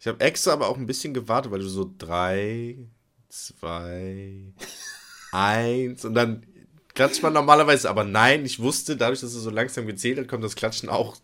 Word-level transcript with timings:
Ich 0.00 0.06
habe 0.06 0.20
extra 0.20 0.52
aber 0.52 0.68
auch 0.68 0.76
ein 0.76 0.86
bisschen 0.86 1.12
gewartet, 1.14 1.50
weil 1.50 1.60
du 1.60 1.68
so 1.68 1.90
drei, 1.98 2.78
zwei, 3.28 4.52
eins 5.32 6.04
und 6.04 6.14
dann 6.14 6.44
klatscht 6.94 7.22
man 7.22 7.32
normalerweise, 7.32 7.90
aber 7.90 8.04
nein, 8.04 8.44
ich 8.44 8.60
wusste, 8.60 8.96
dadurch, 8.96 9.20
dass 9.20 9.34
er 9.34 9.40
so 9.40 9.50
langsam 9.50 9.86
gezählt 9.86 10.18
hat, 10.18 10.28
kommt 10.28 10.44
das 10.44 10.56
Klatschen 10.56 10.88
auch 10.88 11.16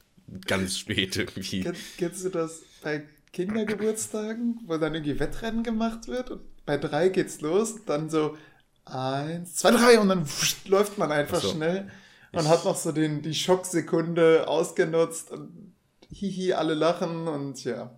ganz 0.46 0.78
spät 0.78 1.16
irgendwie. 1.16 1.62
Kenn, 1.62 1.76
kennst 1.98 2.24
du 2.24 2.28
das 2.30 2.62
bei 2.82 3.04
Kindergeburtstagen, 3.32 4.60
wo 4.66 4.76
dann 4.76 4.94
irgendwie 4.94 5.18
Wettrennen 5.18 5.62
gemacht 5.62 6.08
wird 6.08 6.30
und 6.30 6.42
bei 6.66 6.76
drei 6.76 7.08
geht's 7.08 7.40
los, 7.40 7.76
dann 7.86 8.08
so 8.08 8.36
eins, 8.84 9.56
zwei, 9.56 9.72
drei 9.72 9.98
und 9.98 10.08
dann 10.08 10.26
pff, 10.26 10.68
läuft 10.68 10.98
man 10.98 11.12
einfach 11.12 11.40
so. 11.40 11.50
schnell 11.50 11.90
und 12.32 12.42
ich 12.42 12.48
hat 12.48 12.64
noch 12.64 12.76
so 12.76 12.92
den, 12.92 13.22
die 13.22 13.34
Schocksekunde 13.34 14.48
ausgenutzt 14.48 15.30
und 15.30 15.74
hihi, 16.10 16.52
alle 16.52 16.74
lachen 16.74 17.26
und 17.28 17.64
ja. 17.64 17.96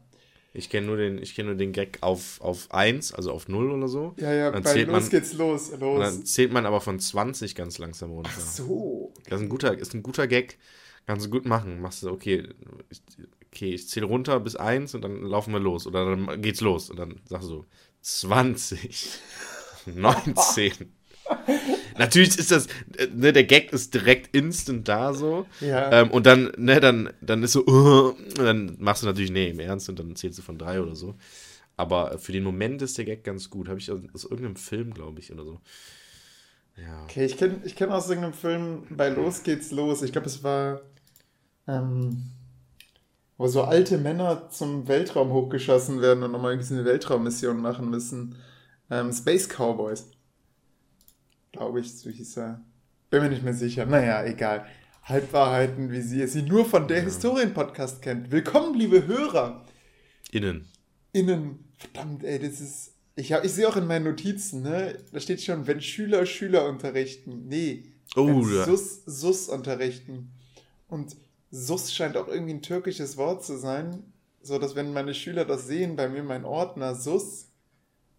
Ich 0.56 0.70
kenne 0.70 0.86
nur, 0.86 0.96
den, 0.96 1.22
kenn 1.22 1.46
nur 1.46 1.54
den 1.54 1.72
Gag 1.72 1.98
auf, 2.00 2.40
auf 2.40 2.72
1, 2.72 3.12
also 3.12 3.32
auf 3.32 3.48
0 3.48 3.70
oder 3.70 3.88
so. 3.88 4.14
Ja, 4.18 4.32
ja, 4.32 4.50
dann 4.50 4.62
bei 4.62 4.72
zählt 4.72 4.88
los 4.88 5.02
man, 5.02 5.10
geht's 5.10 5.32
los, 5.34 5.72
los. 5.78 6.00
dann 6.00 6.24
zählt 6.24 6.52
man 6.52 6.66
aber 6.66 6.80
von 6.80 6.98
20 6.98 7.54
ganz 7.54 7.78
langsam 7.78 8.10
runter. 8.10 8.30
Ach 8.34 8.40
so. 8.40 9.12
Das 9.28 9.40
ist 9.40 9.46
ein 9.46 9.48
guter, 9.48 9.76
ist 9.78 9.94
ein 9.94 10.02
guter 10.02 10.26
Gag. 10.26 10.58
Kannst 11.06 11.26
du 11.26 11.30
gut 11.30 11.46
machen. 11.46 11.80
Machst 11.80 12.02
du, 12.02 12.10
okay, 12.10 12.48
ich, 12.90 13.00
okay, 13.52 13.74
ich 13.74 13.88
zähle 13.88 14.06
runter 14.06 14.40
bis 14.40 14.56
1 14.56 14.94
und 14.94 15.02
dann 15.02 15.22
laufen 15.22 15.52
wir 15.52 15.60
los. 15.60 15.86
Oder 15.86 16.04
dann 16.04 16.42
geht's 16.42 16.60
los. 16.60 16.90
Und 16.90 16.98
dann 16.98 17.20
sagst 17.26 17.50
du 17.50 17.64
20, 18.00 19.08
19. 19.86 20.72
Natürlich 21.98 22.38
ist 22.38 22.50
das, 22.50 22.68
ne, 23.14 23.32
der 23.32 23.44
Gag 23.44 23.72
ist 23.72 23.94
direkt 23.94 24.34
instant 24.34 24.88
da 24.88 25.14
so. 25.14 25.46
Ja. 25.60 25.90
Ähm, 25.92 26.10
und 26.10 26.26
dann, 26.26 26.52
ne, 26.56 26.80
dann, 26.80 27.10
dann 27.20 27.42
ist 27.42 27.52
so, 27.52 27.66
uh, 27.66 28.14
dann 28.34 28.76
machst 28.78 29.02
du 29.02 29.06
natürlich, 29.06 29.30
nee, 29.30 29.50
im 29.50 29.60
Ernst, 29.60 29.88
und 29.88 29.98
dann 29.98 30.14
zählst 30.16 30.38
du 30.38 30.42
von 30.42 30.58
drei 30.58 30.80
oder 30.80 30.94
so. 30.94 31.14
Aber 31.76 32.18
für 32.18 32.32
den 32.32 32.44
Moment 32.44 32.80
ist 32.82 32.96
der 32.98 33.04
Gag 33.04 33.24
ganz 33.24 33.50
gut. 33.50 33.68
Habe 33.68 33.78
ich 33.78 33.90
aus, 33.90 34.00
aus, 34.14 34.24
irgendeinem 34.24 34.56
Film, 34.56 34.94
glaube 34.94 35.20
ich, 35.20 35.32
oder 35.32 35.44
so. 35.44 35.60
Ja. 36.76 37.04
Okay, 37.04 37.24
ich 37.24 37.36
kenne 37.36 37.60
ich 37.64 37.76
kenn 37.76 37.90
aus 37.90 38.08
irgendeinem 38.08 38.34
Film, 38.34 38.86
bei 38.90 39.08
Los 39.08 39.42
geht's 39.42 39.70
los. 39.70 40.02
Ich 40.02 40.12
glaube, 40.12 40.26
es 40.26 40.42
war, 40.42 40.82
ähm, 41.66 42.30
wo 43.38 43.46
so 43.46 43.62
alte 43.62 43.98
Männer 43.98 44.50
zum 44.50 44.88
Weltraum 44.88 45.30
hochgeschossen 45.30 46.00
werden 46.00 46.22
und 46.22 46.32
nochmal 46.32 46.52
irgendwie 46.52 46.74
eine 46.74 46.84
Weltraummission 46.84 47.60
machen 47.60 47.88
müssen. 47.90 48.36
Ähm, 48.90 49.12
Space 49.12 49.48
Cowboys 49.48 50.10
glaube 51.56 51.80
ich, 51.80 51.98
so 51.98 52.10
hieß 52.10 52.36
er. 52.38 52.60
Bin 53.10 53.22
mir 53.22 53.30
nicht 53.30 53.42
mehr 53.42 53.54
sicher. 53.54 53.86
Naja, 53.86 54.24
egal. 54.24 54.66
Halbwahrheiten, 55.02 55.90
wie 55.90 56.00
sie 56.00 56.20
es 56.20 56.32
sie 56.32 56.42
nur 56.42 56.64
von 56.64 56.88
der 56.88 56.98
ja. 56.98 57.04
Historien-Podcast 57.04 58.02
kennt. 58.02 58.30
Willkommen, 58.30 58.78
liebe 58.78 59.06
Hörer. 59.06 59.64
Innen. 60.32 60.66
Innen. 61.12 61.64
Verdammt, 61.78 62.24
ey, 62.24 62.38
das 62.38 62.60
ist. 62.60 62.92
Ich, 63.14 63.30
ich 63.30 63.52
sehe 63.52 63.68
auch 63.68 63.76
in 63.76 63.86
meinen 63.86 64.04
Notizen, 64.04 64.62
ne? 64.62 64.98
Da 65.12 65.20
steht 65.20 65.40
schon, 65.42 65.66
wenn 65.66 65.80
Schüler 65.80 66.26
Schüler 66.26 66.68
unterrichten. 66.68 67.46
Nee. 67.48 67.84
Oh, 68.14 68.46
ja. 68.46 68.64
Sus, 68.64 69.02
Sus 69.06 69.48
unterrichten. 69.48 70.32
Und 70.88 71.16
Sus 71.50 71.94
scheint 71.94 72.16
auch 72.16 72.28
irgendwie 72.28 72.54
ein 72.54 72.62
türkisches 72.62 73.16
Wort 73.16 73.44
zu 73.44 73.56
sein. 73.56 74.02
So 74.42 74.58
dass, 74.58 74.74
wenn 74.74 74.92
meine 74.92 75.14
Schüler 75.14 75.44
das 75.44 75.66
sehen, 75.66 75.96
bei 75.96 76.08
mir 76.08 76.22
mein 76.22 76.44
Ordner 76.44 76.94
Sus, 76.94 77.48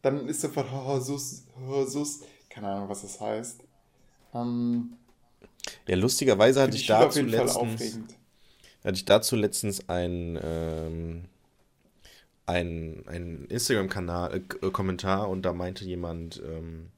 dann 0.01 0.27
ist 0.27 0.41
sofort, 0.41 0.67
oh, 0.73 0.99
Sus, 0.99 1.45
oh, 1.69 1.85
Sus 1.85 2.21
keine 2.57 2.69
Ahnung, 2.69 2.89
was 2.89 3.03
das 3.03 3.21
heißt. 3.21 3.63
Ähm, 4.33 4.97
ja, 5.87 5.95
lustigerweise 5.95 6.61
hatte 6.61 6.75
ich 6.75 6.87
dazu 6.87 7.21
letztens, 7.21 7.99
hatte 8.83 8.95
ich 8.95 9.05
dazu 9.05 9.35
letztens 9.35 9.87
ein, 9.87 10.39
ähm, 10.41 11.25
ein, 12.47 13.03
ein 13.05 13.45
Instagram-Kanal, 13.45 14.41
äh, 14.61 14.69
Kommentar 14.71 15.29
und 15.29 15.43
da 15.43 15.53
meinte 15.53 15.85
jemand, 15.85 16.41
ähm, 16.43 16.89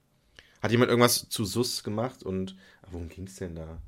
hat 0.62 0.72
jemand 0.72 0.92
irgendwas 0.92 1.28
zu 1.28 1.44
SUS 1.44 1.84
gemacht 1.84 2.24
und 2.24 2.56
worum 2.90 3.10
ging 3.10 3.28
es 3.28 3.36
denn 3.36 3.56
da? 3.56 3.82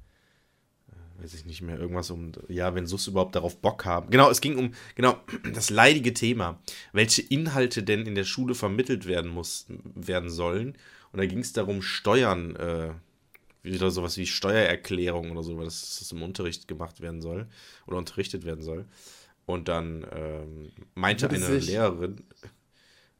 Äh, 0.90 1.24
weiß 1.24 1.34
ich 1.36 1.46
nicht 1.46 1.62
mehr, 1.62 1.80
irgendwas 1.80 2.12
um, 2.12 2.34
ja, 2.50 2.76
wenn 2.76 2.86
SUS 2.86 3.08
überhaupt 3.08 3.36
darauf 3.36 3.62
Bock 3.62 3.86
haben. 3.86 4.10
Genau, 4.10 4.30
es 4.30 4.42
ging 4.42 4.58
um, 4.58 4.74
genau, 4.96 5.22
das 5.54 5.70
leidige 5.70 6.14
Thema, 6.14 6.60
welche 6.92 7.22
Inhalte 7.22 7.81
denn 7.81 8.06
in 8.06 8.16
der 8.16 8.26
Schule 8.26 8.56
vermittelt 8.56 9.06
werden 9.06 9.31
muss, 9.31 9.68
werden 9.96 10.30
sollen 10.30 10.76
und 11.12 11.20
da 11.20 11.26
ging 11.26 11.40
es 11.40 11.54
darum, 11.54 11.82
Steuern, 11.82 12.56
äh, 12.56 12.94
wieder 13.64 13.92
sowas 13.92 14.18
wie 14.18 14.26
Steuererklärung 14.26 15.32
oder 15.32 15.44
so, 15.44 15.58
weil 15.58 15.66
das, 15.66 16.00
das 16.00 16.12
im 16.12 16.24
Unterricht 16.24 16.68
gemacht 16.68 17.02
werden 17.02 17.22
soll 17.22 17.48
oder 17.86 17.98
unterrichtet 17.98 18.46
werden 18.46 18.64
soll. 18.64 18.86
Und 19.46 19.68
dann 19.68 20.06
ähm, 20.12 20.72
meinte 20.96 21.30
eine 21.30 21.58
Lehrerin, 21.58 22.24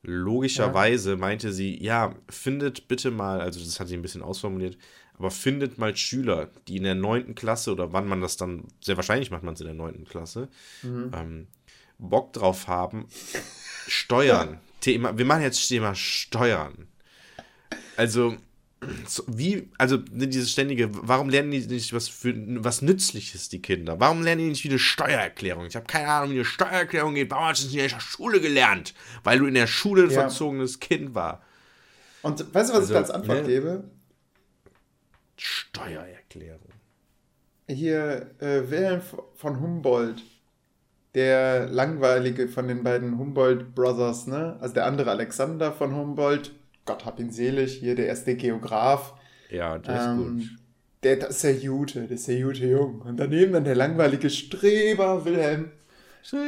logischerweise 0.04 1.12
ja. 1.12 1.18
meinte 1.18 1.52
sie, 1.52 1.82
ja, 1.84 2.16
findet 2.30 2.88
bitte 2.88 3.12
mal, 3.12 3.42
also 3.42 3.60
das 3.60 3.80
hat 3.80 3.88
sie 3.88 3.96
ein 3.96 4.02
bisschen 4.02 4.22
ausformuliert, 4.22 4.78
aber 5.18 5.30
findet 5.30 5.78
mal 5.78 5.96
Schüler, 5.96 6.50
die 6.68 6.78
in 6.78 6.84
der 6.84 6.96
neunten 6.96 7.36
Klasse 7.36 7.72
oder 7.72 7.94
wann 7.94 8.08
man 8.08 8.22
das 8.22 8.38
dann, 8.38 8.66
sehr 8.80 8.96
wahrscheinlich 8.96 9.30
macht 9.30 9.44
man 9.44 9.54
es 9.54 9.62
in 9.62 9.68
der 9.68 9.76
neunten 9.76 10.06
Klasse, 10.06 10.48
mhm. 10.82 11.12
ähm, 11.14 11.48
Bock 12.00 12.34
drauf 12.34 12.68
haben, 12.68 13.06
Steuern. 13.88 14.60
Thema, 14.82 15.16
wir 15.16 15.26
machen 15.26 15.44
jetzt 15.44 15.68
Thema 15.68 15.94
Steuern. 15.94 16.88
Also, 18.02 18.36
wie, 19.28 19.70
also 19.78 19.98
ne, 20.12 20.28
dieses 20.28 20.52
ständige, 20.52 20.90
warum 20.92 21.30
lernen 21.30 21.52
die 21.52 21.60
nicht 21.68 21.94
was 21.94 22.08
für 22.08 22.34
was 22.64 22.82
Nützliches, 22.82 23.48
die 23.48 23.62
Kinder? 23.62 24.00
Warum 24.00 24.24
lernen 24.24 24.42
die 24.42 24.48
nicht 24.50 24.64
wie 24.64 24.70
eine 24.70 24.80
Steuererklärung? 24.80 25.68
Ich 25.68 25.76
habe 25.76 25.86
keine 25.86 26.08
Ahnung, 26.08 26.32
wie 26.32 26.38
eine 26.38 26.46
Steuererklärung 26.46 27.14
geht. 27.14 27.30
Warum 27.30 27.46
hast 27.46 27.62
du 27.62 27.68
es 27.68 27.74
nicht 27.74 27.84
in 27.84 27.90
der 27.90 28.00
Schule 28.00 28.42
gelernt? 28.42 28.96
Weil 29.24 29.38
du 29.38 29.46
in 29.46 29.54
der 29.54 29.68
Schule 29.68 30.06
ein 30.06 30.10
ja. 30.10 30.22
verzogenes 30.22 30.80
Kind 30.80 31.14
war. 31.14 31.44
Und 32.24 32.40
weißt 32.40 32.72
du, 32.72 32.74
was 32.74 32.80
also, 32.80 32.84
ich 32.86 32.90
da 32.94 32.98
als 32.98 33.12
Antwort 33.12 33.44
ne? 33.44 33.48
gebe? 33.48 33.84
Steuererklärung. 35.38 36.70
Hier, 37.68 38.32
äh, 38.40 38.68
Wilhelm 38.68 39.02
von 39.36 39.60
Humboldt, 39.60 40.24
der 41.14 41.68
langweilige 41.68 42.48
von 42.48 42.68
den 42.68 42.82
beiden 42.82 43.20
Humboldt 43.20 43.76
Brothers, 43.76 44.26
ne? 44.26 44.58
Also 44.60 44.74
der 44.74 44.88
andere 44.88 45.12
Alexander 45.12 45.72
von 45.72 45.94
Humboldt 45.94 46.52
Gott 46.92 47.06
hab 47.06 47.20
ihn 47.22 47.32
selig, 47.32 47.78
hier 47.80 47.96
der 47.96 48.08
erste 48.08 48.36
Geograf. 48.36 49.14
Ja, 49.50 49.78
der 49.78 49.96
ist 49.96 50.06
ähm, 50.08 50.18
gut. 50.18 50.50
Der, 51.04 51.16
das 51.16 51.30
ist 51.38 51.44
der 51.46 51.56
Jute, 51.56 52.02
das 52.02 52.12
ist 52.12 52.28
der 52.28 52.38
Jute 52.38 52.66
Jung. 52.66 53.02
Und 53.02 53.18
daneben 53.18 53.54
dann 53.54 53.64
der 53.64 53.76
langweilige 53.76 54.30
Streber 54.30 55.24
Wilhelm, 55.24 55.72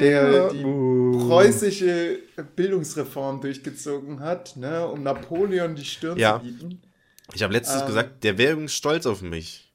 der 0.02 0.50
die 0.50 0.62
preußische 0.62 2.20
Bildungsreform 2.58 3.40
durchgezogen 3.40 4.20
hat, 4.20 4.58
ne, 4.58 4.86
um 4.86 5.02
Napoleon 5.02 5.76
die 5.76 5.86
Stirn 5.86 6.18
ja. 6.18 6.40
zu 6.40 6.46
bieten. 6.46 6.82
Ich 7.34 7.42
habe 7.42 7.54
letztens 7.54 7.82
ähm, 7.82 7.88
gesagt, 7.88 8.24
der 8.26 8.38
wäre 8.38 8.52
übrigens 8.52 8.74
stolz 8.74 9.06
auf 9.06 9.22
mich. 9.22 9.74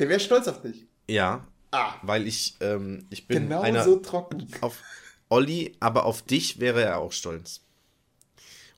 Der 0.00 0.08
wäre 0.08 0.18
stolz 0.18 0.48
auf 0.48 0.62
dich? 0.62 0.84
Ja. 1.08 1.46
Ah. 1.70 1.94
Weil 2.02 2.26
ich, 2.26 2.56
ähm, 2.60 3.06
ich 3.08 3.28
bin 3.28 3.44
genau 3.44 3.60
einer, 3.60 3.84
so 3.84 3.96
trocken. 3.96 4.48
Auf 4.60 4.82
Olli, 5.28 5.76
aber 5.78 6.04
auf 6.06 6.22
dich 6.22 6.58
wäre 6.58 6.82
er 6.82 6.98
auch 6.98 7.12
stolz. 7.12 7.62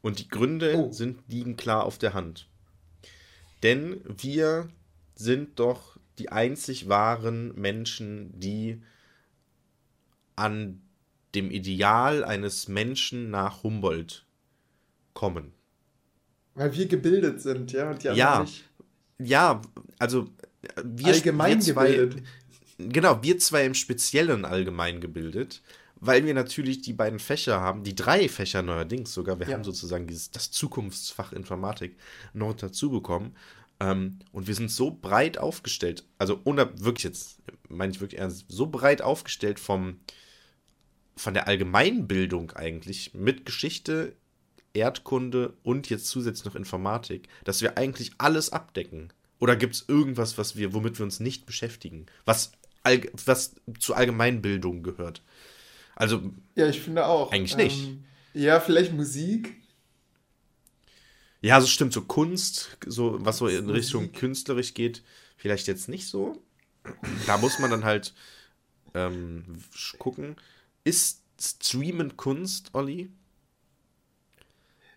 Und 0.04 0.19
die 0.19 0.28
Gründe 0.28 0.76
oh. 0.76 0.92
sind, 0.92 1.20
liegen 1.28 1.56
klar 1.56 1.84
auf 1.87 1.97
der 1.97 2.12
Hand. 2.12 2.47
Denn 3.62 4.03
wir 4.04 4.69
sind 5.15 5.59
doch 5.59 5.97
die 6.19 6.28
einzig 6.28 6.91
wahren 6.91 7.54
Menschen, 7.54 8.38
die 8.38 8.82
an 10.37 10.82
dem 11.34 11.50
Ideal 11.50 12.22
eines 12.22 12.69
Menschen 12.69 13.31
nach 13.31 13.62
Humboldt 13.62 14.26
kommen. 15.14 15.54
Weil 16.55 16.75
wir 16.75 16.87
gebildet 16.87 17.40
sind, 17.40 17.73
ja? 17.73 17.90
Und 17.90 18.02
die 18.02 18.08
ja, 18.08 18.43
nicht 18.43 18.64
ja, 19.19 19.62
also 19.99 20.29
wir, 20.82 21.14
allgemein 21.14 21.64
wir 21.64 21.75
zwei, 21.75 21.93
gebildet. 21.93 22.23
Genau, 22.76 23.23
wir 23.23 23.38
zwei 23.38 23.64
im 23.64 23.75
Speziellen 23.75 24.44
allgemein 24.44 25.00
gebildet 25.00 25.62
weil 26.06 26.25
wir 26.27 26.35
natürlich 26.35 26.83
die 26.83 26.93
beiden 26.93 27.19
Fächer 27.19 27.61
haben, 27.61 27.83
die 27.83 27.95
drei 27.95 28.29
Fächer 28.29 28.62
neuerdings 28.62 29.12
sogar. 29.12 29.39
Wir 29.39 29.49
ja. 29.49 29.55
haben 29.55 29.65
sozusagen 29.65 30.06
dieses, 30.06 30.31
das 30.31 30.51
Zukunftsfach 30.51 31.33
Informatik 31.33 31.97
noch 32.33 32.55
dazu 32.55 32.91
bekommen. 32.91 33.35
Ähm, 33.81 34.19
und 34.33 34.47
wir 34.47 34.55
sind 34.55 34.71
so 34.71 34.91
breit 34.91 35.39
aufgestellt, 35.39 36.05
also 36.19 36.41
ohne, 36.45 36.71
wirklich 36.79 37.05
jetzt, 37.05 37.39
meine 37.69 37.93
ich 37.93 38.01
wirklich 38.01 38.21
ernst, 38.21 38.45
so 38.49 38.67
breit 38.67 39.03
aufgestellt 39.03 39.59
vom, 39.59 40.01
von 41.17 41.35
der 41.35 41.49
Allgemeinbildung 41.49 42.53
eigentlich 42.53 43.15
mit 43.15 43.47
Geschichte, 43.47 44.15
Erdkunde 44.75 45.55
und 45.62 45.89
jetzt 45.89 46.09
zusätzlich 46.09 46.45
noch 46.45 46.56
Informatik, 46.56 47.29
dass 47.45 47.62
wir 47.62 47.79
eigentlich 47.79 48.12
alles 48.19 48.51
abdecken. 48.51 49.12
Oder 49.39 49.56
gibt 49.56 49.75
es 49.75 49.85
irgendwas, 49.89 50.39
was 50.39 50.56
wir, 50.56 50.73
womit 50.73 50.99
wir 50.99 51.05
uns 51.05 51.21
nicht 51.21 51.47
beschäftigen, 51.47 52.06
was, 52.25 52.53
was 53.25 53.55
zur 53.79 53.97
Allgemeinbildung 53.97 54.83
gehört? 54.83 55.23
Also. 55.96 56.23
Ja, 56.55 56.69
ich 56.69 56.81
finde 56.81 57.06
auch. 57.06 57.32
Eigentlich 57.32 57.56
nicht. 57.56 57.85
Ähm, 57.85 58.05
ja, 58.35 58.61
vielleicht 58.61 58.93
Musik. 58.93 59.56
Ja, 61.41 61.61
so 61.61 61.67
stimmt, 61.67 61.93
so 61.93 62.02
Kunst, 62.02 62.79
so 62.87 63.19
was 63.20 63.38
so 63.38 63.49
in 63.49 63.69
Richtung 63.69 64.12
künstlerisch 64.12 64.73
geht, 64.73 65.02
vielleicht 65.37 65.67
jetzt 65.67 65.88
nicht 65.88 66.06
so. 66.06 66.43
Da 67.26 67.37
muss 67.38 67.58
man 67.58 67.70
dann 67.70 67.85
halt 67.85 68.14
ähm, 68.94 69.44
gucken. 69.99 70.37
Ist 70.85 71.20
Streamen 71.38 72.17
Kunst, 72.17 72.70
Olli? 72.73 73.11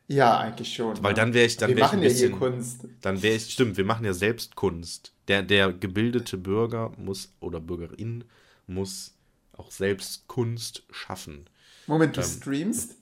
Ja, 0.08 0.38
eigentlich 0.38 0.74
schon. 0.74 1.04
Weil 1.04 1.14
dann 1.14 1.34
wäre 1.34 1.46
ich 1.46 1.58
dann 1.58 1.70
wir 1.70 1.80
machen 1.80 2.02
ich 2.02 2.10
bisschen, 2.10 2.32
ja 2.32 2.38
hier 2.38 2.38
Kunst. 2.38 2.88
Dann 3.02 3.22
wäre 3.22 3.36
ich 3.36 3.52
stimmt, 3.52 3.76
wir 3.76 3.84
machen 3.84 4.06
ja 4.06 4.14
selbst 4.14 4.56
Kunst. 4.56 5.12
Der 5.28 5.44
der 5.44 5.74
gebildete 5.74 6.38
Bürger 6.38 6.94
muss 6.98 7.34
oder 7.42 7.60
Bürgerin 7.60 8.24
muss 8.68 9.17
auch 9.58 9.72
selbst 9.72 10.28
Kunst 10.28 10.84
schaffen. 10.92 11.50
Moment, 11.88 12.16
du 12.16 12.22
ähm, 12.22 12.28
streamst? 12.28 12.96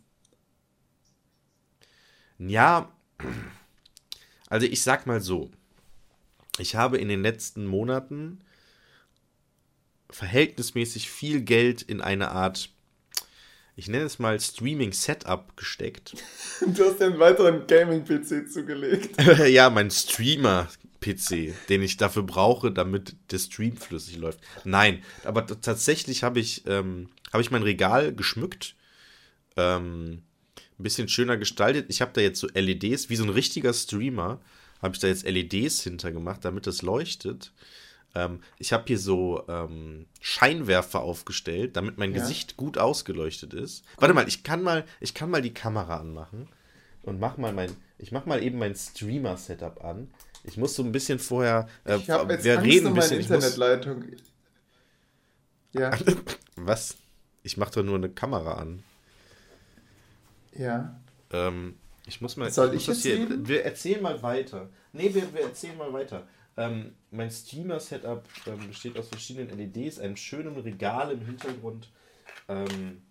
Ja, 2.38 2.92
also 4.48 4.68
ich 4.68 4.82
sag 4.84 5.08
mal 5.08 5.22
so, 5.22 5.52
ich 6.58 6.76
habe 6.76 6.98
in 6.98 7.08
den 7.08 7.22
letzten 7.22 7.66
Monaten 7.66 8.42
verhältnismäßig 10.10 11.10
viel 11.10 11.42
Geld 11.42 11.82
in 11.82 12.02
eine 12.02 12.32
Art, 12.32 12.70
ich 13.76 13.88
nenne 13.88 14.06
es 14.06 14.20
mal 14.20 14.40
Streaming-Setup 14.40 15.58
gesteckt. 15.58 16.16
Du 16.66 16.86
hast 16.86 17.00
dir 17.00 17.08
einen 17.08 17.20
weiteren 17.20 17.68
Gaming-PC 17.68 18.50
zugelegt. 18.50 19.22
ja, 19.48 19.70
mein 19.70 19.90
Streamer-PC, 21.04 21.68
den 21.70 21.82
ich 21.82 21.98
dafür 21.98 22.24
brauche, 22.24 22.72
damit 22.72 23.16
der 23.32 23.40
Stream 23.40 23.78
flüssig 23.78 24.18
läuft. 24.18 24.40
Nein, 24.64 25.04
aber 25.24 25.46
tatsächlich 25.46 26.24
habe 26.24 26.40
ich, 26.40 26.66
ähm, 26.68 27.10
hab 27.32 27.42
ich 27.42 27.52
mein 27.52 27.64
Regal 27.64 28.14
geschmückt. 28.14 28.76
Ähm, 29.58 30.24
ein 30.78 30.84
bisschen 30.84 31.08
schöner 31.08 31.38
gestaltet. 31.38 31.86
Ich 31.90 32.02
habe 32.02 32.12
da 32.14 32.22
jetzt 32.22 32.40
so 32.40 32.48
LEDs, 32.54 33.10
wie 33.10 33.16
so 33.16 33.24
ein 33.24 33.30
richtiger 33.30 33.74
Streamer, 33.74 34.42
habe 34.82 34.94
ich 34.94 35.00
da 35.00 35.08
jetzt 35.08 35.26
LEDs 35.26 35.82
hintergemacht, 35.82 36.44
damit 36.44 36.68
das 36.68 36.82
leuchtet. 36.82 37.54
Ähm, 38.14 38.42
ich 38.60 38.74
habe 38.74 38.84
hier 38.88 39.00
so 39.00 39.46
ähm, 39.48 40.06
Scheinwerfer 40.20 41.02
aufgestellt, 41.02 41.78
damit 41.78 41.98
mein 41.98 42.14
ja. 42.14 42.20
Gesicht 42.20 42.58
gut 42.58 42.78
ausgeleuchtet 42.78 43.54
ist. 43.54 43.86
Cool. 43.86 44.02
Warte 44.02 44.14
mal, 44.14 44.28
ich 44.28 44.44
kann 44.44 44.64
mal, 44.64 44.86
ich 45.00 45.14
kann 45.14 45.30
mal 45.30 45.42
die 45.42 45.54
Kamera 45.54 45.98
anmachen 45.98 46.50
und 47.04 47.20
mach 47.20 47.38
mal 47.38 47.54
mein, 47.54 47.72
ich 47.98 48.12
mach 48.12 48.26
mal 48.26 48.44
eben 48.44 48.58
mein 48.58 48.76
Streamer-Setup 48.76 49.84
an. 49.84 50.10
Ich 50.48 50.58
muss 50.58 50.76
so 50.76 50.84
ein 50.84 50.92
bisschen 50.92 51.20
vorher, 51.20 51.68
äh, 51.86 51.98
ich 51.98 52.08
jetzt 52.08 52.44
wir 52.44 52.60
Angst 52.60 52.66
reden 52.66 52.94
bisschen. 52.94 53.20
Internetleitung. 53.20 54.00
Muss... 54.00 54.20
Ja. 55.74 55.92
Was? 56.56 56.98
Ich 57.44 57.58
mache 57.58 57.74
doch 57.76 57.84
nur 57.84 57.96
eine 57.96 58.10
Kamera 58.10 58.54
an. 58.54 58.84
Ja. 60.58 61.00
Ähm, 61.32 61.76
ich 62.08 62.22
muss 62.22 62.38
mal. 62.38 62.50
Soll 62.52 62.70
ich, 62.74 62.82
ich 62.82 62.88
jetzt 62.88 63.02
hier, 63.04 63.48
Wir 63.48 63.66
erzählen 63.66 64.02
mal 64.02 64.22
weiter. 64.22 64.70
Nee, 64.94 65.14
wir, 65.14 65.34
wir 65.34 65.42
erzählen 65.42 65.78
mal 65.78 65.92
weiter. 65.92 66.28
Ähm, 66.58 66.94
mein 67.12 67.30
Streamer-Setup 67.30 68.24
ähm, 68.48 68.68
besteht 68.68 68.98
aus 68.98 69.10
verschiedenen 69.10 69.58
LEDs, 69.58 70.00
einem 70.00 70.16
schönen 70.16 70.56
Regal 70.58 71.12
im 71.12 71.26
Hintergrund. 71.26 71.90
Ähm, 72.48 73.02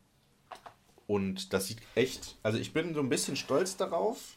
und 1.06 1.52
das 1.52 1.66
sieht 1.66 1.82
echt. 1.94 2.36
Also, 2.42 2.58
ich 2.58 2.72
bin 2.72 2.94
so 2.94 3.00
ein 3.00 3.08
bisschen 3.08 3.36
stolz 3.36 3.76
darauf. 3.76 4.36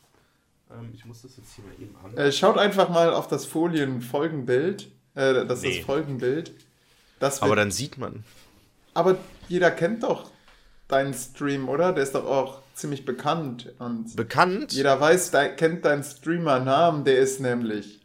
Ähm, 0.72 0.92
ich 0.94 1.06
muss 1.06 1.22
das 1.22 1.38
jetzt 1.38 1.54
hier 1.54 1.66
mal 1.66 1.74
eben 1.80 1.96
an. 2.04 2.18
Äh, 2.18 2.32
schaut 2.32 2.58
einfach 2.58 2.90
mal 2.90 3.14
auf 3.14 3.28
das 3.28 3.46
Folien-Folgenbild. 3.46 4.92
Äh, 5.16 5.46
das 5.46 5.62
nee. 5.62 5.70
ist 5.70 5.78
das 5.80 5.86
Folgenbild. 5.86 6.54
Das 7.20 7.42
Aber 7.42 7.56
dann 7.56 7.72
sieht 7.72 7.98
man. 7.98 8.24
Aber 8.94 9.18
jeder 9.48 9.72
kennt 9.72 10.04
doch 10.04 10.32
deinen 10.88 11.14
Stream, 11.14 11.70
oder? 11.70 11.94
Der 11.94 12.04
ist 12.04 12.16
doch 12.16 12.26
auch 12.26 12.62
ziemlich 12.74 13.06
bekannt. 13.06 13.74
Und 13.80 14.16
bekannt? 14.16 14.74
Jeder 14.74 15.00
weiß, 15.00 15.32
de 15.32 15.56
kennt 15.56 15.86
deinen 15.86 16.04
Streamer-Namen, 16.04 17.04
der 17.04 17.18
ist 17.18 17.40
nämlich. 17.40 18.02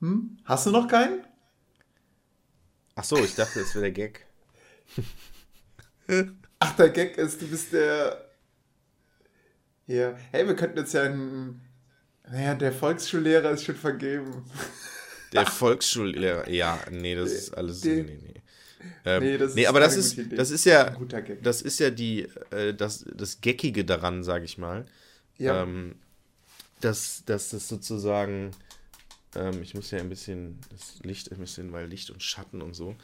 Hm? 0.00 0.36
Hast 0.44 0.66
du 0.66 0.70
noch 0.70 0.88
keinen? 0.88 1.24
Ach 2.94 3.04
so, 3.04 3.16
ich 3.16 3.34
dachte, 3.34 3.60
es 3.60 3.74
wäre 3.74 3.84
der 3.84 3.92
Gag. 3.92 4.26
Ach, 6.60 6.76
der 6.76 6.90
Gag 6.90 7.16
ist, 7.18 7.42
du 7.42 7.48
bist 7.48 7.72
der. 7.72 8.23
Ja. 9.86 10.16
Hey, 10.30 10.46
wir 10.46 10.56
könnten 10.56 10.78
jetzt 10.78 10.94
ja 10.94 11.02
ein. 11.02 11.60
Naja, 12.30 12.54
der 12.54 12.72
Volksschullehrer 12.72 13.50
ist 13.50 13.64
schon 13.64 13.76
vergeben. 13.76 14.44
Der 15.32 15.46
Volksschullehrer, 15.46 16.48
ja, 16.48 16.78
nee, 16.90 17.14
das 17.14 17.32
ist 17.32 17.56
alles. 17.56 17.84
nee, 17.84 18.02
nee, 18.02 18.18
nee. 18.22 18.34
Ähm, 19.04 19.22
nee, 19.22 19.38
das 19.38 19.54
nee, 19.54 19.66
aber 19.66 19.80
das 19.80 19.96
ist, 19.96 20.18
das 20.32 20.50
ist 20.50 20.64
ja, 20.64 20.96
das 21.42 21.62
ist 21.62 21.80
ja 21.80 21.90
die, 21.90 22.28
äh, 22.50 22.72
das, 22.74 23.04
das 23.14 23.40
Geckige 23.40 23.84
daran, 23.84 24.22
sage 24.22 24.44
ich 24.44 24.58
mal. 24.58 24.86
Ja. 25.38 25.62
Ähm, 25.62 25.96
dass, 26.80 27.24
dass 27.24 27.50
das 27.50 27.68
sozusagen, 27.68 28.52
ähm, 29.34 29.62
ich 29.62 29.74
muss 29.74 29.90
ja 29.90 29.98
ein 29.98 30.08
bisschen, 30.08 30.60
das 30.70 31.00
Licht 31.02 31.32
ein 31.32 31.38
bisschen, 31.38 31.72
weil 31.72 31.86
Licht 31.86 32.10
und 32.10 32.22
Schatten 32.22 32.62
und 32.62 32.74
so. 32.74 32.94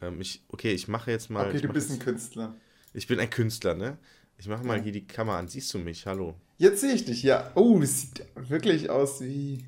Ähm, 0.00 0.20
ich, 0.20 0.42
okay, 0.48 0.72
ich 0.72 0.88
mache 0.88 1.10
jetzt 1.10 1.30
mal. 1.30 1.48
Okay, 1.48 1.60
du 1.60 1.68
bist 1.68 1.90
ein 1.90 1.98
Künstler. 1.98 2.54
Ich 2.92 3.06
bin 3.06 3.18
ein 3.18 3.30
Künstler, 3.30 3.74
ne? 3.74 3.98
Ich 4.44 4.48
mache 4.50 4.62
mal 4.62 4.78
hier 4.78 4.92
die 4.92 5.06
Kamera 5.06 5.38
an. 5.38 5.48
Siehst 5.48 5.72
du 5.72 5.78
mich? 5.78 6.04
Hallo. 6.04 6.34
Jetzt 6.58 6.82
sehe 6.82 6.92
ich 6.92 7.06
dich, 7.06 7.22
ja. 7.22 7.50
Oh, 7.54 7.78
das 7.80 8.02
sieht 8.02 8.26
wirklich 8.34 8.90
aus 8.90 9.22
wie. 9.22 9.64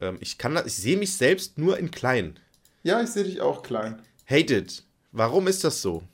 Ähm, 0.00 0.16
ich 0.20 0.38
kann 0.38 0.56
ich 0.64 0.76
sehe 0.76 0.96
mich 0.96 1.16
selbst 1.16 1.58
nur 1.58 1.76
in 1.76 1.90
klein. 1.90 2.38
Ja, 2.84 3.02
ich 3.02 3.08
sehe 3.08 3.24
dich 3.24 3.40
auch 3.40 3.64
klein. 3.64 4.00
Hated. 4.30 4.84
Warum 5.10 5.48
ist 5.48 5.64
das 5.64 5.82
so? 5.82 6.04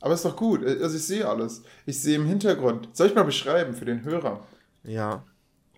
Aber 0.00 0.14
ist 0.14 0.24
doch 0.24 0.36
gut. 0.36 0.64
Also 0.64 0.96
ich 0.96 1.02
sehe 1.02 1.28
alles. 1.28 1.64
Ich 1.84 2.00
sehe 2.00 2.14
im 2.14 2.26
Hintergrund. 2.26 2.90
Soll 2.92 3.08
ich 3.08 3.14
mal 3.16 3.24
beschreiben 3.24 3.74
für 3.74 3.84
den 3.84 4.04
Hörer? 4.04 4.46
Ja. 4.84 5.24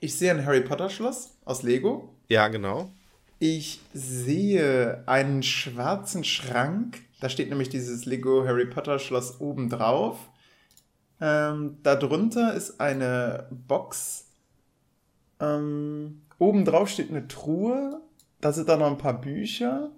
Ich 0.00 0.18
sehe 0.18 0.30
ein 0.30 0.44
Harry 0.44 0.60
Potter 0.60 0.90
Schloss 0.90 1.30
aus 1.46 1.62
Lego. 1.62 2.14
Ja, 2.28 2.48
genau. 2.48 2.92
Ich 3.38 3.80
sehe 3.94 5.02
einen 5.06 5.42
schwarzen 5.42 6.24
Schrank. 6.24 6.98
Da 7.20 7.30
steht 7.30 7.48
nämlich 7.48 7.70
dieses 7.70 8.04
Lego 8.04 8.44
Harry 8.44 8.66
Potter 8.66 8.98
Schloss 8.98 9.40
oben 9.40 9.70
drauf. 9.70 10.18
Ähm, 11.20 11.78
darunter 11.82 12.54
ist 12.54 12.80
eine 12.80 13.46
Box. 13.50 14.26
Ähm, 15.38 16.22
oben 16.38 16.64
drauf 16.64 16.88
steht 16.88 17.10
eine 17.10 17.28
Truhe. 17.28 18.00
Da 18.40 18.52
sind 18.52 18.68
dann 18.68 18.78
noch 18.80 18.90
ein 18.90 18.98
paar 18.98 19.20
Bücher 19.20 19.90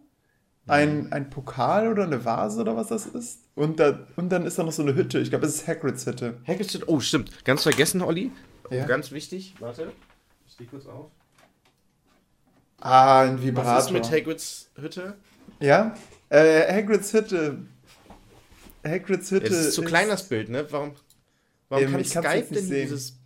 ein, 0.67 1.13
ein 1.13 1.31
Pokal 1.31 1.89
oder 1.89 2.05
eine 2.05 2.25
Vase 2.25 2.61
oder 2.61 2.77
was 2.77 2.89
das 2.89 3.07
ist. 3.07 3.41
Und, 3.55 3.81
da, 3.81 4.07
und 4.17 4.31
dann 4.31 4.47
ist 4.47 4.59
da 4.59 4.63
noch 4.63 4.73
so 4.73 4.83
eine 4.83 4.95
Hütte. 4.95 5.19
Ich 5.19 5.31
glaube, 5.31 5.47
es 5.47 5.57
ist 5.57 5.69
Hagrids 5.69 6.07
Hütte. 6.07 6.39
Hagrids 6.47 6.75
Hütte, 6.75 6.89
oh, 6.89 7.01
stimmt. 7.01 7.45
Ganz 7.45 7.63
vergessen, 7.63 8.01
Olli. 8.03 8.31
Ja. 8.71 8.87
Ganz 8.87 9.11
wichtig. 9.11 9.55
Warte, 9.59 9.93
ich 10.47 10.53
stehe 10.53 10.69
kurz 10.71 10.87
auf. 10.87 11.11
Ah, 12.81 13.23
ein 13.23 13.43
Vibrator. 13.43 13.75
Was 13.75 13.87
ist 13.87 13.93
mit 13.93 14.11
Hagrids 14.11 14.71
Hütte? 14.77 15.17
Ja, 15.61 15.95
äh, 16.31 16.73
Hagrids 16.73 17.13
Hütte. 17.13 17.59
Hagrids 18.85 19.31
Hütte. 19.31 19.47
Es 19.47 19.67
ist 19.67 19.75
zu 19.75 19.83
ist 19.83 19.89
klein, 19.89 20.09
das 20.09 20.29
Bild, 20.29 20.49
ne? 20.49 20.67
Warum, 20.71 20.95
warum 21.73 21.87
ähm, 21.87 21.93
kann 21.93 22.05
Skype 22.05 22.55
denn 22.55 22.65
sehen. 22.65 22.83
dieses 22.83 23.19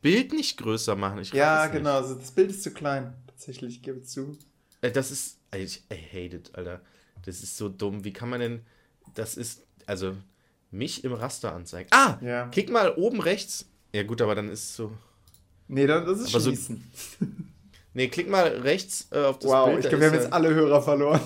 Bild 0.00 0.32
nicht 0.32 0.56
größer 0.56 0.96
machen? 0.96 1.18
Ich 1.20 1.32
ja, 1.32 1.66
genau. 1.66 1.96
Also 1.96 2.14
das 2.14 2.30
Bild 2.30 2.50
ist 2.50 2.62
zu 2.62 2.70
klein. 2.70 3.12
Tatsächlich, 3.26 3.76
ich 3.76 3.82
gebe 3.82 4.02
zu. 4.02 4.38
Äh, 4.80 4.90
das 4.90 5.10
ist 5.10 5.40
ich, 5.56 5.82
I 5.92 5.96
hate 5.96 6.36
it, 6.36 6.50
Alter. 6.54 6.80
Das 7.24 7.42
ist 7.42 7.56
so 7.56 7.68
dumm. 7.68 8.04
Wie 8.04 8.12
kann 8.12 8.30
man 8.30 8.40
denn. 8.40 8.60
Das 9.14 9.36
ist. 9.36 9.62
Also, 9.86 10.16
mich 10.70 11.04
im 11.04 11.12
Raster 11.12 11.52
anzeigen. 11.52 11.88
Ah! 11.90 12.18
Ja. 12.20 12.48
Klick 12.48 12.70
mal 12.70 12.94
oben 12.94 13.20
rechts. 13.20 13.66
Ja, 13.92 14.04
gut, 14.04 14.22
aber 14.22 14.34
dann 14.34 14.48
ist 14.48 14.64
es 14.64 14.76
so. 14.76 14.92
Nee, 15.66 15.86
das 15.86 16.20
ist 16.20 16.34
aber 16.34 16.44
Schließen. 16.44 16.90
So, 16.94 17.26
nee, 17.94 18.08
klick 18.08 18.28
mal 18.28 18.46
rechts 18.46 19.08
äh, 19.10 19.18
auf 19.18 19.38
das 19.40 19.50
wow, 19.50 19.66
Bild. 19.66 19.78
Wow, 19.78 19.84
ich 19.84 19.88
glaube, 19.88 20.00
wir 20.00 20.10
haben 20.10 20.14
jetzt 20.14 20.32
alle 20.32 20.54
Hörer 20.54 20.82
verloren. 20.82 21.20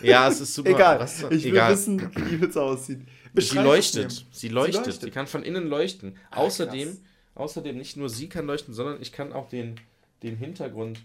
Ja, 0.00 0.28
es 0.28 0.40
ist 0.40 0.54
super. 0.54 0.70
Egal. 0.74 0.96
Raster. 0.96 1.30
Ich 1.30 1.44
will 1.44 1.52
Egal. 1.52 1.72
wissen, 1.72 2.10
wie 2.14 2.40
Hütze 2.40 2.62
aussieht. 2.62 3.00
Sie 3.42 3.58
leuchtet. 3.58 4.26
sie 4.32 4.48
leuchtet. 4.48 4.74
Sie 4.74 4.88
leuchtet. 4.88 5.02
Sie 5.02 5.10
kann 5.10 5.26
von 5.26 5.42
innen 5.42 5.68
leuchten. 5.68 6.16
Ah, 6.30 6.38
außerdem, 6.38 6.96
außerdem 7.34 7.76
nicht 7.76 7.96
nur 7.96 8.08
sie 8.08 8.28
kann 8.28 8.46
leuchten, 8.46 8.74
sondern 8.74 9.00
ich 9.00 9.12
kann 9.12 9.32
auch 9.32 9.48
den, 9.48 9.80
den 10.22 10.36
Hintergrund 10.36 11.00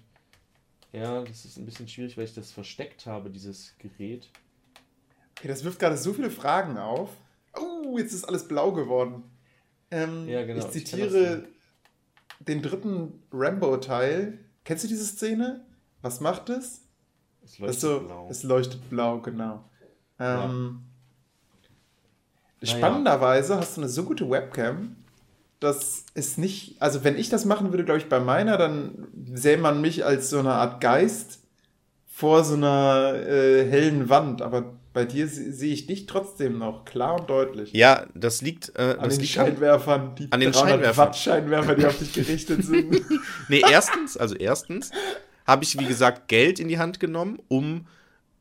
ja, 0.93 1.23
das 1.23 1.45
ist 1.45 1.57
ein 1.57 1.65
bisschen 1.65 1.87
schwierig, 1.87 2.17
weil 2.17 2.25
ich 2.25 2.33
das 2.33 2.51
versteckt 2.51 3.05
habe, 3.05 3.29
dieses 3.29 3.75
Gerät. 3.77 4.29
Okay, 5.37 5.47
das 5.47 5.63
wirft 5.63 5.79
gerade 5.79 5.97
so 5.97 6.13
viele 6.13 6.29
Fragen 6.29 6.77
auf. 6.77 7.09
Oh, 7.57 7.97
jetzt 7.97 8.13
ist 8.13 8.25
alles 8.25 8.47
blau 8.47 8.73
geworden. 8.73 9.23
Ähm, 9.89 10.27
ja, 10.27 10.45
genau. 10.45 10.65
Ich 10.65 10.71
zitiere 10.71 11.45
ich 12.39 12.45
den 12.45 12.61
dritten 12.61 13.23
Rambo-Teil. 13.31 14.39
Kennst 14.63 14.83
du 14.83 14.87
diese 14.87 15.05
Szene? 15.05 15.65
Was 16.01 16.19
macht 16.19 16.49
es? 16.49 16.81
Es 17.43 17.57
leuchtet 17.59 17.79
so, 17.79 17.99
blau. 18.01 18.27
Es 18.29 18.43
leuchtet 18.43 18.89
blau, 18.89 19.21
genau. 19.21 19.69
Ähm, 20.19 20.27
ja. 20.27 20.75
Spannenderweise 22.63 23.57
hast 23.57 23.77
du 23.77 23.81
eine 23.81 23.89
so 23.89 24.03
gute 24.03 24.29
Webcam, 24.29 24.95
das 25.59 26.05
ist 26.15 26.37
nicht, 26.37 26.81
also 26.81 27.03
wenn 27.03 27.17
ich 27.17 27.29
das 27.29 27.45
machen 27.45 27.71
würde, 27.71 27.85
glaube 27.85 27.99
ich, 27.99 28.09
bei 28.09 28.19
meiner, 28.19 28.57
dann 28.57 29.07
sähe 29.33 29.57
man 29.57 29.79
mich 29.79 30.03
als 30.03 30.29
so 30.29 30.39
eine 30.39 30.53
Art 30.53 30.81
Geist 30.81 31.39
vor 32.07 32.43
so 32.43 32.55
einer 32.55 33.13
äh, 33.15 33.69
hellen 33.69 34.09
Wand. 34.09 34.41
Aber 34.41 34.73
bei 34.91 35.05
dir 35.05 35.27
sehe 35.27 35.71
ich 35.71 35.85
dich 35.85 36.07
trotzdem 36.07 36.57
noch 36.57 36.83
klar 36.83 37.19
und 37.19 37.29
deutlich. 37.29 37.73
Ja, 37.73 38.07
das 38.15 38.41
liegt 38.41 38.73
äh, 38.75 38.95
an 38.97 39.09
den 39.09 39.19
liegt 39.19 39.31
Scheinwerfern, 39.31 40.15
die 40.15 40.31
an 40.31 40.39
den 40.39 40.53
Scheinwerfern. 40.53 41.13
Scheinwerfer, 41.13 41.75
die 41.75 41.85
auf 41.85 41.97
dich 41.99 42.11
gerichtet 42.11 42.65
sind. 42.65 42.99
nee, 43.47 43.61
erstens, 43.69 44.17
also 44.17 44.35
erstens 44.35 44.91
habe 45.45 45.63
ich, 45.63 45.79
wie 45.79 45.85
gesagt, 45.85 46.27
Geld 46.27 46.59
in 46.59 46.67
die 46.67 46.79
Hand 46.79 46.99
genommen, 46.99 47.39
um 47.47 47.85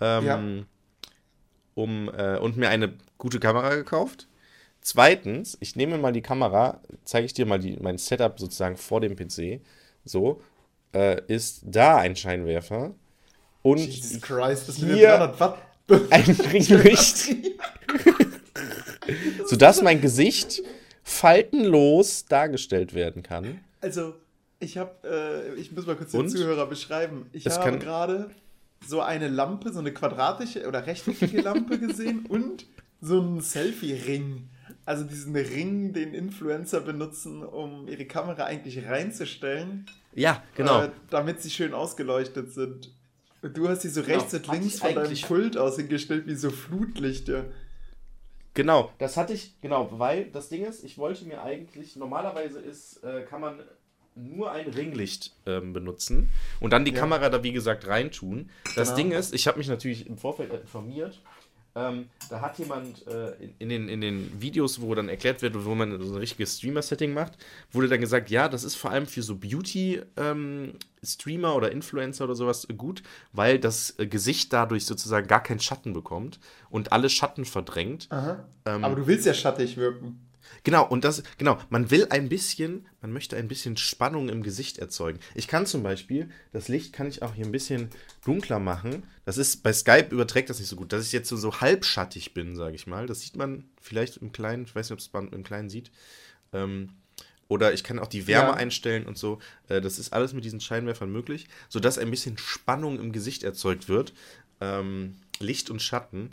ähm, 0.01 0.25
ja. 0.25 0.41
um, 1.75 2.11
äh, 2.17 2.39
und 2.39 2.57
mir 2.57 2.71
eine 2.71 2.95
gute 3.21 3.39
Kamera 3.39 3.77
gekauft. 3.77 4.27
Zweitens, 4.81 5.57
ich 5.61 5.77
nehme 5.77 5.99
mal 5.99 6.13
die 6.13 6.23
Kamera, 6.23 6.81
zeige 7.05 7.27
ich 7.27 7.35
dir 7.35 7.47
mal 7.47 7.61
die, 7.61 7.77
mein 7.81 7.99
Setup 7.99 8.41
sozusagen 8.41 8.77
vor 8.77 9.01
dem 9.01 9.15
PC. 9.15 9.61
So, 10.05 10.41
äh, 10.93 11.23
ist 11.29 11.61
da 11.65 11.99
ein 11.99 12.17
Scheinwerfer. 12.17 12.95
Und 13.63 13.79
Jesus 13.79 14.21
Christ, 14.21 14.69
das 14.69 14.77
hier 14.77 15.09
300 15.09 15.39
Watt. 15.39 15.59
ein 16.11 16.25
Ringlicht. 16.25 17.37
sodass 19.47 19.83
mein 19.83 20.01
Gesicht 20.01 20.63
faltenlos 21.03 22.25
dargestellt 22.27 22.95
werden 22.95 23.23
kann. 23.23 23.61
Also, 23.81 24.15
ich 24.61 24.79
habe, 24.79 24.93
äh, 25.57 25.61
ich 25.61 25.73
muss 25.73 25.87
mal 25.87 25.97
kurz 25.97 26.13
den 26.13 26.29
Zuhörer 26.29 26.67
beschreiben. 26.67 27.29
Ich 27.33 27.45
das 27.45 27.59
habe 27.59 27.79
gerade 27.79 28.31
so 28.87 29.01
eine 29.01 29.29
Lampe, 29.29 29.73
so 29.73 29.81
eine 29.81 29.93
quadratische 29.93 30.67
oder 30.67 30.87
rechteckige 30.87 31.41
Lampe 31.43 31.79
gesehen 31.79 32.25
und 32.27 32.67
so 33.01 33.21
einen 33.21 33.41
Selfie-Ring. 33.41 34.49
Also 34.85 35.05
diesen 35.05 35.37
Ring, 35.37 35.93
den 35.93 36.15
Influencer 36.15 36.81
benutzen, 36.81 37.45
um 37.45 37.87
ihre 37.89 38.07
Kamera 38.07 38.45
eigentlich 38.45 38.87
reinzustellen. 38.87 39.87
Ja, 40.15 40.43
genau. 40.55 40.83
Äh, 40.83 40.91
damit 41.11 41.43
sie 41.43 41.51
schön 41.51 41.75
ausgeleuchtet 41.75 42.53
sind. 42.53 42.93
Du 43.43 43.69
hast 43.69 43.81
die 43.81 43.89
so 43.89 44.03
genau. 44.03 44.19
rechts 44.19 44.35
und 44.35 44.49
links 44.49 44.79
von 44.79 44.95
deinem 44.95 45.21
Pult 45.23 45.57
aus 45.57 45.77
hingestellt, 45.77 46.27
wie 46.27 46.35
so 46.35 46.51
Flutlichter. 46.51 47.47
Genau, 48.53 48.93
das 48.99 49.17
hatte 49.17 49.33
ich, 49.33 49.55
genau, 49.61 49.89
weil 49.93 50.25
das 50.25 50.49
Ding 50.49 50.65
ist, 50.65 50.83
ich 50.83 50.99
wollte 50.99 51.25
mir 51.25 51.43
eigentlich, 51.43 51.95
normalerweise 51.95 52.59
ist, 52.59 53.03
äh, 53.05 53.23
kann 53.23 53.41
man 53.41 53.61
nur 54.17 54.51
ein 54.51 54.69
Ringlicht 54.69 55.33
ähm, 55.47 55.73
benutzen 55.73 56.29
und 56.59 56.73
dann 56.73 56.85
die 56.85 56.93
ja. 56.93 56.99
Kamera 56.99 57.29
da, 57.29 57.45
wie 57.45 57.53
gesagt, 57.53 57.87
reintun. 57.87 58.51
Das 58.75 58.89
genau. 58.89 58.97
Ding 58.97 59.13
ist, 59.13 59.33
ich 59.33 59.47
habe 59.47 59.59
mich 59.59 59.69
natürlich 59.69 60.07
im 60.07 60.19
Vorfeld 60.19 60.53
informiert 60.53 61.23
ähm, 61.75 62.09
da 62.29 62.41
hat 62.41 62.59
jemand 62.59 63.07
äh, 63.07 63.33
in, 63.35 63.55
in, 63.59 63.69
den, 63.69 63.89
in 63.89 64.01
den 64.01 64.41
Videos, 64.41 64.81
wo 64.81 64.93
dann 64.95 65.09
erklärt 65.09 65.43
wird, 65.43 65.65
wo 65.65 65.75
man 65.75 66.03
so 66.03 66.15
ein 66.15 66.19
richtiges 66.19 66.59
Streamer-Setting 66.59 67.15
macht, 67.15 67.35
wurde 67.71 67.89
dann 67.89 68.01
gesagt, 68.01 68.31
ja, 68.31 68.49
das 68.49 68.65
ist 68.65 68.75
vor 68.75 68.91
allem 68.91 69.07
für 69.07 69.23
so 69.23 69.37
Beauty-Streamer 69.37 71.49
ähm, 71.49 71.55
oder 71.55 71.71
Influencer 71.71 72.25
oder 72.25 72.35
sowas 72.35 72.67
gut, 72.77 73.03
weil 73.33 73.61
das 73.61 73.95
äh, 73.99 74.07
Gesicht 74.07 74.53
dadurch 74.53 74.85
sozusagen 74.85 75.29
gar 75.29 75.43
keinen 75.43 75.61
Schatten 75.61 75.93
bekommt 75.93 76.41
und 76.71 76.93
alle 76.93 77.09
Schatten 77.09 77.45
verdrängt. 77.45 78.09
Ähm, 78.67 78.85
Aber 78.85 78.97
du 78.97 79.07
willst 79.07 79.27
ja 79.27 79.35
schattig 79.35 79.77
wirken. 79.77 80.27
Genau, 80.65 80.87
und 80.87 81.05
das, 81.05 81.23
genau, 81.39 81.59
man 81.71 81.91
will 81.91 82.07
ein 82.11 82.29
bisschen, 82.29 82.87
man 83.01 83.13
möchte 83.13 83.37
ein 83.37 83.49
bisschen 83.49 83.77
Spannung 83.77 84.29
im 84.29 84.43
Gesicht 84.43 84.79
erzeugen. 84.79 85.19
Ich 85.35 85.49
kann 85.49 85.67
zum 85.67 85.83
Beispiel, 85.83 86.31
das 86.53 86.69
Licht 86.69 86.93
kann 86.93 87.09
ich 87.09 87.23
auch 87.23 87.35
hier 87.35 87.45
ein 87.45 87.53
bisschen 87.53 87.91
dunkler 88.25 88.59
machen. 88.59 89.05
Das 89.25 89.39
ist, 89.39 89.63
bei 89.63 89.73
Skype 89.73 90.09
überträgt 90.11 90.51
das 90.51 90.59
nicht 90.59 90.69
so 90.69 90.77
gut, 90.77 90.93
dass 90.93 91.07
ich 91.07 91.13
jetzt 91.13 91.29
so, 91.29 91.37
so 91.37 91.61
halbschattig 91.61 92.35
bin, 92.35 92.57
sage 92.57 92.75
ich 92.75 92.87
mal. 92.87 93.07
Das 93.07 93.21
sieht 93.21 93.37
man 93.37 93.65
vielleicht 93.81 94.19
im 94.19 94.33
Kleinen, 94.33 94.65
ich 94.65 94.75
weiß 94.75 94.91
nicht, 94.91 94.93
ob 94.93 94.99
es 94.99 95.33
im 95.33 95.45
Kleinen 95.45 95.71
sieht. 95.71 95.91
Ähm, 96.53 96.91
oder 97.51 97.73
ich 97.73 97.83
kann 97.83 97.99
auch 97.99 98.07
die 98.07 98.29
Wärme 98.29 98.51
ja. 98.51 98.55
einstellen 98.55 99.07
und 99.07 99.19
so. 99.19 99.41
Äh, 99.69 99.81
das 99.81 99.99
ist 99.99 100.13
alles 100.13 100.33
mit 100.33 100.45
diesen 100.45 100.61
Scheinwerfern 100.61 101.11
möglich, 101.11 101.49
sodass 101.69 101.99
ein 101.99 102.11
bisschen 102.11 102.39
Spannung 102.39 103.01
im 103.01 103.11
Gesicht 103.11 103.43
erzeugt 103.43 103.89
wird. 103.89 104.13
Ähm, 104.61 105.17
Licht 105.41 105.69
und 105.69 105.83
Schatten. 105.83 106.31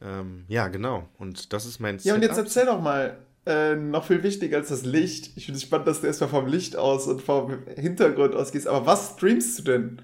Ähm, 0.00 0.44
ja, 0.48 0.68
genau. 0.68 1.08
Und 1.18 1.52
das 1.52 1.66
ist 1.66 1.80
mein 1.80 1.98
Ja, 1.98 2.14
und 2.14 2.22
jetzt 2.22 2.38
erzähl 2.38 2.66
doch 2.66 2.80
mal, 2.80 3.18
äh, 3.46 3.74
noch 3.74 4.06
viel 4.06 4.22
wichtiger 4.22 4.58
als 4.58 4.68
das 4.68 4.84
Licht. 4.84 5.30
Ich 5.36 5.46
finde 5.46 5.56
es 5.56 5.62
spannend, 5.62 5.88
dass 5.88 6.00
du 6.00 6.06
erstmal 6.06 6.30
vom 6.30 6.46
Licht 6.46 6.76
aus 6.76 7.06
und 7.06 7.22
vom 7.22 7.66
Hintergrund 7.66 8.34
ausgehst. 8.34 8.66
Aber 8.66 8.86
was 8.86 9.14
streamst 9.16 9.58
du 9.58 9.62
denn? 9.62 10.02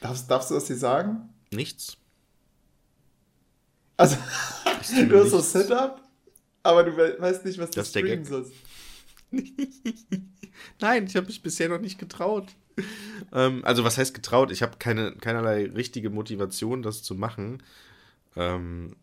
Darfst, 0.00 0.30
darfst 0.30 0.50
du 0.50 0.54
das 0.54 0.66
dir 0.66 0.76
sagen? 0.76 1.28
Nichts. 1.50 1.96
Also, 3.96 4.16
du 4.16 5.20
hast 5.24 5.30
so 5.30 5.40
Setup, 5.40 6.00
aber 6.62 6.84
du 6.84 6.96
weißt 6.96 7.44
nicht, 7.44 7.58
was 7.58 7.70
du 7.70 7.80
das 7.80 7.88
streamen 7.88 8.24
sollst. 8.24 8.52
Nein, 10.80 11.06
ich 11.06 11.16
habe 11.16 11.26
mich 11.26 11.42
bisher 11.42 11.68
noch 11.68 11.80
nicht 11.80 11.98
getraut. 11.98 12.46
Ähm, 13.32 13.64
also, 13.64 13.82
was 13.82 13.98
heißt 13.98 14.14
getraut? 14.14 14.52
Ich 14.52 14.62
habe 14.62 14.76
keine, 14.78 15.16
keinerlei 15.16 15.66
richtige 15.66 16.10
Motivation, 16.10 16.82
das 16.82 17.02
zu 17.02 17.16
machen. 17.16 17.60
Ähm, 18.36 18.94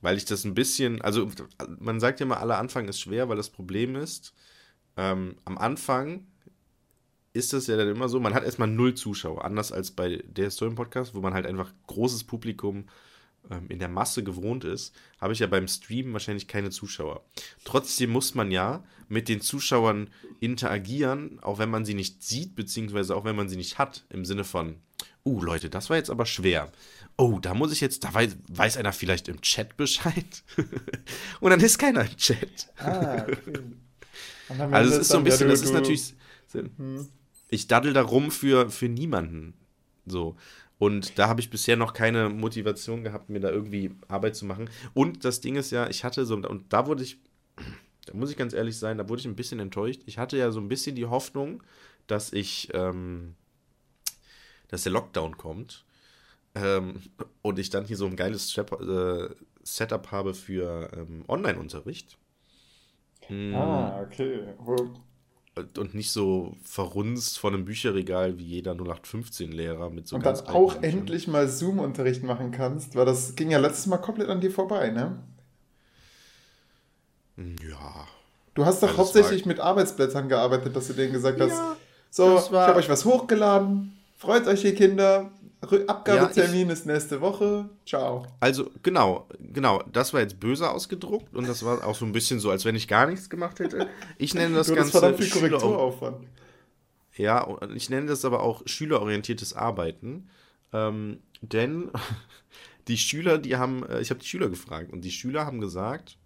weil 0.00 0.16
ich 0.16 0.24
das 0.24 0.44
ein 0.44 0.54
bisschen, 0.54 1.00
also 1.02 1.30
man 1.78 2.00
sagt 2.00 2.20
ja 2.20 2.26
immer, 2.26 2.40
aller 2.40 2.58
Anfang 2.58 2.88
ist 2.88 3.00
schwer, 3.00 3.28
weil 3.28 3.36
das 3.36 3.50
Problem 3.50 3.96
ist, 3.96 4.34
ähm, 4.96 5.36
am 5.44 5.58
Anfang 5.58 6.26
ist 7.32 7.52
das 7.52 7.66
ja 7.66 7.76
dann 7.76 7.88
immer 7.88 8.08
so, 8.08 8.20
man 8.20 8.34
hat 8.34 8.44
erstmal 8.44 8.68
null 8.68 8.94
Zuschauer, 8.94 9.44
anders 9.44 9.72
als 9.72 9.90
bei 9.90 10.22
der 10.26 10.46
Historien-Podcast, 10.46 11.14
wo 11.14 11.20
man 11.20 11.34
halt 11.34 11.46
einfach 11.46 11.72
großes 11.86 12.24
Publikum 12.24 12.88
ähm, 13.50 13.66
in 13.68 13.78
der 13.78 13.88
Masse 13.88 14.24
gewohnt 14.24 14.64
ist, 14.64 14.94
habe 15.20 15.32
ich 15.32 15.38
ja 15.38 15.46
beim 15.46 15.68
Stream 15.68 16.12
wahrscheinlich 16.12 16.48
keine 16.48 16.70
Zuschauer. 16.70 17.24
Trotzdem 17.64 18.10
muss 18.10 18.34
man 18.34 18.50
ja 18.50 18.84
mit 19.08 19.28
den 19.28 19.40
Zuschauern 19.40 20.10
interagieren, 20.40 21.38
auch 21.40 21.58
wenn 21.58 21.70
man 21.70 21.84
sie 21.84 21.94
nicht 21.94 22.22
sieht, 22.22 22.54
beziehungsweise 22.56 23.14
auch 23.14 23.24
wenn 23.24 23.36
man 23.36 23.48
sie 23.48 23.56
nicht 23.56 23.78
hat, 23.78 24.04
im 24.10 24.24
Sinne 24.24 24.44
von, 24.44 24.76
uh 25.28 25.42
Leute, 25.42 25.70
das 25.70 25.90
war 25.90 25.96
jetzt 25.96 26.10
aber 26.10 26.26
schwer 26.26 26.70
oh, 27.18 27.38
da 27.40 27.52
muss 27.52 27.72
ich 27.72 27.80
jetzt, 27.80 28.04
da 28.04 28.14
weiß, 28.14 28.36
weiß 28.48 28.76
einer 28.78 28.92
vielleicht 28.92 29.28
im 29.28 29.40
Chat 29.42 29.76
Bescheid. 29.76 30.44
und 31.40 31.50
dann 31.50 31.60
ist 31.60 31.78
keiner 31.78 32.02
im 32.02 32.16
Chat. 32.16 32.72
Ah, 32.78 33.26
okay. 33.28 33.60
Also 34.70 34.94
es 34.94 35.00
ist 35.00 35.08
so 35.08 35.18
ein 35.18 35.24
bisschen, 35.24 35.50
das 35.50 35.60
ist 35.60 35.74
natürlich, 35.74 36.14
hm. 36.52 37.06
ich 37.48 37.66
daddel 37.66 37.92
da 37.92 38.00
rum 38.00 38.30
für, 38.30 38.70
für 38.70 38.88
niemanden. 38.88 39.52
So. 40.06 40.36
Und 40.78 41.18
da 41.18 41.28
habe 41.28 41.42
ich 41.42 41.50
bisher 41.50 41.76
noch 41.76 41.92
keine 41.92 42.30
Motivation 42.30 43.04
gehabt, 43.04 43.28
mir 43.28 43.40
da 43.40 43.50
irgendwie 43.50 43.90
Arbeit 44.08 44.36
zu 44.36 44.46
machen. 44.46 44.70
Und 44.94 45.26
das 45.26 45.42
Ding 45.42 45.56
ist 45.56 45.70
ja, 45.70 45.90
ich 45.90 46.02
hatte 46.02 46.24
so, 46.24 46.34
und 46.34 46.72
da 46.72 46.86
wurde 46.86 47.02
ich, 47.02 47.18
da 48.06 48.14
muss 48.14 48.30
ich 48.30 48.38
ganz 48.38 48.54
ehrlich 48.54 48.78
sein, 48.78 48.96
da 48.96 49.06
wurde 49.06 49.20
ich 49.20 49.26
ein 49.26 49.36
bisschen 49.36 49.60
enttäuscht. 49.60 50.00
Ich 50.06 50.16
hatte 50.16 50.38
ja 50.38 50.50
so 50.50 50.60
ein 50.60 50.68
bisschen 50.68 50.96
die 50.96 51.04
Hoffnung, 51.04 51.62
dass 52.06 52.32
ich, 52.32 52.70
ähm, 52.72 53.34
dass 54.68 54.82
der 54.84 54.92
Lockdown 54.92 55.36
kommt 55.36 55.84
ähm, 56.54 57.02
und 57.42 57.58
ich 57.58 57.70
dann 57.70 57.84
hier 57.84 57.96
so 57.96 58.06
ein 58.06 58.16
geiles 58.16 58.56
äh, 58.56 59.28
Setup 59.62 60.10
habe 60.10 60.34
für 60.34 60.90
ähm, 60.94 61.24
Online-Unterricht. 61.28 62.16
Hm. 63.26 63.54
Ah, 63.54 64.00
okay. 64.02 64.40
Und 65.76 65.94
nicht 65.94 66.12
so 66.12 66.56
verrunzt 66.62 67.38
von 67.38 67.52
einem 67.52 67.64
Bücherregal 67.64 68.38
wie 68.38 68.44
jeder 68.44 68.72
0815-Lehrer 68.72 69.90
mit 69.90 70.06
so 70.06 70.16
Und 70.16 70.24
dann 70.24 70.38
auch 70.46 70.74
Büchern. 70.74 70.84
endlich 70.84 71.26
mal 71.26 71.48
Zoom-Unterricht 71.48 72.22
machen 72.22 72.52
kannst, 72.52 72.94
weil 72.94 73.04
das 73.04 73.34
ging 73.34 73.50
ja 73.50 73.58
letztes 73.58 73.86
Mal 73.86 73.98
komplett 73.98 74.28
an 74.28 74.40
dir 74.40 74.52
vorbei, 74.52 74.90
ne? 74.90 75.18
Ja. 77.36 78.06
Du 78.54 78.64
hast 78.64 78.82
doch 78.82 78.96
hauptsächlich 78.96 79.46
mit 79.46 79.60
Arbeitsblättern 79.60 80.28
gearbeitet, 80.28 80.74
dass 80.74 80.88
du 80.88 80.92
denen 80.94 81.12
gesagt 81.12 81.40
hast, 81.40 81.50
ja, 81.50 81.76
so, 82.10 82.38
ich 82.38 82.50
habe 82.50 82.78
euch 82.78 82.88
was 82.88 83.04
hochgeladen, 83.04 83.97
freut 84.18 84.46
euch, 84.46 84.64
ihr 84.64 84.74
Kinder, 84.74 85.30
Abgabetermin 85.60 86.66
ja, 86.68 86.72
ist 86.72 86.86
nächste 86.86 87.20
Woche. 87.20 87.68
Ciao. 87.86 88.26
Also, 88.40 88.70
genau, 88.82 89.26
genau. 89.40 89.82
Das 89.92 90.12
war 90.12 90.20
jetzt 90.20 90.38
böse 90.38 90.70
ausgedruckt 90.70 91.34
und 91.34 91.48
das 91.48 91.64
war 91.64 91.84
auch 91.84 91.94
so 91.94 92.04
ein 92.04 92.12
bisschen 92.12 92.38
so, 92.38 92.50
als 92.50 92.64
wenn 92.64 92.76
ich 92.76 92.86
gar 92.86 93.06
nichts 93.06 93.30
gemacht 93.30 93.58
hätte. 93.58 93.88
Ich 94.18 94.34
nenne 94.34 94.54
das 94.54 94.68
Ganze. 94.68 94.92
Das 94.92 95.00
verdammt 95.00 95.18
viel 95.18 95.30
Korrekturaufwand. 95.30 96.26
Ja, 97.16 97.42
und 97.42 97.74
ich 97.74 97.90
nenne 97.90 98.06
das 98.06 98.24
aber 98.24 98.42
auch 98.42 98.62
schülerorientiertes 98.66 99.54
Arbeiten. 99.54 100.28
Ähm, 100.72 101.18
denn 101.40 101.90
die 102.88 102.98
Schüler, 102.98 103.38
die 103.38 103.56
haben, 103.56 103.84
äh, 103.84 104.00
ich 104.00 104.10
habe 104.10 104.20
die 104.20 104.26
Schüler 104.26 104.48
gefragt 104.48 104.92
und 104.92 105.00
die 105.00 105.10
Schüler 105.10 105.44
haben 105.44 105.60
gesagt, 105.60 106.16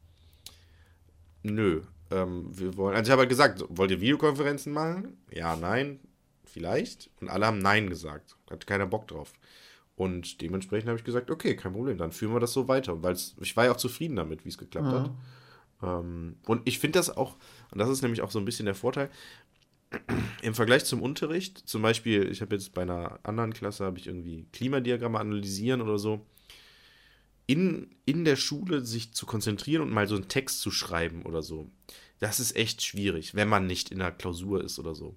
nö, 1.42 1.82
ähm, 2.10 2.46
wir 2.50 2.76
wollen, 2.76 2.94
also 2.94 3.08
ich 3.08 3.12
habe 3.12 3.20
halt 3.20 3.30
gesagt, 3.30 3.64
wollt 3.68 3.90
ihr 3.90 4.00
Videokonferenzen 4.02 4.72
machen? 4.72 5.16
Ja, 5.30 5.56
nein, 5.56 6.00
vielleicht. 6.52 7.10
Und 7.20 7.28
alle 7.28 7.46
haben 7.46 7.58
Nein 7.58 7.88
gesagt. 7.88 8.36
Hat 8.50 8.66
keiner 8.66 8.86
Bock 8.86 9.08
drauf. 9.08 9.32
Und 9.96 10.40
dementsprechend 10.40 10.88
habe 10.88 10.98
ich 10.98 11.04
gesagt, 11.04 11.30
okay, 11.30 11.54
kein 11.56 11.72
Problem, 11.72 11.98
dann 11.98 12.12
führen 12.12 12.32
wir 12.32 12.40
das 12.40 12.52
so 12.52 12.68
weiter. 12.68 13.02
Weil 13.02 13.16
ich 13.40 13.56
war 13.56 13.64
ja 13.64 13.72
auch 13.72 13.76
zufrieden 13.76 14.16
damit, 14.16 14.44
wie 14.44 14.48
es 14.48 14.58
geklappt 14.58 14.86
mhm. 14.86 14.92
hat. 14.92 15.10
Ähm, 15.82 16.36
und 16.46 16.62
ich 16.66 16.78
finde 16.78 16.98
das 16.98 17.16
auch, 17.16 17.36
und 17.70 17.78
das 17.78 17.88
ist 17.88 18.02
nämlich 18.02 18.22
auch 18.22 18.30
so 18.30 18.38
ein 18.38 18.44
bisschen 18.44 18.66
der 18.66 18.74
Vorteil, 18.74 19.10
im 20.42 20.54
Vergleich 20.54 20.84
zum 20.84 21.02
Unterricht, 21.02 21.58
zum 21.58 21.82
Beispiel, 21.82 22.30
ich 22.30 22.40
habe 22.40 22.54
jetzt 22.54 22.72
bei 22.72 22.82
einer 22.82 23.18
anderen 23.22 23.52
Klasse, 23.52 23.84
habe 23.84 23.98
ich 23.98 24.06
irgendwie 24.06 24.46
Klimadiagramme 24.52 25.18
analysieren 25.18 25.82
oder 25.82 25.98
so, 25.98 26.24
in, 27.46 27.90
in 28.06 28.24
der 28.24 28.36
Schule 28.36 28.84
sich 28.84 29.12
zu 29.12 29.26
konzentrieren 29.26 29.82
und 29.82 29.90
mal 29.90 30.08
so 30.08 30.14
einen 30.14 30.28
Text 30.28 30.60
zu 30.60 30.70
schreiben 30.70 31.22
oder 31.22 31.42
so, 31.42 31.70
das 32.20 32.40
ist 32.40 32.56
echt 32.56 32.82
schwierig, 32.82 33.34
wenn 33.34 33.48
man 33.48 33.66
nicht 33.66 33.90
in 33.90 33.98
der 33.98 34.12
Klausur 34.12 34.62
ist 34.62 34.78
oder 34.78 34.94
so. 34.94 35.16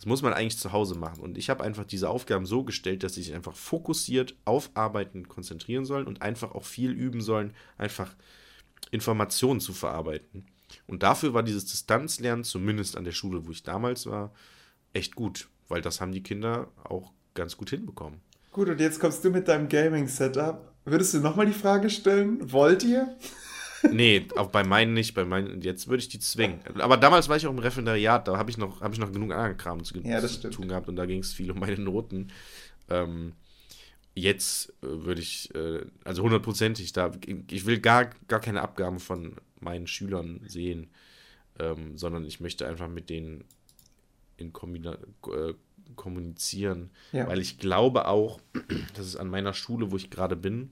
Das 0.00 0.06
muss 0.06 0.22
man 0.22 0.32
eigentlich 0.32 0.56
zu 0.56 0.72
Hause 0.72 0.94
machen. 0.94 1.20
Und 1.20 1.36
ich 1.36 1.50
habe 1.50 1.62
einfach 1.62 1.84
diese 1.84 2.08
Aufgaben 2.08 2.46
so 2.46 2.64
gestellt, 2.64 3.02
dass 3.02 3.12
sie 3.12 3.22
sich 3.22 3.34
einfach 3.34 3.54
fokussiert 3.54 4.34
auf 4.46 4.70
Arbeiten 4.72 5.28
konzentrieren 5.28 5.84
sollen 5.84 6.06
und 6.06 6.22
einfach 6.22 6.52
auch 6.52 6.64
viel 6.64 6.92
üben 6.92 7.20
sollen, 7.20 7.52
einfach 7.76 8.14
Informationen 8.92 9.60
zu 9.60 9.74
verarbeiten. 9.74 10.46
Und 10.86 11.02
dafür 11.02 11.34
war 11.34 11.42
dieses 11.42 11.66
Distanzlernen, 11.66 12.44
zumindest 12.44 12.96
an 12.96 13.04
der 13.04 13.12
Schule, 13.12 13.46
wo 13.46 13.50
ich 13.50 13.62
damals 13.62 14.06
war, 14.06 14.32
echt 14.94 15.16
gut, 15.16 15.50
weil 15.68 15.82
das 15.82 16.00
haben 16.00 16.12
die 16.12 16.22
Kinder 16.22 16.68
auch 16.82 17.12
ganz 17.34 17.58
gut 17.58 17.68
hinbekommen. 17.68 18.22
Gut, 18.52 18.70
und 18.70 18.80
jetzt 18.80 19.00
kommst 19.00 19.22
du 19.22 19.28
mit 19.28 19.48
deinem 19.48 19.68
Gaming-Setup. 19.68 20.72
Würdest 20.86 21.12
du 21.12 21.20
nochmal 21.20 21.44
die 21.44 21.52
Frage 21.52 21.90
stellen? 21.90 22.50
Wollt 22.50 22.84
ihr? 22.84 23.18
Nee, 23.90 24.26
auch 24.36 24.50
bei 24.50 24.64
meinen 24.64 24.94
nicht. 24.94 25.14
Bei 25.14 25.24
meinen, 25.24 25.60
jetzt 25.62 25.88
würde 25.88 26.02
ich 26.02 26.08
die 26.08 26.18
zwingen. 26.18 26.60
Aber 26.78 26.96
damals 26.96 27.28
war 27.28 27.36
ich 27.36 27.46
auch 27.46 27.50
im 27.50 27.58
Referendariat, 27.58 28.26
da 28.28 28.36
habe 28.36 28.50
ich, 28.50 28.58
noch, 28.58 28.80
hab 28.80 28.92
ich 28.92 28.98
noch 28.98 29.12
genug 29.12 29.32
anderen 29.32 29.56
Kram 29.56 29.84
zu, 29.84 29.98
ja, 30.00 30.20
zu 30.20 30.50
tun 30.50 30.68
gehabt 30.68 30.88
und 30.88 30.96
da 30.96 31.06
ging 31.06 31.20
es 31.20 31.32
viel 31.32 31.50
um 31.50 31.58
meine 31.58 31.78
Noten. 31.78 32.28
Ähm, 32.88 33.32
jetzt 34.14 34.70
äh, 34.82 34.86
würde 34.86 35.20
ich, 35.20 35.54
äh, 35.54 35.84
also 36.04 36.22
hundertprozentig, 36.22 36.92
da, 36.92 37.12
ich 37.50 37.66
will 37.66 37.80
gar, 37.80 38.10
gar 38.28 38.40
keine 38.40 38.62
Abgaben 38.62 39.00
von 39.00 39.36
meinen 39.60 39.86
Schülern 39.86 40.40
sehen, 40.46 40.88
ähm, 41.58 41.96
sondern 41.96 42.24
ich 42.24 42.40
möchte 42.40 42.66
einfach 42.66 42.88
mit 42.88 43.10
denen 43.10 43.44
in 44.36 44.52
Kombina 44.52 44.94
äh, 45.26 45.54
kommunizieren, 45.96 46.90
ja. 47.12 47.26
weil 47.26 47.40
ich 47.40 47.58
glaube 47.58 48.08
auch, 48.08 48.40
dass 48.94 49.06
es 49.06 49.16
an 49.16 49.28
meiner 49.28 49.54
Schule, 49.54 49.90
wo 49.90 49.96
ich 49.96 50.10
gerade 50.10 50.36
bin, 50.36 50.70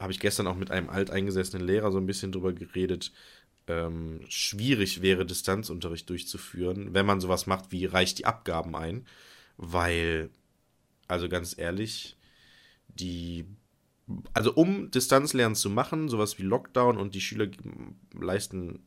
habe 0.00 0.12
ich 0.12 0.18
gestern 0.18 0.46
auch 0.46 0.56
mit 0.56 0.70
einem 0.70 0.88
alteingesessenen 0.88 1.64
Lehrer 1.64 1.92
so 1.92 1.98
ein 1.98 2.06
bisschen 2.06 2.32
drüber 2.32 2.52
geredet, 2.54 3.12
ähm, 3.66 4.22
schwierig 4.28 5.02
wäre, 5.02 5.26
Distanzunterricht 5.26 6.08
durchzuführen, 6.08 6.94
wenn 6.94 7.06
man 7.06 7.20
sowas 7.20 7.46
macht 7.46 7.70
wie 7.70 7.84
reicht 7.84 8.18
die 8.18 8.24
Abgaben 8.24 8.74
ein, 8.74 9.06
weil, 9.58 10.30
also 11.06 11.28
ganz 11.28 11.56
ehrlich, 11.56 12.16
die, 12.88 13.44
also 14.32 14.54
um 14.54 14.90
Distanzlernen 14.90 15.54
zu 15.54 15.68
machen, 15.68 16.08
sowas 16.08 16.38
wie 16.38 16.44
Lockdown 16.44 16.96
und 16.96 17.14
die 17.14 17.20
Schüler 17.20 17.48
leisten 18.18 18.80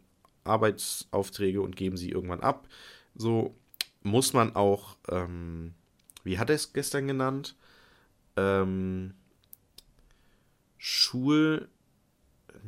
Arbeitsaufträge 0.43 1.61
und 1.61 1.75
geben 1.75 1.95
sie 1.95 2.09
irgendwann 2.09 2.41
ab, 2.41 2.67
so 3.15 3.55
muss 4.01 4.33
man 4.33 4.55
auch, 4.55 4.97
ähm, 5.09 5.75
wie 6.23 6.39
hat 6.39 6.49
er 6.49 6.55
es 6.55 6.73
gestern 6.73 7.07
genannt? 7.07 7.55
Ähm, 8.35 9.13
Schul, 10.85 11.69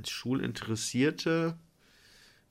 Schulinteressierte, 0.08 1.58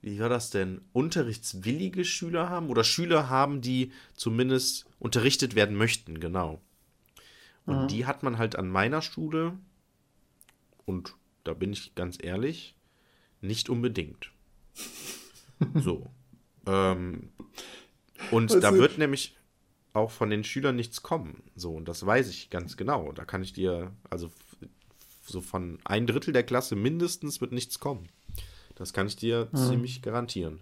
wie 0.03 0.21
war 0.21 0.29
das 0.29 0.51
denn? 0.51 0.83
Unterrichtswillige 0.93 2.05
Schüler 2.05 2.51
haben 2.51 2.69
oder 2.69 2.85
Schüler 2.85 3.31
haben, 3.31 3.63
die 3.63 3.91
zumindest 4.15 4.85
unterrichtet 4.99 5.55
werden 5.55 5.75
möchten, 5.75 6.21
genau. 6.21 6.61
Und 7.65 7.85
mhm. 7.85 7.89
die 7.89 8.05
hat 8.05 8.23
man 8.23 8.37
halt 8.37 8.57
an 8.57 8.69
meiner 8.69 9.01
Schule 9.01 9.57
und 10.85 11.15
da 11.45 11.55
bin 11.55 11.73
ich 11.73 11.95
ganz 11.95 12.19
ehrlich, 12.23 12.77
nicht 13.41 13.71
unbedingt. 13.71 14.33
so. 15.75 16.11
Ähm, 16.67 17.31
und 18.31 18.51
Was 18.51 18.61
da 18.61 18.73
wird 18.73 18.97
nämlich 18.97 19.37
auch 19.93 20.11
von 20.11 20.31
den 20.31 20.45
Schülern 20.45 20.77
nichts 20.77 21.03
kommen. 21.03 21.43
So, 21.55 21.75
und 21.75 21.89
das 21.89 22.07
weiß 22.07 22.31
ich 22.31 22.49
ganz 22.49 22.79
genau. 22.79 23.13
Da 23.13 23.27
kann 23.27 23.43
ich 23.43 23.53
dir, 23.53 23.93
also 24.09 24.33
so 25.25 25.41
von 25.41 25.79
ein 25.85 26.07
Drittel 26.07 26.33
der 26.33 26.43
Klasse 26.43 26.77
mindestens 26.77 27.41
wird 27.41 27.53
nichts 27.53 27.81
kommen. 27.81 28.09
Das 28.75 28.93
kann 28.93 29.07
ich 29.07 29.17
dir 29.17 29.49
mhm. 29.53 29.57
ziemlich 29.57 30.03
garantieren. 30.03 30.61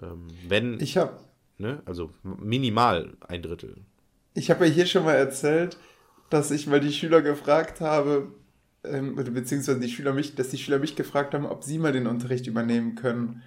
Ähm, 0.00 0.28
wenn. 0.48 0.80
Ich 0.80 0.96
habe. 0.96 1.18
Ne, 1.58 1.82
also 1.84 2.10
minimal 2.22 3.12
ein 3.28 3.42
Drittel. 3.42 3.76
Ich 4.34 4.50
habe 4.50 4.66
ja 4.66 4.72
hier 4.72 4.86
schon 4.86 5.04
mal 5.04 5.14
erzählt, 5.14 5.76
dass 6.30 6.50
ich 6.50 6.66
mal 6.66 6.80
die 6.80 6.92
Schüler 6.92 7.22
gefragt 7.22 7.80
habe, 7.80 8.32
ähm, 8.84 9.14
beziehungsweise 9.14 9.78
die 9.78 9.90
Schüler 9.90 10.12
mich, 10.12 10.34
dass 10.34 10.48
die 10.48 10.58
Schüler 10.58 10.78
mich 10.78 10.96
gefragt 10.96 11.34
haben, 11.34 11.46
ob 11.46 11.62
sie 11.62 11.78
mal 11.78 11.92
den 11.92 12.06
Unterricht 12.06 12.46
übernehmen 12.46 12.94
können. 12.94 13.42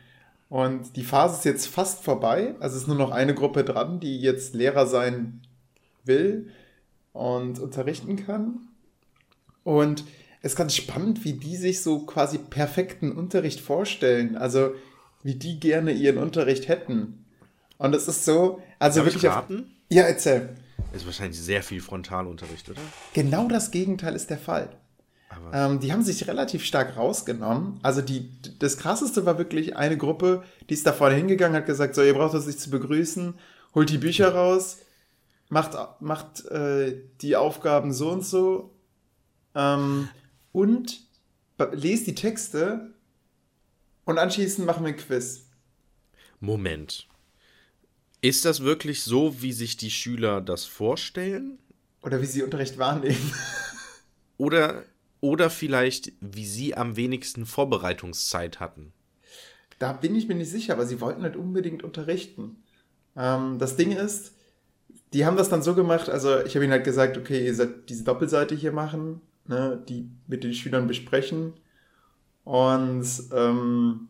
Und 0.49 0.95
die 0.95 1.03
Phase 1.03 1.37
ist 1.37 1.45
jetzt 1.45 1.67
fast 1.67 2.03
vorbei. 2.03 2.55
Also 2.59 2.75
es 2.75 2.83
ist 2.83 2.87
nur 2.87 2.97
noch 2.97 3.11
eine 3.11 3.33
Gruppe 3.33 3.63
dran, 3.63 3.99
die 3.99 4.21
jetzt 4.21 4.53
Lehrer 4.53 4.85
sein 4.85 5.41
will 6.03 6.51
und 7.11 7.59
unterrichten 7.59 8.15
kann. 8.15 8.67
Und 9.63 10.05
ist 10.45 10.55
ganz 10.55 10.75
spannend, 10.75 11.25
wie 11.25 11.33
die 11.33 11.57
sich 11.57 11.81
so 11.81 12.05
quasi 12.05 12.37
perfekten 12.37 13.11
Unterricht 13.11 13.59
vorstellen. 13.59 14.37
Also 14.37 14.75
wie 15.23 15.35
die 15.35 15.59
gerne 15.59 15.91
ihren 15.91 16.19
Unterricht 16.19 16.67
hätten. 16.67 17.25
Und 17.77 17.95
es 17.95 18.07
ist 18.07 18.25
so, 18.25 18.61
also 18.77 18.99
Darf 18.99 19.13
wirklich. 19.13 19.31
Auf, 19.31 19.45
ja, 19.89 20.03
erzähl. 20.03 20.49
Es 20.91 21.01
ist 21.01 21.07
wahrscheinlich 21.07 21.41
sehr 21.41 21.63
viel 21.63 21.81
Frontalunterricht, 21.81 22.69
oder? 22.69 22.79
Genau 23.13 23.47
das 23.47 23.71
Gegenteil 23.71 24.15
ist 24.15 24.29
der 24.29 24.37
Fall. 24.37 24.69
Ähm, 25.51 25.79
die 25.79 25.91
haben 25.91 26.03
sich 26.03 26.27
relativ 26.27 26.63
stark 26.63 26.95
rausgenommen. 26.95 27.79
Also 27.81 28.01
die, 28.01 28.29
das 28.59 28.77
krasseste 28.77 29.25
war 29.25 29.37
wirklich 29.37 29.75
eine 29.75 29.97
Gruppe, 29.97 30.43
die 30.69 30.75
ist 30.75 30.85
da 30.85 30.93
vorne 30.93 31.15
hingegangen, 31.15 31.57
hat 31.57 31.65
gesagt, 31.65 31.95
so, 31.95 32.03
ihr 32.03 32.13
braucht 32.13 32.35
uns 32.35 32.45
nicht 32.45 32.59
zu 32.59 32.69
begrüßen, 32.69 33.33
holt 33.73 33.89
die 33.89 33.97
Bücher 33.97 34.33
raus, 34.33 34.77
macht, 35.49 35.75
macht 35.99 36.45
äh, 36.45 37.01
die 37.21 37.35
Aufgaben 37.35 37.91
so 37.91 38.11
und 38.11 38.23
so. 38.23 38.71
Ähm, 39.55 40.07
und 40.55 41.01
lese 41.73 42.05
die 42.05 42.15
Texte 42.15 42.93
und 44.05 44.17
anschließend 44.17 44.65
machen 44.65 44.85
wir 44.85 44.93
ein 44.93 44.97
Quiz. 44.97 45.47
Moment. 46.39 47.09
Ist 48.21 48.45
das 48.45 48.61
wirklich 48.61 49.03
so, 49.03 49.41
wie 49.41 49.51
sich 49.51 49.75
die 49.75 49.91
Schüler 49.91 50.39
das 50.39 50.63
vorstellen? 50.63 51.59
Oder 52.01 52.21
wie 52.21 52.25
sie 52.25 52.41
Unterricht 52.41 52.77
wahrnehmen? 52.77 53.33
oder, 54.37 54.85
oder 55.19 55.49
vielleicht, 55.49 56.13
wie 56.21 56.45
sie 56.45 56.73
am 56.73 56.95
wenigsten 56.95 57.45
Vorbereitungszeit 57.45 58.61
hatten? 58.61 58.93
Da 59.77 59.91
bin 59.91 60.15
ich 60.15 60.29
mir 60.29 60.35
nicht 60.35 60.51
sicher, 60.51 60.73
aber 60.73 60.85
sie 60.85 61.01
wollten 61.01 61.23
nicht 61.23 61.35
unbedingt 61.35 61.83
unterrichten. 61.83 62.63
Ähm, 63.17 63.59
das 63.59 63.75
Ding 63.75 63.91
ist, 63.91 64.31
die 65.11 65.25
haben 65.25 65.35
das 65.35 65.49
dann 65.49 65.63
so 65.63 65.75
gemacht, 65.75 66.07
also 66.07 66.39
ich 66.45 66.55
habe 66.55 66.63
ihnen 66.63 66.71
halt 66.71 66.85
gesagt, 66.85 67.17
okay, 67.17 67.45
ihr 67.45 67.55
sollt 67.55 67.89
diese 67.89 68.05
Doppelseite 68.05 68.55
hier 68.55 68.71
machen 68.71 69.19
ne, 69.47 69.83
die 69.87 70.09
mit 70.27 70.43
den 70.43 70.53
Schülern 70.53 70.87
besprechen. 70.87 71.53
Und 72.43 73.07
ähm, 73.33 74.09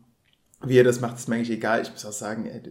wie 0.62 0.78
er 0.78 0.84
das 0.84 1.00
macht, 1.00 1.16
ist 1.16 1.28
mir 1.28 1.36
eigentlich 1.36 1.50
egal. 1.50 1.82
Ich 1.82 1.90
muss 1.90 2.04
auch 2.04 2.12
sagen, 2.12 2.46
ey, 2.46 2.62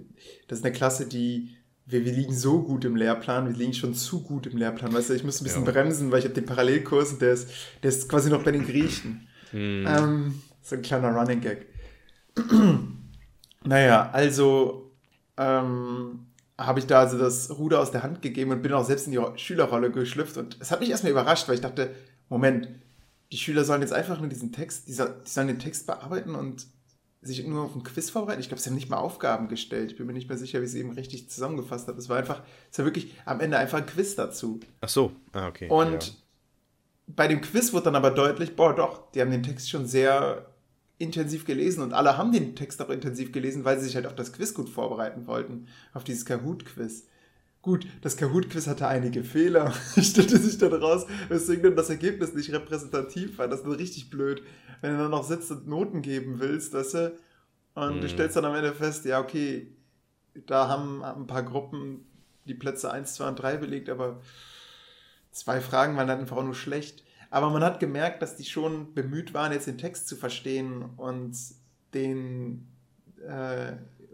das 0.47 0.59
ist 0.59 0.65
eine 0.65 0.73
Klasse, 0.73 1.07
die 1.07 1.55
wir, 1.85 2.03
wir 2.03 2.13
liegen 2.13 2.33
so 2.33 2.61
gut 2.63 2.83
im 2.85 2.95
Lehrplan, 2.95 3.47
wir 3.47 3.55
liegen 3.55 3.73
schon 3.73 3.93
zu 3.93 4.23
gut 4.23 4.47
im 4.47 4.57
Lehrplan. 4.57 4.93
Weißt 4.93 5.09
du, 5.09 5.13
ich 5.13 5.23
muss 5.23 5.39
ein 5.39 5.43
bisschen 5.43 5.65
ja. 5.65 5.71
bremsen, 5.71 6.11
weil 6.11 6.19
ich 6.19 6.25
habe 6.25 6.33
den 6.33 6.45
Parallelkurs 6.45 7.13
und 7.13 7.21
der 7.21 7.33
ist, 7.33 7.49
der 7.83 7.89
ist 7.89 8.09
quasi 8.09 8.29
noch 8.29 8.43
bei 8.43 8.51
den 8.51 8.65
Griechen. 8.65 9.27
Hm. 9.51 9.85
Ähm, 9.87 10.41
so 10.61 10.75
ein 10.75 10.81
kleiner 10.81 11.09
Running 11.09 11.41
Gag. 11.41 11.67
naja, 13.63 14.09
also 14.11 14.91
ähm, 15.37 16.25
habe 16.57 16.79
ich 16.79 16.87
da 16.87 17.01
also 17.01 17.17
das 17.19 17.55
Ruder 17.55 17.79
aus 17.79 17.91
der 17.91 18.01
Hand 18.01 18.21
gegeben 18.21 18.51
und 18.51 18.61
bin 18.61 18.73
auch 18.73 18.85
selbst 18.85 19.07
in 19.07 19.13
die 19.13 19.21
Schülerrolle 19.35 19.91
geschlüpft 19.91 20.37
und 20.37 20.57
es 20.59 20.71
hat 20.71 20.79
mich 20.79 20.89
erstmal 20.89 21.11
überrascht, 21.11 21.47
weil 21.47 21.55
ich 21.55 21.61
dachte, 21.61 21.93
Moment, 22.29 22.69
die 23.31 23.37
Schüler 23.37 23.63
sollen 23.63 23.81
jetzt 23.81 23.93
einfach 23.93 24.19
nur 24.19 24.29
diesen 24.29 24.51
Text, 24.51 24.87
die, 24.87 24.93
sollen 24.93 25.47
den 25.47 25.59
Text 25.59 25.87
bearbeiten 25.87 26.35
und 26.35 26.67
sich 27.21 27.45
nur 27.45 27.63
auf 27.63 27.75
ein 27.75 27.83
Quiz 27.83 28.09
vorbereiten. 28.09 28.39
Ich 28.39 28.49
glaube, 28.49 28.61
sie 28.61 28.69
haben 28.69 28.75
nicht 28.75 28.89
mal 28.89 28.97
Aufgaben 28.97 29.47
gestellt. 29.47 29.91
Ich 29.91 29.97
bin 29.97 30.05
mir 30.05 30.13
nicht 30.13 30.29
mehr 30.29 30.37
sicher, 30.37 30.61
wie 30.61 30.67
sie 30.67 30.79
eben 30.79 30.91
richtig 30.91 31.29
zusammengefasst 31.29 31.87
hat. 31.87 31.97
Es 31.97 32.07
war 32.07 32.17
einfach, 32.17 32.43
es 32.71 32.77
war 32.77 32.85
wirklich 32.85 33.13
am 33.25 33.39
Ende 33.39 33.57
einfach 33.57 33.79
ein 33.79 33.87
Quiz 33.87 34.15
dazu. 34.15 34.59
Ach 34.81 34.89
so, 34.89 35.11
ah, 35.33 35.47
okay. 35.47 35.67
Und 35.69 36.07
ja. 36.07 36.13
bei 37.07 37.27
dem 37.27 37.41
Quiz 37.41 37.73
wurde 37.73 37.85
dann 37.85 37.95
aber 37.95 38.11
deutlich, 38.11 38.55
boah, 38.55 38.75
doch, 38.75 39.11
die 39.11 39.21
haben 39.21 39.31
den 39.31 39.43
Text 39.43 39.69
schon 39.69 39.87
sehr 39.87 40.45
intensiv 40.97 41.45
gelesen 41.45 41.81
und 41.81 41.93
alle 41.93 42.17
haben 42.17 42.31
den 42.31 42.55
Text 42.55 42.81
auch 42.81 42.89
intensiv 42.89 43.31
gelesen, 43.31 43.65
weil 43.65 43.79
sie 43.79 43.85
sich 43.85 43.95
halt 43.95 44.05
auf 44.05 44.15
das 44.15 44.31
Quiz 44.31 44.53
gut 44.53 44.69
vorbereiten 44.69 45.27
wollten, 45.27 45.67
auf 45.93 46.03
dieses 46.03 46.25
Kahoot-Quiz. 46.25 47.07
Gut, 47.65 47.87
das 48.01 48.15
Kahoot-Quiz 48.15 48.67
hatte 48.67 48.87
einige 48.87 49.23
Fehler, 49.23 49.73
stellte 49.99 50.37
sich 50.37 50.59
dann 50.59 50.71
raus, 50.71 51.07
weswegen 51.29 51.63
dann 51.63 51.75
das 51.75 51.89
Ergebnis 51.89 52.35
nicht 52.35 52.53
repräsentativ 52.53 53.39
war. 53.39 53.47
Das 53.47 53.61
ist 53.61 53.79
richtig 53.79 54.11
blöd, 54.11 54.43
wenn 54.81 54.91
du 54.91 54.99
dann 54.99 55.09
noch 55.09 55.23
sitzt 55.23 55.49
und 55.49 55.67
Noten 55.67 56.03
geben 56.03 56.39
willst, 56.39 56.75
weißt 56.75 56.93
du, 56.93 57.17
und 57.73 57.97
mm. 57.97 58.01
du 58.01 58.03
mhm. 58.03 58.09
stellst 58.09 58.35
dann 58.35 58.45
am 58.45 58.53
Ende 58.53 58.71
fest, 58.71 59.05
ja, 59.05 59.19
okay, 59.19 59.75
da 60.45 60.67
haben 60.67 61.03
ein 61.03 61.25
paar 61.25 61.41
Gruppen 61.41 62.05
die 62.45 62.53
Plätze 62.53 62.91
1, 62.91 63.15
2 63.15 63.29
und 63.29 63.35
3 63.37 63.57
belegt, 63.57 63.89
aber 63.89 64.21
zwei 65.31 65.59
Fragen 65.59 65.97
waren 65.97 66.07
dann 66.07 66.19
einfach 66.19 66.37
auch 66.37 66.43
nur 66.43 66.53
schlecht. 66.53 67.03
Aber 67.31 67.49
man 67.49 67.63
hat 67.63 67.79
gemerkt, 67.79 68.21
dass 68.21 68.35
die 68.35 68.45
schon 68.45 68.93
bemüht 68.93 69.33
waren, 69.33 69.51
jetzt 69.51 69.65
den 69.65 69.79
Text 69.79 70.07
zu 70.07 70.15
verstehen 70.15 70.85
und 70.97 71.35
den 71.95 72.67
äh, 73.27 73.71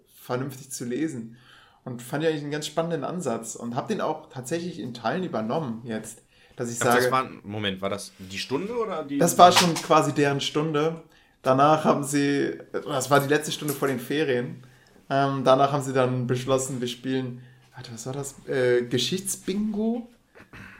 vernünftig 0.07 0.71
zu 0.71 0.85
lesen. 0.85 1.35
Und 1.83 2.01
fand 2.01 2.23
ich 2.23 2.29
eigentlich 2.29 2.43
einen 2.43 2.51
ganz 2.51 2.67
spannenden 2.67 3.03
Ansatz 3.03 3.55
und 3.55 3.75
habe 3.75 3.87
den 3.87 4.01
auch 4.01 4.29
tatsächlich 4.29 4.79
in 4.79 4.93
Teilen 4.93 5.23
übernommen 5.23 5.81
jetzt. 5.83 6.21
Dass 6.55 6.71
ich 6.71 6.79
Ach, 6.81 6.93
sage. 6.93 7.11
War, 7.11 7.29
Moment, 7.43 7.81
war 7.81 7.89
das 7.89 8.11
die 8.19 8.37
Stunde 8.37 8.77
oder 8.77 9.03
die. 9.03 9.17
Das 9.17 9.37
war 9.37 9.51
schon 9.51 9.73
quasi 9.73 10.13
deren 10.13 10.41
Stunde. 10.41 11.01
Danach 11.41 11.85
haben 11.85 12.03
sie, 12.03 12.59
das 12.71 13.09
war 13.09 13.19
die 13.19 13.27
letzte 13.27 13.51
Stunde 13.51 13.73
vor 13.73 13.87
den 13.87 13.99
Ferien. 13.99 14.63
Ähm, 15.09 15.43
danach 15.43 15.71
haben 15.71 15.81
sie 15.81 15.93
dann 15.93 16.27
beschlossen, 16.27 16.79
wir 16.79 16.87
spielen, 16.87 17.41
warte, 17.73 17.91
was 17.91 18.05
war 18.05 18.13
das? 18.13 18.35
Äh, 18.47 18.83
Geschichtsbingo. 18.83 20.07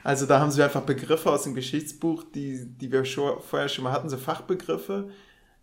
Also 0.04 0.26
da 0.26 0.40
haben 0.40 0.50
sie 0.50 0.62
einfach 0.62 0.82
Begriffe 0.82 1.30
aus 1.30 1.44
dem 1.44 1.54
Geschichtsbuch, 1.54 2.24
die, 2.34 2.64
die 2.64 2.92
wir 2.92 3.04
schon, 3.04 3.40
vorher 3.40 3.68
schon 3.68 3.84
mal 3.84 3.92
hatten, 3.92 4.08
so 4.08 4.16
Fachbegriffe. 4.16 5.10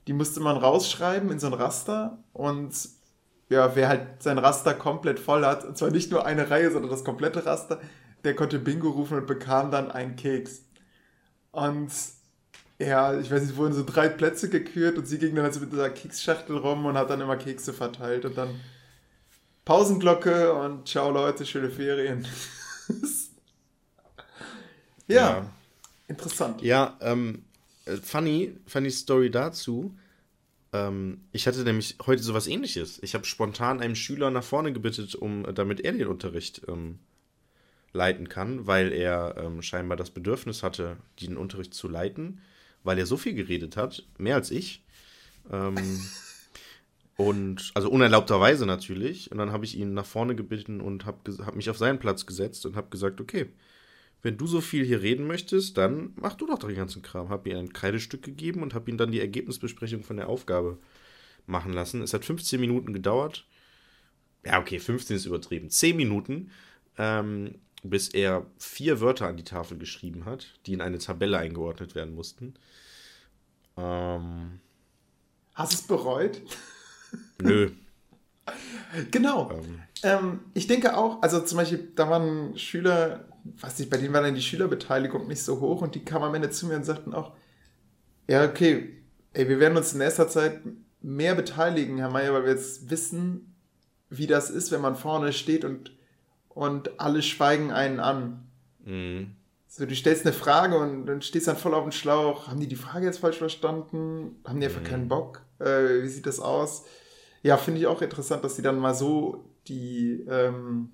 Die 0.07 0.13
musste 0.13 0.39
man 0.39 0.57
rausschreiben 0.57 1.31
in 1.31 1.39
so 1.39 1.47
ein 1.47 1.53
Raster 1.53 2.19
und 2.33 2.73
ja, 3.49 3.75
wer 3.75 3.89
halt 3.89 4.21
sein 4.23 4.37
Raster 4.37 4.73
komplett 4.73 5.19
voll 5.19 5.45
hat, 5.45 5.65
und 5.65 5.77
zwar 5.77 5.89
nicht 5.91 6.11
nur 6.11 6.25
eine 6.25 6.49
Reihe, 6.49 6.71
sondern 6.71 6.91
das 6.91 7.03
komplette 7.03 7.45
Raster, 7.45 7.81
der 8.23 8.35
konnte 8.35 8.59
Bingo 8.59 8.89
rufen 8.89 9.17
und 9.17 9.27
bekam 9.27 9.71
dann 9.71 9.91
einen 9.91 10.15
Keks. 10.15 10.63
Und 11.51 11.91
ja, 12.77 13.19
ich 13.19 13.31
weiß 13.31 13.41
nicht, 13.43 13.57
wurden 13.57 13.73
so 13.73 13.83
drei 13.83 14.07
Plätze 14.07 14.49
gekürt 14.49 14.97
und 14.97 15.05
sie 15.05 15.17
ging 15.17 15.35
dann 15.35 15.45
also 15.45 15.59
mit 15.59 15.71
dieser 15.71 15.89
Keksschachtel 15.89 16.57
rum 16.57 16.85
und 16.85 16.97
hat 16.97 17.09
dann 17.09 17.21
immer 17.21 17.37
Kekse 17.37 17.73
verteilt 17.73 18.23
und 18.25 18.37
dann 18.37 18.59
Pausenglocke 19.65 20.53
und 20.53 20.87
ciao 20.87 21.11
Leute, 21.11 21.45
schöne 21.45 21.69
Ferien. 21.69 22.25
ja, 25.07 25.15
ja, 25.15 25.45
interessant. 26.07 26.61
Ja, 26.61 26.97
ähm, 27.01 27.43
äh, 27.85 27.97
funny, 27.97 28.55
funny 28.65 28.91
Story 28.91 29.29
dazu. 29.29 29.93
Ähm, 30.71 31.21
ich 31.31 31.47
hatte 31.47 31.63
nämlich 31.63 31.97
heute 32.05 32.21
sowas 32.21 32.47
ähnliches. 32.47 33.01
Ich 33.01 33.15
habe 33.15 33.25
spontan 33.25 33.79
einen 33.79 33.95
Schüler 33.95 34.29
nach 34.31 34.43
vorne 34.43 34.73
gebittet, 34.73 35.15
um 35.15 35.45
äh, 35.45 35.53
damit 35.53 35.81
er 35.81 35.93
den 35.93 36.07
Unterricht 36.07 36.61
ähm, 36.67 36.99
leiten 37.91 38.29
kann, 38.29 38.67
weil 38.67 38.91
er 38.91 39.35
ähm, 39.37 39.61
scheinbar 39.61 39.97
das 39.97 40.11
Bedürfnis 40.11 40.61
hatte, 40.61 40.97
den 41.21 41.37
Unterricht 41.37 41.73
zu 41.73 41.87
leiten, 41.87 42.41
weil 42.83 42.99
er 42.99 43.05
so 43.05 43.17
viel 43.17 43.33
geredet 43.33 43.77
hat, 43.77 44.05
mehr 44.17 44.35
als 44.35 44.51
ich. 44.51 44.83
Ähm, 45.51 45.75
und 47.17 47.71
also 47.73 47.89
unerlaubterweise 47.89 48.65
natürlich. 48.67 49.31
Und 49.31 49.39
dann 49.39 49.51
habe 49.51 49.65
ich 49.65 49.75
ihn 49.75 49.93
nach 49.93 50.05
vorne 50.05 50.35
gebeten 50.35 50.81
und 50.81 51.05
habe 51.05 51.35
hab 51.45 51.55
mich 51.55 51.69
auf 51.69 51.77
seinen 51.77 51.99
Platz 51.99 52.27
gesetzt 52.27 52.65
und 52.67 52.75
habe 52.75 52.89
gesagt, 52.89 53.19
okay, 53.19 53.47
wenn 54.21 54.37
du 54.37 54.47
so 54.47 54.61
viel 54.61 54.85
hier 54.85 55.01
reden 55.01 55.27
möchtest, 55.27 55.77
dann 55.77 56.13
mach 56.15 56.35
du 56.35 56.45
doch 56.45 56.59
den 56.59 56.75
ganzen 56.75 57.01
Kram. 57.01 57.29
Habe 57.29 57.49
ihm 57.49 57.57
ein 57.57 57.73
Kreidestück 57.73 58.21
gegeben 58.21 58.61
und 58.61 58.73
habe 58.73 58.89
ihn 58.91 58.97
dann 58.97 59.11
die 59.11 59.21
Ergebnisbesprechung 59.21 60.03
von 60.03 60.17
der 60.17 60.27
Aufgabe 60.27 60.77
machen 61.45 61.73
lassen. 61.73 62.01
Es 62.01 62.13
hat 62.13 62.25
15 62.25 62.59
Minuten 62.59 62.93
gedauert. 62.93 63.45
Ja, 64.45 64.59
okay, 64.59 64.79
15 64.79 65.15
ist 65.15 65.25
übertrieben. 65.25 65.69
10 65.69 65.95
Minuten, 65.95 66.51
ähm, 66.97 67.55
bis 67.83 68.09
er 68.09 68.45
vier 68.57 68.99
Wörter 68.99 69.27
an 69.27 69.37
die 69.37 69.43
Tafel 69.43 69.77
geschrieben 69.77 70.25
hat, 70.25 70.59
die 70.65 70.73
in 70.73 70.81
eine 70.81 70.97
Tabelle 70.97 71.37
eingeordnet 71.37 71.95
werden 71.95 72.13
mussten. 72.13 72.55
Ähm, 73.77 74.59
Hast 75.53 75.73
du 75.73 75.75
es 75.77 75.87
bereut? 75.87 76.41
Nö. 77.41 77.71
genau. 79.11 79.51
Ähm. 79.51 79.81
Ähm, 80.03 80.39
ich 80.53 80.67
denke 80.67 80.95
auch, 80.97 81.21
also 81.21 81.39
zum 81.41 81.57
Beispiel, 81.57 81.91
da 81.95 82.09
waren 82.09 82.57
Schüler, 82.57 83.25
weiß 83.43 83.79
nicht, 83.79 83.89
bei 83.89 83.97
denen 83.97 84.13
war 84.13 84.21
dann 84.21 84.35
die 84.35 84.41
Schülerbeteiligung 84.41 85.27
nicht 85.27 85.43
so 85.43 85.59
hoch 85.59 85.81
und 85.81 85.95
die 85.95 86.05
kamen 86.05 86.25
am 86.25 86.35
Ende 86.35 86.49
zu 86.49 86.67
mir 86.67 86.75
und 86.75 86.85
sagten 86.85 87.13
auch, 87.13 87.33
ja, 88.27 88.45
okay, 88.45 89.03
ey, 89.33 89.49
wir 89.49 89.59
werden 89.59 89.77
uns 89.77 89.93
in 89.93 89.99
nächster 89.99 90.27
Zeit 90.27 90.61
mehr 91.01 91.35
beteiligen, 91.35 91.97
Herr 91.97 92.11
Mayer, 92.11 92.33
weil 92.33 92.43
wir 92.43 92.51
jetzt 92.51 92.89
wissen, 92.89 93.55
wie 94.09 94.27
das 94.27 94.49
ist, 94.49 94.71
wenn 94.71 94.81
man 94.81 94.95
vorne 94.95 95.33
steht 95.33 95.65
und, 95.65 95.95
und 96.49 96.99
alle 96.99 97.21
schweigen 97.21 97.71
einen 97.71 97.99
an. 97.99 98.47
Mhm. 98.85 99.35
So, 99.67 99.85
du 99.85 99.95
stellst 99.95 100.25
eine 100.25 100.33
Frage 100.33 100.77
und 100.77 101.05
dann 101.05 101.21
stehst 101.21 101.47
dann 101.47 101.57
voll 101.57 101.75
auf 101.75 101.83
dem 101.83 101.91
Schlauch. 101.91 102.47
Haben 102.47 102.59
die 102.59 102.67
die 102.67 102.75
Frage 102.75 103.05
jetzt 103.05 103.19
falsch 103.19 103.37
verstanden? 103.37 104.41
Haben 104.43 104.59
die 104.59 104.65
einfach 104.65 104.81
mhm. 104.81 104.85
keinen 104.85 105.07
Bock? 105.07 105.41
Äh, 105.59 106.01
wie 106.01 106.07
sieht 106.07 106.25
das 106.25 106.39
aus? 106.39 106.85
Ja, 107.41 107.57
finde 107.57 107.79
ich 107.79 107.87
auch 107.87 108.01
interessant, 108.01 108.43
dass 108.43 108.55
sie 108.55 108.61
dann 108.61 108.79
mal 108.79 108.93
so 108.93 109.45
die, 109.67 110.25
ähm, 110.29 110.89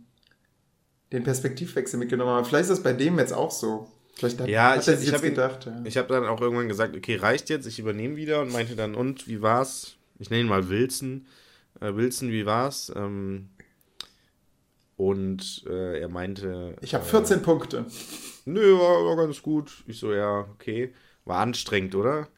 den 1.12 1.24
Perspektivwechsel 1.24 2.00
mitgenommen 2.00 2.32
haben. 2.32 2.46
Vielleicht 2.46 2.64
ist 2.64 2.78
das 2.78 2.84
bei 2.84 2.94
dem 2.94 3.18
jetzt 3.18 3.34
auch 3.34 3.52
so. 3.52 3.90
Vielleicht 4.16 4.40
hat, 4.40 4.48
ja, 4.48 4.76
hat 4.76 4.88
ich, 4.88 5.08
ich 5.08 5.14
habe 5.14 5.30
gedacht. 5.30 5.66
Ja. 5.66 5.82
Ich 5.84 5.98
habe 5.98 6.08
dann 6.14 6.26
auch 6.26 6.40
irgendwann 6.40 6.70
gesagt, 6.70 6.96
okay, 6.96 7.16
reicht 7.16 7.50
jetzt, 7.50 7.66
ich 7.66 7.80
übernehme 7.80 8.16
wieder 8.16 8.42
und 8.42 8.52
meinte 8.52 8.76
dann, 8.76 8.96
und 8.96 9.28
wie 9.28 9.42
war's? 9.42 9.96
Ich 10.20 10.30
nenne 10.30 10.44
ihn 10.44 10.50
mal 10.50 10.70
Wilson. 10.70 11.26
Äh, 11.82 11.96
Wilson, 11.96 12.30
wie 12.32 12.46
war's? 12.46 12.92
Ähm, 12.96 13.50
und 14.98 15.66
äh, 15.68 16.00
er 16.00 16.08
meinte. 16.08 16.76
Ich 16.82 16.96
habe 16.96 17.04
14 17.04 17.40
äh, 17.40 17.42
Punkte. 17.42 17.86
Nö, 18.46 18.78
war, 18.78 19.06
war 19.06 19.18
ganz 19.18 19.42
gut. 19.42 19.84
Ich 19.88 20.00
so, 20.00 20.14
ja, 20.14 20.48
okay. 20.54 20.94
War 21.26 21.40
anstrengend, 21.40 21.96
oder? 21.96 22.30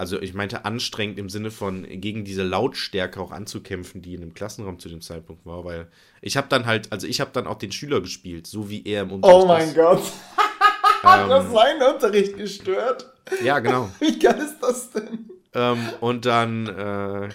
Also 0.00 0.18
ich 0.18 0.32
meinte 0.32 0.64
anstrengend 0.64 1.18
im 1.18 1.28
Sinne 1.28 1.50
von 1.50 1.86
gegen 1.86 2.24
diese 2.24 2.42
Lautstärke 2.42 3.20
auch 3.20 3.32
anzukämpfen, 3.32 4.00
die 4.00 4.14
in 4.14 4.22
dem 4.22 4.32
Klassenraum 4.32 4.78
zu 4.78 4.88
dem 4.88 5.02
Zeitpunkt 5.02 5.44
war, 5.44 5.62
weil 5.66 5.88
ich 6.22 6.38
habe 6.38 6.46
dann 6.48 6.64
halt, 6.64 6.90
also 6.90 7.06
ich 7.06 7.20
habe 7.20 7.32
dann 7.34 7.46
auch 7.46 7.58
den 7.58 7.70
Schüler 7.70 8.00
gespielt, 8.00 8.46
so 8.46 8.70
wie 8.70 8.82
er 8.86 9.02
im 9.02 9.12
Unterricht. 9.12 9.42
Oh 9.42 9.46
mein 9.46 9.68
ist. 9.68 9.74
Gott. 9.74 10.00
ähm, 11.04 11.28
du 11.28 11.34
hast 11.34 11.52
seinen 11.52 11.82
Unterricht 11.82 12.34
gestört. 12.34 13.12
Ja, 13.44 13.58
genau. 13.58 13.90
Wie 14.00 14.18
geil 14.18 14.38
ist 14.38 14.58
das 14.60 14.90
denn? 14.90 15.28
Ähm, 15.52 15.78
und 16.00 16.24
dann 16.24 16.66
äh, 16.66 17.28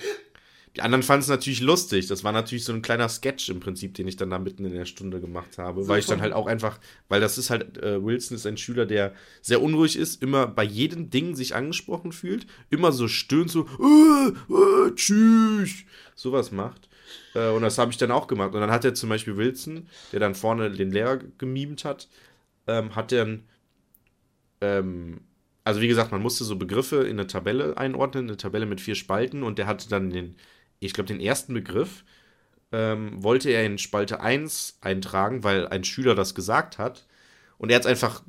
die 0.75 0.81
anderen 0.81 1.03
fanden 1.03 1.21
es 1.21 1.29
natürlich 1.29 1.61
lustig. 1.61 2.07
Das 2.07 2.23
war 2.25 2.33
natürlich 2.33 2.65
so 2.65 2.73
ein 2.73 2.81
kleiner 2.81 3.07
Sketch 3.07 3.49
im 3.49 3.61
Prinzip, 3.61 3.93
den 3.93 4.07
ich 4.07 4.17
dann 4.17 4.29
da 4.29 4.39
mitten 4.39 4.65
in 4.65 4.73
der 4.73 4.85
Stunde 4.85 5.21
gemacht 5.21 5.57
habe. 5.57 5.83
So 5.83 5.89
weil 5.89 5.99
ich 5.99 6.05
dann 6.05 6.19
halt 6.19 6.33
auch 6.33 6.47
einfach, 6.47 6.79
weil 7.07 7.21
das 7.21 7.37
ist 7.37 7.49
halt, 7.49 7.77
äh, 7.77 8.03
Wilson 8.03 8.35
ist 8.35 8.45
ein 8.45 8.57
Schüler, 8.57 8.85
der 8.85 9.13
sehr 9.41 9.61
unruhig 9.61 9.97
ist, 9.97 10.21
immer 10.21 10.47
bei 10.47 10.63
jedem 10.63 11.09
Ding 11.09 11.35
sich 11.35 11.55
angesprochen 11.55 12.11
fühlt, 12.11 12.45
immer 12.69 12.91
so 12.91 13.07
stöhnt, 13.07 13.49
so, 13.49 13.67
äh, 13.79 14.29
äh, 14.53 14.95
tschüss, 14.95 15.85
sowas 16.13 16.51
macht. 16.51 16.89
Äh, 17.35 17.49
und 17.51 17.61
das 17.61 17.77
habe 17.77 17.91
ich 17.91 17.97
dann 17.97 18.11
auch 18.11 18.27
gemacht. 18.27 18.53
Und 18.53 18.59
dann 18.59 18.71
hat 18.71 18.83
er 18.83 18.93
zum 18.93 19.07
Beispiel 19.07 19.37
Wilson, 19.37 19.87
der 20.11 20.19
dann 20.19 20.35
vorne 20.35 20.71
den 20.71 20.91
Lehrer 20.91 21.19
gemimt 21.37 21.85
hat, 21.85 22.09
ähm, 22.67 22.95
hat 22.95 23.13
dann, 23.13 23.43
ähm, 24.59 25.21
also 25.63 25.79
wie 25.79 25.87
gesagt, 25.87 26.11
man 26.11 26.21
musste 26.21 26.43
so 26.43 26.57
Begriffe 26.57 27.03
in 27.03 27.17
eine 27.17 27.27
Tabelle 27.27 27.77
einordnen, 27.77 28.25
eine 28.27 28.37
Tabelle 28.37 28.65
mit 28.65 28.81
vier 28.81 28.95
Spalten 28.95 29.41
und 29.41 29.57
der 29.57 29.67
hatte 29.67 29.87
dann 29.87 30.09
den 30.09 30.35
ich 30.85 30.93
glaube, 30.93 31.07
den 31.07 31.19
ersten 31.19 31.53
Begriff 31.53 32.03
ähm, 32.71 33.23
wollte 33.23 33.49
er 33.49 33.65
in 33.65 33.77
Spalte 33.77 34.19
1 34.19 34.79
eintragen, 34.81 35.43
weil 35.43 35.67
ein 35.67 35.83
Schüler 35.83 36.15
das 36.15 36.35
gesagt 36.35 36.77
hat. 36.77 37.05
Und 37.57 37.69
er 37.69 37.77
hat 37.77 37.83
es 37.83 37.89
einfach, 37.89 38.23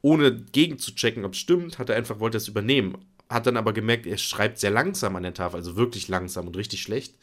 ohne 0.00 0.34
gegen 0.34 0.78
zu 0.78 0.94
checken, 0.94 1.24
ob 1.24 1.34
es 1.34 1.38
stimmt, 1.38 1.78
hat 1.78 1.90
er 1.90 1.96
einfach, 1.96 2.20
wollte 2.20 2.38
es 2.38 2.48
übernehmen. 2.48 2.96
Hat 3.28 3.46
dann 3.46 3.56
aber 3.56 3.72
gemerkt, 3.72 4.06
er 4.06 4.16
schreibt 4.16 4.58
sehr 4.58 4.70
langsam 4.70 5.16
an 5.16 5.22
der 5.22 5.34
Tafel, 5.34 5.56
also 5.56 5.76
wirklich 5.76 6.08
langsam 6.08 6.46
und 6.46 6.56
richtig 6.56 6.80
schlecht, 6.80 7.14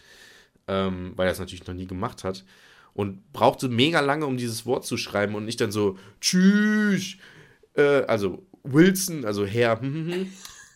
ähm, 0.68 1.14
weil 1.16 1.28
er 1.28 1.32
es 1.32 1.40
natürlich 1.40 1.66
noch 1.66 1.74
nie 1.74 1.88
gemacht 1.88 2.24
hat. 2.24 2.44
Und 2.94 3.34
brauchte 3.34 3.68
mega 3.68 4.00
lange, 4.00 4.26
um 4.26 4.38
dieses 4.38 4.66
Wort 4.66 4.86
zu 4.86 4.98
schreiben 4.98 5.36
und 5.36 5.46
nicht 5.46 5.60
dann 5.60 5.72
so, 5.72 5.98
tschüss, 6.22 7.18
äh, 7.74 8.04
also 8.04 8.46
Wilson, 8.64 9.26
also 9.26 9.46
Herr, 9.46 9.82
hm, 9.82 9.94
hm, 9.94 10.12
hm, 10.12 10.28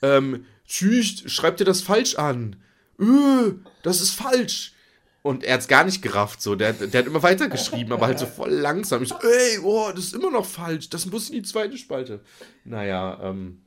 ähm, 0.02 0.46
tschüss, 0.68 1.32
schreibt 1.32 1.60
ihr 1.60 1.66
das 1.66 1.82
falsch 1.82 2.16
an 2.16 2.56
äh, 3.00 3.54
das 3.84 4.02
ist 4.02 4.12
falsch. 4.12 4.74
Und 5.22 5.44
er 5.44 5.56
hat 5.56 5.62
es 5.62 5.68
gar 5.68 5.84
nicht 5.84 6.02
gerafft, 6.02 6.42
so. 6.42 6.56
Der, 6.56 6.74
der 6.74 7.02
hat 7.02 7.08
immer 7.08 7.22
weiter 7.22 7.50
geschrieben, 7.50 7.92
aber 7.92 8.08
halt 8.08 8.20
so 8.20 8.26
voll 8.26 8.52
langsam. 8.52 9.04
Ich 9.04 9.10
so, 9.10 9.16
ey, 9.16 9.60
oh, 9.64 9.92
das 9.94 10.06
ist 10.06 10.16
immer 10.16 10.32
noch 10.32 10.46
falsch. 10.46 10.90
Das 10.90 11.06
muss 11.06 11.30
in 11.30 11.36
die 11.36 11.42
zweite 11.42 11.78
Spalte. 11.78 12.22
Naja, 12.64 13.20
ähm, 13.22 13.62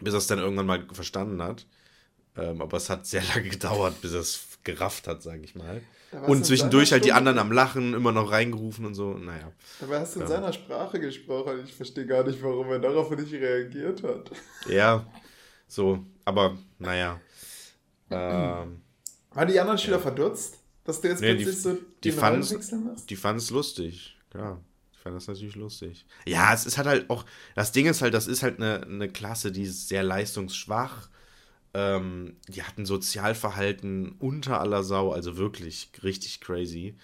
bis 0.00 0.12
er 0.12 0.18
es 0.18 0.26
dann 0.26 0.38
irgendwann 0.38 0.66
mal 0.66 0.86
verstanden 0.92 1.42
hat. 1.42 1.66
Ähm, 2.36 2.60
aber 2.60 2.76
es 2.76 2.90
hat 2.90 3.06
sehr 3.06 3.22
lange 3.34 3.48
gedauert, 3.48 4.00
bis 4.02 4.12
er 4.12 4.20
es 4.20 4.46
gerafft 4.64 5.06
hat, 5.06 5.22
sage 5.22 5.42
ich 5.42 5.54
mal. 5.54 5.82
Und 6.26 6.44
zwischendurch 6.44 6.92
halt 6.92 7.06
die 7.06 7.12
anderen 7.12 7.38
am 7.38 7.52
Lachen, 7.52 7.94
immer 7.94 8.12
noch 8.12 8.30
reingerufen 8.30 8.84
und 8.84 8.94
so. 8.94 9.14
Naja. 9.14 9.50
Aber 9.80 9.98
hast 9.98 10.14
du 10.14 10.20
in 10.20 10.26
ähm, 10.26 10.32
seiner 10.32 10.52
Sprache 10.52 11.00
gesprochen? 11.00 11.62
Ich 11.64 11.74
verstehe 11.74 12.06
gar 12.06 12.22
nicht, 12.22 12.42
warum 12.42 12.68
er 12.68 12.80
darauf 12.80 13.10
nicht 13.10 13.32
reagiert 13.32 14.02
hat. 14.02 14.30
Ja, 14.68 15.06
so. 15.68 16.04
Aber 16.26 16.58
naja. 16.78 17.18
Ähm, 18.14 18.80
Waren 19.30 19.48
die 19.48 19.58
anderen 19.58 19.78
Schüler 19.78 19.96
ja. 19.96 20.02
verdutzt, 20.02 20.58
dass 20.84 21.00
du 21.00 21.08
jetzt 21.08 21.20
nee, 21.20 21.34
plötzlich 21.34 21.56
die, 21.56 21.60
so 21.60 21.78
die 22.04 22.12
fanden 22.12 22.60
Die 23.08 23.16
fanden 23.16 23.38
es 23.38 23.50
lustig, 23.50 24.18
klar. 24.30 24.60
Die 24.94 24.98
fanden 24.98 25.18
es 25.18 25.26
natürlich 25.26 25.56
lustig. 25.56 26.06
Ja, 26.26 26.52
es 26.52 26.66
ist 26.66 26.78
halt 26.78 26.86
halt 26.86 27.10
auch, 27.10 27.24
das 27.54 27.72
Ding 27.72 27.86
ist 27.86 28.02
halt, 28.02 28.14
das 28.14 28.26
ist 28.26 28.42
halt 28.42 28.58
eine, 28.58 28.82
eine 28.82 29.08
Klasse, 29.08 29.52
die 29.52 29.62
ist 29.62 29.88
sehr 29.88 30.02
leistungsschwach. 30.02 31.08
Ähm, 31.74 32.36
die 32.48 32.62
hatten 32.62 32.84
Sozialverhalten 32.84 34.12
unter 34.18 34.60
aller 34.60 34.82
Sau, 34.82 35.10
also 35.10 35.38
wirklich 35.38 35.90
richtig 36.02 36.40
crazy. 36.40 36.96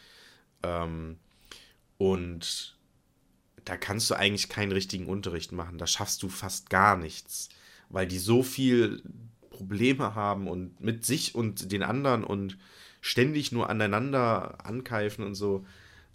Ähm, 0.63 1.19
und 1.97 2.77
da 3.65 3.77
kannst 3.77 4.11
du 4.11 4.15
eigentlich 4.15 4.49
keinen 4.49 4.73
richtigen 4.73 5.07
Unterricht 5.07 5.53
machen. 5.53 5.79
Da 5.79 5.87
schaffst 5.87 6.23
du 6.23 6.29
fast 6.29 6.71
gar 6.71 6.97
nichts, 6.97 7.49
weil 7.89 8.07
die 8.07 8.19
so 8.19 8.43
viel 8.43 9.03
Probleme 9.59 10.15
haben 10.15 10.47
und 10.47 10.81
mit 10.81 11.05
sich 11.05 11.35
und 11.35 11.73
den 11.73 11.83
anderen 11.83 12.23
und 12.23 12.57
ständig 13.01 13.51
nur 13.51 13.69
aneinander 13.69 14.65
ankeifen 14.65 15.25
und 15.25 15.35
so. 15.35 15.67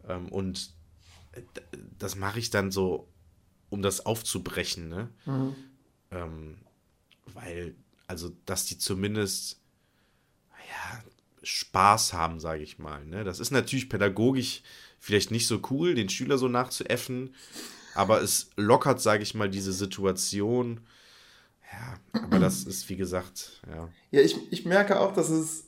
Ähm, 0.08 0.30
und 0.30 0.72
das 2.00 2.16
mache 2.16 2.40
ich 2.40 2.52
dann 2.52 2.72
so, 2.72 3.10
um 3.70 3.82
das 3.82 4.06
aufzubrechen, 4.06 4.88
ne? 4.88 5.10
Mhm. 5.26 5.56
Ähm, 6.12 6.58
weil, 7.34 7.76
also, 8.08 8.32
dass 8.46 8.66
die 8.66 8.78
zumindest, 8.78 9.60
ja, 10.70 11.04
Spaß 11.44 12.14
haben, 12.14 12.40
sage 12.40 12.64
ich 12.64 12.80
mal. 12.80 13.04
Ne? 13.06 13.26
Das 13.26 13.40
ist 13.42 13.52
natürlich 13.52 13.90
pädagogisch 13.90 14.62
vielleicht 15.00 15.32
nicht 15.32 15.48
so 15.48 15.60
cool, 15.70 15.96
den 15.96 16.08
Schüler 16.08 16.38
so 16.38 16.48
nachzuäffen, 16.48 17.36
aber 17.94 18.22
es 18.22 18.52
lockert, 18.56 19.02
sage 19.02 19.24
ich 19.24 19.34
mal, 19.34 19.50
diese 19.50 19.74
Situation 19.74 20.80
ja, 21.74 22.22
aber 22.22 22.40
das 22.40 22.64
ist, 22.64 22.90
wie 22.90 22.96
gesagt, 22.96 23.62
ja. 23.68 23.90
Ja, 24.12 24.22
ich, 24.22 24.52
ich 24.52 24.66
merke 24.66 25.00
auch, 25.00 25.14
dass 25.14 25.30
es 25.30 25.66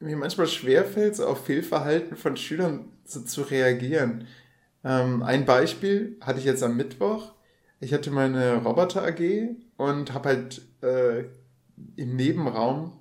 mir 0.00 0.16
manchmal 0.16 0.46
schwerfällt, 0.46 1.16
so 1.16 1.26
auf 1.26 1.44
Fehlverhalten 1.44 2.16
von 2.16 2.36
Schülern 2.36 2.88
so 3.04 3.20
zu 3.20 3.42
reagieren. 3.42 4.26
Ähm, 4.84 5.22
ein 5.22 5.46
Beispiel 5.46 6.16
hatte 6.20 6.38
ich 6.38 6.44
jetzt 6.44 6.62
am 6.62 6.76
Mittwoch. 6.76 7.32
Ich 7.80 7.92
hatte 7.92 8.10
meine 8.10 8.62
Roboter 8.62 9.02
AG 9.04 9.56
und 9.76 10.12
habe 10.12 10.28
halt 10.28 10.62
äh, 10.82 11.24
im 11.96 12.16
Nebenraum 12.16 12.92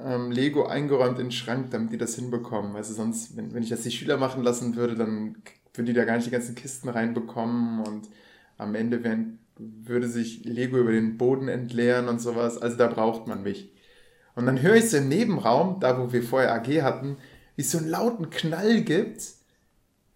ähm, 0.00 0.30
Lego 0.30 0.66
eingeräumt 0.66 1.18
in 1.18 1.26
den 1.26 1.32
Schrank, 1.32 1.70
damit 1.70 1.92
die 1.92 1.98
das 1.98 2.14
hinbekommen. 2.14 2.76
Also 2.76 2.94
sonst, 2.94 3.36
wenn, 3.36 3.52
wenn 3.52 3.62
ich 3.62 3.68
das 3.68 3.82
die 3.82 3.90
Schüler 3.90 4.16
machen 4.16 4.42
lassen 4.42 4.76
würde, 4.76 4.94
dann 4.94 5.36
würden 5.74 5.86
die 5.86 5.92
da 5.92 6.04
gar 6.04 6.16
nicht 6.16 6.26
die 6.26 6.32
ganzen 6.32 6.54
Kisten 6.54 6.88
reinbekommen 6.88 7.80
und 7.84 8.08
am 8.56 8.74
Ende 8.74 9.04
werden, 9.04 9.38
würde 9.58 10.08
sich 10.08 10.44
Lego 10.44 10.78
über 10.78 10.92
den 10.92 11.18
Boden 11.18 11.48
entleeren 11.48 12.08
und 12.08 12.20
sowas. 12.20 12.58
Also 12.58 12.76
da 12.76 12.86
braucht 12.86 13.26
man 13.26 13.42
mich. 13.42 13.72
Und 14.34 14.46
dann 14.46 14.62
höre 14.62 14.76
ich 14.76 14.90
so 14.90 14.98
im 14.98 15.08
Nebenraum, 15.08 15.80
da 15.80 15.98
wo 15.98 16.12
wir 16.12 16.22
vorher 16.22 16.54
AG 16.54 16.82
hatten, 16.82 17.16
wie 17.56 17.62
es 17.62 17.70
so 17.70 17.78
einen 17.78 17.88
lauten 17.88 18.30
Knall 18.30 18.82
gibt. 18.82 19.22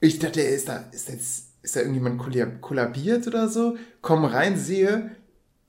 Ich 0.01 0.19
dachte, 0.19 0.41
ist 0.41 0.69
da, 0.69 0.85
ist 0.93 1.09
jetzt, 1.09 1.49
ist 1.63 1.77
da 1.77 1.81
irgendjemand 1.81 2.21
kollabiert 2.61 3.27
oder 3.27 3.49
so? 3.49 3.77
Komm 4.01 4.25
rein, 4.25 4.57
sehe, 4.57 5.11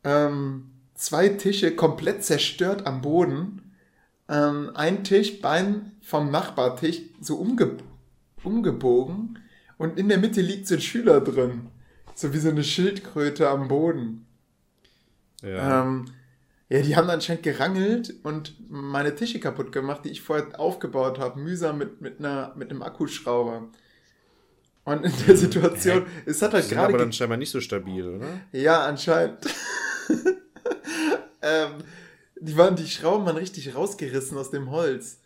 ähm, 0.03 0.71
zwei 0.95 1.29
Tische 1.29 1.75
komplett 1.75 2.23
zerstört 2.23 2.85
am 2.85 3.01
Boden 3.01 3.63
ähm, 4.29 4.71
ein 4.73 5.03
Tischbein 5.03 5.91
vom 6.01 6.31
Nachbartisch 6.31 7.01
so 7.21 7.35
umge 7.35 7.77
umgebogen 8.43 9.39
und 9.77 9.97
in 9.97 10.09
der 10.09 10.17
Mitte 10.17 10.41
liegt 10.41 10.67
so 10.67 10.75
ein 10.75 10.81
Schüler 10.81 11.21
drin. 11.21 11.67
So 12.15 12.33
wie 12.33 12.39
so 12.39 12.49
eine 12.49 12.63
Schildkröte 12.63 13.49
am 13.49 13.67
Boden. 13.67 14.25
Ja. 15.41 15.81
Ähm, 15.81 16.05
ja, 16.69 16.81
die 16.81 16.95
haben 16.95 17.09
anscheinend 17.09 17.43
gerangelt 17.43 18.13
und 18.23 18.55
meine 18.69 19.13
Tische 19.13 19.39
kaputt 19.39 19.71
gemacht, 19.71 20.05
die 20.05 20.09
ich 20.09 20.21
vorher 20.21 20.59
aufgebaut 20.59 21.19
habe, 21.19 21.39
mühsam 21.39 21.77
mit, 21.77 22.01
mit, 22.01 22.19
einer, 22.19 22.53
mit 22.55 22.71
einem 22.71 22.81
Akkuschrauber. 22.81 23.69
Und 24.85 25.05
in 25.05 25.13
der 25.27 25.37
Situation, 25.37 26.05
Hä? 26.05 26.23
es 26.25 26.41
hat 26.41 26.53
halt 26.53 26.67
gerade. 26.69 26.89
aber 26.89 26.97
dann 26.97 27.13
scheinbar 27.13 27.37
nicht 27.37 27.51
so 27.51 27.61
stabil, 27.61 28.07
oder? 28.07 28.27
Ja, 28.51 28.85
anscheinend. 28.85 29.45
ähm, 31.41 31.71
die 32.39 32.57
waren, 32.57 32.75
die 32.75 32.87
Schrauben 32.87 33.25
waren 33.25 33.37
richtig 33.37 33.75
rausgerissen 33.75 34.37
aus 34.37 34.49
dem 34.49 34.71
Holz. 34.71 35.21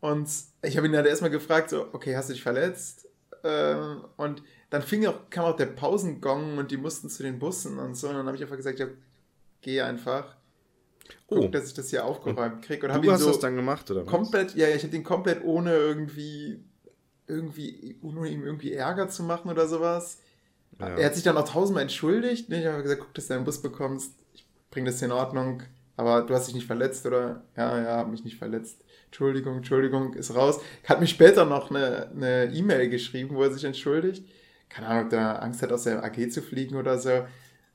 Und 0.00 0.28
ich 0.62 0.76
habe 0.76 0.86
ihn 0.86 0.92
dann 0.92 1.06
erstmal 1.06 1.30
gefragt, 1.30 1.70
so, 1.70 1.88
okay, 1.92 2.16
hast 2.16 2.28
du 2.28 2.34
dich 2.34 2.42
verletzt? 2.42 3.08
Ähm, 3.44 4.04
und 4.16 4.42
dann 4.70 4.82
fing 4.82 5.06
auch, 5.06 5.30
kam 5.30 5.46
auch 5.46 5.56
der 5.56 5.66
Pausengong 5.66 6.58
und 6.58 6.70
die 6.70 6.76
mussten 6.76 7.08
zu 7.08 7.22
den 7.22 7.38
Bussen 7.38 7.78
und 7.78 7.96
so. 7.96 8.08
Und 8.08 8.14
dann 8.14 8.26
habe 8.26 8.36
ich 8.36 8.42
einfach 8.42 8.56
gesagt, 8.56 8.78
ja, 8.78 8.86
geh 9.60 9.80
einfach. 9.80 10.36
Guck, 11.26 11.38
oh. 11.38 11.48
dass 11.48 11.68
ich 11.68 11.74
das 11.74 11.90
hier 11.90 12.04
aufgeräumt 12.04 12.62
kriege. 12.62 12.86
Und 12.86 13.04
du 13.04 13.12
hast 13.12 13.22
so 13.22 13.28
das 13.28 13.38
dann 13.38 13.56
gemacht, 13.56 13.90
oder 13.90 14.04
was? 14.04 14.10
Komplett, 14.10 14.54
ja, 14.54 14.68
ich 14.68 14.82
habe 14.82 14.90
den 14.90 15.04
komplett 15.04 15.42
ohne 15.42 15.74
irgendwie, 15.74 16.62
irgendwie, 17.26 17.98
ohne 18.02 18.28
ihm 18.28 18.44
irgendwie 18.44 18.72
Ärger 18.72 19.08
zu 19.08 19.22
machen 19.22 19.50
oder 19.50 19.66
sowas. 19.66 20.18
Ja. 20.78 20.88
Er 20.88 21.06
hat 21.06 21.14
sich 21.14 21.24
dann 21.24 21.36
auch 21.36 21.48
tausendmal 21.48 21.82
entschuldigt. 21.82 22.50
Ich 22.52 22.66
habe 22.66 22.82
gesagt, 22.82 23.00
guck, 23.00 23.14
dass 23.14 23.26
du 23.26 23.34
deinen 23.34 23.44
Bus 23.44 23.62
bekommst. 23.62 24.12
Ich 24.34 24.46
bringe 24.70 24.90
das 24.90 24.98
hier 24.98 25.06
in 25.06 25.12
Ordnung 25.12 25.62
aber 25.98 26.22
du 26.22 26.32
hast 26.32 26.46
dich 26.46 26.54
nicht 26.54 26.66
verletzt 26.66 27.04
oder 27.06 27.42
ja, 27.56 27.82
ja, 27.82 27.96
habe 27.96 28.12
mich 28.12 28.22
nicht 28.22 28.38
verletzt. 28.38 28.84
Entschuldigung, 29.06 29.56
Entschuldigung, 29.56 30.14
ist 30.14 30.32
raus. 30.32 30.60
Hat 30.84 31.00
mich 31.00 31.10
später 31.10 31.44
noch 31.44 31.72
eine 31.72 32.52
E-Mail 32.54 32.82
e 32.82 32.88
geschrieben, 32.88 33.34
wo 33.34 33.42
er 33.42 33.52
sich 33.52 33.64
entschuldigt. 33.64 34.24
Keine 34.68 34.86
Ahnung, 34.88 35.04
ob 35.04 35.10
der 35.10 35.42
Angst 35.42 35.62
hat, 35.62 35.72
aus 35.72 35.84
der 35.84 36.04
AG 36.04 36.30
zu 36.30 36.42
fliegen 36.42 36.76
oder 36.76 36.98
so. 36.98 37.24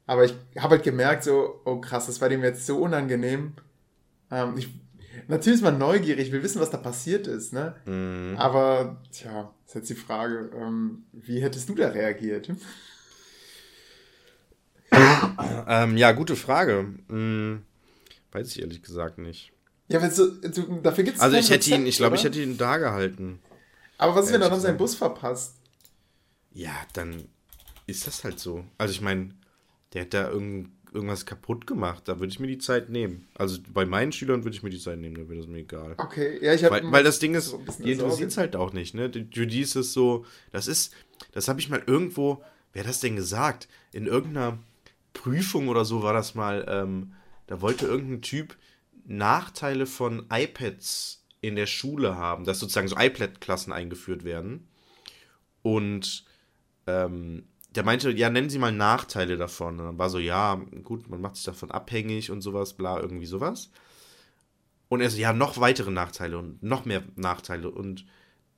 Aber 0.06 0.25
ich 0.25 0.36
habe 0.58 0.75
halt 0.75 0.84
gemerkt, 0.84 1.23
so, 1.23 1.62
oh 1.65 1.77
krass, 1.79 2.08
das 2.08 2.21
war 2.21 2.29
dem 2.29 2.43
jetzt 2.43 2.65
so 2.65 2.77
unangenehm. 2.77 3.53
Ähm, 4.32 4.56
ich, 4.58 4.69
natürlich 5.27 5.60
ist 5.60 5.63
man 5.63 5.77
neugierig, 5.77 6.32
will 6.32 6.43
wissen, 6.43 6.62
was 6.62 6.71
da 6.71 6.77
passiert 6.77 7.27
ist, 7.27 7.53
ne? 7.53 7.75
Mhm. 7.86 8.36
Aber, 8.38 9.01
tja, 9.12 9.53
ist 9.65 9.75
jetzt 9.75 9.89
die 9.89 9.95
Frage, 9.95 10.51
ähm, 10.56 11.03
wie 11.13 11.41
hättest 11.41 11.69
du 11.69 11.75
da 11.75 11.89
reagiert? 11.89 12.49
ähm, 15.67 15.97
ja, 15.97 16.12
gute 16.12 16.36
Frage. 16.36 16.93
Mhm. 17.08 17.63
Weiß 18.32 18.47
ich 18.49 18.62
ehrlich 18.62 18.82
gesagt 18.82 19.19
nicht. 19.19 19.51
Ja, 19.88 19.99
du, 19.99 20.32
du, 20.41 20.82
dafür 20.82 21.03
gibt 21.03 21.17
es 21.17 21.23
Also 21.23 21.38
ich 21.38 21.49
hätte 21.49 21.65
Rezept, 21.65 21.82
ihn, 21.82 21.88
ich 21.88 21.97
glaube, 21.97 22.15
ich 22.15 22.23
hätte 22.23 22.41
ihn 22.41 22.58
da 22.58 22.77
gehalten. 22.77 23.39
Aber 23.97 24.15
was 24.15 24.25
ist, 24.25 24.34
wenn 24.34 24.41
er 24.41 24.49
dann 24.49 24.60
seinen 24.60 24.77
Bus 24.77 24.95
verpasst? 24.95 25.56
Ja, 26.54 26.74
dann 26.94 27.28
ist 27.88 28.08
das 28.08 28.24
halt 28.24 28.39
so. 28.39 28.63
Also 28.78 28.94
ich 28.94 29.02
meine, 29.02 29.30
der 29.94 30.04
hat 30.04 30.13
da 30.13 30.30
irgend, 30.30 30.70
irgendwas 30.94 31.26
kaputt 31.26 31.68
gemacht. 31.68 32.08
Da 32.08 32.20
würde 32.20 32.32
ich 32.32 32.39
mir 32.39 32.48
die 32.48 32.60
Zeit 32.60 32.89
nehmen. 32.89 33.28
Also 33.36 33.60
bei 33.74 33.86
meinen 33.86 34.12
Schülern 34.12 34.44
würde 34.44 34.56
ich 34.56 34.63
mir 34.63 34.70
die 34.70 34.80
Zeit 34.80 35.00
nehmen, 35.00 35.16
da 35.16 35.28
wäre 35.28 35.39
das 35.39 35.48
mir 35.48 35.60
egal. 35.60 35.96
Okay, 35.98 36.39
ja, 36.44 36.54
ich 36.54 36.63
habe. 36.63 36.76
Weil, 36.76 36.92
weil 36.92 37.04
das 37.04 37.20
Ding 37.20 37.36
ist, 37.36 37.48
so 37.48 37.63
die 37.80 37.92
interessiert 37.92 38.32
es 38.32 38.38
halt 38.38 38.56
auch 38.56 38.74
nicht, 38.74 38.94
ne? 38.94 39.10
Die 39.10 39.62
ist 39.62 39.76
es 39.76 39.94
so, 39.94 40.26
das 40.52 40.68
ist, 40.68 40.94
das 41.32 41.48
habe 41.48 41.60
ich 41.60 41.70
mal 41.70 41.84
irgendwo, 41.86 42.44
wer 42.72 42.84
hat 42.84 42.89
das 42.89 43.00
denn 43.00 43.16
gesagt? 43.16 43.68
In 43.92 44.06
irgendeiner 44.06 44.60
Prüfung 45.13 45.68
oder 45.68 45.86
so 45.86 46.04
war 46.04 46.13
das 46.13 46.36
mal, 46.36 46.66
ähm, 46.68 47.13
da 47.48 47.62
wollte 47.62 47.86
irgendein 47.86 48.22
Typ 48.22 48.56
Nachteile 49.06 49.86
von 49.86 50.28
iPads 50.32 51.24
in 51.42 51.56
der 51.56 51.66
Schule 51.66 52.16
haben, 52.16 52.46
dass 52.46 52.60
sozusagen 52.60 52.88
so 52.88 52.98
iPad-Klassen 52.98 53.74
eingeführt 53.74 54.24
werden. 54.24 54.68
Und 55.62 56.26
ähm, 56.88 57.46
der 57.76 57.84
meinte, 57.84 58.12
ja, 58.12 58.30
nennen 58.30 58.50
Sie 58.50 58.60
mal 58.60 58.72
Nachteile 58.72 59.38
davon. 59.38 59.80
Und 59.80 59.86
dann 59.86 59.98
war 59.98 60.10
so, 60.10 60.19
ja, 60.19 60.56
gut, 60.84 61.10
man 61.10 61.22
macht 61.22 61.36
sich 61.36 61.46
davon 61.46 61.72
abhängig 61.72 62.30
und 62.30 62.41
sowas, 62.41 62.74
bla, 62.74 63.00
irgendwie 63.00 63.26
sowas. 63.26 63.72
Und 64.89 65.02
er 65.02 65.10
so, 65.10 65.17
ja, 65.17 65.34
noch 65.34 65.60
weitere 65.60 65.91
Nachteile 65.91 66.38
und 66.38 66.62
noch 66.62 66.86
mehr 66.86 67.04
Nachteile. 67.15 67.72
Und 67.72 68.06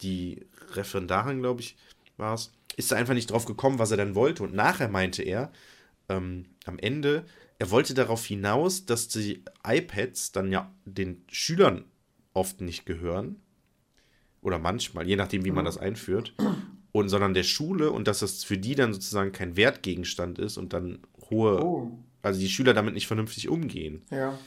die 0.01 0.45
Referendarin, 0.73 1.39
glaube 1.39 1.61
ich, 1.61 1.77
war 2.17 2.33
es, 2.33 2.51
ist 2.75 2.91
da 2.91 2.97
einfach 2.97 3.13
nicht 3.13 3.31
drauf 3.31 3.45
gekommen, 3.45 3.79
was 3.79 3.91
er 3.91 3.97
dann 3.97 4.15
wollte. 4.15 4.43
Und 4.43 4.53
nachher 4.53 4.89
meinte 4.89 5.23
er, 5.23 5.51
ähm, 6.09 6.45
am 6.65 6.77
Ende, 6.77 7.25
er 7.57 7.71
wollte 7.71 7.93
darauf 7.93 8.25
hinaus, 8.25 8.85
dass 8.85 9.07
die 9.07 9.45
iPads 9.65 10.33
dann 10.33 10.51
ja 10.51 10.73
den 10.83 11.23
Schülern 11.31 11.85
oft 12.33 12.59
nicht 12.59 12.85
gehören. 12.85 13.37
Oder 14.41 14.59
manchmal, 14.59 15.07
je 15.07 15.15
nachdem, 15.15 15.45
wie 15.45 15.51
man 15.51 15.65
das 15.65 15.77
einführt. 15.77 16.33
Und 16.95 17.09
sondern 17.09 17.33
der 17.33 17.43
Schule 17.43 17.91
und 17.91 18.07
dass 18.07 18.19
das 18.19 18.45
für 18.45 18.57
die 18.57 18.73
dann 18.73 18.93
sozusagen 18.93 19.33
kein 19.33 19.57
Wertgegenstand 19.57 20.39
ist 20.39 20.57
und 20.57 20.71
dann 20.71 20.99
hohe, 21.29 21.61
oh. 21.61 21.91
also 22.21 22.39
die 22.39 22.47
Schüler 22.47 22.73
damit 22.73 22.93
nicht 22.93 23.07
vernünftig 23.07 23.49
umgehen. 23.49 24.01
Ja. 24.11 24.39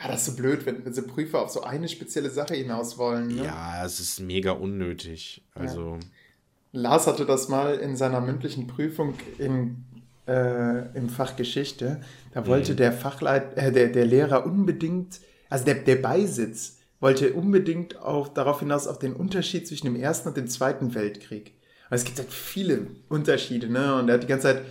Ja, 0.00 0.08
das 0.08 0.22
ist 0.22 0.34
so 0.34 0.42
blöd, 0.42 0.66
wenn, 0.66 0.84
wenn 0.84 0.92
sie 0.92 1.02
Prüfer 1.02 1.42
auf 1.42 1.50
so 1.50 1.62
eine 1.62 1.88
spezielle 1.88 2.30
Sache 2.30 2.54
hinaus 2.54 2.98
wollen. 2.98 3.28
Ne? 3.36 3.44
Ja, 3.44 3.84
es 3.84 4.00
ist 4.00 4.18
mega 4.18 4.50
unnötig. 4.50 5.44
Also. 5.54 5.98
Ja. 6.00 6.80
Lars 6.80 7.06
hatte 7.06 7.24
das 7.24 7.48
mal 7.48 7.76
in 7.76 7.96
seiner 7.96 8.20
mündlichen 8.20 8.66
Prüfung 8.66 9.14
im 9.38 9.84
äh, 10.26 10.96
im 10.96 11.08
Fach 11.08 11.36
Geschichte. 11.36 12.00
Da 12.32 12.46
wollte 12.46 12.72
mhm. 12.72 12.76
der 12.78 12.92
Fachleit, 12.92 13.56
äh, 13.56 13.70
der, 13.70 13.88
der 13.88 14.06
Lehrer 14.06 14.44
unbedingt, 14.44 15.20
also 15.48 15.64
der, 15.64 15.76
der 15.76 15.96
Beisitz, 15.96 16.78
wollte 16.98 17.32
unbedingt 17.32 17.96
auf, 17.96 18.32
darauf 18.32 18.60
hinaus 18.60 18.86
auf 18.86 18.98
den 18.98 19.12
Unterschied 19.12 19.66
zwischen 19.68 19.86
dem 19.86 19.96
Ersten 19.96 20.28
und 20.28 20.36
dem 20.36 20.48
Zweiten 20.48 20.94
Weltkrieg. 20.94 21.54
Aber 21.92 21.98
es 21.98 22.04
gibt 22.06 22.18
halt 22.18 22.32
viele 22.32 22.86
Unterschiede, 23.10 23.68
ne? 23.68 23.96
Und 23.96 24.08
er 24.08 24.14
hat 24.14 24.22
die 24.22 24.26
ganze 24.26 24.46
Zeit, 24.46 24.62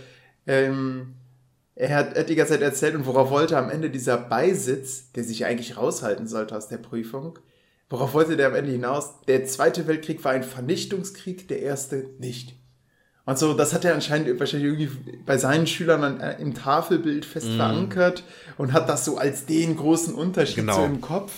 ähm, 0.48 1.14
er 1.76 1.94
hat, 1.94 2.18
hat 2.18 2.28
die 2.28 2.34
ganze 2.34 2.54
Zeit 2.54 2.62
erzählt 2.62 2.96
und 2.96 3.06
worauf 3.06 3.30
wollte 3.30 3.56
am 3.56 3.70
Ende 3.70 3.90
dieser 3.90 4.16
Beisitz, 4.16 5.12
der 5.12 5.22
sich 5.22 5.44
eigentlich 5.44 5.76
raushalten 5.76 6.26
sollte 6.26 6.56
aus 6.56 6.66
der 6.66 6.78
Prüfung, 6.78 7.38
worauf 7.88 8.12
wollte 8.12 8.36
der 8.36 8.48
am 8.48 8.56
Ende 8.56 8.72
hinaus? 8.72 9.20
Der 9.28 9.44
Zweite 9.44 9.86
Weltkrieg 9.86 10.24
war 10.24 10.32
ein 10.32 10.42
Vernichtungskrieg, 10.42 11.46
der 11.46 11.62
Erste 11.62 12.06
nicht. 12.18 12.56
Und 13.24 13.38
so, 13.38 13.54
das 13.54 13.72
hat 13.72 13.84
er 13.84 13.94
anscheinend 13.94 14.40
wahrscheinlich 14.40 14.72
irgendwie 14.72 15.20
bei 15.24 15.38
seinen 15.38 15.68
Schülern 15.68 16.18
äh, 16.18 16.40
im 16.40 16.54
Tafelbild 16.54 17.24
fest 17.24 17.46
mm. 17.50 17.54
verankert 17.54 18.24
und 18.58 18.72
hat 18.72 18.88
das 18.88 19.04
so 19.04 19.16
als 19.16 19.46
den 19.46 19.76
großen 19.76 20.12
Unterschied 20.12 20.56
genau. 20.56 20.74
so 20.74 20.84
im 20.86 21.00
Kopf 21.00 21.30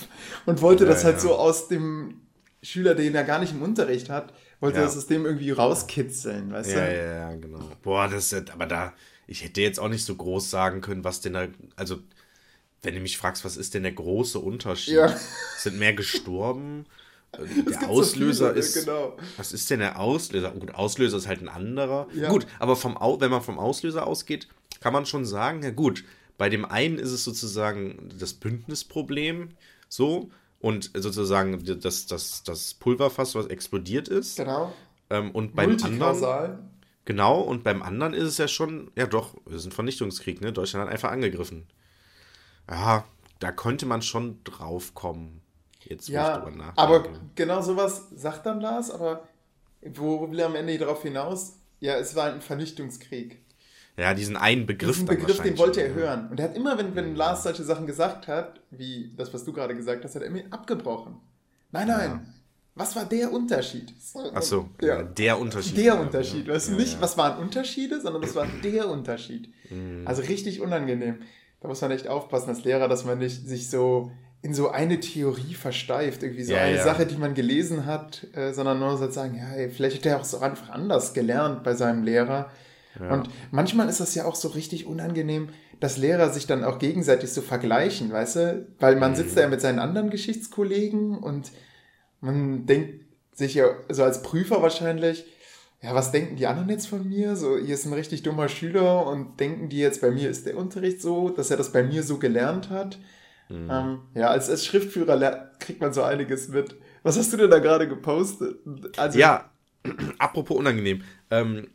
und 0.46 0.62
wollte 0.62 0.84
ja, 0.84 0.90
das 0.90 1.04
halt 1.04 1.16
ja. 1.16 1.20
so 1.20 1.34
aus 1.34 1.68
dem 1.68 2.22
Schüler, 2.62 2.94
den 2.94 3.14
er 3.14 3.24
gar 3.24 3.38
nicht 3.38 3.52
im 3.52 3.60
Unterricht 3.60 4.08
hat, 4.08 4.32
wollte 4.60 4.78
ja. 4.78 4.84
das 4.84 4.96
aus 4.96 5.06
dem 5.06 5.26
irgendwie 5.26 5.50
rauskitzeln, 5.50 6.52
weißt 6.52 6.70
ja, 6.70 6.86
du? 6.86 6.96
Ja, 6.96 7.14
ja, 7.14 7.36
genau. 7.36 7.70
Boah, 7.82 8.08
das 8.08 8.32
ist, 8.32 8.50
aber 8.50 8.66
da, 8.66 8.92
ich 9.26 9.42
hätte 9.44 9.60
jetzt 9.60 9.80
auch 9.80 9.88
nicht 9.88 10.04
so 10.04 10.14
groß 10.14 10.50
sagen 10.50 10.80
können, 10.80 11.04
was 11.04 11.20
denn 11.20 11.34
da, 11.34 11.48
also, 11.76 11.98
wenn 12.82 12.94
du 12.94 13.00
mich 13.00 13.16
fragst, 13.16 13.44
was 13.44 13.56
ist 13.56 13.74
denn 13.74 13.82
der 13.82 13.92
große 13.92 14.38
Unterschied? 14.38 14.94
Ja. 14.94 15.16
Sind 15.58 15.78
mehr 15.78 15.94
gestorben? 15.94 16.86
der 17.70 17.88
Auslöser 17.88 18.46
so 18.46 18.52
viele, 18.52 18.60
ist. 18.60 18.74
Genau. 18.74 19.16
Was 19.36 19.52
ist 19.52 19.70
denn 19.70 19.80
der 19.80 19.98
Auslöser? 19.98 20.50
Gut, 20.52 20.74
Auslöser 20.74 21.16
ist 21.16 21.26
halt 21.26 21.40
ein 21.40 21.48
anderer. 21.48 22.06
Ja. 22.14 22.28
Gut, 22.28 22.46
aber 22.58 22.76
vom, 22.76 22.96
wenn 23.18 23.30
man 23.30 23.42
vom 23.42 23.58
Auslöser 23.58 24.06
ausgeht, 24.06 24.48
kann 24.80 24.92
man 24.92 25.06
schon 25.06 25.24
sagen, 25.24 25.62
ja 25.62 25.70
gut, 25.70 26.04
bei 26.36 26.48
dem 26.48 26.64
einen 26.64 26.98
ist 26.98 27.10
es 27.10 27.24
sozusagen 27.24 28.10
das 28.18 28.34
Bündnisproblem, 28.34 29.50
so, 29.88 30.30
und 30.64 30.92
sozusagen 30.94 31.62
das, 31.82 32.06
das, 32.06 32.42
das 32.42 32.72
Pulverfass, 32.72 33.34
was 33.34 33.48
explodiert 33.48 34.08
ist. 34.08 34.38
Genau. 34.38 34.72
Ähm, 35.10 35.30
und 35.32 35.54
beim 35.54 35.76
anderen. 35.82 36.70
Genau, 37.04 37.42
und 37.42 37.64
beim 37.64 37.82
anderen 37.82 38.14
ist 38.14 38.24
es 38.24 38.38
ja 38.38 38.48
schon, 38.48 38.90
ja 38.96 39.04
doch, 39.04 39.34
es 39.44 39.56
ist 39.56 39.66
ein 39.66 39.72
Vernichtungskrieg, 39.72 40.40
ne? 40.40 40.54
Deutschland 40.54 40.86
hat 40.86 40.90
einfach 40.90 41.10
angegriffen. 41.10 41.66
Ja, 42.70 43.04
da 43.40 43.52
könnte 43.52 43.84
man 43.84 44.00
schon 44.00 44.42
drauf 44.44 44.94
kommen. 44.94 45.42
Jetzt 45.80 46.08
ja, 46.08 46.42
aber 46.76 47.08
genau 47.34 47.60
sowas 47.60 48.06
sagt 48.14 48.46
dann 48.46 48.62
Lars, 48.62 48.90
aber 48.90 49.28
wo 49.82 50.30
will 50.30 50.38
er 50.38 50.46
am 50.46 50.54
Ende 50.54 50.78
darauf 50.78 51.02
hinaus? 51.02 51.58
Ja, 51.80 51.96
es 51.96 52.16
war 52.16 52.32
ein 52.32 52.40
Vernichtungskrieg. 52.40 53.43
Ja, 53.96 54.12
diesen 54.12 54.36
einen 54.36 54.66
Begriff. 54.66 54.92
Diesen 54.92 55.06
Begriff, 55.06 55.40
den 55.40 55.56
wollte 55.56 55.80
er 55.80 55.94
hören. 55.94 56.28
Und 56.30 56.40
er 56.40 56.48
hat 56.48 56.56
immer, 56.56 56.76
wenn, 56.78 56.96
wenn 56.96 57.14
Lars 57.14 57.44
solche 57.44 57.62
Sachen 57.62 57.86
gesagt 57.86 58.26
hat, 58.26 58.60
wie 58.70 59.12
das, 59.16 59.32
was 59.32 59.44
du 59.44 59.52
gerade 59.52 59.74
gesagt 59.74 60.04
hast, 60.04 60.16
hat 60.16 60.22
er 60.22 60.28
immer 60.28 60.40
abgebrochen. 60.50 61.16
Nein, 61.70 61.88
nein. 61.88 62.10
Ja. 62.10 62.20
Was 62.76 62.96
war 62.96 63.04
der 63.04 63.32
Unterschied? 63.32 63.94
Ach 64.34 64.42
so, 64.42 64.68
ja. 64.80 65.04
der 65.04 65.38
Unterschied. 65.38 65.76
Der 65.76 66.00
Unterschied. 66.00 66.48
Weißt 66.48 66.68
du, 66.68 66.72
ja, 66.72 66.78
nicht, 66.78 67.00
was 67.00 67.16
waren 67.16 67.38
Unterschiede, 67.38 68.00
sondern 68.00 68.22
das 68.22 68.34
war 68.34 68.48
der 68.64 68.88
Unterschied. 68.88 69.52
Mhm. 69.70 70.02
Also 70.04 70.22
richtig 70.22 70.60
unangenehm. 70.60 71.18
Da 71.60 71.68
muss 71.68 71.80
man 71.80 71.92
echt 71.92 72.08
aufpassen 72.08 72.48
als 72.48 72.64
Lehrer, 72.64 72.88
dass 72.88 73.04
man 73.04 73.18
nicht 73.18 73.46
sich 73.46 73.70
so 73.70 74.10
in 74.42 74.54
so 74.54 74.70
eine 74.70 75.00
Theorie 75.00 75.54
versteift, 75.54 76.22
irgendwie 76.22 76.42
so 76.42 76.52
ja, 76.52 76.62
eine 76.62 76.76
ja. 76.76 76.84
Sache, 76.84 77.06
die 77.06 77.16
man 77.16 77.32
gelesen 77.32 77.86
hat, 77.86 78.26
äh, 78.34 78.52
sondern 78.52 78.80
nur 78.80 78.98
sozusagen, 78.98 79.38
ja, 79.38 79.52
ey, 79.54 79.70
vielleicht 79.70 79.98
hat 79.98 80.06
er 80.06 80.20
auch 80.20 80.24
so 80.24 80.40
einfach 80.40 80.68
anders 80.68 81.14
gelernt 81.14 81.62
bei 81.62 81.74
seinem 81.74 82.02
Lehrer. 82.02 82.50
Ja. 83.00 83.12
Und 83.12 83.28
manchmal 83.50 83.88
ist 83.88 84.00
das 84.00 84.14
ja 84.14 84.24
auch 84.24 84.34
so 84.34 84.48
richtig 84.48 84.86
unangenehm, 84.86 85.48
dass 85.80 85.98
Lehrer 85.98 86.30
sich 86.30 86.46
dann 86.46 86.64
auch 86.64 86.78
gegenseitig 86.78 87.32
so 87.32 87.42
vergleichen, 87.42 88.12
weißt 88.12 88.36
du? 88.36 88.66
Weil 88.78 88.96
man 88.96 89.16
sitzt 89.16 89.32
mhm. 89.32 89.36
da 89.36 89.40
ja 89.42 89.48
mit 89.48 89.60
seinen 89.60 89.78
anderen 89.78 90.10
Geschichtskollegen 90.10 91.18
und 91.18 91.50
man 92.20 92.66
denkt 92.66 93.04
sich 93.32 93.54
ja 93.54 93.66
so 93.88 94.04
als 94.04 94.22
Prüfer 94.22 94.62
wahrscheinlich, 94.62 95.26
ja, 95.82 95.94
was 95.94 96.12
denken 96.12 96.36
die 96.36 96.46
anderen 96.46 96.70
jetzt 96.70 96.86
von 96.86 97.06
mir? 97.06 97.36
So, 97.36 97.58
hier 97.58 97.74
ist 97.74 97.84
ein 97.84 97.92
richtig 97.92 98.22
dummer 98.22 98.48
Schüler 98.48 99.06
und 99.06 99.38
denken 99.38 99.68
die 99.68 99.78
jetzt, 99.78 100.00
bei 100.00 100.10
mir 100.10 100.30
ist 100.30 100.46
der 100.46 100.56
Unterricht 100.56 101.02
so, 101.02 101.28
dass 101.28 101.50
er 101.50 101.58
das 101.58 101.72
bei 101.72 101.82
mir 101.82 102.02
so 102.02 102.18
gelernt 102.18 102.70
hat. 102.70 102.98
Mhm. 103.50 103.68
Ähm, 103.70 103.98
ja, 104.14 104.28
als, 104.28 104.48
als 104.48 104.64
Schriftführer 104.64 105.50
kriegt 105.58 105.82
man 105.82 105.92
so 105.92 106.02
einiges 106.02 106.48
mit. 106.48 106.76
Was 107.02 107.18
hast 107.18 107.34
du 107.34 107.36
denn 107.36 107.50
da 107.50 107.58
gerade 107.58 107.86
gepostet? 107.86 108.60
Also, 108.96 109.18
ja, 109.18 109.50
apropos 110.18 110.56
unangenehm. 110.56 111.02
Ähm, 111.30 111.68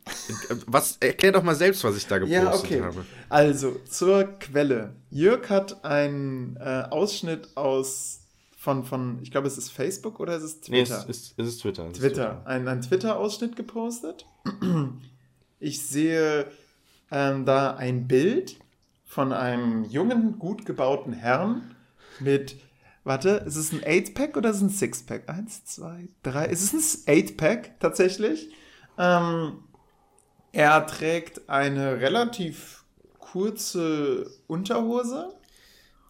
was, 0.66 0.96
erklär 0.98 1.32
doch 1.32 1.42
mal 1.42 1.54
selbst, 1.54 1.84
was 1.84 1.96
ich 1.96 2.06
da 2.06 2.18
gepostet 2.18 2.42
ja, 2.42 2.54
okay. 2.54 2.82
habe. 2.82 3.04
Also, 3.28 3.76
zur 3.88 4.24
Quelle. 4.38 4.94
Jörg 5.10 5.48
hat 5.48 5.84
einen 5.84 6.56
äh, 6.56 6.84
Ausschnitt 6.90 7.56
aus 7.56 8.20
von, 8.56 8.84
von, 8.84 9.20
ich 9.22 9.30
glaube, 9.30 9.46
es 9.46 9.56
ist 9.56 9.70
Facebook 9.70 10.20
oder 10.20 10.36
ist 10.36 10.42
es 10.42 10.60
Twitter? 10.60 10.72
Nee, 10.72 10.82
es 10.82 11.04
ist, 11.04 11.34
es 11.38 11.48
ist 11.48 11.62
Twitter. 11.62 11.86
Es 11.86 11.98
Twitter. 11.98 12.14
Twitter. 12.14 12.46
Ein, 12.46 12.68
ein 12.68 12.82
Twitter-Ausschnitt 12.82 13.56
gepostet. 13.56 14.26
Ich 15.62 15.86
sehe 15.86 16.46
ähm, 17.10 17.44
da 17.44 17.76
ein 17.76 18.08
Bild 18.08 18.56
von 19.04 19.34
einem 19.34 19.84
jungen, 19.84 20.38
gut 20.38 20.64
gebauten 20.64 21.12
Herrn 21.12 21.74
mit, 22.18 22.56
warte, 23.10 23.42
ist 23.44 23.56
es 23.56 23.72
ein 23.72 23.80
8-Pack 23.80 24.36
oder 24.36 24.50
ist 24.50 24.56
es 24.58 24.62
ein 24.62 24.68
Six-Pack? 24.70 25.28
Eins, 25.28 25.64
zwei, 25.64 26.06
drei. 26.22 26.46
Ist 26.46 26.72
es 26.72 27.08
ein 27.08 27.16
8-Pack 27.16 27.80
tatsächlich? 27.80 28.50
Ähm, 28.96 29.64
er 30.52 30.86
trägt 30.86 31.48
eine 31.48 32.00
relativ 32.00 32.84
kurze 33.18 34.30
Unterhose. 34.46 35.34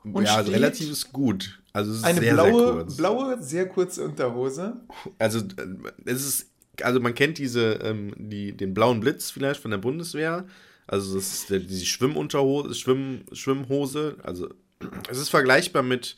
ja, 0.05 0.37
also 0.37 0.53
relativ 0.53 0.91
ist 0.91 1.11
gut. 1.11 1.63
Also 1.73 1.93
es 1.93 1.99
ist 1.99 2.05
eine 2.05 2.21
sehr, 2.21 2.35
blaue, 2.35 2.51
sehr 2.51 2.73
kurz. 2.73 2.97
blaue, 2.97 3.43
sehr 3.43 3.69
kurze 3.69 4.05
Unterhose. 4.05 4.81
Also 5.19 5.39
äh, 5.39 6.03
es 6.05 6.27
ist, 6.27 6.51
also 6.83 7.01
man 7.01 7.15
kennt 7.15 7.39
diese, 7.39 7.79
ähm, 7.83 8.13
die, 8.19 8.53
den 8.53 8.75
blauen 8.75 9.01
Blitz 9.01 9.31
vielleicht 9.31 9.61
von 9.61 9.71
der 9.71 9.79
Bundeswehr. 9.79 10.45
Also 10.87 11.15
das 11.15 11.33
ist 11.33 11.51
die 11.51 11.87
Schwimmunterhose, 11.87 12.75
Schwimm, 12.75 13.23
Schwimmhose. 13.33 14.17
Also 14.23 14.51
es 15.11 15.17
ist 15.17 15.31
vergleichbar 15.31 15.83
mit 15.83 16.17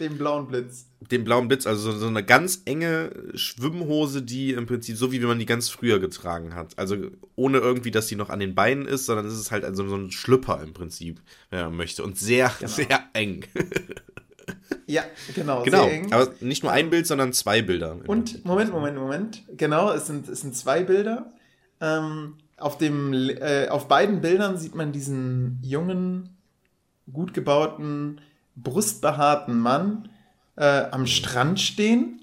dem 0.00 0.18
blauen 0.18 0.48
Blitz. 0.48 0.86
Dem 1.10 1.24
blauen 1.24 1.48
Blitz, 1.48 1.66
also 1.66 1.92
so, 1.92 1.98
so, 1.98 2.06
eine 2.06 2.24
ganz 2.24 2.62
enge 2.64 3.10
Schwimmhose, 3.34 4.22
die 4.22 4.52
im 4.52 4.66
Prinzip 4.66 4.96
so 4.96 5.12
wie 5.12 5.20
wenn 5.20 5.28
man 5.28 5.38
die 5.38 5.46
ganz 5.46 5.68
früher 5.68 5.98
getragen 5.98 6.54
hat. 6.54 6.78
Also 6.78 6.96
ohne 7.36 7.58
irgendwie, 7.58 7.90
dass 7.90 8.06
die 8.06 8.16
noch 8.16 8.30
an 8.30 8.40
den 8.40 8.54
Beinen 8.54 8.86
ist, 8.86 9.06
sondern 9.06 9.26
es 9.26 9.34
ist 9.34 9.50
halt 9.50 9.64
also 9.64 9.88
so 9.88 9.96
ein 9.96 10.10
Schlüpper 10.10 10.62
im 10.62 10.72
Prinzip, 10.72 11.20
wenn 11.50 11.60
man 11.60 11.76
möchte. 11.76 12.02
Und 12.02 12.18
sehr, 12.18 12.52
genau. 12.58 12.72
sehr 12.72 13.00
eng. 13.12 13.44
Ja, 14.86 15.04
genau. 15.36 15.62
Genau, 15.62 15.88
aber 16.10 16.32
nicht 16.40 16.64
nur 16.64 16.72
ein 16.72 16.90
Bild, 16.90 17.06
sondern 17.06 17.32
zwei 17.32 17.62
Bilder. 17.62 17.96
Und, 18.08 18.44
Moment, 18.44 18.72
Moment, 18.72 18.96
Moment. 18.96 19.44
Genau, 19.56 19.92
es 19.92 20.08
sind, 20.08 20.28
es 20.28 20.40
sind 20.40 20.56
zwei 20.56 20.82
Bilder. 20.82 21.32
Ähm, 21.80 22.38
auf, 22.56 22.76
dem, 22.76 23.12
äh, 23.12 23.68
auf 23.68 23.86
beiden 23.86 24.20
Bildern 24.20 24.58
sieht 24.58 24.74
man 24.74 24.90
diesen 24.90 25.60
jungen, 25.62 26.36
gut 27.12 27.34
gebauten, 27.34 28.20
brustbehaarten 28.62 29.58
Mann 29.58 30.08
äh, 30.56 30.84
am 30.90 31.06
Strand 31.06 31.60
stehen. 31.60 32.20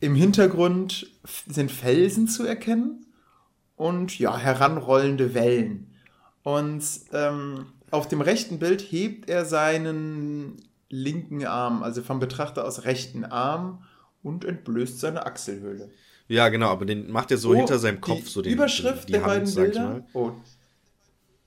Im 0.00 0.14
Hintergrund 0.14 1.06
sind 1.46 1.70
Felsen 1.70 2.28
zu 2.28 2.44
erkennen 2.44 3.06
und 3.76 4.18
ja, 4.18 4.36
heranrollende 4.36 5.34
Wellen. 5.34 5.94
Und 6.42 6.84
ähm, 7.12 7.66
auf 7.90 8.08
dem 8.08 8.20
rechten 8.20 8.58
Bild 8.58 8.80
hebt 8.82 9.28
er 9.28 9.44
seinen 9.44 10.56
linken 10.88 11.44
Arm, 11.44 11.82
also 11.82 12.02
vom 12.02 12.20
Betrachter 12.20 12.64
aus 12.64 12.84
rechten 12.84 13.24
Arm 13.24 13.82
und 14.22 14.44
entblößt 14.44 15.00
seine 15.00 15.26
Achselhöhle. 15.26 15.90
Ja, 16.28 16.48
genau, 16.48 16.68
aber 16.68 16.84
den 16.86 17.10
macht 17.10 17.30
er 17.30 17.38
so 17.38 17.50
oh, 17.50 17.54
hinter 17.54 17.78
seinem 17.78 18.00
Kopf. 18.00 18.28
so 18.28 18.42
den, 18.42 18.52
Überschrift 18.52 19.08
die 19.08 19.12
der 19.12 19.24
Hand, 19.24 19.44
beiden 19.44 19.54
Bilder. 19.54 20.06
Oh. 20.12 20.32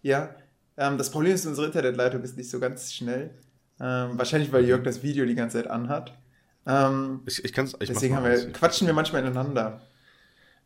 Ja, 0.02 0.36
ähm, 0.78 0.98
das 0.98 1.12
Problem 1.12 1.34
ist, 1.34 1.46
unsere 1.46 1.68
Internetleitung 1.68 2.24
ist 2.24 2.38
nicht 2.38 2.50
so 2.50 2.60
ganz 2.60 2.94
schnell. 2.94 3.32
Ähm, 3.80 4.18
wahrscheinlich, 4.18 4.52
weil 4.52 4.66
Jörg 4.66 4.84
das 4.84 5.04
Video 5.04 5.26
die 5.26 5.36
ganze 5.36 5.58
Zeit 5.58 5.70
anhat. 5.70 6.14
Ähm, 6.66 7.22
ich, 7.26 7.44
ich 7.44 7.54
kann's, 7.54 7.76
ich 7.80 7.90
deswegen 7.90 8.16
haben 8.16 8.26
wir, 8.26 8.52
quatschen 8.52 8.88
wir 8.88 8.94
manchmal 8.94 9.22
ineinander. 9.22 9.82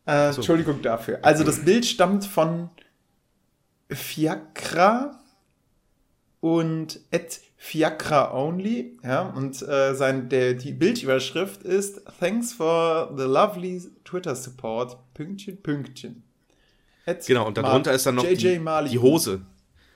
Äh, 0.06 0.32
so. 0.32 0.36
Entschuldigung 0.36 0.82
dafür. 0.82 1.20
Also 1.22 1.44
das 1.44 1.64
Bild 1.64 1.86
stammt 1.86 2.26
von 2.26 2.70
Fiacra 3.90 5.20
und 6.40 7.00
Ed 7.10 7.40
Fiacra 7.56 8.34
Only, 8.34 8.98
ja, 9.02 9.22
und 9.22 9.62
äh, 9.62 9.94
sein, 9.94 10.28
der, 10.28 10.52
die 10.52 10.72
Bildüberschrift 10.72 11.62
ist 11.62 12.02
Thanks 12.20 12.52
for 12.52 13.10
the 13.16 13.24
lovely 13.24 13.82
Twitter 14.04 14.36
support, 14.36 14.98
Pünktchen, 15.14 15.62
Pünktchen. 15.62 16.22
Ed 17.06 17.24
genau, 17.26 17.46
und 17.46 17.56
darunter 17.56 17.90
Mar 17.90 17.96
ist 17.96 18.04
dann 18.04 18.16
noch 18.16 18.26
die, 18.26 18.36
die, 18.36 18.98
Hose. 18.98 19.40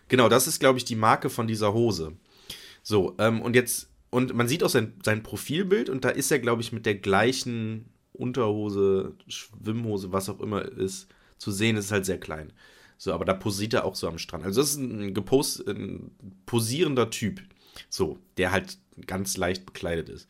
Genau, 0.08 0.30
das 0.30 0.46
ist, 0.46 0.60
glaube 0.60 0.78
ich, 0.78 0.86
die 0.86 0.96
Marke 0.96 1.28
von 1.28 1.46
dieser 1.46 1.74
Hose. 1.74 2.12
So, 2.88 3.14
ähm, 3.18 3.42
und 3.42 3.54
jetzt, 3.54 3.90
und 4.08 4.32
man 4.32 4.48
sieht 4.48 4.64
auch 4.64 4.70
sein, 4.70 4.94
sein 5.04 5.22
Profilbild 5.22 5.90
und 5.90 6.06
da 6.06 6.08
ist 6.08 6.30
er, 6.30 6.38
glaube 6.38 6.62
ich, 6.62 6.72
mit 6.72 6.86
der 6.86 6.94
gleichen 6.94 7.90
Unterhose, 8.14 9.14
Schwimmhose, 9.26 10.10
was 10.10 10.30
auch 10.30 10.40
immer 10.40 10.64
ist, 10.64 11.06
zu 11.36 11.50
sehen, 11.50 11.76
ist 11.76 11.92
halt 11.92 12.06
sehr 12.06 12.18
klein. 12.18 12.50
So, 12.96 13.12
aber 13.12 13.26
da 13.26 13.34
posiert 13.34 13.74
er 13.74 13.84
auch 13.84 13.94
so 13.94 14.08
am 14.08 14.16
Strand. 14.16 14.42
Also 14.42 14.62
das 14.62 14.70
ist 14.70 14.78
ein, 14.78 15.12
gepost, 15.12 15.68
ein 15.68 16.12
posierender 16.46 17.10
Typ. 17.10 17.42
So, 17.90 18.18
der 18.38 18.52
halt 18.52 18.78
ganz 19.06 19.36
leicht 19.36 19.66
bekleidet 19.66 20.08
ist. 20.08 20.26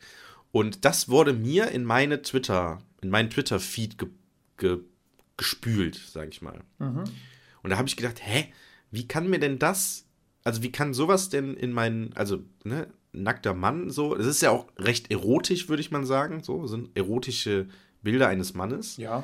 Und 0.51 0.83
das 0.83 1.07
wurde 1.07 1.31
mir 1.31 1.69
in 1.69 1.85
meine 1.85 2.23
Twitter, 2.23 2.79
in 3.01 3.09
meinen 3.09 3.29
Twitter-Feed 3.29 3.97
ge, 3.97 4.09
ge, 4.57 4.79
gespült, 5.37 5.95
sag 5.95 6.27
ich 6.27 6.41
mal. 6.41 6.59
Mhm. 6.79 7.05
Und 7.63 7.69
da 7.69 7.77
habe 7.77 7.87
ich 7.87 7.95
gedacht, 7.95 8.19
hä, 8.21 8.51
wie 8.91 9.07
kann 9.07 9.29
mir 9.29 9.39
denn 9.39 9.59
das, 9.59 10.08
also 10.43 10.63
wie 10.63 10.71
kann 10.71 10.93
sowas 10.93 11.29
denn 11.29 11.53
in 11.55 11.71
meinen, 11.71 12.13
also, 12.15 12.39
ne, 12.63 12.87
nackter 13.11 13.53
Mann 13.53 13.89
so, 13.89 14.15
das 14.15 14.27
ist 14.27 14.41
ja 14.41 14.51
auch 14.51 14.67
recht 14.77 15.11
erotisch, 15.11 15.67
würde 15.67 15.81
ich 15.81 15.91
mal 15.91 16.05
sagen, 16.05 16.43
so, 16.43 16.67
sind 16.67 16.95
erotische 16.95 17.67
Bilder 18.01 18.27
eines 18.27 18.53
Mannes. 18.53 18.97
Ja. 18.97 19.23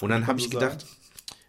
Und 0.00 0.10
dann 0.10 0.26
habe 0.26 0.38
ich 0.38 0.50
gedacht, 0.50 0.82
sagen. 0.82 0.92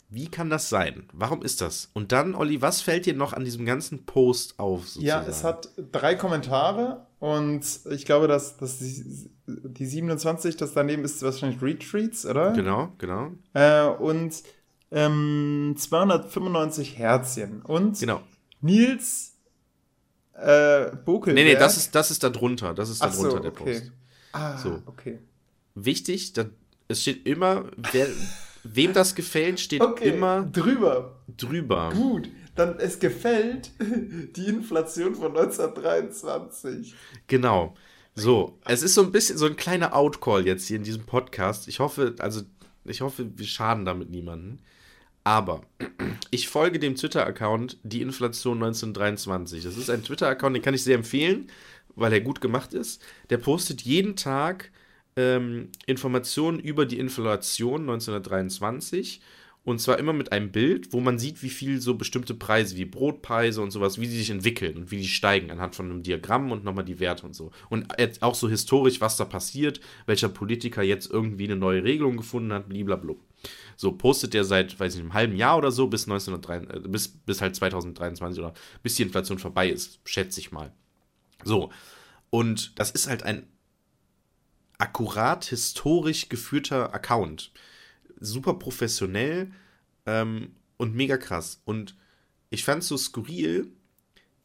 Wie 0.09 0.29
kann 0.29 0.49
das 0.49 0.69
sein? 0.69 1.03
Warum 1.11 1.41
ist 1.41 1.59
das? 1.59 1.89
Und 1.93 2.13
dann, 2.13 2.33
Olli, 2.33 2.61
was 2.61 2.81
fällt 2.81 3.05
dir 3.05 3.13
noch 3.13 3.33
an 3.33 3.43
diesem 3.43 3.65
ganzen 3.65 4.05
Post 4.05 4.57
auf? 4.57 4.87
Sozusagen? 4.87 5.05
Ja, 5.05 5.29
es 5.29 5.43
hat 5.43 5.69
drei 5.91 6.15
Kommentare 6.15 7.05
und 7.19 7.65
ich 7.91 8.05
glaube, 8.05 8.29
dass, 8.29 8.55
dass 8.55 8.79
die, 8.79 9.29
die 9.47 9.85
27, 9.85 10.55
das 10.55 10.73
daneben 10.73 11.03
ist 11.03 11.21
wahrscheinlich 11.23 11.61
Retreats, 11.61 12.25
oder? 12.25 12.53
Genau, 12.53 12.93
genau. 12.99 13.31
Äh, 13.53 13.85
und 13.85 14.43
ähm, 14.91 15.75
295 15.77 16.97
Herzchen. 16.97 17.61
Und 17.61 17.99
genau. 17.99 18.21
Nils 18.61 19.33
äh, 20.33 20.95
Bokelberg. 21.03 21.35
Nee, 21.35 21.53
nee, 21.53 21.59
das 21.59 21.77
ist, 21.77 21.95
das 21.95 22.11
ist 22.11 22.23
da 22.23 22.29
drunter. 22.29 22.73
Das 22.73 22.89
ist 22.89 23.01
da 23.01 23.09
drunter, 23.09 23.31
so, 23.31 23.39
der 23.39 23.51
okay. 23.51 23.79
Post. 23.79 23.91
Ah, 24.31 24.57
so. 24.57 24.81
okay. 24.85 25.19
Wichtig, 25.75 26.33
da, 26.33 26.45
es 26.87 27.01
steht 27.01 27.25
immer, 27.25 27.65
wer 27.91 28.07
wem 28.63 28.93
das 28.93 29.15
gefällt, 29.15 29.59
steht 29.59 29.81
okay, 29.81 30.09
immer 30.09 30.43
drüber. 30.43 31.15
Drüber. 31.35 31.91
Gut, 31.93 32.29
dann 32.55 32.79
es 32.79 32.99
gefällt 32.99 33.71
die 33.79 34.45
Inflation 34.45 35.15
von 35.15 35.35
1923. 35.37 36.95
Genau. 37.27 37.75
So, 38.15 38.57
es 38.65 38.81
ist 38.81 38.95
so 38.95 39.03
ein 39.03 39.11
bisschen 39.11 39.37
so 39.37 39.45
ein 39.45 39.55
kleiner 39.55 39.95
Outcall 39.95 40.45
jetzt 40.45 40.67
hier 40.67 40.77
in 40.77 40.83
diesem 40.83 41.03
Podcast. 41.03 41.67
Ich 41.67 41.79
hoffe, 41.79 42.15
also 42.17 42.41
ich 42.83 43.01
hoffe, 43.01 43.37
wir 43.37 43.45
schaden 43.45 43.85
damit 43.85 44.09
niemanden. 44.09 44.59
Aber 45.27 45.59
ich 46.31 46.47
folge 46.47 46.79
dem 46.79 46.95
Twitter-Account 46.95 47.79
Die 47.83 48.01
Inflation 48.01 48.63
1923. 48.63 49.61
Das 49.61 49.75
ist 49.75 49.89
ein 49.89 50.01
Twitter-Account, 50.01 50.55
den 50.55 50.63
kann 50.63 50.73
ich 50.73 50.85
sehr 50.85 50.95
empfehlen, 50.95 51.51
weil 51.97 52.13
er 52.13 52.21
gut 52.21 52.39
gemacht 52.39 52.73
ist. 52.73 53.03
Der 53.29 53.37
postet 53.37 53.81
jeden 53.81 54.15
Tag 54.15 54.71
ähm, 55.17 55.67
Informationen 55.85 56.61
über 56.61 56.85
die 56.85 56.97
Inflation 56.97 57.81
1923 57.81 59.19
Und 59.65 59.81
zwar 59.81 59.99
immer 59.99 60.13
mit 60.13 60.31
einem 60.31 60.53
Bild, 60.53 60.93
wo 60.93 61.01
man 61.01 61.19
sieht, 61.19 61.43
wie 61.43 61.49
viel 61.49 61.81
so 61.81 61.95
bestimmte 61.95 62.33
Preise, 62.33 62.77
wie 62.77 62.85
Brotpreise 62.85 63.61
und 63.61 63.71
sowas, 63.71 63.99
wie 63.99 64.07
sie 64.07 64.19
sich 64.19 64.29
entwickeln 64.29 64.77
und 64.77 64.91
wie 64.91 64.99
die 64.99 65.09
steigen, 65.09 65.51
anhand 65.51 65.75
von 65.75 65.91
einem 65.91 66.03
Diagramm 66.03 66.53
und 66.53 66.63
nochmal 66.63 66.85
die 66.85 67.01
Werte 67.01 67.25
und 67.25 67.35
so. 67.35 67.51
Und 67.69 67.85
auch 68.21 68.35
so 68.35 68.47
historisch, 68.47 69.01
was 69.01 69.17
da 69.17 69.25
passiert, 69.25 69.81
welcher 70.05 70.29
Politiker 70.29 70.83
jetzt 70.83 71.11
irgendwie 71.11 71.43
eine 71.43 71.57
neue 71.57 71.83
Regelung 71.83 72.15
gefunden 72.15 72.53
hat, 72.53 72.69
blablabla. 72.69 73.15
So 73.77 73.93
postet 73.93 74.33
der 74.33 74.43
seit, 74.43 74.77
weiß 74.79 74.93
ich 74.93 74.97
nicht, 74.97 75.05
einem 75.05 75.13
halben 75.13 75.35
Jahr 75.37 75.57
oder 75.57 75.71
so, 75.71 75.87
bis 75.87 76.03
1903, 76.03 76.57
äh, 76.57 76.79
bis, 76.87 77.07
bis 77.07 77.41
halt 77.41 77.55
2023 77.55 78.43
oder 78.43 78.53
bis 78.83 78.95
die 78.95 79.03
Inflation 79.03 79.39
vorbei 79.39 79.69
ist, 79.69 79.99
schätze 80.03 80.39
ich 80.41 80.51
mal. 80.51 80.73
So. 81.45 81.71
Und 82.29 82.77
das 82.77 82.91
ist 82.91 83.07
halt 83.07 83.23
ein 83.23 83.47
akkurat 84.79 85.45
historisch 85.45 86.27
geführter 86.27 86.93
Account 86.93 87.51
super 88.19 88.55
professionell 88.55 89.51
ähm, 90.05 90.51
und 90.77 90.95
mega 90.95 91.17
krass. 91.17 91.61
Und 91.65 91.95
ich 92.49 92.63
fand 92.63 92.83
es 92.83 92.89
so 92.89 92.97
skurril, 92.97 93.71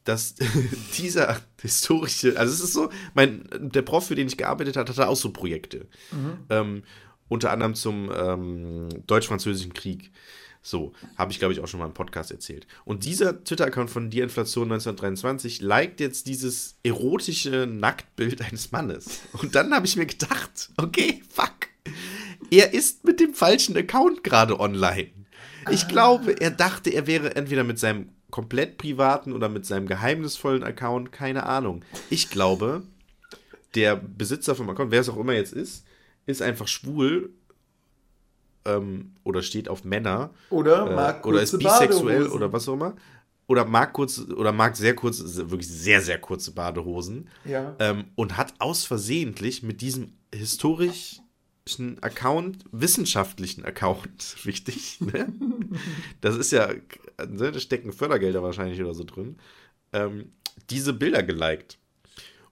dass 0.04 0.34
dieser 0.98 1.40
historische, 1.60 2.38
also 2.38 2.52
es 2.52 2.60
ist 2.60 2.72
so, 2.72 2.90
mein, 3.14 3.48
der 3.52 3.82
Prof, 3.82 4.06
für 4.06 4.14
den 4.14 4.26
ich 4.26 4.36
gearbeitet 4.36 4.76
habe, 4.76 4.90
hatte 4.90 5.08
auch 5.08 5.16
so 5.16 5.32
Projekte. 5.32 5.88
Mhm. 6.10 6.38
Ähm, 6.50 6.82
unter 7.32 7.50
anderem 7.50 7.74
zum 7.74 8.10
ähm, 8.14 8.88
Deutsch-Französischen 9.06 9.74
Krieg. 9.74 10.10
So, 10.64 10.92
habe 11.16 11.32
ich, 11.32 11.40
glaube 11.40 11.52
ich, 11.52 11.60
auch 11.60 11.66
schon 11.66 11.80
mal 11.80 11.86
im 11.86 11.94
Podcast 11.94 12.30
erzählt. 12.30 12.68
Und 12.84 13.04
dieser 13.04 13.42
Twitter-Account 13.42 13.90
von 13.90 14.10
Die 14.10 14.20
Inflation 14.20 14.70
1923 14.70 15.60
liked 15.60 15.98
jetzt 15.98 16.28
dieses 16.28 16.76
erotische 16.84 17.66
Nacktbild 17.66 18.42
eines 18.42 18.70
Mannes. 18.70 19.22
Und 19.32 19.56
dann 19.56 19.74
habe 19.74 19.86
ich 19.86 19.96
mir 19.96 20.06
gedacht, 20.06 20.70
okay, 20.76 21.20
fuck 21.28 21.62
er 22.52 22.74
ist 22.74 23.04
mit 23.04 23.18
dem 23.18 23.32
falschen 23.32 23.76
Account 23.76 24.22
gerade 24.22 24.60
online. 24.60 25.08
Ich 25.70 25.88
glaube, 25.88 26.38
er 26.38 26.50
dachte, 26.50 26.90
er 26.90 27.06
wäre 27.06 27.34
entweder 27.34 27.64
mit 27.64 27.78
seinem 27.78 28.10
komplett 28.30 28.76
privaten 28.76 29.32
oder 29.32 29.48
mit 29.48 29.64
seinem 29.64 29.86
geheimnisvollen 29.86 30.62
Account, 30.62 31.12
keine 31.12 31.44
Ahnung. 31.46 31.82
Ich 32.10 32.28
glaube, 32.28 32.82
der 33.74 33.96
Besitzer 33.96 34.54
vom 34.54 34.68
Account, 34.68 34.90
wer 34.90 35.00
es 35.00 35.08
auch 35.08 35.16
immer 35.16 35.32
jetzt 35.32 35.54
ist, 35.54 35.84
ist 36.26 36.42
einfach 36.42 36.68
schwul 36.68 37.30
ähm, 38.64 39.12
oder 39.24 39.42
steht 39.42 39.68
auf 39.68 39.84
Männer 39.84 40.30
oder 40.50 40.90
äh, 40.90 40.94
mag 40.94 41.26
oder 41.26 41.42
ist 41.42 41.58
bisexuell 41.58 42.28
oder 42.28 42.52
was 42.52 42.68
auch 42.68 42.74
immer 42.74 42.94
oder 43.46 43.64
mag 43.64 43.92
kurz 43.92 44.18
oder 44.18 44.52
mag 44.52 44.76
sehr 44.76 44.94
kurz 44.94 45.22
wirklich 45.36 45.68
sehr 45.68 46.00
sehr 46.00 46.18
kurze 46.18 46.52
Badehosen 46.52 47.28
ja. 47.44 47.74
ähm, 47.78 48.04
und 48.14 48.36
hat 48.36 48.54
aus 48.58 48.84
versehentlich 48.84 49.62
mit 49.62 49.80
diesem 49.80 50.12
historisch 50.34 51.22
Account, 52.00 52.64
wissenschaftlichen 52.72 53.64
Account, 53.64 54.36
wichtig, 54.44 55.00
ne? 55.00 55.32
Das 56.20 56.36
ist 56.36 56.50
ja, 56.50 56.68
ne, 56.68 57.52
da 57.52 57.60
stecken 57.60 57.92
Fördergelder 57.92 58.42
wahrscheinlich 58.42 58.80
oder 58.80 58.94
so 58.94 59.04
drin, 59.04 59.36
ähm, 59.92 60.32
diese 60.70 60.92
Bilder 60.92 61.22
geliked. 61.22 61.78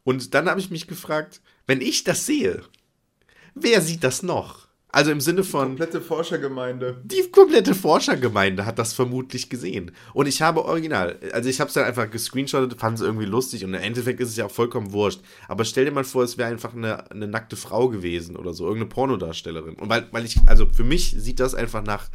Und 0.05 0.35
dann 0.35 0.49
habe 0.49 0.61
ich 0.61 0.71
mich 0.71 0.87
gefragt, 0.87 1.41
wenn 1.67 1.81
ich 1.81 2.05
das 2.05 2.25
sehe, 2.25 2.63
wer 3.55 3.81
sieht 3.81 4.05
das 4.05 4.23
noch? 4.23 4.71
Also 4.93 5.13
im 5.13 5.21
Sinne 5.21 5.45
von. 5.45 5.77
Die 5.77 5.79
komplette 5.79 6.01
Forschergemeinde. 6.01 7.01
Die 7.05 7.31
komplette 7.31 7.75
Forschergemeinde 7.75 8.67
hat 8.67 8.79
das 8.79 8.93
vermutlich 8.93 9.49
gesehen. 9.49 9.93
Und 10.15 10.27
ich 10.27 10.43
habe 10.43 10.65
original, 10.65 11.19
also 11.33 11.49
ich 11.49 11.61
habe 11.61 11.69
es 11.69 11.75
dann 11.75 11.85
einfach 11.85 12.11
gescreenshottet, 12.11 12.81
fand 12.81 12.99
es 12.99 13.05
irgendwie 13.05 13.27
lustig 13.27 13.65
und 13.65 13.75
im 13.75 13.81
Endeffekt 13.81 14.21
ist 14.21 14.31
es 14.31 14.37
ja 14.37 14.47
auch 14.47 14.51
vollkommen 14.51 14.93
wurscht. 14.93 15.21
Aber 15.47 15.65
stell 15.65 15.85
dir 15.85 15.93
mal 15.93 16.05
vor, 16.05 16.25
es 16.25 16.39
wäre 16.39 16.51
einfach 16.51 16.75
eine, 16.75 17.09
eine 17.11 17.29
nackte 17.29 17.57
Frau 17.57 17.89
gewesen 17.89 18.37
oder 18.37 18.53
so, 18.53 18.65
irgendeine 18.65 18.89
Pornodarstellerin. 18.89 19.77
Und 19.77 19.89
weil, 19.89 20.09
weil 20.11 20.25
ich, 20.25 20.39
also 20.47 20.67
für 20.67 20.85
mich 20.85 21.15
sieht 21.17 21.39
das 21.39 21.55
einfach 21.55 21.83
nach 21.83 22.11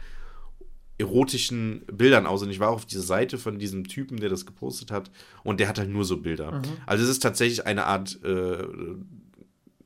erotischen 0.98 1.86
Bildern 1.92 2.26
aus. 2.26 2.42
Und 2.42 2.50
ich 2.50 2.60
war 2.60 2.70
auch 2.70 2.76
auf 2.76 2.86
dieser 2.86 3.04
Seite 3.04 3.38
von 3.38 3.60
diesem 3.60 3.88
Typen, 3.88 4.20
der 4.20 4.30
das 4.30 4.46
gepostet 4.46 4.92
hat. 4.92 5.12
Und 5.44 5.60
der 5.60 5.68
hat 5.68 5.78
halt 5.78 5.90
nur 5.90 6.06
so 6.06 6.18
Bilder. 6.18 6.54
Mhm. 6.54 6.64
Also 6.86 7.04
es 7.04 7.10
ist 7.10 7.22
tatsächlich 7.22 7.66
eine 7.66 7.86
Art, 7.86 8.18
äh, 8.24 8.64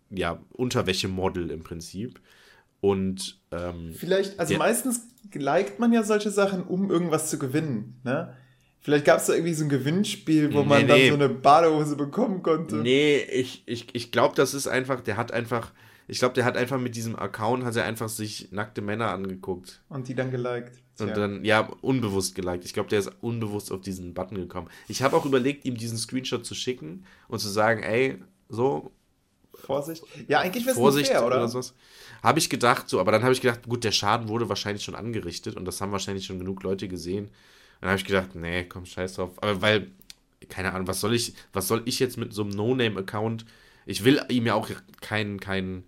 ja, 0.09 0.39
Unterwäschemodel 0.51 1.51
im 1.51 1.63
Prinzip. 1.63 2.19
Und 2.81 3.39
ähm, 3.51 3.93
vielleicht, 3.95 4.39
also 4.39 4.57
meistens 4.57 5.01
liked 5.33 5.79
man 5.79 5.91
ja 5.91 6.03
solche 6.03 6.31
Sachen, 6.31 6.63
um 6.63 6.89
irgendwas 6.89 7.29
zu 7.29 7.37
gewinnen, 7.37 7.99
ne? 8.03 8.35
Vielleicht 8.81 9.03
gab 9.03 9.19
es 9.19 9.25
da 9.25 9.33
irgendwie 9.33 9.53
so 9.53 9.65
ein 9.65 9.69
Gewinnspiel, 9.69 10.53
wo 10.53 10.61
nee, 10.61 10.65
man 10.65 10.87
dann 10.87 11.07
so 11.09 11.13
eine 11.15 11.27
Badehose 11.27 11.97
bekommen 11.97 12.41
konnte. 12.41 12.77
Nee, 12.77 13.17
ich, 13.17 13.63
ich, 13.65 13.93
ich 13.93 14.11
glaube, 14.11 14.35
das 14.35 14.53
ist 14.53 14.67
einfach, 14.67 15.01
der 15.01 15.17
hat 15.17 15.33
einfach, 15.33 15.73
ich 16.07 16.19
glaube, 16.19 16.33
der 16.33 16.45
hat 16.45 16.55
einfach 16.55 16.79
mit 16.79 16.95
diesem 16.95 17.17
Account, 17.17 17.65
hat 17.65 17.75
er 17.75 17.83
einfach 17.83 18.07
sich 18.07 18.53
nackte 18.53 18.81
Männer 18.81 19.09
angeguckt. 19.09 19.83
Und 19.89 20.07
die 20.07 20.15
dann 20.15 20.31
geliked. 20.31 20.81
Und 20.97 21.15
dann, 21.17 21.43
ja, 21.43 21.69
unbewusst 21.81 22.35
geliked. 22.35 22.63
Ich 22.63 22.73
glaube, 22.73 22.87
der 22.87 22.99
ist 22.99 23.11
unbewusst 23.19 23.71
auf 23.71 23.81
diesen 23.81 24.13
Button 24.13 24.35
gekommen. 24.35 24.69
Ich 24.87 25.01
habe 25.01 25.17
auch 25.17 25.25
überlegt, 25.25 25.65
ihm 25.65 25.75
diesen 25.75 25.97
Screenshot 25.97 26.45
zu 26.45 26.55
schicken 26.55 27.05
und 27.27 27.39
zu 27.39 27.49
sagen, 27.49 27.83
ey, 27.83 28.17
so. 28.47 28.91
Vorsicht. 29.59 30.03
Ja, 30.27 30.39
eigentlich 30.39 30.65
wäre 30.65 30.79
es 30.79 31.07
fair, 31.07 31.25
oder? 31.25 31.37
oder 31.37 31.47
sowas. 31.47 31.73
Habe 32.23 32.39
ich 32.39 32.49
gedacht, 32.49 32.89
so, 32.89 32.99
aber 32.99 33.11
dann 33.11 33.23
habe 33.23 33.33
ich 33.33 33.41
gedacht, 33.41 33.63
gut, 33.67 33.83
der 33.83 33.91
Schaden 33.91 34.27
wurde 34.27 34.49
wahrscheinlich 34.49 34.83
schon 34.83 34.95
angerichtet 34.95 35.55
und 35.55 35.65
das 35.65 35.79
haben 35.81 35.91
wahrscheinlich 35.91 36.25
schon 36.25 36.39
genug 36.39 36.63
Leute 36.63 36.87
gesehen. 36.87 37.29
Dann 37.81 37.89
habe 37.91 37.99
ich 37.99 38.05
gedacht, 38.05 38.35
nee, 38.35 38.65
komm, 38.65 38.85
scheiß 38.85 39.15
drauf. 39.15 39.31
Aber 39.41 39.61
weil, 39.61 39.91
keine 40.49 40.73
Ahnung, 40.73 40.87
was 40.87 40.99
soll 40.99 41.13
ich, 41.13 41.33
was 41.53 41.67
soll 41.67 41.81
ich 41.85 41.99
jetzt 41.99 42.17
mit 42.17 42.33
so 42.33 42.41
einem 42.41 42.51
No-Name-Account? 42.51 43.45
Ich 43.85 44.03
will 44.03 44.21
ihm 44.29 44.45
ja 44.45 44.53
auch 44.53 44.69
kein, 45.01 45.39
kein, 45.39 45.85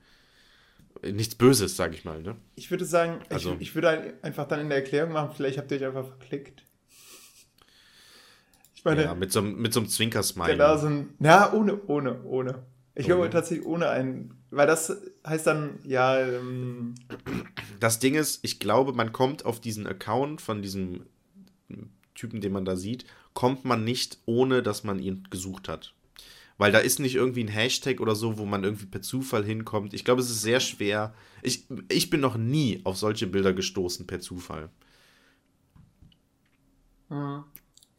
nichts 1.03 1.35
Böses, 1.35 1.75
sage 1.75 1.95
ich 1.95 2.05
mal, 2.05 2.21
ne? 2.21 2.35
Ich 2.55 2.71
würde 2.71 2.85
sagen, 2.85 3.19
also, 3.29 3.53
ich, 3.55 3.69
ich 3.69 3.75
würde 3.75 4.13
einfach 4.21 4.47
dann 4.47 4.61
in 4.61 4.69
der 4.69 4.77
Erklärung 4.77 5.11
machen, 5.11 5.31
vielleicht 5.35 5.57
habt 5.57 5.71
ihr 5.71 5.77
euch 5.77 5.85
einfach 5.85 6.07
verklickt. 6.07 6.63
Ich 8.81 8.85
meine, 8.85 9.03
ja, 9.03 9.13
mit 9.13 9.31
so, 9.31 9.41
mit 9.43 9.73
so 9.73 9.79
einem 9.79 9.89
Zwinkersmile. 9.89 10.53
Genau, 10.53 10.75
so 10.77 10.87
ein, 10.87 11.13
na, 11.19 11.53
ohne, 11.53 11.79
ohne, 11.85 12.23
ohne. 12.23 12.63
Ich 12.93 13.05
glaube 13.05 13.29
tatsächlich 13.29 13.65
ohne 13.65 13.89
einen, 13.89 14.33
weil 14.49 14.67
das 14.67 15.01
heißt 15.25 15.47
dann, 15.47 15.79
ja. 15.85 16.19
Ähm, 16.19 16.95
das 17.79 17.99
Ding 17.99 18.15
ist, 18.15 18.43
ich 18.43 18.59
glaube, 18.59 18.93
man 18.93 19.13
kommt 19.13 19.45
auf 19.45 19.61
diesen 19.61 19.87
Account 19.87 20.41
von 20.41 20.61
diesem 20.61 21.05
Typen, 22.15 22.41
den 22.41 22.51
man 22.51 22.65
da 22.65 22.75
sieht, 22.75 23.05
kommt 23.33 23.63
man 23.65 23.83
nicht, 23.83 24.19
ohne 24.25 24.61
dass 24.61 24.83
man 24.83 24.99
ihn 24.99 25.27
gesucht 25.29 25.69
hat. 25.69 25.93
Weil 26.57 26.71
da 26.71 26.79
ist 26.79 26.99
nicht 26.99 27.15
irgendwie 27.15 27.43
ein 27.43 27.47
Hashtag 27.47 28.01
oder 28.01 28.13
so, 28.13 28.37
wo 28.37 28.45
man 28.45 28.63
irgendwie 28.63 28.85
per 28.85 29.01
Zufall 29.01 29.43
hinkommt. 29.43 29.93
Ich 29.93 30.05
glaube, 30.05 30.21
es 30.21 30.29
ist 30.29 30.41
sehr 30.41 30.59
schwer. 30.59 31.15
Ich, 31.41 31.65
ich 31.89 32.09
bin 32.09 32.19
noch 32.19 32.37
nie 32.37 32.81
auf 32.83 32.97
solche 32.97 33.25
Bilder 33.25 33.53
gestoßen 33.53 34.05
per 34.05 34.19
Zufall. 34.19 34.69
Mhm. 37.09 37.45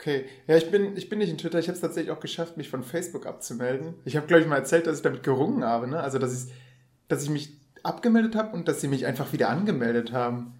Okay, 0.02 0.24
ja, 0.48 0.56
ich 0.56 0.68
bin, 0.68 0.96
ich 0.96 1.08
bin 1.08 1.20
nicht 1.20 1.30
in 1.30 1.38
Twitter. 1.38 1.60
Ich 1.60 1.68
habe 1.68 1.76
es 1.76 1.80
tatsächlich 1.80 2.10
auch 2.10 2.18
geschafft, 2.18 2.56
mich 2.56 2.68
von 2.68 2.82
Facebook 2.82 3.24
abzumelden. 3.24 3.94
Ich 4.04 4.16
habe, 4.16 4.26
glaube 4.26 4.42
ich, 4.42 4.48
mal 4.48 4.56
erzählt, 4.56 4.88
dass 4.88 4.96
ich 4.96 5.02
damit 5.02 5.22
gerungen 5.22 5.62
habe. 5.62 5.86
Ne? 5.86 6.00
Also, 6.00 6.18
dass 6.18 6.34
ich, 6.34 6.52
dass 7.06 7.22
ich 7.22 7.30
mich 7.30 7.56
abgemeldet 7.84 8.34
habe 8.34 8.52
und 8.52 8.66
dass 8.66 8.80
sie 8.80 8.88
mich 8.88 9.06
einfach 9.06 9.32
wieder 9.32 9.48
angemeldet 9.48 10.10
haben. 10.10 10.54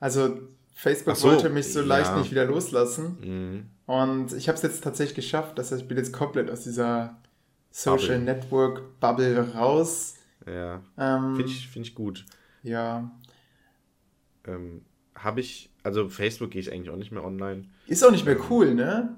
Also, 0.00 0.40
Facebook 0.74 1.14
so, 1.14 1.28
wollte 1.28 1.50
mich 1.50 1.72
so 1.72 1.82
leicht 1.82 2.16
nicht 2.16 2.32
wieder 2.32 2.44
loslassen. 2.46 3.18
Mhm. 3.20 3.70
Und 3.86 4.32
ich 4.32 4.48
habe 4.48 4.56
es 4.56 4.62
jetzt 4.62 4.82
tatsächlich 4.82 5.14
geschafft. 5.14 5.56
Das 5.56 5.70
heißt, 5.70 5.82
ich 5.82 5.88
bin 5.88 5.96
jetzt 5.96 6.12
komplett 6.12 6.50
aus 6.50 6.64
dieser 6.64 7.16
Social 7.70 8.18
Bubble. 8.18 8.18
Network 8.18 8.98
Bubble 8.98 9.54
raus. 9.54 10.14
Ja. 10.48 10.82
Ähm, 10.98 11.36
Finde 11.36 11.52
ich, 11.52 11.68
find 11.68 11.86
ich 11.86 11.94
gut. 11.94 12.26
Ja. 12.64 13.08
Ähm, 14.48 14.82
habe 15.14 15.38
ich, 15.38 15.69
also 15.82 16.08
Facebook 16.08 16.50
gehe 16.50 16.60
ich 16.60 16.72
eigentlich 16.72 16.90
auch 16.90 16.96
nicht 16.96 17.12
mehr 17.12 17.24
online. 17.24 17.64
Ist 17.86 18.04
auch 18.04 18.10
nicht 18.10 18.24
mehr 18.24 18.38
cool, 18.50 18.74
ne? 18.74 19.16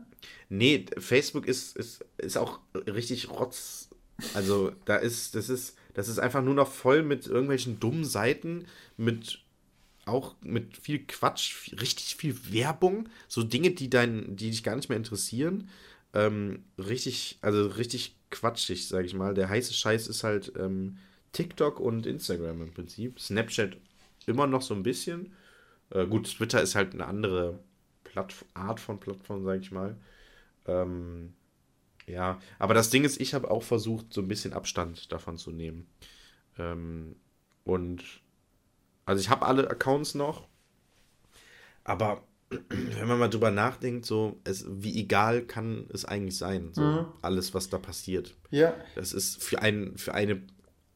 Nee, 0.48 0.86
Facebook 0.98 1.46
ist, 1.46 1.76
ist, 1.76 2.04
ist 2.18 2.36
auch 2.36 2.60
richtig 2.74 3.30
Rotz. 3.30 3.88
Also 4.34 4.72
da 4.84 4.96
ist, 4.96 5.34
das 5.34 5.48
ist, 5.48 5.76
das 5.94 6.08
ist 6.08 6.18
einfach 6.18 6.42
nur 6.42 6.54
noch 6.54 6.70
voll 6.70 7.02
mit 7.02 7.26
irgendwelchen 7.26 7.80
dummen 7.80 8.04
Seiten, 8.04 8.66
mit 8.96 9.40
auch 10.04 10.34
mit 10.42 10.76
viel 10.76 11.00
Quatsch, 11.06 11.72
richtig 11.80 12.16
viel 12.16 12.36
Werbung, 12.52 13.08
so 13.28 13.42
Dinge, 13.42 13.70
die 13.70 13.88
dein, 13.88 14.36
die 14.36 14.50
dich 14.50 14.64
gar 14.64 14.76
nicht 14.76 14.88
mehr 14.88 14.98
interessieren. 14.98 15.68
Ähm, 16.14 16.64
richtig, 16.78 17.38
also 17.40 17.66
richtig 17.66 18.16
quatschig, 18.30 18.88
sag 18.88 19.04
ich 19.04 19.14
mal. 19.14 19.34
Der 19.34 19.48
heiße 19.48 19.72
Scheiß 19.72 20.08
ist 20.08 20.24
halt 20.24 20.52
ähm, 20.58 20.98
TikTok 21.32 21.80
und 21.80 22.06
Instagram 22.06 22.62
im 22.62 22.72
Prinzip. 22.72 23.20
Snapchat 23.20 23.76
immer 24.26 24.46
noch 24.46 24.62
so 24.62 24.74
ein 24.74 24.82
bisschen. 24.82 25.32
Äh, 25.92 26.06
gut, 26.06 26.26
Twitter 26.26 26.62
ist 26.62 26.74
halt 26.74 26.94
eine 26.94 27.06
andere 27.06 27.58
Platt 28.04 28.34
Art 28.54 28.80
von 28.80 29.00
Plattform, 29.00 29.44
sag 29.44 29.60
ich 29.60 29.70
mal. 29.70 29.96
Ähm, 30.66 31.34
ja, 32.06 32.40
aber 32.58 32.74
das 32.74 32.90
Ding 32.90 33.04
ist, 33.04 33.20
ich 33.20 33.34
habe 33.34 33.50
auch 33.50 33.62
versucht, 33.62 34.12
so 34.12 34.20
ein 34.20 34.28
bisschen 34.28 34.52
Abstand 34.52 35.12
davon 35.12 35.38
zu 35.38 35.50
nehmen. 35.50 35.86
Ähm, 36.58 37.16
und 37.64 38.02
also 39.04 39.20
ich 39.20 39.30
habe 39.30 39.46
alle 39.46 39.68
Accounts 39.68 40.14
noch, 40.14 40.48
aber 41.84 42.22
wenn 42.68 43.08
man 43.08 43.18
mal 43.18 43.30
drüber 43.30 43.50
nachdenkt, 43.50 44.04
so, 44.04 44.40
es, 44.44 44.66
wie 44.68 44.98
egal 44.98 45.42
kann 45.42 45.86
es 45.92 46.04
eigentlich 46.04 46.36
sein, 46.36 46.70
so 46.72 46.82
mhm. 46.82 47.06
alles, 47.22 47.54
was 47.54 47.70
da 47.70 47.78
passiert. 47.78 48.34
Ja. 48.50 48.74
Das 48.94 49.12
ist 49.12 49.42
für, 49.42 49.60
ein, 49.60 49.96
für, 49.96 50.14
eine, 50.14 50.42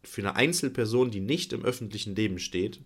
für 0.02 0.22
eine 0.22 0.36
Einzelperson, 0.36 1.10
die 1.10 1.20
nicht 1.20 1.52
im 1.52 1.64
öffentlichen 1.64 2.14
Leben 2.14 2.38
steht, 2.38 2.80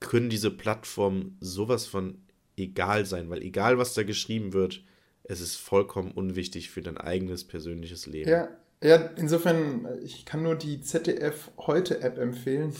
können 0.00 0.30
diese 0.30 0.50
Plattformen 0.50 1.36
sowas 1.40 1.86
von 1.86 2.18
egal 2.56 3.06
sein, 3.06 3.30
weil 3.30 3.42
egal 3.42 3.78
was 3.78 3.94
da 3.94 4.02
geschrieben 4.02 4.52
wird, 4.52 4.82
es 5.24 5.40
ist 5.40 5.56
vollkommen 5.56 6.12
unwichtig 6.12 6.70
für 6.70 6.82
dein 6.82 6.98
eigenes 6.98 7.44
persönliches 7.44 8.06
Leben. 8.06 8.30
Ja, 8.30 8.48
ja, 8.82 8.96
insofern, 9.16 9.88
ich 10.04 10.24
kann 10.24 10.42
nur 10.42 10.54
die 10.54 10.80
ZDF 10.80 11.50
heute 11.58 12.00
App 12.00 12.18
empfehlen. 12.18 12.74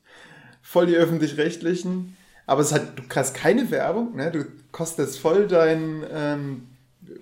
Voll 0.62 0.86
die 0.86 0.96
öffentlich-rechtlichen. 0.96 2.16
Aber 2.46 2.60
es 2.62 2.72
hat, 2.72 2.98
du 2.98 3.02
hast 3.14 3.34
keine 3.34 3.70
Werbung, 3.70 4.16
ne? 4.16 4.30
Du 4.30 4.44
kostest 4.72 5.18
voll 5.18 5.46
dein, 5.46 6.04
ähm, 6.12 6.66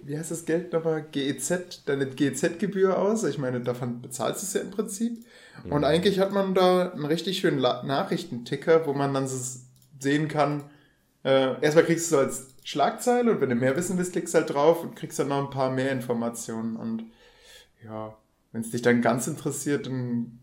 wie 0.03 0.18
heißt 0.18 0.30
das 0.30 0.45
Geld 0.45 0.72
nochmal? 0.72 1.05
GEZ, 1.11 1.84
deine 1.86 2.07
GEZ-Gebühr 2.07 2.99
aus. 2.99 3.24
Ich 3.24 3.39
meine, 3.39 3.61
davon 3.61 4.03
bezahlst 4.03 4.43
du 4.43 4.47
es 4.47 4.55
ja 4.55 4.61
im 4.61 4.70
Prinzip. 4.70 5.24
Mhm. 5.64 5.72
Und 5.72 5.84
eigentlich 5.84 6.18
hat 6.18 6.32
man 6.32 6.55
da 6.55 6.91
einen 6.91 7.05
richtig 7.05 7.39
schönen 7.39 7.61
Nachrichtenticker, 7.61 8.86
wo 8.86 8.93
man 8.93 9.14
dann 9.14 9.28
so 9.28 9.61
sehen 9.99 10.28
kann, 10.28 10.64
äh, 11.24 11.61
erstmal 11.61 11.84
kriegst 11.84 12.07
du 12.07 12.16
so 12.16 12.18
als 12.20 12.55
Schlagzeile 12.64 13.32
und 13.32 13.41
wenn 13.41 13.49
du 13.49 13.55
mehr 13.55 13.76
wissen 13.76 13.99
willst, 13.99 14.12
klickst 14.12 14.34
du 14.34 14.39
halt 14.39 14.51
drauf 14.51 14.82
und 14.82 14.95
kriegst 14.95 15.18
dann 15.18 15.28
noch 15.28 15.45
ein 15.45 15.51
paar 15.51 15.70
mehr 15.70 15.91
Informationen. 15.91 16.76
Und 16.76 17.05
ja, 17.84 18.16
wenn 18.53 18.61
es 18.61 18.70
dich 18.70 18.82
dann 18.82 19.03
ganz 19.03 19.26
interessiert, 19.26 19.86
dann. 19.86 20.39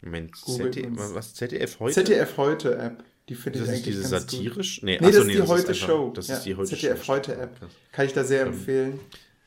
Moment, 0.00 0.36
ZDF, 0.36 1.14
was 1.14 1.34
ZDF 1.34 1.80
heute? 1.80 1.94
ZDF 1.94 2.36
heute 2.36 2.76
App. 2.76 3.04
Die 3.28 3.34
finde 3.34 3.58
ich 3.58 3.68
eigentlich 3.68 3.82
diese 3.82 4.00
ganz 4.02 4.10
satirisch? 4.10 4.76
Gut. 4.76 4.84
Nee, 4.84 4.98
nee 5.00 5.06
das 5.06 5.16
ist 5.16 5.28
die 5.28 5.36
das 5.36 5.48
heute 5.48 5.62
ist 5.62 5.68
einfach, 5.68 5.86
Show. 5.86 6.12
Das 6.14 6.28
ja, 6.28 6.36
ist 6.36 6.44
die 6.44 6.56
heute 6.56 6.76
ZDF 6.76 7.04
Show. 7.04 7.12
heute 7.12 7.36
App. 7.36 7.56
Kann 7.92 8.06
ich 8.06 8.12
da 8.12 8.24
sehr 8.24 8.42
ähm, 8.42 8.52
empfehlen. 8.52 9.00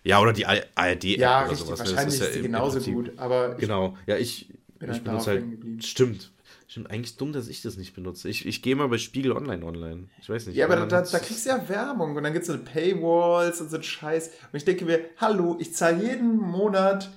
Ja, 0.04 0.20
oder 0.20 0.34
die 0.34 0.46
ARD-App 0.46 1.04
ja, 1.04 1.42
oder 1.42 1.52
richtig, 1.52 1.68
sowas. 1.68 1.80
Ne? 1.80 1.86
Wahrscheinlich 1.86 2.16
ist, 2.16 2.28
ist 2.28 2.36
die 2.36 2.42
genauso 2.42 2.80
gut, 2.80 3.12
aber 3.18 3.56
genau. 3.56 3.98
Ja, 4.08 4.18
ich, 4.18 4.50
ich 4.80 5.04
benutze 5.04 5.32
halt. 5.32 5.46
Stimmt. 5.84 6.32
Stimmt, 6.68 6.90
eigentlich 6.90 7.18
dumm, 7.18 7.34
dass 7.34 7.50
ich 7.50 7.62
das 7.62 7.76
nicht 7.76 7.94
benutze. 7.94 8.30
Ich, 8.30 8.46
ich 8.46 8.62
gehe 8.62 8.78
mal 8.78 8.88
bei 8.88 8.98
Spiegel 8.98 9.34
Online 9.34 9.66
online. 9.66 10.08
Ich 10.22 10.30
weiß 10.30 10.48
nicht. 10.48 10.56
Ja, 10.56 10.68
aber 10.68 10.78
da, 10.86 11.02
da, 11.02 11.20
kriegst 11.20 11.46
du 11.46 11.50
ja 11.50 11.68
Werbung 11.68 12.16
und 12.16 12.24
dann 12.24 12.32
gibt 12.32 12.48
es 12.48 12.48
so 12.48 12.58
Paywalls 12.58 13.60
und 13.60 13.70
so 13.70 13.76
ein 13.76 13.84
Scheiß. 13.84 14.28
Und 14.30 14.58
ich 14.58 14.64
denke 14.64 14.86
mir, 14.86 15.02
hallo, 15.18 15.58
ich 15.60 15.74
zahle 15.74 16.02
jeden 16.02 16.38
Monat 16.38 17.12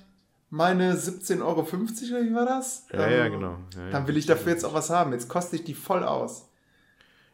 meine 0.49 0.93
17,50 0.93 1.41
Euro 1.41 1.61
oder 1.61 2.25
wie 2.25 2.33
war 2.35 2.45
das? 2.45 2.85
Ja, 2.91 3.07
ähm, 3.07 3.17
ja, 3.17 3.27
genau. 3.29 3.57
Ja, 3.77 3.91
dann 3.91 4.07
will 4.07 4.17
ich 4.17 4.25
dafür 4.25 4.51
jetzt 4.51 4.65
auch 4.65 4.73
was 4.73 4.89
haben. 4.89 5.13
Jetzt 5.13 5.29
koste 5.29 5.55
ich 5.55 5.63
die 5.63 5.73
voll 5.73 6.03
aus. 6.03 6.49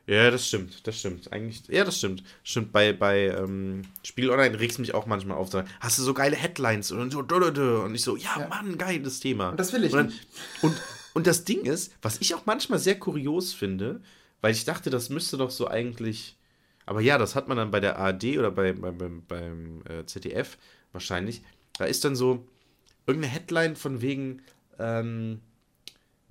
Ja, 0.08 0.32
das 0.32 0.48
stimmt, 0.48 0.86
das 0.88 1.00
stimmt. 1.00 1.32
Eigentlich, 1.32 1.68
ja, 1.68 1.84
das 1.84 1.98
stimmt. 1.98 2.24
Stimmt, 2.44 2.72
bei, 2.72 2.92
bei 2.92 3.28
ähm, 3.28 3.84
Spiegel 4.04 4.32
Online 4.32 4.60
regst 4.60 4.80
mich 4.80 4.94
auch 4.94 5.06
manchmal 5.06 5.38
auf. 5.38 5.50
Hast 5.80 6.00
du 6.00 6.04
so 6.04 6.14
geile 6.14 6.36
Headlines 6.36 6.92
und 6.92 7.12
so, 7.12 7.20
und 7.20 7.96
ich 7.96 8.02
so, 8.02 8.18
ja, 8.18 8.40
ja. 8.40 8.48
Mann, 8.48 8.78
geiles 8.78 9.20
Thema. 9.20 9.50
Und 9.50 9.60
das 9.60 9.72
will 9.74 9.84
ich 9.84 9.94
und 9.94 9.98
dann, 9.98 10.08
nicht. 10.08 10.28
Und 10.62 10.76
und 11.14 11.28
das 11.28 11.44
Ding 11.44 11.66
ist, 11.66 11.94
was 12.02 12.20
ich 12.22 12.36
auch 12.36 12.46
manchmal 12.46 12.80
sehr 12.80 12.98
kurios 12.98 13.54
finde, 13.54 14.02
weil 14.42 14.54
ich 14.54 14.66
dachte, 14.66 14.90
das 14.90 15.10
müsste 15.10 15.38
doch 15.38 15.52
so 15.52 15.68
eigentlich. 15.68 16.38
Aber 16.86 17.02
ja, 17.02 17.18
das 17.18 17.36
hat 17.36 17.48
man 17.48 17.58
dann 17.58 17.72
bei 17.72 17.80
der 17.80 17.98
ARD 18.00 18.38
oder 18.38 18.52
bei, 18.52 18.74
bei, 18.74 18.92
beim, 18.92 19.24
beim 19.28 19.84
äh, 19.88 20.06
ZDF 20.06 20.58
wahrscheinlich. 20.92 21.42
Da 21.78 21.86
ist 21.86 22.04
dann 22.06 22.16
so 22.16 22.48
irgendeine 23.06 23.34
Headline 23.34 23.76
von 23.76 24.02
wegen, 24.02 24.42
ähm, 24.80 25.42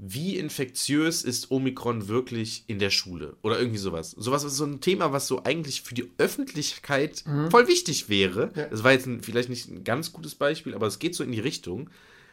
wie 0.03 0.37
infektiös 0.37 1.23
ist 1.23 1.51
Omikron 1.51 2.09
wirklich 2.09 2.65
in 2.67 2.79
der 2.79 2.91
Schule? 2.91 3.37
Oder 3.43 3.59
irgendwie 3.59 3.79
sowas. 3.79 4.13
Sowas 4.13 4.45
ist 4.45 4.57
so 4.57 4.65
ein 4.65 4.81
Thema, 4.81 5.13
was 5.13 5.27
so 5.27 5.45
eigentlich 5.45 5.83
für 5.83 5.95
die 5.95 6.11
Öffentlichkeit 6.17 7.25
mhm. 7.27 7.51
voll 7.51 7.69
wichtig 7.69 8.09
wäre. 8.09 8.51
Ja. 8.55 8.67
Das 8.67 8.83
war 8.83 8.93
jetzt 8.93 9.07
ein, 9.07 9.23
vielleicht 9.23 9.51
nicht 9.51 9.69
ein 9.69 9.85
ganz 9.85 10.13
gutes 10.13 10.35
Beispiel, 10.35 10.75
aber 10.75 10.87
es 10.87 10.99
geht 10.99 11.15
so 11.15 11.23
in 11.23 11.33
die 11.33 11.41
Richtung 11.41 11.91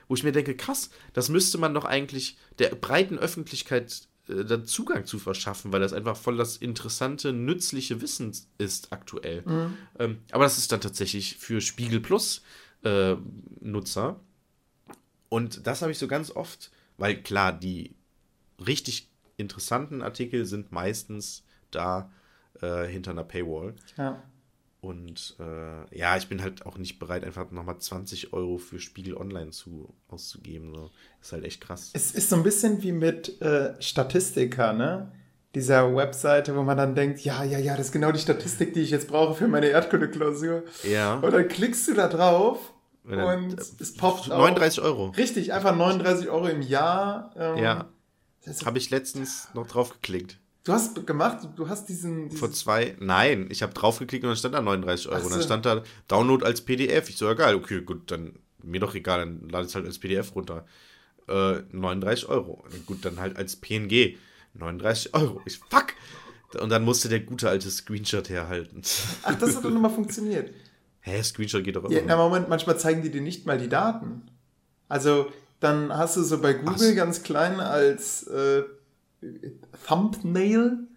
wo 0.08 0.16
ich 0.16 0.24
mir 0.24 0.32
denke, 0.32 0.56
krass, 0.56 0.90
das 1.14 1.30
müsste 1.30 1.58
man 1.58 1.74
doch 1.74 1.86
eigentlich 1.86 2.38
der 2.60 2.70
breiten 2.70 3.18
Öffentlichkeit 3.18 4.08
äh, 4.28 4.46
dann 4.46 4.66
Zugang 4.66 5.06
zu 5.06 5.20
verschaffen, 5.20 5.72
weil 5.72 5.82
das 5.82 5.94
einfach 5.94 6.18
voll 6.18 6.38
das 6.38 6.58
interessante, 6.58 7.34
nützliche 7.34 8.02
Wissen 8.02 8.32
ist 8.58 8.92
aktuell. 8.92 9.44
Mhm. 9.46 9.78
Ähm, 10.00 10.18
aber 10.32 10.46
das 10.46 10.58
ist 10.58 10.72
dann 10.72 10.82
tatsächlich 10.82 11.38
für 11.38 11.62
Spiegel 11.62 12.00
Plus 12.00 12.42
äh, 12.84 13.16
Nutzer. 13.60 14.20
Und 15.30 15.68
das 15.68 15.82
habe 15.82 15.92
ich 15.92 15.98
so 15.98 16.08
ganz 16.08 16.32
oft, 16.32 16.72
weil 16.98 17.22
klar, 17.22 17.54
die 17.54 17.96
richtig 18.66 19.10
interessanten 19.38 20.02
Artikel 20.02 20.46
sind 20.46 20.72
meistens 20.72 21.44
da 21.72 22.12
äh, 22.62 22.86
hinter 22.86 23.12
einer 23.12 23.24
Paywall. 23.24 23.76
Ja. 23.98 24.24
Und 24.80 25.36
äh, 25.40 25.98
ja, 25.98 26.18
ich 26.18 26.28
bin 26.28 26.42
halt 26.42 26.66
auch 26.66 26.78
nicht 26.78 27.00
bereit, 27.00 27.24
einfach 27.24 27.50
nochmal 27.52 27.78
20 27.80 28.34
Euro 28.34 28.58
für 28.58 28.80
Spiegel 28.80 29.18
Online 29.18 29.50
zu, 29.50 29.94
auszugeben. 30.08 30.74
So. 30.74 30.92
Ist 31.22 31.32
halt 31.34 31.46
echt 31.46 31.62
krass. 31.62 31.92
Es 31.94 32.12
ist 32.12 32.30
so 32.30 32.36
ein 32.36 32.44
bisschen 32.44 32.82
wie 32.84 32.92
mit 32.92 33.42
äh, 33.42 33.74
Statistika, 33.82 34.74
ne? 34.74 35.12
Dieser 35.56 35.96
Webseite, 35.96 36.56
wo 36.56 36.62
man 36.62 36.78
dann 36.78 36.94
denkt, 36.94 37.22
ja, 37.22 37.44
ja, 37.44 37.58
ja, 37.58 37.76
das 37.76 37.88
ist 37.88 37.92
genau 37.92 38.12
die 38.12 38.20
Statistik, 38.20 38.74
die 38.74 38.82
ich 38.82 38.92
jetzt 38.92 39.08
brauche 39.08 39.34
für 39.34 39.48
meine 39.48 39.68
Erdkunde-Klausur. 39.68 40.64
Ja. 40.84 41.16
Und 41.16 41.32
dann 41.32 41.48
klickst 41.48 41.88
du 41.88 41.96
da 41.96 42.08
drauf 42.08 42.74
und, 43.08 43.20
und 43.20 43.82
es 43.82 43.94
poppt 43.94 44.28
39 44.28 44.82
Euro. 44.82 45.10
Richtig, 45.10 45.54
einfach 45.54 45.76
39 45.76 46.30
Euro 46.30 46.48
im 46.48 46.62
Jahr. 46.62 47.32
Ähm, 47.38 47.58
ja. 47.58 47.86
Habe 48.66 48.78
ich 48.78 48.90
letztens 48.90 49.50
noch 49.54 49.68
drauf 49.68 49.94
geklickt. 49.94 50.38
Du 50.64 50.74
hast 50.74 51.08
gemacht, 51.08 51.48
du 51.56 51.70
hast 51.70 51.88
diesen. 51.88 52.30
diesen 52.30 52.40
Vor 52.40 52.52
zwei, 52.52 52.96
nein, 53.00 53.48
ich 53.50 53.64
habe 53.64 53.74
draufgeklickt 53.74 54.24
und 54.26 54.32
dann 54.32 54.38
stand 54.38 54.54
da 54.54 54.62
39 54.62 55.08
Euro. 55.08 55.20
So. 55.20 55.26
Und 55.26 55.34
dann 55.34 55.42
stand 55.42 55.66
da 55.66 55.84
Download 56.08 56.46
als 56.46 56.62
PDF. 56.62 57.10
Ich 57.10 57.18
so, 57.18 57.26
ja 57.26 57.34
geil, 57.34 57.56
okay, 57.56 57.82
gut, 57.82 58.12
dann 58.12 58.34
mir 58.64 58.80
doch 58.80 58.94
egal, 58.96 59.20
dann 59.20 59.48
lade 59.50 59.64
ich 59.64 59.70
es 59.70 59.76
halt 59.76 59.86
als 59.86 60.00
PDF 60.00 60.36
runter. 60.36 60.66
Äh, 61.28 61.62
39 61.72 62.28
Euro. 62.30 62.64
Gut, 62.86 63.06
dann 63.06 63.20
halt 63.20 63.38
als 63.38 63.56
PNG. 63.56 64.18
39 64.54 65.14
Euro. 65.14 65.42
Ich, 65.46 65.60
fuck! 65.60 65.94
Und 66.60 66.70
dann 66.70 66.84
musste 66.84 67.10
der 67.10 67.20
gute 67.20 67.50
alte 67.50 67.70
Screenshot 67.70 68.30
herhalten. 68.30 68.82
Ach, 69.24 69.36
das 69.36 69.56
hat 69.56 69.66
doch 69.66 69.70
nochmal 69.70 69.92
funktioniert. 69.96 70.54
Hä, 71.08 71.24
Screenshot 71.24 71.64
geht 71.64 71.76
doch 71.76 71.86
immer. 71.86 71.94
Ja, 71.94 72.02
na, 72.06 72.18
Moment, 72.18 72.50
manchmal 72.50 72.78
zeigen 72.78 73.02
die 73.02 73.10
dir 73.10 73.22
nicht 73.22 73.46
mal 73.46 73.58
die 73.58 73.70
Daten. 73.70 74.24
Also, 74.90 75.32
dann 75.62 75.96
hast 75.96 76.18
du 76.18 76.24
so 76.24 76.42
bei 76.42 76.54
Google 76.54 76.96
ganz 76.96 77.24
klein 77.24 77.60
als 77.62 78.24
äh, 78.28 78.64
Thumbnail 79.88 80.88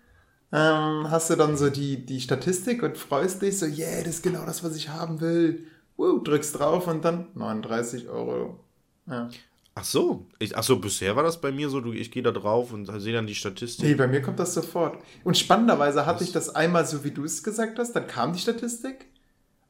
ähm, 0.53 1.11
hast 1.11 1.31
du 1.31 1.37
dann 1.37 1.57
so 1.57 1.71
die, 1.71 2.05
die 2.05 2.21
Statistik 2.21 2.83
und 2.83 2.99
freust 2.99 3.43
dich 3.43 3.59
so, 3.59 3.67
yeah, 3.67 4.03
das 4.03 4.17
ist 4.17 4.23
genau 4.23 4.45
das, 4.45 4.65
was 4.65 4.75
ich 4.75 4.89
haben 4.89 5.21
will. 5.21 5.67
Woo, 5.97 6.19
drückst 6.19 6.59
drauf 6.59 6.89
und 6.89 7.05
dann 7.05 7.29
39 7.35 8.09
Euro. 8.09 8.59
Ja. 9.07 9.29
Ach 9.77 9.85
so, 9.85 10.27
ich, 10.41 10.57
ach 10.57 10.65
so, 10.65 10.81
bisher 10.81 11.15
war 11.15 11.23
das 11.23 11.41
bei 11.41 11.53
mir 11.53 11.71
so, 11.71 11.81
du, 11.81 11.93
ich 11.93 12.11
gehe 12.11 12.23
da 12.25 12.33
drauf 12.33 12.73
und 12.73 12.87
sehe 13.01 13.13
dann 13.13 13.29
die 13.29 13.37
Statistik. 13.37 13.87
Nee, 13.87 13.95
bei 13.95 14.09
mir 14.09 14.21
kommt 14.21 14.41
das 14.41 14.53
sofort. 14.53 15.01
Und 15.23 15.39
spannenderweise 15.39 16.05
hatte 16.05 16.21
was? 16.21 16.27
ich 16.27 16.33
das 16.33 16.55
einmal 16.55 16.85
so, 16.85 17.05
wie 17.05 17.13
du 17.13 17.23
es 17.23 17.45
gesagt 17.45 17.79
hast, 17.79 17.93
dann 17.93 18.09
kam 18.09 18.33
die 18.33 18.41
Statistik 18.41 19.07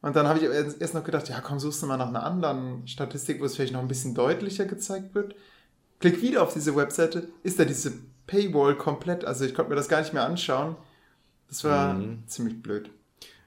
und 0.03 0.17
dann 0.17 0.27
habe 0.27 0.39
ich 0.39 0.45
erst 0.81 0.95
noch 0.95 1.05
gedacht, 1.05 1.29
ja 1.29 1.41
komm, 1.41 1.61
suchst 1.61 1.83
du 1.83 1.87
mal 1.87 1.97
nach 1.97 2.09
einer 2.09 2.25
anderen 2.25 2.87
Statistik, 2.89 3.41
wo 3.41 3.45
es 3.45 3.57
vielleicht 3.57 3.73
noch 3.73 3.81
ein 3.81 3.89
bisschen 3.89 4.15
deutlicher 4.15 4.65
gezeigt 4.65 5.15
wird. 5.15 5.35
Klick 5.99 6.23
wieder 6.23 6.43
auf 6.43 6.55
diese 6.55 6.75
Webseite, 6.75 7.29
ist 7.43 7.61
da 7.61 7.65
diese 7.67 7.93
Paywall 8.27 8.77
komplett. 8.77 9.25
Also 9.25 9.45
ich 9.45 9.55
konnte 9.55 9.69
mir 9.71 9.77
das 9.77 9.89
gar 9.89 10.01
nicht 10.01 10.15
mehr 10.15 10.25
anschauen. 10.25 10.77
Das 11.49 11.65
war 11.65 11.95
mhm. 11.95 12.23
ziemlich 12.27 12.63
blöd. 12.63 12.91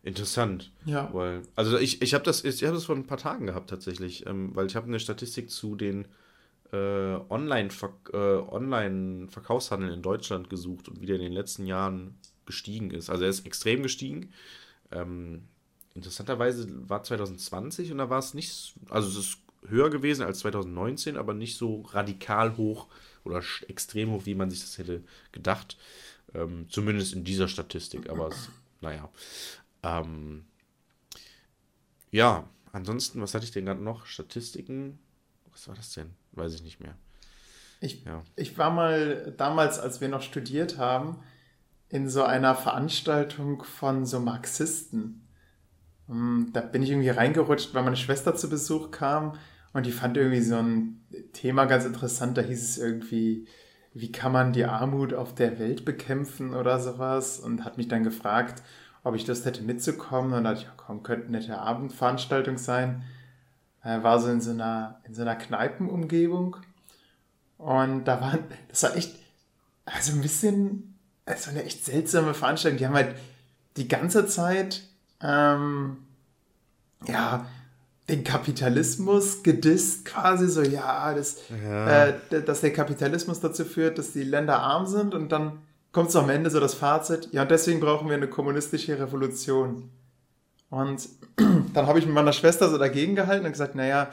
Interessant. 0.03 0.71
Ja. 0.85 1.09
Weil, 1.13 1.41
also 1.55 1.77
ich, 1.77 2.01
ich 2.01 2.13
habe 2.13 2.25
das, 2.25 2.43
ich 2.43 2.63
hab 2.63 2.73
das 2.73 2.85
vor 2.85 2.95
ein 2.95 3.07
paar 3.07 3.17
Tagen 3.17 3.47
gehabt 3.47 3.69
tatsächlich, 3.69 4.27
ähm, 4.27 4.51
weil 4.53 4.67
ich 4.67 4.75
habe 4.75 4.87
eine 4.87 4.99
Statistik 4.99 5.49
zu 5.49 5.75
den 5.75 6.05
äh, 6.73 7.17
Online-Verkaufshandeln 7.29 8.49
äh, 8.49 8.53
Online 8.53 9.93
in 9.93 10.01
Deutschland 10.01 10.49
gesucht 10.49 10.89
und 10.89 10.99
wie 11.01 11.05
der 11.05 11.15
in 11.15 11.21
den 11.21 11.31
letzten 11.31 11.65
Jahren 11.65 12.15
gestiegen 12.45 12.91
ist. 12.91 13.09
Also 13.09 13.23
er 13.23 13.29
ist 13.29 13.45
extrem 13.45 13.81
gestiegen. 13.81 14.33
Ähm, 14.91 15.43
interessanterweise 15.95 16.67
war 16.89 17.03
2020 17.03 17.91
und 17.91 17.97
da 17.99 18.09
war 18.09 18.19
es 18.19 18.33
nicht, 18.33 18.75
also 18.89 19.07
es 19.09 19.17
ist 19.17 19.37
höher 19.67 19.89
gewesen 19.89 20.25
als 20.25 20.39
2019, 20.39 21.17
aber 21.17 21.33
nicht 21.33 21.57
so 21.57 21.81
radikal 21.81 22.57
hoch 22.57 22.87
oder 23.23 23.41
extrem 23.67 24.11
hoch, 24.11 24.25
wie 24.25 24.35
man 24.35 24.49
sich 24.49 24.61
das 24.61 24.77
hätte 24.77 25.03
gedacht. 25.31 25.77
Ähm, 26.33 26.65
zumindest 26.69 27.13
in 27.13 27.23
dieser 27.23 27.47
Statistik, 27.47 28.09
aber 28.09 28.29
es, 28.29 28.49
naja. 28.81 29.09
Ähm, 29.83 30.45
ja, 32.11 32.49
ansonsten, 32.71 33.21
was 33.21 33.33
hatte 33.33 33.45
ich 33.45 33.51
denn 33.51 33.65
gerade 33.65 33.83
noch? 33.83 34.05
Statistiken? 34.05 34.99
Was 35.51 35.67
war 35.67 35.75
das 35.75 35.93
denn? 35.93 36.11
Weiß 36.31 36.53
ich 36.53 36.63
nicht 36.63 36.79
mehr. 36.79 36.97
Ich, 37.79 38.03
ja. 38.05 38.23
ich 38.35 38.57
war 38.57 38.71
mal 38.71 39.33
damals, 39.37 39.77
als 39.77 40.01
wir 40.01 40.07
noch 40.07 40.21
studiert 40.21 40.77
haben, 40.77 41.19
in 41.89 42.09
so 42.09 42.23
einer 42.23 42.55
Veranstaltung 42.55 43.63
von 43.63 44.05
so 44.05 44.19
Marxisten. 44.19 45.22
Hm, 46.07 46.49
da 46.53 46.61
bin 46.61 46.83
ich 46.83 46.89
irgendwie 46.89 47.09
reingerutscht, 47.09 47.73
weil 47.73 47.83
meine 47.83 47.95
Schwester 47.95 48.35
zu 48.35 48.49
Besuch 48.49 48.91
kam 48.91 49.33
und 49.73 49.85
die 49.85 49.91
fand 49.91 50.17
irgendwie 50.17 50.41
so 50.41 50.57
ein 50.57 51.01
Thema 51.33 51.65
ganz 51.65 51.85
interessant. 51.85 52.37
Da 52.37 52.41
hieß 52.41 52.61
es 52.61 52.77
irgendwie, 52.77 53.47
wie 53.93 54.11
kann 54.11 54.31
man 54.31 54.53
die 54.53 54.65
Armut 54.65 55.13
auf 55.13 55.33
der 55.33 55.59
Welt 55.59 55.83
bekämpfen 55.83 56.53
oder 56.53 56.79
sowas. 56.79 57.39
Und 57.39 57.65
hat 57.65 57.77
mich 57.77 57.87
dann 57.87 58.03
gefragt, 58.03 58.61
ob 59.03 59.15
ich 59.15 59.27
Lust 59.27 59.45
hätte 59.45 59.63
mitzukommen. 59.63 60.33
Und 60.33 60.43
da 60.43 60.53
dachte 60.53 60.65
ich, 60.65 60.77
komm, 60.77 61.03
könnte 61.03 61.27
eine 61.27 61.39
nette 61.39 61.57
Abendveranstaltung 61.57 62.57
sein. 62.57 63.03
Er 63.81 64.03
war 64.03 64.19
so 64.19 64.29
in 64.29 64.41
so 64.41 64.51
einer, 64.51 65.01
in 65.05 65.15
so 65.15 65.23
einer 65.23 65.35
Kneipenumgebung. 65.35 66.57
Und 67.57 68.05
da 68.05 68.21
waren, 68.21 68.39
das 68.69 68.83
war 68.83 68.95
echt, 68.95 69.15
also 69.85 70.13
ein 70.13 70.21
bisschen 70.21 70.95
war 71.25 71.35
eine 71.49 71.63
echt 71.63 71.83
seltsame 71.83 72.33
Veranstaltung. 72.33 72.77
Die 72.77 72.85
haben 72.85 72.93
halt 72.93 73.15
die 73.77 73.87
ganze 73.87 74.27
Zeit, 74.27 74.83
ähm, 75.23 75.97
ja, 77.07 77.45
den 78.09 78.23
Kapitalismus 78.23 79.43
gedisst 79.43 80.05
quasi 80.05 80.47
so, 80.47 80.61
ja, 80.61 81.13
das, 81.13 81.37
ja. 81.63 82.07
Äh, 82.07 82.43
dass 82.43 82.61
der 82.61 82.73
Kapitalismus 82.73 83.39
dazu 83.39 83.63
führt, 83.63 83.97
dass 83.97 84.11
die 84.11 84.23
Länder 84.23 84.59
arm 84.59 84.85
sind 84.85 85.15
und 85.15 85.31
dann 85.31 85.59
kommt 85.93 86.11
so 86.11 86.19
am 86.19 86.29
Ende 86.29 86.49
so 86.49 86.59
das 86.59 86.73
Fazit, 86.73 87.29
ja, 87.31 87.45
deswegen 87.45 87.79
brauchen 87.79 88.09
wir 88.09 88.15
eine 88.15 88.27
kommunistische 88.27 88.99
Revolution. 88.99 89.89
Und 90.69 91.07
dann 91.73 91.87
habe 91.87 91.99
ich 91.99 92.05
mit 92.05 92.15
meiner 92.15 92.33
Schwester 92.33 92.69
so 92.69 92.77
dagegen 92.77 93.15
gehalten 93.15 93.45
und 93.45 93.51
gesagt, 93.51 93.75
naja, 93.75 94.09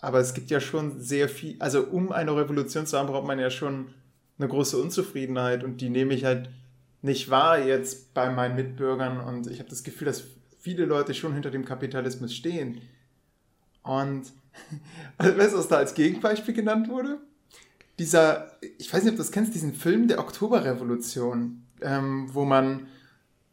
aber 0.00 0.18
es 0.18 0.34
gibt 0.34 0.50
ja 0.50 0.58
schon 0.58 1.00
sehr 1.00 1.28
viel, 1.28 1.56
also 1.60 1.82
um 1.84 2.10
eine 2.10 2.34
Revolution 2.34 2.86
zu 2.86 2.98
haben, 2.98 3.06
braucht 3.06 3.26
man 3.26 3.38
ja 3.38 3.50
schon 3.50 3.94
eine 4.38 4.48
große 4.48 4.76
Unzufriedenheit 4.76 5.62
und 5.62 5.80
die 5.80 5.90
nehme 5.90 6.14
ich 6.14 6.24
halt 6.24 6.48
nicht 7.02 7.28
wahr 7.30 7.58
jetzt 7.58 8.14
bei 8.14 8.30
meinen 8.30 8.54
Mitbürgern 8.54 9.20
und 9.20 9.48
ich 9.48 9.58
habe 9.58 9.68
das 9.68 9.82
Gefühl, 9.82 10.06
dass 10.06 10.24
viele 10.60 10.84
Leute 10.84 11.14
schon 11.14 11.34
hinter 11.34 11.50
dem 11.50 11.64
Kapitalismus 11.64 12.32
stehen. 12.32 12.80
Und 13.82 14.32
also, 15.18 15.38
weißt 15.38 15.52
du, 15.54 15.58
was 15.58 15.68
da 15.68 15.76
als 15.76 15.94
Gegenbeispiel 15.94 16.54
genannt 16.54 16.88
wurde? 16.88 17.18
Dieser, 17.98 18.56
ich 18.78 18.92
weiß 18.92 19.02
nicht, 19.02 19.10
ob 19.10 19.16
du 19.16 19.22
das 19.22 19.32
kennst, 19.32 19.54
diesen 19.54 19.74
Film 19.74 20.08
der 20.08 20.20
Oktoberrevolution, 20.20 21.64
ähm, 21.82 22.28
wo 22.32 22.44
man, 22.44 22.86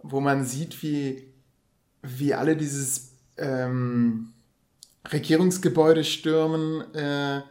wo 0.01 0.21
man 0.21 0.45
sieht, 0.45 0.81
wie, 0.83 1.33
wie 2.03 2.33
alle 2.33 2.55
dieses 2.55 3.11
ähm, 3.37 4.31
Regierungsgebäude 5.11 6.03
stürmen 6.03 6.93
äh, 6.93 7.41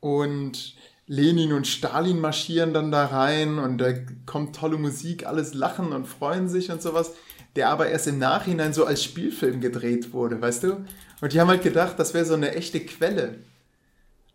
und 0.00 0.74
Lenin 1.06 1.52
und 1.52 1.66
Stalin 1.66 2.18
marschieren 2.18 2.72
dann 2.72 2.90
da 2.90 3.06
rein 3.06 3.58
und 3.58 3.78
da 3.78 3.92
kommt 4.26 4.56
tolle 4.56 4.78
Musik, 4.78 5.26
alles 5.26 5.52
lachen 5.52 5.92
und 5.92 6.06
freuen 6.06 6.48
sich 6.48 6.70
und 6.70 6.80
sowas, 6.80 7.12
der 7.56 7.68
aber 7.68 7.88
erst 7.88 8.06
im 8.06 8.18
Nachhinein 8.18 8.72
so 8.72 8.84
als 8.86 9.04
Spielfilm 9.04 9.60
gedreht 9.60 10.12
wurde, 10.12 10.40
weißt 10.40 10.64
du? 10.64 10.84
Und 11.20 11.32
die 11.32 11.40
haben 11.40 11.48
halt 11.48 11.62
gedacht, 11.62 11.98
das 11.98 12.14
wäre 12.14 12.24
so 12.24 12.34
eine 12.34 12.54
echte 12.54 12.80
Quelle. 12.80 13.38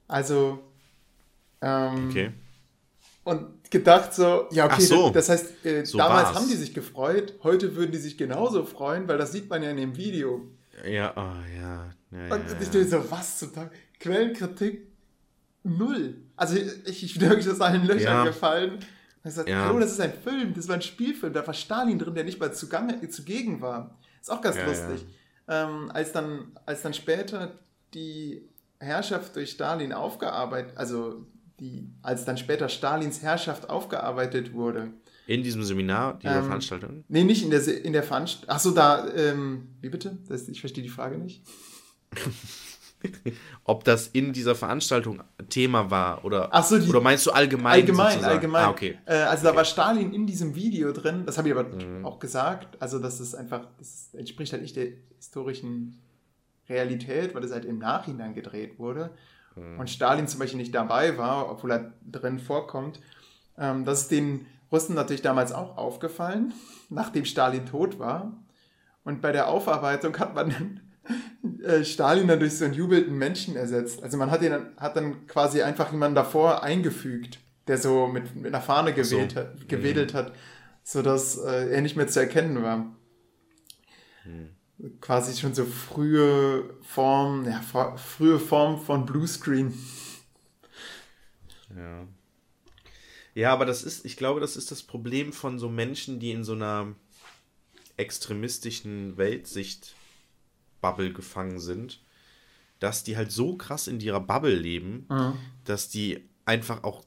Also, 0.08 0.60
ähm, 1.62 2.10
okay. 2.10 2.32
Und 3.24 3.70
gedacht 3.70 4.14
so, 4.14 4.48
ja, 4.52 4.66
okay, 4.66 4.82
so. 4.82 5.10
das 5.10 5.30
heißt, 5.30 5.66
äh, 5.66 5.86
so 5.86 5.98
damals 5.98 6.30
war's. 6.30 6.36
haben 6.36 6.50
die 6.50 6.56
sich 6.56 6.74
gefreut, 6.74 7.34
heute 7.44 7.76
würden 7.76 7.92
die 7.92 7.98
sich 7.98 8.18
genauso 8.18 8.64
freuen, 8.64 9.08
weil 9.08 9.18
das 9.18 9.32
sieht 9.32 9.50
man 9.50 9.62
ja 9.62 9.72
in 9.72 9.78
dem 9.78 9.98
Video. 9.98 10.48
Ja, 10.88 11.14
oh, 11.16 11.60
ja. 11.60 11.90
ja 12.12 12.36
und 12.36 12.50
ja, 12.50 12.58
ich 12.62 12.70
denke 12.70 12.88
so, 12.88 13.12
was 13.12 13.40
zum 13.40 13.54
Tag? 13.54 13.72
Quellenkritik 14.00 14.88
null. 15.64 16.16
Also 16.40 16.56
ich, 16.56 17.04
ich 17.04 17.20
bin 17.20 17.30
wirklich 17.30 17.50
aus 17.50 17.60
allen 17.60 17.86
Löchern 17.86 18.02
ja. 18.02 18.24
gefallen. 18.24 18.80
Er 19.24 19.32
sagt, 19.32 19.50
ja. 19.50 19.72
oh, 19.72 19.78
das 19.78 19.92
ist 19.92 20.00
ein 20.00 20.14
Film, 20.14 20.54
das 20.54 20.70
war 20.70 20.76
ein 20.76 20.82
Spielfilm, 20.82 21.34
da 21.34 21.46
war 21.46 21.54
Stalin 21.54 22.00
drin, 22.00 22.16
der 22.16 22.24
nicht 22.24 22.40
mal 22.40 22.54
zugange, 22.54 23.10
zugegen 23.10 23.60
war. 23.60 24.00
Ist 24.22 24.32
auch 24.32 24.40
ganz 24.40 24.56
ja, 24.56 24.66
lustig. 24.66 25.06
Ähm, 25.50 25.92
als, 25.94 26.14
dann, 26.14 26.54
als 26.66 26.82
dann 26.82 26.94
später 26.94 27.60
die 27.94 28.48
Herrschaft 28.80 29.36
durch 29.36 29.52
Stalin 29.52 29.92
aufgearbeitet, 29.92 30.78
also 30.78 31.26
die, 31.60 31.90
als 32.04 32.24
dann 32.24 32.38
später 32.38 32.70
Stalins 32.70 33.22
Herrschaft 33.22 33.70
aufgearbeitet 33.70 34.54
wurde. 34.54 34.94
In 35.28 35.44
diesem 35.44 35.64
Seminar, 35.64 36.20
dieser 36.20 36.38
ähm, 36.38 36.46
Veranstaltung? 36.46 37.04
Nee, 37.10 37.26
nicht 37.26 37.44
in 37.44 37.50
der, 37.50 37.68
in 37.84 37.92
der 37.92 38.04
Veranstaltung. 38.04 38.50
Achso, 38.50 38.72
da, 38.72 39.10
ähm, 39.14 39.68
wie 39.82 39.90
bitte? 39.90 40.18
Das, 40.30 40.48
ich 40.48 40.62
verstehe 40.62 40.84
die 40.84 40.90
Frage 40.90 41.18
nicht. 41.18 41.44
ob 43.64 43.84
das 43.84 44.08
in 44.08 44.34
dieser 44.34 44.56
Veranstaltung 44.56 45.24
Thema 45.50 45.90
war 45.90 46.26
oder, 46.26 46.50
so, 46.64 46.76
oder 46.76 47.02
meinst 47.02 47.26
du 47.26 47.32
allgemein? 47.32 47.74
Allgemein, 47.74 48.12
sozusagen? 48.12 48.34
allgemein. 48.34 48.66
Ah, 48.66 48.70
okay. 48.70 48.98
Äh, 49.06 49.14
also 49.14 49.44
okay. 49.44 49.52
da 49.52 49.56
war 49.58 49.66
Stalin 49.66 50.14
in 50.14 50.28
diesem 50.28 50.56
Video 50.56 50.92
drin, 50.92 51.26
das 51.26 51.38
habe 51.38 51.50
ich 51.50 51.56
aber 51.56 51.70
mhm. 51.70 52.06
auch 52.06 52.20
gesagt, 52.20 52.82
also 52.82 53.00
das 53.00 53.20
ist 53.20 53.36
einfach, 53.36 53.68
das 53.78 54.10
entspricht 54.14 54.52
halt 54.52 54.62
nicht 54.62 54.76
der 54.76 54.88
historischen 55.18 56.00
Realität, 56.68 57.34
weil 57.34 57.42
das 57.42 57.52
halt 57.52 57.66
im 57.66 57.80
Nachhinein 57.80 58.34
gedreht 58.34 58.80
wurde 58.80 59.12
mhm. 59.56 59.80
und 59.80 59.90
Stalin 59.90 60.28
zum 60.28 60.40
Beispiel 60.40 60.60
nicht 60.60 60.76
dabei 60.76 61.18
war, 61.18 61.50
obwohl 61.50 61.72
er 61.72 61.94
drin 62.10 62.40
vorkommt. 62.40 63.00
Ähm, 63.58 63.86
das 63.86 64.02
ist 64.02 64.12
den 64.12 64.46
Russen 64.72 64.96
natürlich 64.96 65.22
damals 65.22 65.52
auch 65.52 65.78
aufgefallen, 65.78 66.54
nachdem 66.90 67.26
Stalin 67.26 67.66
tot 67.66 68.00
war. 68.00 68.34
Und 69.04 69.22
bei 69.22 69.32
der 69.32 69.48
Aufarbeitung 69.48 70.18
hat 70.20 70.36
man 70.36 70.50
dann 70.50 70.82
Stalin 71.84 72.28
dann 72.28 72.40
durch 72.40 72.58
so 72.58 72.66
einen 72.66 72.74
jubelnden 72.74 73.18
Menschen 73.18 73.56
ersetzt. 73.56 74.04
Also 74.04 74.18
man 74.18 74.32
hat, 74.32 74.42
ihn, 74.42 74.54
hat 74.78 74.96
dann 74.96 75.28
quasi 75.28 75.62
einfach 75.62 75.92
jemanden 75.92 76.16
davor 76.16 76.64
eingefügt, 76.64 77.40
der 77.68 77.78
so 77.78 78.08
mit, 78.08 78.36
mit 78.36 78.54
einer 78.54 78.62
Fahne 78.62 78.94
gewählt 78.94 79.32
so. 79.32 79.40
hat, 79.40 79.68
gewedelt 79.68 80.14
mhm. 80.14 80.18
hat, 80.18 80.36
sodass 80.84 81.38
äh, 81.38 81.70
er 81.70 81.82
nicht 81.82 81.96
mehr 81.96 82.08
zu 82.08 82.20
erkennen 82.20 82.62
war. 82.62 82.96
Mhm. 84.26 84.50
Quasi 85.02 85.40
schon 85.40 85.54
so 85.54 85.66
frühe 85.66 86.78
Form, 86.82 87.46
ja, 87.46 87.62
frühe 87.98 88.40
Form 88.40 88.80
von 88.80 89.06
Bluescreen. 89.06 89.74
Ja. 91.76 92.08
Ja, 93.36 93.54
aber 93.54 93.66
das 93.66 93.84
ist, 93.84 94.06
ich 94.06 94.18
glaube, 94.18 94.40
das 94.40 94.58
ist 94.58 94.72
das 94.72 94.84
Problem 94.84 95.32
von 95.34 95.60
so 95.60 95.70
Menschen, 95.70 96.20
die 96.20 96.32
in 96.32 96.44
so 96.44 96.54
einer 96.54 96.96
extremistischen 97.98 99.18
Weltsicht 99.18 99.96
Bubble 100.82 101.14
gefangen 101.14 101.60
sind, 101.60 102.02
dass 102.80 103.04
die 103.04 103.18
halt 103.18 103.32
so 103.32 103.56
krass 103.56 103.88
in 103.88 104.00
ihrer 104.00 104.22
Bubble 104.22 104.56
leben, 104.56 105.06
mhm. 105.10 105.34
dass 105.66 105.90
die 105.90 106.24
einfach 106.46 106.84
auch 106.84 107.04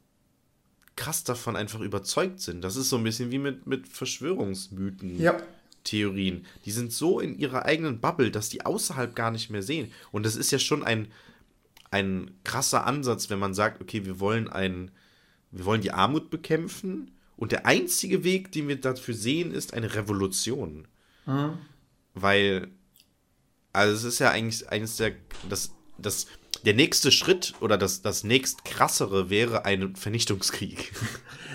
krass 0.96 1.24
davon 1.24 1.56
einfach 1.56 1.80
überzeugt 1.80 2.40
sind. 2.40 2.62
Das 2.62 2.76
ist 2.76 2.90
so 2.90 2.96
ein 2.96 3.04
bisschen 3.04 3.30
wie 3.30 3.38
mit, 3.38 3.66
mit 3.66 3.88
Verschwörungsmythen. 3.88 5.20
Ja. 5.20 5.36
Theorien. 5.84 6.46
Die 6.64 6.70
sind 6.70 6.92
so 6.92 7.18
in 7.18 7.36
ihrer 7.38 7.64
eigenen 7.64 8.00
Bubble, 8.00 8.30
dass 8.30 8.48
die 8.48 8.64
außerhalb 8.64 9.16
gar 9.16 9.32
nicht 9.32 9.50
mehr 9.50 9.62
sehen. 9.62 9.90
Und 10.12 10.24
das 10.24 10.36
ist 10.36 10.52
ja 10.52 10.60
schon 10.60 10.84
ein, 10.84 11.08
ein 11.90 12.30
krasser 12.44 12.86
Ansatz, 12.86 13.30
wenn 13.30 13.40
man 13.40 13.54
sagt, 13.54 13.80
okay, 13.80 14.04
wir 14.04 14.20
wollen 14.20 14.48
ein, 14.48 14.92
wir 15.50 15.64
wollen 15.64 15.80
die 15.80 15.90
Armut 15.90 16.30
bekämpfen 16.30 17.10
und 17.36 17.52
der 17.52 17.66
einzige 17.66 18.24
Weg, 18.24 18.52
den 18.52 18.68
wir 18.68 18.80
dafür 18.80 19.14
sehen, 19.14 19.50
ist 19.50 19.74
eine 19.74 19.94
Revolution. 19.94 20.86
Mhm. 21.26 21.58
Weil 22.14 22.68
also 23.72 23.94
es 23.94 24.04
ist 24.04 24.18
ja 24.18 24.30
eigentlich 24.30 24.68
eines 24.68 24.96
der, 24.96 25.12
das, 25.48 25.72
das, 25.98 26.26
der 26.64 26.74
nächste 26.74 27.10
Schritt 27.10 27.54
oder 27.60 27.78
das, 27.78 28.02
das 28.02 28.24
nächst 28.24 28.64
krassere 28.64 29.30
wäre 29.30 29.64
ein 29.64 29.96
Vernichtungskrieg. 29.96 30.92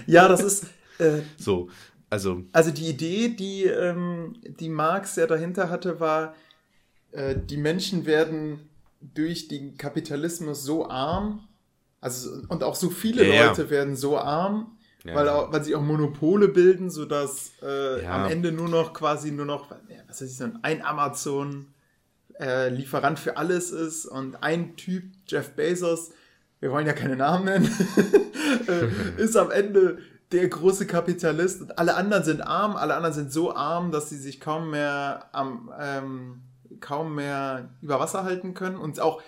Ja, 0.06 0.30
das 0.30 0.42
ist. 0.42 0.66
Äh, 1.00 1.24
so, 1.38 1.70
also. 2.10 2.44
Also 2.54 2.72
die 2.72 2.88
Idee, 2.88 3.28
die, 3.30 3.66
ähm, 3.66 4.38
die 4.42 4.70
Marx 4.70 5.18
ja 5.18 5.28
dahinter 5.28 5.70
hatte, 5.70 6.00
war, 6.00 6.34
äh, 7.12 7.36
die 7.36 7.58
Menschen 7.58 8.06
werden 8.06 8.70
durch 9.02 9.50
den 9.50 9.76
Kapitalismus 9.78 10.64
so 10.64 10.88
arm, 10.88 11.48
also 12.00 12.30
und 12.48 12.64
auch 12.64 12.76
so 12.76 12.90
viele 12.90 13.28
ja, 13.28 13.48
Leute 13.48 13.64
ja. 13.64 13.70
werden 13.70 13.96
so 13.98 14.18
arm, 14.18 14.78
ja. 15.04 15.16
weil, 15.16 15.28
auch, 15.28 15.52
weil 15.52 15.64
sie 15.64 15.76
auch 15.76 15.82
Monopole 15.82 16.48
bilden, 16.48 16.90
sodass 16.90 17.52
äh, 17.62 18.06
am 18.06 18.30
Ende 18.30 18.52
nur 18.52 18.70
noch 18.70 18.94
quasi 18.94 19.32
nur 19.32 19.46
noch, 19.46 19.72
was 20.08 20.22
weiß 20.22 20.40
ich, 20.40 20.54
ein 20.62 20.86
Amazon 20.86 21.74
äh, 22.40 22.70
Lieferant 22.70 23.20
für 23.20 23.38
alles 23.38 23.72
ist 23.72 24.06
und 24.06 24.44
ein 24.44 24.76
Typ, 24.76 25.04
Jeff 25.28 25.52
Bezos, 25.52 26.12
wir 26.60 26.72
wollen 26.72 26.88
ja 26.88 26.94
keine 26.94 27.16
Namen 27.16 27.46
nennen, 27.46 27.70
äh, 28.68 29.22
ist 29.22 29.38
am 29.38 29.52
Ende 29.52 30.00
der 30.32 30.48
große 30.48 30.88
Kapitalist 30.88 31.62
und 31.62 31.80
alle 31.80 31.96
anderen 31.96 32.24
sind 32.24 32.42
arm, 32.42 32.76
alle 32.76 32.96
anderen 32.96 33.14
sind 33.14 33.32
so 33.32 33.56
arm, 33.56 33.92
dass 33.92 34.10
sie 34.10 34.18
sich 34.18 34.40
kaum 34.40 34.72
mehr 34.72 35.30
am 35.32 35.72
ähm, 35.80 36.42
kaum 36.80 37.16
mehr 37.16 37.70
über 37.82 38.00
Wasser 38.00 38.24
halten 38.24 38.54
können 38.54 38.76
und 38.76 39.00
auch 39.00 39.22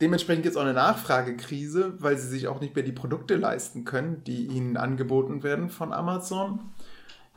dementsprechend 0.00 0.42
gibt 0.42 0.54
es 0.54 0.56
auch 0.58 0.64
eine 0.64 0.74
Nachfragekrise, 0.74 1.94
weil 1.98 2.18
sie 2.18 2.28
sich 2.28 2.46
auch 2.46 2.60
nicht 2.60 2.74
mehr 2.74 2.84
die 2.84 2.92
Produkte 2.92 3.36
leisten 3.36 3.84
können, 3.84 4.22
die 4.24 4.46
ihnen 4.46 4.76
angeboten 4.76 5.42
werden 5.42 5.70
von 5.70 5.92
Amazon, 5.92 6.60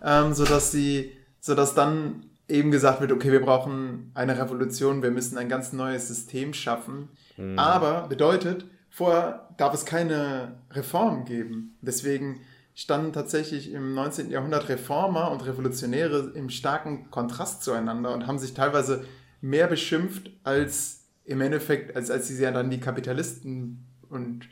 ähm, 0.04 0.34
sodass 0.34 0.72
sie, 0.72 1.12
sodass 1.40 1.74
dann 1.74 2.26
eben 2.48 2.72
gesagt 2.72 3.02
wird, 3.02 3.12
okay, 3.12 3.32
wir 3.32 3.42
brauchen 3.42 4.12
eine 4.14 4.40
Revolution, 4.40 5.02
wir 5.04 5.12
müssen 5.12 5.38
ein 5.38 5.50
ganz 5.50 5.74
neues 5.74 6.08
System 6.08 6.54
schaffen. 6.54 7.10
Mhm. 7.36 7.60
Aber 7.60 8.08
bedeutet, 8.08 8.66
vorher 8.90 9.50
darf 9.58 9.74
es 9.74 9.86
keine 9.86 10.62
Reform 10.72 11.26
geben. 11.26 11.76
Deswegen 11.82 12.40
standen 12.74 13.12
tatsächlich 13.12 13.74
im 13.74 13.94
19. 13.94 14.32
Jahrhundert 14.32 14.70
Reformer 14.70 15.30
und 15.32 15.46
Revolutionäre 15.46 16.32
im 16.36 16.50
starken 16.50 17.12
Kontrast 17.12 17.64
zueinander 17.64 18.14
und 18.14 18.28
haben 18.28 18.40
sich 18.40 18.54
teilweise 18.54 19.04
mehr 19.42 19.68
beschimpft 19.68 20.32
als 20.44 21.04
im 21.26 21.42
Endeffekt, 21.42 21.94
als, 21.96 22.10
als 22.10 22.30
sie 22.30 22.42
ja 22.42 22.52
dann 22.52 22.70
die 22.70 22.80
Kapitalisten 22.80 23.84
und 24.10 24.48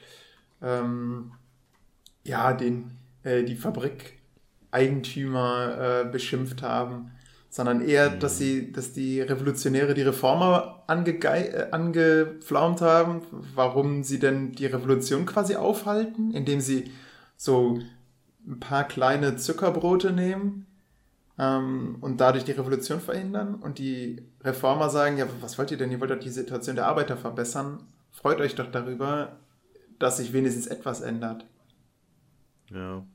ähm, 0.61 1.31
ja, 2.23 2.51
den, 2.53 2.91
äh, 3.23 3.43
die 3.43 3.55
Fabrikeigentümer 3.55 5.77
äh, 5.77 6.03
beschimpft 6.09 6.61
haben 6.61 7.14
sondern 7.55 7.79
eher, 7.79 8.09
dass 8.09 8.33
mhm. 8.33 8.43
sie, 8.43 8.71
dass 8.73 8.91
die 8.91 9.21
Revolutionäre 9.21 9.93
die 9.93 10.01
Reformer 10.01 10.83
äh, 10.89 11.67
angepflaumt 11.71 12.81
haben, 12.81 13.21
warum 13.31 14.03
sie 14.03 14.19
denn 14.19 14.51
die 14.51 14.65
Revolution 14.65 15.25
quasi 15.25 15.55
aufhalten, 15.55 16.31
indem 16.31 16.59
sie 16.59 16.91
so 17.37 17.79
ein 18.45 18.59
paar 18.59 18.83
kleine 18.83 19.37
Zuckerbrote 19.37 20.11
nehmen 20.11 20.65
ähm, 21.39 21.95
und 22.01 22.19
dadurch 22.19 22.43
die 22.43 22.51
Revolution 22.51 22.99
verhindern. 22.99 23.55
Und 23.55 23.79
die 23.79 24.21
Reformer 24.43 24.89
sagen, 24.89 25.17
ja, 25.17 25.25
was 25.39 25.57
wollt 25.57 25.71
ihr 25.71 25.77
denn? 25.77 25.91
Ihr 25.91 26.01
wollt 26.01 26.11
doch 26.11 26.19
die 26.19 26.29
Situation 26.31 26.75
der 26.75 26.87
Arbeiter 26.87 27.15
verbessern. 27.15 27.83
Freut 28.11 28.41
euch 28.41 28.55
doch 28.55 28.69
darüber, 28.69 29.37
dass 29.97 30.17
sich 30.17 30.33
wenigstens 30.33 30.67
etwas 30.67 30.99
ändert. 30.99 31.45
Ja. 32.69 33.05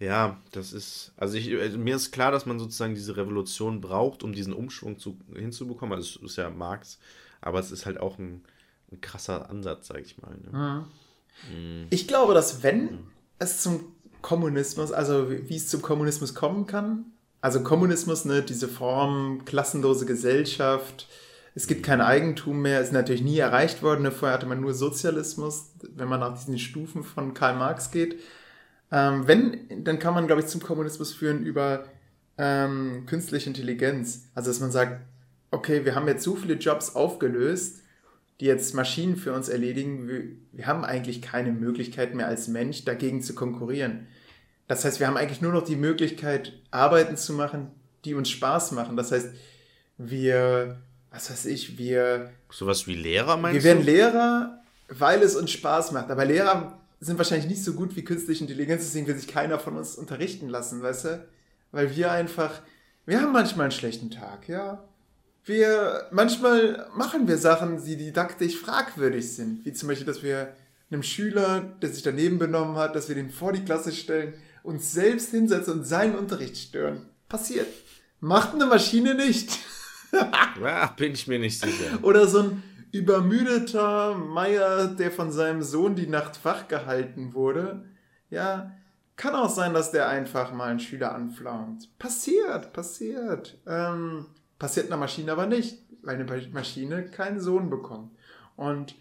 Ja, 0.00 0.40
das 0.52 0.72
ist, 0.72 1.12
also, 1.18 1.36
ich, 1.36 1.54
also 1.60 1.76
mir 1.76 1.94
ist 1.94 2.10
klar, 2.10 2.32
dass 2.32 2.46
man 2.46 2.58
sozusagen 2.58 2.94
diese 2.94 3.18
Revolution 3.18 3.82
braucht, 3.82 4.22
um 4.22 4.32
diesen 4.32 4.54
Umschwung 4.54 4.98
zu, 4.98 5.18
hinzubekommen. 5.34 5.94
Also 5.94 6.18
es 6.18 6.32
ist 6.32 6.36
ja 6.36 6.48
Marx, 6.48 6.98
aber 7.42 7.58
es 7.58 7.70
ist 7.70 7.84
halt 7.84 8.00
auch 8.00 8.18
ein, 8.18 8.42
ein 8.90 9.00
krasser 9.02 9.50
Ansatz, 9.50 9.88
sag 9.88 10.00
ich 10.00 10.16
mal. 10.18 10.34
Ne? 10.50 10.86
Mhm. 11.54 11.86
Ich 11.90 12.08
glaube, 12.08 12.32
dass 12.32 12.62
wenn 12.62 12.84
mhm. 12.84 12.98
es 13.38 13.60
zum 13.62 13.92
Kommunismus, 14.22 14.90
also 14.90 15.30
wie 15.30 15.56
es 15.56 15.68
zum 15.68 15.82
Kommunismus 15.82 16.34
kommen 16.34 16.66
kann, 16.66 17.04
also 17.42 17.62
Kommunismus, 17.62 18.24
ne, 18.24 18.42
diese 18.42 18.68
Form, 18.68 19.44
klassenlose 19.44 20.06
Gesellschaft, 20.06 21.08
es 21.54 21.66
gibt 21.66 21.84
kein 21.84 22.00
Eigentum 22.00 22.62
mehr, 22.62 22.80
ist 22.80 22.92
natürlich 22.92 23.22
nie 23.22 23.38
erreicht 23.38 23.82
worden. 23.82 24.02
Ne? 24.02 24.12
Vorher 24.12 24.36
hatte 24.36 24.46
man 24.46 24.60
nur 24.60 24.72
Sozialismus, 24.72 25.72
wenn 25.94 26.08
man 26.08 26.20
nach 26.20 26.38
diesen 26.38 26.58
Stufen 26.58 27.02
von 27.02 27.34
Karl 27.34 27.56
Marx 27.56 27.90
geht. 27.90 28.20
Ähm, 28.92 29.26
wenn, 29.26 29.84
dann 29.84 29.98
kann 29.98 30.14
man, 30.14 30.26
glaube 30.26 30.42
ich, 30.42 30.48
zum 30.48 30.62
Kommunismus 30.62 31.12
führen 31.12 31.44
über 31.44 31.84
ähm, 32.38 33.04
künstliche 33.06 33.48
Intelligenz. 33.48 34.28
Also, 34.34 34.50
dass 34.50 34.60
man 34.60 34.72
sagt, 34.72 35.00
okay, 35.50 35.84
wir 35.84 35.94
haben 35.94 36.08
jetzt 36.08 36.24
so 36.24 36.36
viele 36.36 36.54
Jobs 36.54 36.94
aufgelöst, 36.94 37.82
die 38.40 38.46
jetzt 38.46 38.74
Maschinen 38.74 39.16
für 39.16 39.32
uns 39.32 39.48
erledigen. 39.48 40.08
Wir, 40.08 40.22
wir 40.52 40.66
haben 40.66 40.84
eigentlich 40.84 41.22
keine 41.22 41.52
Möglichkeit 41.52 42.14
mehr 42.14 42.26
als 42.26 42.48
Mensch 42.48 42.84
dagegen 42.84 43.22
zu 43.22 43.34
konkurrieren. 43.34 44.06
Das 44.66 44.84
heißt, 44.84 45.00
wir 45.00 45.06
haben 45.06 45.16
eigentlich 45.16 45.42
nur 45.42 45.52
noch 45.52 45.64
die 45.64 45.76
Möglichkeit, 45.76 46.52
Arbeiten 46.70 47.16
zu 47.16 47.32
machen, 47.32 47.70
die 48.04 48.14
uns 48.14 48.30
Spaß 48.30 48.72
machen. 48.72 48.96
Das 48.96 49.12
heißt, 49.12 49.30
wir, 49.98 50.80
was 51.10 51.30
weiß 51.30 51.46
ich, 51.46 51.76
wir. 51.76 52.30
Sowas 52.50 52.86
wie 52.86 52.94
Lehrer 52.94 53.36
meinst 53.36 53.60
du? 53.60 53.64
Wir 53.64 53.74
werden 53.74 53.84
Lehrer, 53.84 54.62
weil 54.88 55.22
es 55.22 55.36
uns 55.36 55.50
Spaß 55.50 55.92
macht. 55.92 56.10
Aber 56.10 56.24
Lehrer 56.24 56.79
sind 57.00 57.18
wahrscheinlich 57.18 57.48
nicht 57.48 57.64
so 57.64 57.72
gut 57.72 57.96
wie 57.96 58.04
künstliche 58.04 58.44
Intelligenz, 58.44 58.84
deswegen 58.84 59.06
will 59.06 59.16
sich 59.16 59.28
keiner 59.28 59.58
von 59.58 59.76
uns 59.76 59.96
unterrichten 59.96 60.48
lassen, 60.48 60.82
weißt 60.82 61.04
du? 61.06 61.28
Weil 61.72 61.96
wir 61.96 62.12
einfach, 62.12 62.60
wir 63.06 63.20
haben 63.20 63.32
manchmal 63.32 63.64
einen 63.64 63.72
schlechten 63.72 64.10
Tag, 64.10 64.48
ja. 64.48 64.84
Wir, 65.44 66.08
manchmal 66.10 66.86
machen 66.94 67.26
wir 67.26 67.38
Sachen, 67.38 67.82
die 67.82 67.96
didaktisch 67.96 68.58
fragwürdig 68.58 69.32
sind, 69.32 69.64
wie 69.64 69.72
zum 69.72 69.88
Beispiel, 69.88 70.06
dass 70.06 70.22
wir 70.22 70.54
einem 70.90 71.02
Schüler, 71.02 71.60
der 71.80 71.88
sich 71.88 72.02
daneben 72.02 72.38
benommen 72.38 72.76
hat, 72.76 72.94
dass 72.94 73.08
wir 73.08 73.14
den 73.14 73.30
vor 73.30 73.52
die 73.52 73.64
Klasse 73.64 73.92
stellen, 73.92 74.34
uns 74.62 74.92
selbst 74.92 75.30
hinsetzen 75.30 75.72
und 75.72 75.84
seinen 75.84 76.16
Unterricht 76.16 76.56
stören. 76.56 77.06
Passiert. 77.28 77.68
Macht 78.20 78.54
eine 78.54 78.66
Maschine 78.66 79.14
nicht. 79.14 79.58
ja, 80.60 80.86
bin 80.98 81.12
ich 81.12 81.26
mir 81.26 81.38
nicht 81.38 81.60
sicher. 81.60 81.98
Oder 82.02 82.26
so 82.26 82.40
ein 82.40 82.62
übermüdeter 82.92 84.14
Meier, 84.14 84.88
der 84.88 85.10
von 85.10 85.30
seinem 85.32 85.62
Sohn 85.62 85.94
die 85.94 86.06
Nacht 86.06 86.44
wach 86.44 86.68
gehalten 86.68 87.34
wurde. 87.34 87.84
Ja, 88.30 88.72
kann 89.16 89.34
auch 89.34 89.50
sein, 89.50 89.74
dass 89.74 89.92
der 89.92 90.08
einfach 90.08 90.52
mal 90.52 90.70
einen 90.70 90.80
Schüler 90.80 91.14
anflaumt. 91.14 91.98
Passiert, 91.98 92.72
passiert. 92.72 93.58
Ähm, 93.66 94.26
passiert 94.58 94.86
einer 94.86 94.96
Maschine 94.96 95.32
aber 95.32 95.46
nicht, 95.46 95.78
weil 96.02 96.14
eine 96.14 96.48
Maschine 96.52 97.04
keinen 97.04 97.40
Sohn 97.40 97.68
bekommt. 97.68 98.12
Und 98.56 98.94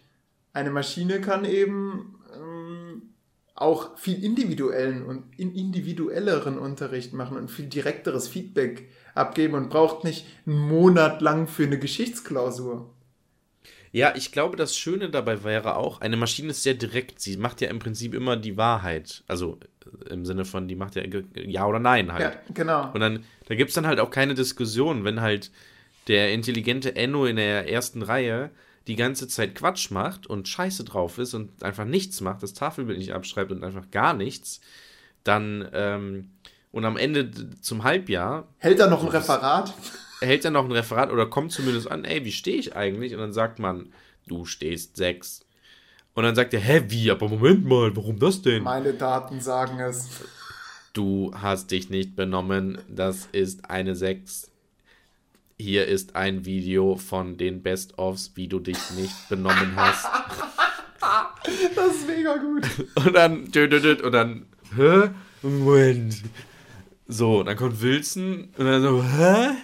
eine 0.51 0.71
Maschine 0.71 1.21
kann 1.21 1.45
eben 1.45 2.19
ähm, 2.35 3.13
auch 3.55 3.97
viel 3.97 4.23
individuellen 4.23 5.05
und 5.05 5.37
individuelleren 5.37 6.57
Unterricht 6.57 7.13
machen 7.13 7.37
und 7.37 7.51
viel 7.51 7.67
direkteres 7.67 8.27
Feedback 8.27 8.89
abgeben 9.15 9.55
und 9.55 9.69
braucht 9.69 10.03
nicht 10.03 10.25
einen 10.45 10.59
Monat 10.59 11.21
lang 11.21 11.47
für 11.47 11.63
eine 11.63 11.79
Geschichtsklausur. 11.79 12.89
Ja, 13.91 14.13
ich 14.15 14.31
glaube, 14.31 14.55
das 14.55 14.77
Schöne 14.77 15.09
dabei 15.09 15.43
wäre 15.43 15.75
auch, 15.75 16.01
eine 16.01 16.17
Maschine 16.17 16.49
ist 16.49 16.63
sehr 16.63 16.75
direkt. 16.75 17.19
Sie 17.19 17.37
macht 17.37 17.61
ja 17.61 17.69
im 17.69 17.79
Prinzip 17.79 18.13
immer 18.13 18.37
die 18.37 18.55
Wahrheit. 18.57 19.23
Also 19.27 19.59
äh, 20.07 20.13
im 20.13 20.25
Sinne 20.25 20.45
von, 20.45 20.67
die 20.67 20.75
macht 20.75 20.95
ja 20.95 21.03
Ja 21.35 21.65
oder 21.65 21.79
Nein 21.79 22.11
halt. 22.13 22.21
Ja, 22.21 22.53
genau. 22.53 22.91
Und 22.93 22.99
dann, 22.99 23.23
da 23.47 23.55
gibt 23.55 23.69
es 23.69 23.75
dann 23.75 23.87
halt 23.87 23.99
auch 23.99 24.11
keine 24.11 24.35
Diskussion, 24.35 25.03
wenn 25.03 25.21
halt 25.21 25.51
der 26.07 26.31
intelligente 26.33 26.95
Enno 26.95 27.25
in 27.25 27.35
der 27.35 27.69
ersten 27.69 28.01
Reihe 28.01 28.51
die 28.87 28.95
ganze 28.95 29.27
Zeit 29.27 29.55
Quatsch 29.55 29.91
macht 29.91 30.27
und 30.27 30.47
Scheiße 30.47 30.83
drauf 30.83 31.17
ist 31.17 31.33
und 31.33 31.63
einfach 31.63 31.85
nichts 31.85 32.21
macht, 32.21 32.41
das 32.41 32.53
Tafelbild 32.53 32.97
nicht 32.97 33.13
abschreibt 33.13 33.51
und 33.51 33.63
einfach 33.63 33.91
gar 33.91 34.13
nichts, 34.13 34.61
dann 35.23 35.67
ähm, 35.73 36.31
und 36.71 36.85
am 36.85 36.97
Ende 36.97 37.31
zum 37.61 37.83
Halbjahr. 37.83 38.47
Hält 38.57 38.79
er 38.79 38.87
noch 38.87 39.03
ein 39.03 39.09
Referat? 39.09 39.73
Hält 40.19 40.45
er 40.45 40.51
noch 40.51 40.65
ein 40.65 40.71
Referat 40.71 41.11
oder 41.11 41.25
kommt 41.25 41.51
zumindest 41.51 41.89
an, 41.89 42.05
ey, 42.05 42.25
wie 42.25 42.31
stehe 42.31 42.57
ich 42.57 42.75
eigentlich? 42.75 43.13
Und 43.13 43.19
dann 43.19 43.33
sagt 43.33 43.59
man, 43.59 43.91
du 44.27 44.45
stehst 44.45 44.97
sechs. 44.97 45.45
Und 46.13 46.23
dann 46.23 46.35
sagt 46.35 46.53
er, 46.53 46.59
hä, 46.59 46.83
wie? 46.89 47.11
Aber 47.11 47.29
Moment 47.29 47.65
mal, 47.65 47.95
warum 47.95 48.19
das 48.19 48.41
denn? 48.41 48.63
Meine 48.63 48.93
Daten 48.93 49.39
sagen 49.41 49.79
es. 49.79 50.09
Du 50.93 51.31
hast 51.33 51.71
dich 51.71 51.89
nicht 51.89 52.15
benommen, 52.15 52.79
das 52.87 53.29
ist 53.31 53.69
eine 53.69 53.95
sechs. 53.95 54.49
Hier 55.57 55.87
ist 55.87 56.15
ein 56.15 56.45
Video 56.45 56.95
von 56.95 57.37
den 57.37 57.61
Best-ofs, 57.61 58.31
wie 58.35 58.47
du 58.47 58.59
dich 58.59 58.77
nicht 58.91 59.29
benommen 59.29 59.75
hast. 59.75 60.05
Das 61.75 61.95
ist 61.95 62.07
mega 62.07 62.35
gut. 62.37 62.67
Und 62.95 63.15
dann, 63.15 63.45
und 63.45 64.11
dann, 64.11 64.45
hä? 64.75 65.09
Moment. 65.41 66.15
So, 67.07 67.43
dann 67.43 67.57
kommt 67.57 67.81
Wilson 67.81 68.49
und 68.57 68.65
dann 68.65 68.81
so, 68.81 69.03
hä? 69.03 69.55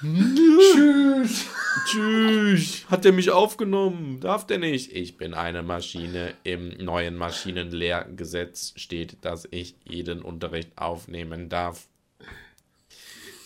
Tschüss. 0.00 1.46
Tschüss. 1.86 2.84
Hat 2.90 3.04
der 3.04 3.12
mich 3.12 3.30
aufgenommen? 3.30 4.20
Darf 4.20 4.46
der 4.46 4.58
nicht? 4.58 4.92
Ich 4.92 5.16
bin 5.16 5.32
eine 5.32 5.62
Maschine. 5.62 6.34
Im 6.44 6.70
neuen 6.78 7.16
Maschinenlehrgesetz 7.16 8.74
steht, 8.76 9.24
dass 9.24 9.48
ich 9.50 9.76
jeden 9.84 10.22
Unterricht 10.22 10.76
aufnehmen 10.76 11.48
darf. 11.48 11.88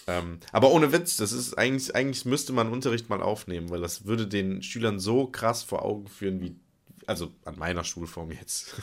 Ähm, 0.07 0.40
aber 0.51 0.72
ohne 0.72 0.92
Witz, 0.92 1.16
das 1.16 1.32
ist 1.32 1.55
eigentlich, 1.55 1.94
eigentlich 1.94 2.24
müsste 2.24 2.53
man 2.53 2.72
Unterricht 2.72 3.09
mal 3.09 3.22
aufnehmen, 3.22 3.70
weil 3.70 3.80
das 3.80 4.07
würde 4.07 4.26
den 4.26 4.62
Schülern 4.62 4.98
so 4.98 5.26
krass 5.26 5.62
vor 5.62 5.84
Augen 5.84 6.09
führen, 6.09 6.40
wie, 6.40 6.57
also 7.07 7.30
an 7.44 7.59
meiner 7.59 7.84
Schulform 7.84 8.32
jetzt, 8.32 8.74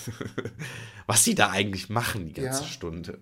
was 1.07 1.25
sie 1.25 1.35
da 1.35 1.49
eigentlich 1.49 1.89
machen 1.89 2.27
die 2.27 2.33
ganze 2.33 2.63
ja. 2.63 2.67
Stunde. 2.69 3.19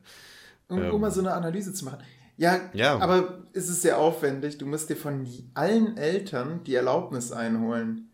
Um, 0.68 0.78
um 0.78 0.84
ähm, 0.84 1.02
mal 1.02 1.12
so 1.12 1.22
eine 1.22 1.34
Analyse 1.34 1.74
zu 1.74 1.86
machen. 1.86 2.00
Ja, 2.38 2.70
ja, 2.74 2.98
aber 3.00 3.44
es 3.54 3.70
ist 3.70 3.82
sehr 3.82 3.98
aufwendig. 3.98 4.58
Du 4.58 4.66
musst 4.66 4.90
dir 4.90 4.98
von 4.98 5.26
allen 5.54 5.98
Eltern 5.98 6.64
die 6.66 6.76
Erlaubnis 6.76 7.32
einholen. 7.32 8.10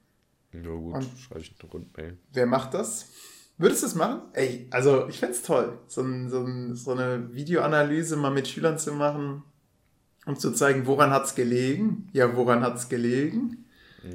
Ja 0.54 0.62
gut, 0.62 0.96
Und 0.96 1.08
schreibe 1.18 1.42
ich 1.42 1.56
eine 1.60 1.72
Rundmail. 1.72 2.18
Wer 2.34 2.46
macht 2.46 2.74
das? 2.74 3.08
Würdest 3.58 3.84
du 3.84 3.88
es 3.88 3.96
machen? 3.96 4.22
Ey, 4.34 4.68
also 4.72 5.08
ich 5.08 5.20
fände 5.20 5.36
es 5.36 5.44
toll, 5.44 5.78
so, 5.88 6.02
ein, 6.02 6.30
so, 6.30 6.44
ein, 6.44 6.76
so, 6.76 6.92
eine 6.92 7.34
Videoanalyse 7.34 8.18
mal 8.18 8.32
mit 8.32 8.48
Schülern 8.48 8.78
zu 8.78 8.92
machen, 8.94 9.44
um 10.26 10.36
zu 10.38 10.52
zeigen, 10.52 10.88
woran 10.88 11.12
hat 11.12 11.26
es 11.26 11.36
gelegen. 11.36 12.10
Ja, 12.12 12.36
woran 12.36 12.62
hat 12.62 12.76
es 12.76 12.90
gelegen? 12.90 13.66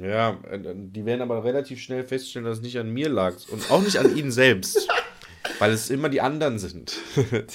Ja, 0.01 0.37
äh, 0.49 0.59
die 0.75 1.05
werden 1.05 1.21
aber 1.21 1.43
relativ 1.43 1.79
schnell 1.79 2.03
feststellen, 2.03 2.45
dass 2.45 2.57
es 2.57 2.63
nicht 2.63 2.77
an 2.77 2.89
mir 2.89 3.09
lag 3.09 3.35
und 3.49 3.71
auch 3.71 3.81
nicht 3.81 3.97
an 3.97 4.15
ihnen 4.15 4.31
selbst, 4.31 4.87
weil 5.59 5.71
es 5.71 5.89
immer 5.89 6.09
die 6.09 6.21
anderen 6.21 6.59
sind. 6.59 6.97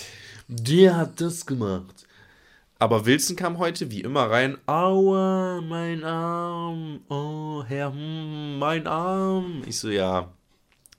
Der 0.48 0.96
hat 0.96 1.20
das 1.20 1.46
gemacht. 1.46 2.06
Aber 2.82 3.06
Wilson 3.06 3.36
kam 3.36 3.58
heute 3.58 3.92
wie 3.92 4.00
immer 4.00 4.28
rein. 4.28 4.58
Aua, 4.66 5.60
mein 5.60 6.02
Arm. 6.02 6.98
Oh, 7.08 7.62
Herr, 7.64 7.92
hm, 7.92 8.58
mein 8.58 8.88
Arm. 8.88 9.62
Ich 9.68 9.78
so, 9.78 9.88
ja, 9.88 10.32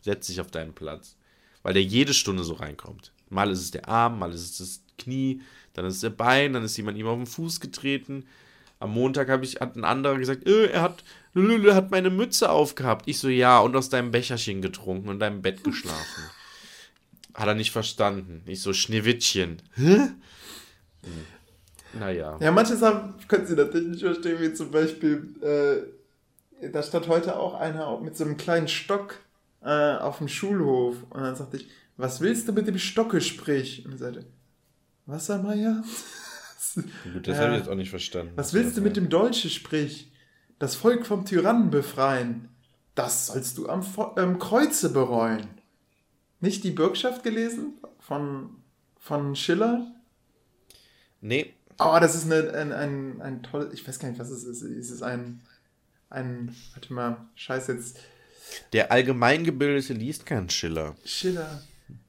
setz 0.01 0.27
dich 0.27 0.39
auf 0.39 0.49
deinen 0.49 0.71
Platz. 0.71 1.17
Weil 1.61 1.73
der 1.73 1.83
jede 1.83 2.13
Stunde 2.13 2.45
so 2.45 2.53
reinkommt. 2.53 3.11
Mal 3.29 3.51
ist 3.51 3.59
es 3.59 3.71
der 3.71 3.89
Arm, 3.89 4.17
mal 4.17 4.31
ist 4.31 4.43
es 4.43 4.57
das 4.59 4.81
Knie, 4.97 5.41
dann 5.73 5.83
ist 5.83 5.95
es 5.95 5.99
der 5.99 6.11
Bein, 6.11 6.53
dann 6.53 6.63
ist 6.63 6.77
jemand 6.77 6.97
ihm 6.97 7.05
auf 7.05 7.17
den 7.17 7.27
Fuß 7.27 7.59
getreten. 7.59 8.27
Am 8.79 8.93
Montag 8.93 9.27
hab 9.27 9.43
ich, 9.43 9.59
hat 9.59 9.75
ein 9.75 9.83
anderer 9.83 10.17
gesagt, 10.17 10.47
äh, 10.47 10.67
er 10.67 10.83
hat, 10.83 11.03
Lülü 11.33 11.73
hat 11.73 11.91
meine 11.91 12.11
Mütze 12.11 12.49
aufgehabt. 12.49 13.09
Ich 13.09 13.19
so, 13.19 13.27
ja, 13.27 13.59
und 13.59 13.75
aus 13.75 13.89
deinem 13.89 14.11
Becherchen 14.11 14.61
getrunken 14.61 15.09
und 15.09 15.19
deinem 15.19 15.41
Bett 15.41 15.65
geschlafen. 15.65 16.23
hat 17.33 17.47
er 17.47 17.55
nicht 17.55 17.71
verstanden. 17.71 18.41
Ich 18.45 18.61
so, 18.61 18.71
Schneewittchen. 18.71 19.61
Hä? 19.75 20.11
Hm. 21.03 21.25
Naja. 21.99 22.37
Ja, 22.39 22.51
manche 22.51 22.75
Sachen 22.75 23.15
können 23.27 23.45
sie 23.45 23.55
natürlich 23.55 23.87
nicht 23.87 24.03
verstehen, 24.03 24.41
wie 24.41 24.53
zum 24.53 24.71
Beispiel, 24.71 25.35
äh, 26.61 26.69
da 26.69 26.81
stand 26.81 27.07
heute 27.07 27.37
auch 27.37 27.53
einer 27.53 27.99
mit 27.99 28.17
so 28.17 28.23
einem 28.23 28.37
kleinen 28.37 28.67
Stock 28.67 29.19
äh, 29.61 29.95
auf 29.97 30.17
dem 30.17 30.27
Schulhof. 30.27 30.95
Und 31.09 31.21
dann 31.21 31.35
sagte 31.35 31.57
ich, 31.57 31.67
was 31.97 32.21
willst 32.21 32.47
du 32.47 32.53
mit 32.53 32.67
dem 32.67 32.77
Stockesprich? 32.77 33.85
Und 33.85 33.93
er 33.93 33.97
sagte, 33.97 34.25
Wassermeier? 35.05 35.83
Gut, 37.13 37.27
das 37.27 37.37
ja. 37.37 37.43
habe 37.43 37.53
ich 37.53 37.59
jetzt 37.59 37.69
auch 37.69 37.75
nicht 37.75 37.91
verstanden. 37.91 38.33
Was 38.35 38.53
willst 38.53 38.77
du 38.77 38.81
mit 38.81 38.97
dem 38.97 39.09
Deutsche 39.09 39.49
Sprich? 39.49 40.11
Das 40.59 40.75
Volk 40.75 41.05
vom 41.05 41.25
Tyrannen 41.25 41.69
befreien. 41.69 42.49
Das 42.95 43.27
sollst 43.27 43.57
du 43.57 43.67
am 43.67 43.85
ähm, 44.17 44.39
Kreuze 44.39 44.91
bereuen. 44.91 45.47
Nicht 46.39 46.63
die 46.63 46.71
Bürgschaft 46.71 47.23
gelesen 47.23 47.73
von 47.99 48.57
Von 48.97 49.35
Schiller? 49.35 49.91
Nee. 51.21 51.53
Oh, 51.85 51.99
das 51.99 52.15
ist 52.15 52.31
eine, 52.31 52.53
ein, 52.53 52.71
ein, 52.71 53.21
ein 53.21 53.43
toll. 53.43 53.69
Ich 53.73 53.87
weiß 53.87 53.99
gar 53.99 54.09
nicht, 54.09 54.19
was 54.19 54.29
es 54.29 54.43
ist. 54.43 54.61
Es 54.61 54.91
ist 54.91 55.03
ein. 55.03 55.41
Ein. 56.09 56.55
Warte 56.73 56.93
mal, 56.93 57.17
scheiß 57.35 57.67
jetzt. 57.67 57.99
Der 58.71 58.91
Allgemeingebildete 58.91 59.93
liest 59.93 60.25
keinen 60.25 60.49
Schiller. 60.49 60.95
Schiller. 61.05 61.61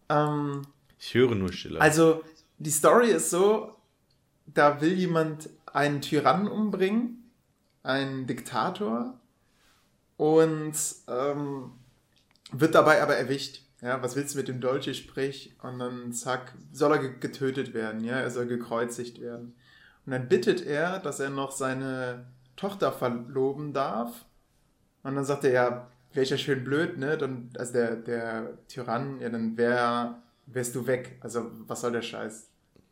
Ähm, 0.09 0.63
ich 0.99 1.15
höre 1.15 1.35
nur 1.35 1.53
Schiller. 1.53 1.81
Also, 1.81 2.23
die 2.59 2.71
Story 2.71 3.11
ist 3.11 3.31
so: 3.31 3.77
da 4.47 4.81
will 4.81 4.93
jemand 4.93 5.49
einen 5.67 6.01
Tyrannen 6.01 6.49
umbringen, 6.49 7.31
einen 7.83 8.27
Diktator, 8.27 9.19
und 10.17 10.75
ähm, 11.09 11.73
wird 12.53 12.75
dabei 12.75 13.03
aber 13.03 13.17
erwischt. 13.17 13.63
Ja, 13.81 14.03
was 14.03 14.17
willst 14.17 14.35
du 14.35 14.39
mit 14.39 14.49
dem 14.49 14.61
Dolce 14.61 14.95
sprich? 14.95 15.55
Und 15.63 15.79
dann 15.79 16.13
zack, 16.13 16.55
soll 16.73 16.93
er 16.93 16.99
getötet 16.99 17.75
werden, 17.75 18.03
ja, 18.03 18.15
er 18.15 18.31
soll 18.31 18.47
gekreuzigt 18.47 19.21
werden. 19.21 19.55
Und 20.07 20.13
dann 20.13 20.29
bittet 20.29 20.65
er, 20.65 20.99
dass 20.99 21.21
er 21.21 21.31
noch 21.31 21.51
seine 21.51 22.27
Tochter 22.57 22.93
verloben 22.93 23.73
darf. 23.73 24.25
Und 25.03 25.15
dann 25.15 25.25
sagt 25.25 25.45
er, 25.45 25.53
ja, 25.53 25.91
wäre 26.13 26.25
ich 26.25 26.31
ja 26.31 26.39
schön 26.39 26.65
blöd, 26.65 26.99
ne? 26.99 27.19
Dann, 27.19 27.51
also 27.59 27.73
der, 27.73 27.97
der 27.97 28.59
Tyrann, 28.69 29.21
ja, 29.21 29.29
dann 29.29 29.57
wär, 29.57 30.23
wärst 30.47 30.75
du 30.75 30.87
weg. 30.87 31.19
Also, 31.21 31.51
was 31.67 31.81
soll 31.81 31.93
der 31.93 32.03
Scheiß? 32.03 32.49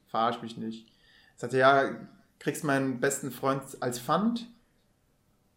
Verarsch 0.06 0.42
mich 0.42 0.56
nicht. 0.56 0.88
Sagt 1.36 1.54
er, 1.54 1.58
ja, 1.58 1.90
kriegst 2.38 2.64
meinen 2.64 3.00
besten 3.00 3.30
Freund 3.30 3.62
als 3.80 3.98
Pfand. 3.98 4.48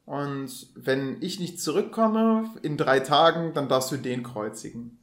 Und 0.06 0.68
wenn 0.76 1.22
ich 1.22 1.40
nicht 1.40 1.60
zurückkomme 1.60 2.52
in 2.62 2.78
drei 2.78 3.00
Tagen, 3.00 3.54
dann 3.54 3.68
darfst 3.68 3.92
du 3.92 3.98
den 3.98 4.22
kreuzigen. 4.22 5.00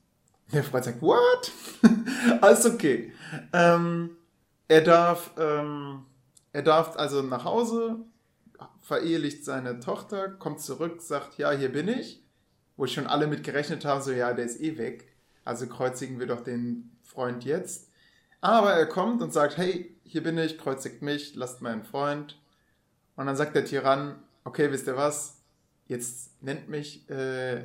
Der 0.52 0.62
Freund 0.62 0.84
sagt, 0.84 1.02
what? 1.02 1.50
Alles 2.40 2.66
okay. 2.66 3.12
Ähm, 3.52 4.10
er 4.68 4.82
darf, 4.82 5.32
ähm, 5.38 6.04
er 6.52 6.62
darf 6.62 6.96
also 6.96 7.22
nach 7.22 7.44
Hause, 7.44 7.96
verehelicht 8.80 9.44
seine 9.44 9.80
Tochter, 9.80 10.28
kommt 10.28 10.60
zurück, 10.60 11.02
sagt, 11.02 11.38
ja, 11.38 11.50
hier 11.52 11.70
bin 11.70 11.88
ich. 11.88 12.22
Wo 12.76 12.86
schon 12.86 13.06
alle 13.06 13.26
mit 13.26 13.44
gerechnet 13.44 13.84
haben, 13.84 14.02
so, 14.02 14.12
ja, 14.12 14.32
der 14.32 14.46
ist 14.46 14.60
eh 14.60 14.78
weg. 14.78 15.12
Also 15.44 15.66
kreuzigen 15.66 16.18
wir 16.18 16.26
doch 16.26 16.40
den 16.40 16.90
Freund 17.02 17.44
jetzt. 17.44 17.90
Aber 18.40 18.72
er 18.72 18.86
kommt 18.86 19.22
und 19.22 19.32
sagt, 19.32 19.56
hey, 19.56 19.94
hier 20.04 20.22
bin 20.22 20.38
ich, 20.38 20.58
kreuzigt 20.58 21.02
mich, 21.02 21.34
lasst 21.34 21.62
meinen 21.62 21.84
Freund. 21.84 22.40
Und 23.16 23.26
dann 23.26 23.36
sagt 23.36 23.54
der 23.54 23.64
Tyrann, 23.64 24.22
okay, 24.44 24.72
wisst 24.72 24.86
ihr 24.86 24.96
was? 24.96 25.42
Jetzt 25.86 26.42
nennt 26.42 26.68
mich 26.68 27.08
äh, 27.10 27.64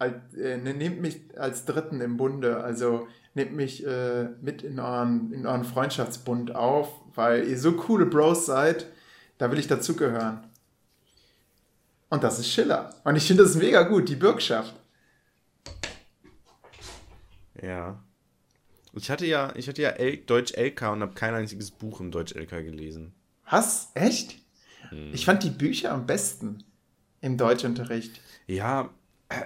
äh, 0.00 0.56
ne, 0.56 0.74
nehmt 0.74 1.00
mich 1.00 1.20
als 1.38 1.64
Dritten 1.64 2.00
im 2.00 2.16
Bunde, 2.16 2.62
also 2.62 3.08
nehmt 3.38 3.54
mich 3.54 3.86
äh, 3.86 4.28
mit 4.42 4.62
in 4.62 4.78
euren, 4.78 5.32
in 5.32 5.46
euren 5.46 5.64
Freundschaftsbund 5.64 6.54
auf, 6.54 6.92
weil 7.14 7.48
ihr 7.48 7.58
so 7.58 7.72
coole 7.72 8.04
Bros 8.04 8.44
seid, 8.44 8.86
da 9.38 9.50
will 9.50 9.58
ich 9.58 9.68
dazugehören. 9.68 10.44
Und 12.10 12.24
das 12.24 12.38
ist 12.38 12.50
Schiller. 12.50 12.94
Und 13.04 13.16
ich 13.16 13.26
finde 13.26 13.44
das 13.44 13.54
mega 13.54 13.82
gut, 13.82 14.08
die 14.08 14.16
Bürgschaft. 14.16 14.74
Ja. 17.62 18.02
Ich 18.92 19.10
hatte 19.10 19.26
ja, 19.26 19.52
ich 19.54 19.68
hatte 19.68 19.82
ja 19.82 19.90
L 19.90 20.16
Deutsch 20.18 20.54
LK 20.56 20.92
und 20.92 21.02
habe 21.02 21.14
kein 21.14 21.34
einziges 21.34 21.70
Buch 21.70 22.00
im 22.00 22.10
Deutsch 22.10 22.34
LK 22.34 22.50
gelesen. 22.64 23.14
Was? 23.48 23.90
Echt? 23.94 24.38
Hm. 24.88 25.12
Ich 25.12 25.24
fand 25.24 25.42
die 25.44 25.50
Bücher 25.50 25.92
am 25.92 26.06
besten 26.06 26.64
im 27.20 27.36
Deutschunterricht. 27.36 28.20
Ja, 28.46 28.90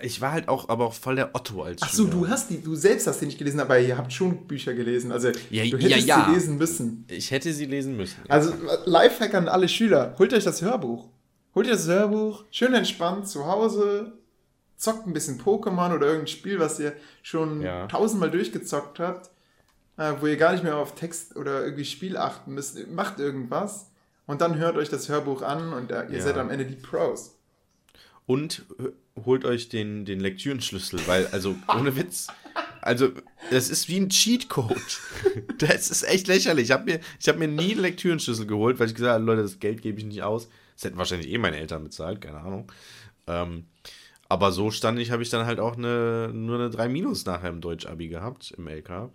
ich 0.01 0.21
war 0.21 0.33
halt 0.33 0.49
auch, 0.49 0.69
aber 0.69 0.87
auch 0.87 0.95
voll 0.95 1.17
der 1.17 1.35
Otto 1.35 1.63
als 1.63 1.83
Ach 1.83 1.93
so, 1.93 2.07
du 2.07 2.29
hast 2.29 2.51
die, 2.51 2.63
du 2.63 2.77
selbst 2.77 3.07
hast 3.07 3.21
die 3.21 3.27
nicht 3.27 3.39
gelesen, 3.39 3.59
aber 3.59 3.81
ihr 3.81 3.99
habt 3.99 4.13
schon 4.13 4.47
Bücher 4.47 4.75
gelesen. 4.75 5.11
Also 5.11 5.29
ja, 5.51 5.65
du 5.65 5.77
hättest 5.77 6.07
ja, 6.07 6.19
ja. 6.19 6.27
sie 6.27 6.35
lesen 6.35 6.57
müssen. 6.57 7.05
Ich 7.09 7.31
hätte 7.33 7.53
sie 7.53 7.67
lesen 7.67 7.97
müssen. 7.97 8.21
Also 8.29 8.53
Lifehack 8.85 9.35
an 9.35 9.49
alle 9.49 9.69
Schüler: 9.69 10.15
Holt 10.19 10.33
euch 10.33 10.45
das 10.45 10.63
Hörbuch. 10.63 11.09
Holt 11.55 11.67
euch 11.67 11.73
das 11.73 11.89
Hörbuch, 11.89 12.45
schön 12.51 12.73
entspannt 12.73 13.29
zu 13.29 13.47
Hause, 13.47 14.13
zockt 14.77 15.07
ein 15.07 15.13
bisschen 15.13 15.39
Pokémon 15.39 15.95
oder 15.95 16.07
irgendein 16.07 16.29
Spiel, 16.29 16.59
was 16.59 16.81
ihr 16.81 16.95
schon 17.23 17.63
tausendmal 17.89 18.31
durchgezockt 18.31 19.01
habt, 19.01 19.31
äh, 19.99 20.15
wo 20.21 20.27
ihr 20.27 20.39
gar 20.39 20.53
nicht 20.53 20.65
mehr 20.65 20.79
auf 20.79 20.95
Text 20.95 21.37
oder 21.37 21.63
irgendwie 21.63 21.85
Spiel 21.85 22.17
achten 22.17 22.55
müsst. 22.55 22.89
Macht 22.89 23.19
irgendwas 23.19 23.91
und 24.27 24.41
dann 24.41 24.57
hört 24.57 24.77
euch 24.77 24.89
das 24.89 25.11
Hörbuch 25.11 25.43
an 25.43 25.75
und 25.75 25.91
äh, 25.91 26.07
ihr 26.07 26.23
seid 26.23 26.39
am 26.39 26.51
Ende 26.51 26.65
die 26.65 26.77
Pros. 26.77 27.37
Und 28.25 28.65
holt 29.25 29.45
euch 29.45 29.69
den, 29.69 30.05
den 30.05 30.21
Lektürenschlüssel, 30.21 31.01
weil, 31.07 31.27
also, 31.29 31.57
ohne 31.69 31.97
Witz. 31.97 32.29
Also, 32.81 33.11
das 33.51 33.69
ist 33.69 33.89
wie 33.89 33.99
ein 33.99 34.09
Cheatcode. 34.09 34.77
Das 35.59 35.91
ist 35.91 36.03
echt 36.03 36.27
lächerlich. 36.27 36.65
Ich 36.65 36.71
habe 36.73 36.85
mir, 36.85 37.01
hab 37.27 37.39
mir 37.39 37.47
nie 37.47 37.73
einen 37.73 37.83
Lektürenschlüssel 37.83 38.47
geholt, 38.47 38.81
weil 38.81 38.89
ich 38.89 38.95
gesagt 38.95 39.15
habe, 39.15 39.25
Leute, 39.25 39.43
das 39.43 39.61
Geld 39.61 39.81
gebe 39.81 39.99
ich 39.99 40.05
nicht 40.05 40.23
aus. 40.23 40.49
Das 40.75 40.85
hätten 40.85 40.99
wahrscheinlich 40.99 41.31
eh 41.31 41.39
meine 41.39 41.59
Eltern 41.59 41.85
bezahlt, 41.85 42.21
keine 42.21 42.41
Ahnung. 42.41 42.71
Ähm, 43.29 43.67
aber 44.29 44.51
so 44.51 44.71
stand 44.71 44.99
ich, 44.99 45.11
habe 45.11 45.23
ich 45.23 45.31
dann 45.31 45.47
halt 45.47 45.61
auch 45.61 45.77
eine, 45.77 46.31
nur 46.33 46.57
eine 46.59 46.71
3 46.71 46.89
Minus 46.89 47.25
nachher 47.25 47.51
im 47.51 47.61
Deutsch-Abi 47.61 48.09
gehabt, 48.09 48.53
im 48.57 48.67
LK. 48.67 49.11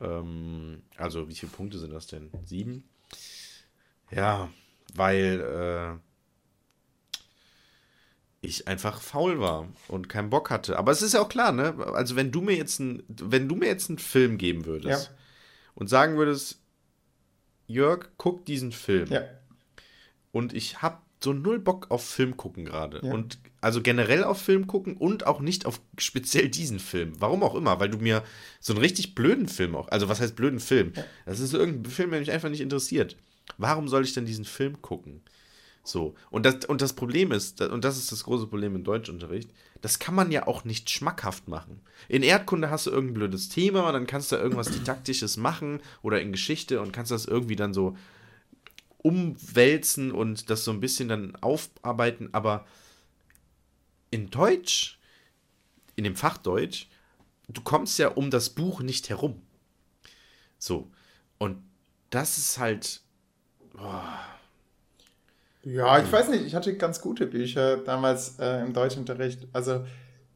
Ähm, 0.00 0.82
also, 0.96 1.28
wie 1.28 1.34
viele 1.34 1.52
Punkte 1.52 1.78
sind 1.78 1.92
das 1.92 2.06
denn? 2.06 2.30
Sieben? 2.44 2.84
Ja, 4.10 4.50
weil 4.94 5.40
äh, 5.40 6.09
ich 8.42 8.68
einfach 8.68 9.00
faul 9.00 9.38
war 9.38 9.68
und 9.88 10.08
keinen 10.08 10.30
Bock 10.30 10.50
hatte. 10.50 10.78
Aber 10.78 10.92
es 10.92 11.02
ist 11.02 11.14
ja 11.14 11.20
auch 11.20 11.28
klar, 11.28 11.52
ne? 11.52 11.74
Also 11.92 12.16
wenn 12.16 12.32
du 12.32 12.40
mir 12.40 12.56
jetzt 12.56 12.78
ein, 12.78 13.02
wenn 13.08 13.48
du 13.48 13.54
mir 13.54 13.66
jetzt 13.66 13.90
einen 13.90 13.98
Film 13.98 14.38
geben 14.38 14.64
würdest 14.64 15.08
ja. 15.08 15.16
und 15.74 15.88
sagen 15.88 16.16
würdest, 16.16 16.58
Jörg, 17.66 18.08
guck 18.16 18.46
diesen 18.46 18.72
Film. 18.72 19.08
Ja. 19.08 19.22
Und 20.32 20.54
ich 20.54 20.82
hab 20.82 21.04
so 21.22 21.32
null 21.32 21.58
Bock 21.58 21.90
auf 21.90 22.04
Film 22.04 22.36
gucken 22.36 22.64
gerade. 22.64 23.00
Ja. 23.04 23.12
Und 23.12 23.38
also 23.60 23.82
generell 23.82 24.24
auf 24.24 24.40
Film 24.40 24.66
gucken 24.66 24.96
und 24.96 25.26
auch 25.26 25.40
nicht 25.40 25.66
auf 25.66 25.80
speziell 25.98 26.48
diesen 26.48 26.78
Film. 26.78 27.12
Warum 27.18 27.42
auch 27.42 27.54
immer, 27.54 27.78
weil 27.78 27.90
du 27.90 27.98
mir 27.98 28.24
so 28.58 28.72
einen 28.72 28.80
richtig 28.80 29.14
blöden 29.14 29.48
Film 29.48 29.76
auch, 29.76 29.88
also 29.88 30.08
was 30.08 30.20
heißt 30.20 30.34
blöden 30.34 30.60
Film? 30.60 30.94
Das 31.26 31.40
ist 31.40 31.52
irgendein 31.52 31.92
Film, 31.92 32.10
der 32.10 32.20
mich 32.20 32.32
einfach 32.32 32.48
nicht 32.48 32.62
interessiert. 32.62 33.16
Warum 33.58 33.88
soll 33.88 34.04
ich 34.04 34.14
denn 34.14 34.24
diesen 34.24 34.46
Film 34.46 34.80
gucken? 34.80 35.22
So. 35.82 36.14
Und 36.30 36.44
das, 36.44 36.66
und 36.66 36.82
das 36.82 36.92
Problem 36.92 37.32
ist, 37.32 37.60
und 37.62 37.84
das 37.84 37.96
ist 37.96 38.12
das 38.12 38.24
große 38.24 38.46
Problem 38.46 38.76
im 38.76 38.84
Deutschunterricht, 38.84 39.50
das 39.80 39.98
kann 39.98 40.14
man 40.14 40.30
ja 40.30 40.46
auch 40.46 40.64
nicht 40.64 40.90
schmackhaft 40.90 41.48
machen. 41.48 41.80
In 42.08 42.22
Erdkunde 42.22 42.70
hast 42.70 42.86
du 42.86 42.90
irgendein 42.90 43.14
blödes 43.14 43.48
Thema 43.48 43.86
und 43.86 43.94
dann 43.94 44.06
kannst 44.06 44.30
du 44.30 44.36
irgendwas 44.36 44.70
Didaktisches 44.70 45.36
machen 45.36 45.80
oder 46.02 46.20
in 46.20 46.32
Geschichte 46.32 46.80
und 46.80 46.92
kannst 46.92 47.10
das 47.10 47.24
irgendwie 47.24 47.56
dann 47.56 47.72
so 47.72 47.96
umwälzen 48.98 50.12
und 50.12 50.50
das 50.50 50.64
so 50.64 50.70
ein 50.70 50.80
bisschen 50.80 51.08
dann 51.08 51.34
aufarbeiten, 51.36 52.28
aber 52.32 52.66
in 54.10 54.28
Deutsch, 54.28 54.98
in 55.96 56.04
dem 56.04 56.16
Fach 56.16 56.36
Deutsch, 56.36 56.88
du 57.48 57.62
kommst 57.62 57.98
ja 57.98 58.08
um 58.08 58.30
das 58.30 58.50
Buch 58.50 58.82
nicht 58.82 59.08
herum. 59.08 59.40
So. 60.58 60.90
Und 61.38 61.62
das 62.10 62.36
ist 62.36 62.58
halt. 62.58 63.00
Boah 63.72 64.39
ja, 65.62 66.02
ich 66.02 66.10
weiß 66.10 66.28
nicht, 66.30 66.46
ich 66.46 66.54
hatte 66.54 66.74
ganz 66.76 67.00
gute 67.00 67.26
Bücher 67.26 67.78
damals 67.78 68.38
äh, 68.38 68.62
im 68.62 68.72
Deutschunterricht. 68.72 69.46
Also 69.52 69.84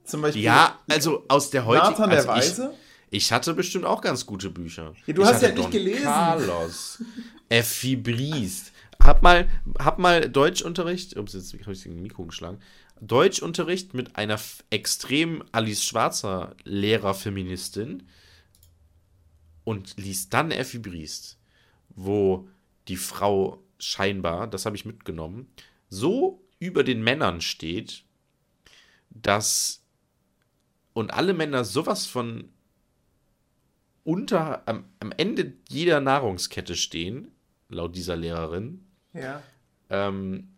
zum 0.04 0.22
Beispiel. 0.22 0.42
Ja, 0.42 0.78
also 0.88 1.24
aus 1.28 1.50
der 1.50 1.64
heutigen. 1.64 1.90
Nathan 1.90 2.10
der 2.10 2.18
also 2.18 2.28
Weise. 2.28 2.74
Ich, 3.10 3.24
ich, 3.24 3.32
hatte 3.32 3.54
bestimmt 3.54 3.86
auch 3.86 4.02
ganz 4.02 4.26
gute 4.26 4.50
Bücher. 4.50 4.94
Ja, 5.06 5.14
du 5.14 5.22
ich 5.22 5.28
hast 5.28 5.42
ja 5.42 5.50
nicht 5.50 5.70
gelesen. 5.70 6.04
Carlos, 6.04 7.02
Effi 7.48 7.96
Briest. 7.96 8.72
Hab 9.02 9.22
mal, 9.22 9.48
hab 9.78 9.98
mal 9.98 10.28
Deutschunterricht. 10.28 11.16
Ups, 11.16 11.32
jetzt 11.32 11.54
habe 11.54 11.72
ich 11.72 11.82
den 11.82 12.02
Mikro 12.02 12.24
geschlagen. 12.24 12.58
Deutschunterricht 13.00 13.94
mit 13.94 14.16
einer 14.16 14.38
extrem 14.70 15.42
Alice 15.52 15.84
Schwarzer 15.84 16.54
Lehrerfeministin 16.64 18.04
und 19.64 19.96
liest 19.96 20.32
dann 20.32 20.50
Effi 20.50 20.78
Briest, 20.78 21.38
wo 21.90 22.48
die 22.88 22.96
Frau 22.96 23.63
scheinbar, 23.84 24.46
das 24.46 24.66
habe 24.66 24.76
ich 24.76 24.84
mitgenommen, 24.84 25.48
so 25.88 26.42
über 26.58 26.84
den 26.84 27.02
Männern 27.02 27.40
steht, 27.40 28.04
dass 29.10 29.82
und 30.92 31.12
alle 31.12 31.34
Männer 31.34 31.64
sowas 31.64 32.06
von 32.06 32.48
unter 34.04 34.66
am, 34.68 34.84
am 35.00 35.12
Ende 35.16 35.54
jeder 35.68 36.00
Nahrungskette 36.00 36.76
stehen, 36.76 37.32
laut 37.68 37.96
dieser 37.96 38.16
Lehrerin. 38.16 38.84
Ja. 39.12 39.42
Ähm, 39.90 40.48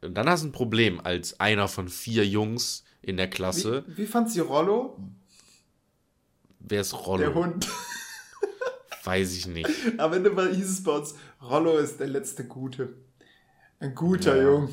dann 0.00 0.28
hast 0.28 0.42
du 0.42 0.48
ein 0.48 0.52
Problem 0.52 1.00
als 1.00 1.38
einer 1.38 1.68
von 1.68 1.88
vier 1.88 2.26
Jungs 2.26 2.84
in 3.02 3.16
der 3.16 3.30
Klasse. 3.30 3.84
Wie, 3.86 3.98
wie 3.98 4.06
fand 4.06 4.30
sie 4.30 4.40
Rollo? 4.40 4.98
Wer 6.58 6.80
ist 6.80 6.94
Rollo? 6.94 7.18
Der 7.18 7.34
Hund. 7.34 7.68
Weiß 9.04 9.36
ich 9.36 9.46
nicht. 9.46 9.68
Am 9.98 10.12
Ende 10.12 10.34
war, 10.36 10.48
hieß 10.48 10.70
es 10.70 10.82
bei 10.82 10.92
uns, 10.92 11.14
Rollo 11.42 11.78
ist 11.78 11.98
der 11.98 12.08
letzte 12.08 12.44
Gute. 12.44 12.94
Ein 13.80 13.94
guter 13.94 14.36
ja. 14.36 14.42
Junge. 14.42 14.68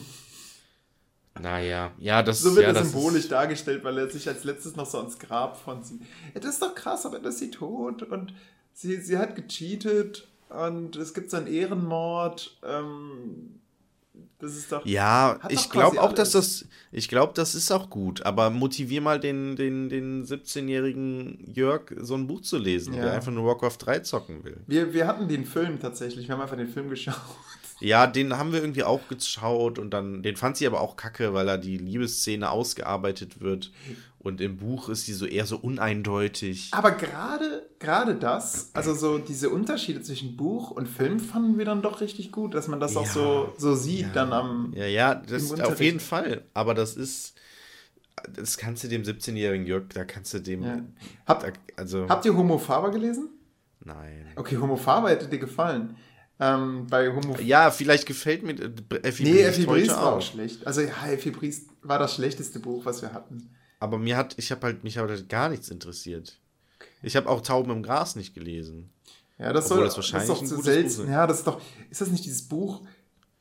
Naja, 1.41 1.91
ja, 1.97 2.21
das 2.21 2.41
So 2.41 2.55
wird 2.55 2.67
ja, 2.67 2.73
er 2.73 2.83
symbolisch 2.83 3.23
ist... 3.23 3.31
dargestellt, 3.31 3.83
weil 3.83 3.97
er 3.97 4.09
sich 4.09 4.27
als 4.27 4.43
letztes 4.43 4.75
noch 4.75 4.85
so 4.85 4.97
ans 4.99 5.17
Grab 5.17 5.57
von 5.57 5.83
sie. 5.83 5.99
Ja, 6.33 6.41
das 6.41 6.55
ist 6.55 6.61
doch 6.61 6.75
krass, 6.75 7.05
aber 7.05 7.19
das 7.19 7.35
ist 7.35 7.39
sie 7.39 7.51
tot 7.51 8.03
und 8.03 8.33
sie, 8.73 8.97
sie 8.97 9.17
hat 9.17 9.35
gecheatet 9.35 10.27
und 10.49 10.95
es 10.95 11.13
gibt 11.13 11.31
so 11.31 11.37
einen 11.37 11.47
Ehrenmord. 11.47 12.57
Ähm, 12.63 13.58
das 14.39 14.55
ist 14.55 14.71
doch. 14.71 14.85
Ja, 14.85 15.39
ich 15.49 15.69
glaube 15.69 16.01
auch, 16.01 16.13
dass 16.13 16.31
das. 16.31 16.65
Ich 16.91 17.07
glaube, 17.07 17.33
das 17.35 17.55
ist 17.55 17.71
auch 17.71 17.89
gut. 17.89 18.25
Aber 18.25 18.49
motivier 18.49 19.01
mal 19.01 19.19
den, 19.19 19.55
den, 19.55 19.89
den 19.89 20.25
17-jährigen 20.25 21.51
Jörg, 21.53 21.93
so 21.99 22.15
ein 22.15 22.27
Buch 22.27 22.41
zu 22.41 22.57
lesen, 22.57 22.93
ja. 22.93 23.03
der 23.03 23.13
einfach 23.13 23.31
nur 23.31 23.45
Warcraft 23.45 23.77
3 23.79 23.99
zocken 23.99 24.43
will. 24.43 24.57
Wir, 24.65 24.93
wir 24.93 25.07
hatten 25.07 25.27
den 25.27 25.45
Film 25.45 25.79
tatsächlich. 25.79 26.27
Wir 26.27 26.33
haben 26.33 26.41
einfach 26.41 26.57
den 26.57 26.69
Film 26.69 26.89
geschaut. 26.89 27.15
Ja, 27.81 28.07
den 28.07 28.37
haben 28.37 28.51
wir 28.51 28.59
irgendwie 28.59 28.83
auch 28.83 29.07
geschaut 29.07 29.79
und 29.79 29.91
dann, 29.91 30.21
den 30.21 30.35
fand 30.35 30.57
sie 30.57 30.67
aber 30.67 30.81
auch 30.81 30.97
kacke, 30.97 31.33
weil 31.33 31.45
da 31.45 31.55
die 31.55 31.77
Liebesszene 31.77 32.49
ausgearbeitet 32.49 33.39
wird. 33.39 33.71
Und 34.19 34.41
im 34.41 34.57
Buch 34.57 34.89
ist 34.89 35.05
sie 35.05 35.13
so 35.13 35.25
eher 35.25 35.45
so 35.45 35.57
uneindeutig. 35.57 36.69
Aber 36.73 36.91
gerade 36.91 37.69
gerade 37.79 38.15
das, 38.15 38.69
also 38.73 38.93
so 38.93 39.17
diese 39.17 39.49
Unterschiede 39.49 40.01
zwischen 40.01 40.35
Buch 40.35 40.71
und 40.71 40.87
Film 40.87 41.21
fanden 41.21 41.57
wir 41.57 41.63
dann 41.63 41.81
doch 41.81 42.01
richtig 42.01 42.33
gut, 42.33 42.53
dass 42.53 42.67
man 42.67 42.81
das 42.81 42.95
ja, 42.95 42.99
auch 42.99 43.05
so, 43.05 43.53
so 43.57 43.75
sieht 43.75 44.07
ja, 44.07 44.13
dann 44.13 44.33
am. 44.33 44.73
Ja, 44.75 44.85
ja, 44.85 45.15
das 45.15 45.57
auf 45.61 45.79
jeden 45.79 46.01
Fall. 46.01 46.43
Aber 46.53 46.73
das 46.73 46.95
ist. 46.95 47.35
Das 48.35 48.57
kannst 48.57 48.83
du 48.83 48.89
dem 48.89 49.03
17-jährigen 49.03 49.65
Jörg, 49.65 49.85
da 49.93 50.03
kannst 50.03 50.33
du 50.33 50.39
dem. 50.39 50.63
Ja. 50.63 50.81
Hab, 51.25 51.39
da, 51.39 51.53
also, 51.77 52.09
habt 52.09 52.25
ihr 52.25 52.35
Homo 52.35 52.57
Faber 52.57 52.91
gelesen? 52.91 53.29
Nein. 53.79 54.27
Okay, 54.35 54.57
Homo 54.57 54.75
Faber 54.75 55.09
hätte 55.09 55.27
dir 55.27 55.39
gefallen. 55.39 55.95
Ähm, 56.41 56.87
bei 56.89 57.09
Homo 57.09 57.37
ja, 57.39 57.71
vielleicht 57.71 58.05
gefällt 58.05 58.43
mir 58.43 58.55
Effi 59.03 59.23
Nee, 59.23 59.41
Effi 59.41 59.65
Briest 59.65 59.91
war 59.91 60.15
auch 60.15 60.21
schlecht. 60.21 60.67
Also 60.67 60.81
ja, 60.81 61.07
Effi 61.07 61.31
Briest 61.31 61.69
war 61.81 61.99
das 61.99 62.15
schlechteste 62.15 62.59
Buch, 62.59 62.83
was 62.83 63.01
wir 63.01 63.13
hatten. 63.13 63.55
Aber 63.79 63.97
mir 63.97 64.17
hat, 64.17 64.35
ich 64.37 64.51
habe 64.51 64.61
halt, 64.65 64.83
mich 64.83 64.97
hat 64.97 65.09
halt 65.09 65.29
gar 65.29 65.49
nichts 65.49 65.69
interessiert. 65.69 66.37
Ich 67.01 67.15
habe 67.15 67.29
auch 67.29 67.41
Tauben 67.41 67.71
im 67.71 67.83
Gras 67.83 68.15
nicht 68.15 68.33
gelesen. 68.33 68.89
Ja, 69.37 69.53
das 69.53 69.69
soll 69.69 69.83
das 69.83 69.95
wahrscheinlich 69.95 70.29
das 70.29 70.41
ist 70.41 70.51
doch 70.51 70.57
zu 70.57 70.63
selten. 70.63 71.09
Ja, 71.09 71.25
das 71.25 71.39
ist 71.39 71.47
doch, 71.47 71.61
ist 71.89 72.01
das 72.01 72.09
nicht 72.09 72.25
dieses 72.25 72.41
Buch, 72.41 72.81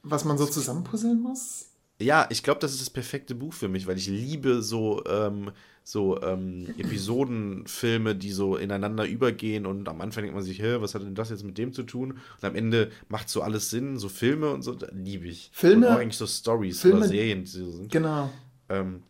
was 0.02 0.24
man 0.24 0.38
so 0.38 0.46
zusammenpuzzeln 0.46 1.20
muss? 1.20 1.66
Ja, 2.00 2.28
ich 2.30 2.44
glaube, 2.44 2.60
das 2.60 2.72
ist 2.72 2.80
das 2.80 2.90
perfekte 2.90 3.34
Buch 3.34 3.52
für 3.52 3.66
mich, 3.66 3.88
weil 3.88 3.98
ich 3.98 4.06
liebe 4.06 4.62
so, 4.62 5.04
ähm, 5.06 5.50
so 5.82 6.22
ähm, 6.22 6.72
Episodenfilme, 6.78 8.14
die 8.14 8.30
so 8.30 8.56
ineinander 8.56 9.04
übergehen 9.04 9.66
und 9.66 9.88
am 9.88 10.00
Anfang 10.00 10.22
denkt 10.22 10.36
man 10.36 10.44
sich, 10.44 10.60
hä, 10.60 10.76
was 10.78 10.94
hat 10.94 11.02
denn 11.02 11.16
das 11.16 11.30
jetzt 11.30 11.42
mit 11.42 11.58
dem 11.58 11.72
zu 11.72 11.82
tun? 11.82 12.12
Und 12.12 12.44
am 12.44 12.54
Ende 12.54 12.92
macht 13.08 13.28
so 13.28 13.42
alles 13.42 13.70
Sinn, 13.70 13.98
so 13.98 14.08
Filme 14.08 14.50
und 14.50 14.62
so, 14.62 14.76
liebe 14.92 15.26
ich. 15.26 15.50
Filme? 15.52 15.88
Und 15.88 15.94
auch 15.94 15.98
eigentlich 15.98 16.16
so 16.16 16.28
Stories 16.28 16.84
oder 16.86 17.08
Serien, 17.08 17.42
die 17.42 17.50
so 17.50 17.70
sind. 17.72 17.90
Genau. 17.90 18.30
Ähm, 18.68 19.02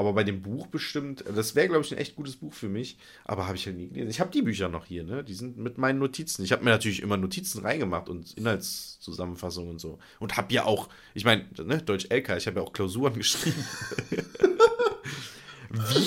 aber 0.00 0.14
bei 0.14 0.24
dem 0.24 0.42
Buch 0.42 0.66
bestimmt, 0.66 1.22
das 1.34 1.54
wäre, 1.54 1.68
glaube 1.68 1.84
ich, 1.84 1.92
ein 1.92 1.98
echt 1.98 2.16
gutes 2.16 2.36
Buch 2.36 2.54
für 2.54 2.68
mich. 2.68 2.96
Aber 3.24 3.46
habe 3.46 3.56
ich 3.56 3.66
ja 3.66 3.72
nie 3.72 3.88
gelesen. 3.88 4.10
Ich 4.10 4.18
habe 4.18 4.30
die 4.30 4.42
Bücher 4.42 4.68
noch 4.68 4.86
hier, 4.86 5.04
ne? 5.04 5.22
Die 5.22 5.34
sind 5.34 5.58
mit 5.58 5.76
meinen 5.78 5.98
Notizen. 5.98 6.42
Ich 6.42 6.52
habe 6.52 6.64
mir 6.64 6.70
natürlich 6.70 7.02
immer 7.02 7.16
Notizen 7.16 7.60
reingemacht 7.60 8.08
und 8.08 8.32
Inhaltszusammenfassungen 8.32 9.70
und 9.72 9.78
so. 9.78 9.98
Und 10.18 10.36
habe 10.36 10.52
ja 10.54 10.64
auch, 10.64 10.88
ich 11.12 11.24
meine, 11.24 11.46
ne, 11.62 11.82
Deutsch 11.82 12.06
LK, 12.10 12.38
ich 12.38 12.46
habe 12.46 12.60
ja 12.60 12.66
auch 12.66 12.72
Klausuren 12.72 13.14
geschrieben. 13.18 13.62
Wie? 15.70 16.06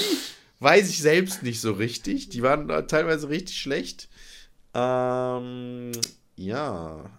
Weiß 0.60 0.90
ich 0.90 1.00
selbst 1.00 1.44
nicht 1.44 1.62
so 1.62 1.74
richtig. 1.74 2.30
Die 2.30 2.42
waren 2.42 2.68
teilweise 2.88 3.30
richtig 3.30 3.60
schlecht. 3.60 4.10
Ähm, 4.74 5.92
ja. 6.36 7.10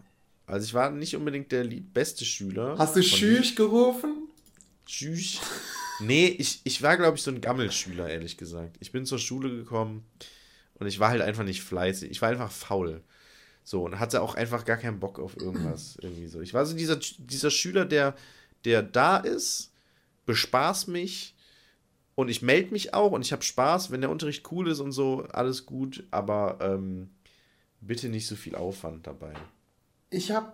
Also 0.47 0.65
ich 0.67 0.75
war 0.75 0.91
nicht 0.91 1.15
unbedingt 1.15 1.53
der 1.53 1.65
beste 1.65 2.25
Schüler. 2.25 2.75
Hast 2.79 2.97
du 2.97 3.03
Schüch 3.03 3.55
gerufen? 3.55 4.29
Schüch. 4.87 5.41
Nee, 5.99 6.27
ich, 6.27 6.61
ich 6.65 6.83
war, 6.83 6.97
glaube 6.97 7.17
ich, 7.17 7.23
so 7.23 7.31
ein 7.31 7.41
Gammelschüler, 7.41 8.09
ehrlich 8.09 8.37
gesagt. 8.37 8.77
Ich 8.81 8.93
bin 8.93 9.07
zur 9.07 9.19
Schule 9.19 9.49
gekommen 9.49 10.05
und 10.75 10.87
ich 10.87 10.99
war 10.99 11.11
halt 11.11 11.23
einfach 11.23 11.45
nicht 11.45 11.63
fleißig. 11.63 12.11
Ich 12.11 12.21
war 12.21 12.31
einfach 12.31 12.51
faul. 12.51 13.03
So, 13.63 13.85
und 13.85 13.99
hatte 13.99 14.21
auch 14.21 14.35
einfach 14.35 14.65
gar 14.65 14.77
keinen 14.77 15.01
Bock 15.01 15.19
auf 15.19 15.37
irgendwas. 15.37 15.97
irgendwie 16.03 16.27
so. 16.27 16.41
Ich 16.41 16.53
war 16.53 16.67
so 16.67 16.77
dieser, 16.77 16.99
dieser 17.19 17.51
Schüler, 17.51 17.85
der, 17.85 18.15
der 18.65 18.83
da 18.83 19.19
ist, 19.19 19.73
bespaß 20.27 20.89
mich 20.89 21.35
und 22.15 22.29
ich 22.29 22.43
melde 22.43 22.73
mich 22.73 22.95
auch 22.95 23.13
und 23.13 23.23
ich 23.23 23.33
habe 23.33 23.43
Spaß, 23.43 23.91
wenn 23.91 24.01
der 24.01 24.11
Unterricht 24.11 24.51
cool 24.53 24.69
ist 24.69 24.81
und 24.81 24.93
so, 24.93 25.25
alles 25.31 25.67
gut, 25.67 26.05
aber 26.11 26.59
ähm, 26.61 27.11
bitte 27.81 28.09
nicht 28.09 28.27
so 28.27 28.37
viel 28.37 28.55
Aufwand 28.55 29.07
dabei. 29.07 29.35
Ich 30.11 30.31
habe 30.31 30.53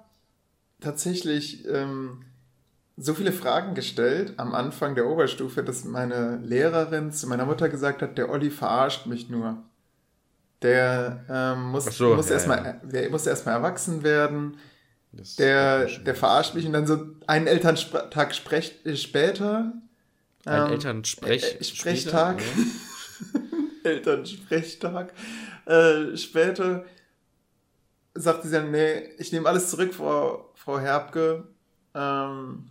tatsächlich 0.81 1.67
ähm, 1.67 2.25
so 2.97 3.15
viele 3.15 3.33
Fragen 3.33 3.75
gestellt 3.75 4.35
am 4.37 4.55
Anfang 4.55 4.95
der 4.95 5.07
Oberstufe, 5.07 5.63
dass 5.63 5.85
meine 5.85 6.39
Lehrerin 6.45 7.13
zu 7.13 7.27
meiner 7.27 7.47
Mutter 7.47 7.69
gesagt 7.69 8.03
hat, 8.03 8.19
der 8.19 8.31
Olli 8.31 8.51
verarscht 8.51 9.07
mich 9.07 9.31
nur. 9.31 9.63
Der 10.63 11.25
ähm, 11.29 11.71
muss, 11.71 11.87
so, 11.87 12.15
muss 12.15 12.29
ja, 12.29 12.35
erstmal 12.35 12.81
ja. 12.93 13.09
muss 13.09 13.27
erstmal 13.27 13.55
erwachsen 13.55 14.03
werden. 14.03 14.59
Das 15.13 15.37
der, 15.37 15.87
der 15.87 16.15
verarscht 16.15 16.55
mich 16.55 16.67
und 16.67 16.73
dann 16.73 16.87
so 16.87 17.07
einen 17.27 17.47
Elterntag 17.47 18.35
sprech, 18.35 18.75
äh, 18.85 18.97
später. 18.97 19.73
Ein 20.45 20.67
ähm, 20.67 20.73
Elternsprech 20.73 21.61
äh, 21.61 21.65
Sprechtag. 21.65 22.43
Ja. 22.43 23.41
Elternsprechtag. 23.91 25.13
Äh, 25.65 26.17
später 26.17 26.85
sagte 28.15 28.49
sie 28.49 28.55
dann, 28.55 28.71
nee, 28.71 29.11
ich 29.19 29.33
nehme 29.33 29.49
alles 29.49 29.71
zurück, 29.71 29.95
Frau, 29.95 30.51
Frau 30.55 30.79
Herbke. 30.79 31.45
Ähm, 31.95 32.71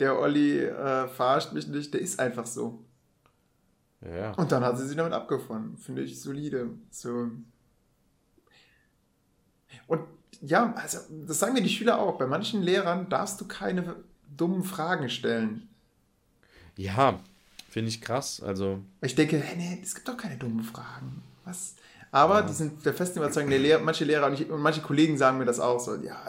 der 0.00 0.18
Olli 0.18 0.60
äh, 0.60 1.08
verarscht 1.08 1.52
mich 1.52 1.66
nicht, 1.66 1.94
der 1.94 2.00
ist 2.00 2.20
einfach 2.20 2.46
so. 2.46 2.84
Ja. 4.02 4.32
Und 4.32 4.52
dann 4.52 4.62
hat 4.62 4.78
sie 4.78 4.86
sich 4.86 4.96
damit 4.96 5.12
abgefunden. 5.12 5.76
Finde 5.76 6.02
ich 6.02 6.20
solide. 6.20 6.70
So. 6.90 7.30
Und 9.86 10.00
ja, 10.42 10.74
also 10.74 10.98
das 11.26 11.38
sagen 11.38 11.54
mir 11.54 11.62
die 11.62 11.68
Schüler 11.68 11.98
auch. 11.98 12.18
Bei 12.18 12.26
manchen 12.26 12.62
Lehrern 12.62 13.08
darfst 13.08 13.40
du 13.40 13.46
keine 13.46 13.96
dummen 14.36 14.64
Fragen 14.64 15.08
stellen. 15.08 15.68
Ja, 16.76 17.20
finde 17.68 17.88
ich 17.88 18.00
krass. 18.02 18.42
Also. 18.42 18.80
Ich 19.00 19.14
denke, 19.14 19.38
hey, 19.38 19.56
nee, 19.56 19.80
es 19.82 19.94
gibt 19.94 20.08
doch 20.08 20.16
keine 20.16 20.36
dummen 20.36 20.62
Fragen. 20.62 21.22
Was? 21.44 21.76
Aber 22.12 22.40
ja. 22.40 22.46
die 22.46 22.52
sind 22.52 22.84
der 22.84 22.94
festen 22.94 23.18
Überzeugung, 23.18 23.50
der 23.50 23.58
Lehrer, 23.58 23.80
manche 23.80 24.04
Lehrer 24.04 24.26
und, 24.26 24.34
ich, 24.34 24.48
und 24.50 24.60
manche 24.60 24.82
Kollegen 24.82 25.18
sagen 25.18 25.38
mir 25.38 25.44
das 25.44 25.60
auch 25.60 25.80
so, 25.80 25.96
ja, 25.96 26.24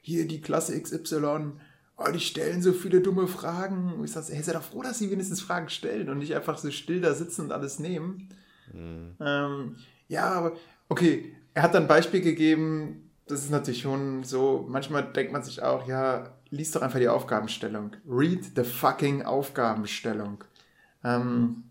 hier 0.00 0.26
die 0.26 0.40
Klasse 0.40 0.80
XY, 0.80 1.52
oh, 2.06 2.12
die 2.12 2.20
stellen 2.20 2.62
so 2.62 2.72
viele 2.72 3.00
dumme 3.00 3.26
Fragen. 3.26 3.94
Und 3.94 4.04
ich 4.04 4.12
sage, 4.12 4.32
hey, 4.32 4.42
sei 4.42 4.52
doch 4.52 4.62
froh, 4.62 4.82
dass 4.82 4.98
sie 4.98 5.10
wenigstens 5.10 5.40
Fragen 5.40 5.68
stellen 5.68 6.08
und 6.08 6.18
nicht 6.18 6.34
einfach 6.34 6.58
so 6.58 6.70
still 6.70 7.00
da 7.00 7.14
sitzen 7.14 7.42
und 7.42 7.52
alles 7.52 7.78
nehmen. 7.78 8.28
Mhm. 8.72 9.16
Ähm, 9.20 9.76
ja, 10.08 10.30
aber 10.30 10.52
okay, 10.88 11.34
er 11.54 11.62
hat 11.62 11.74
dann 11.74 11.84
ein 11.84 11.88
Beispiel 11.88 12.20
gegeben, 12.20 13.10
das 13.26 13.44
ist 13.44 13.50
natürlich 13.50 13.82
schon 13.82 14.24
so, 14.24 14.66
manchmal 14.68 15.04
denkt 15.12 15.32
man 15.32 15.42
sich 15.42 15.62
auch, 15.62 15.86
ja, 15.86 16.34
lies 16.50 16.70
doch 16.70 16.82
einfach 16.82 16.98
die 16.98 17.08
Aufgabenstellung. 17.08 17.96
Read 18.08 18.52
the 18.56 18.64
fucking 18.64 19.22
Aufgabenstellung. 19.22 20.44
Ähm, 21.02 21.64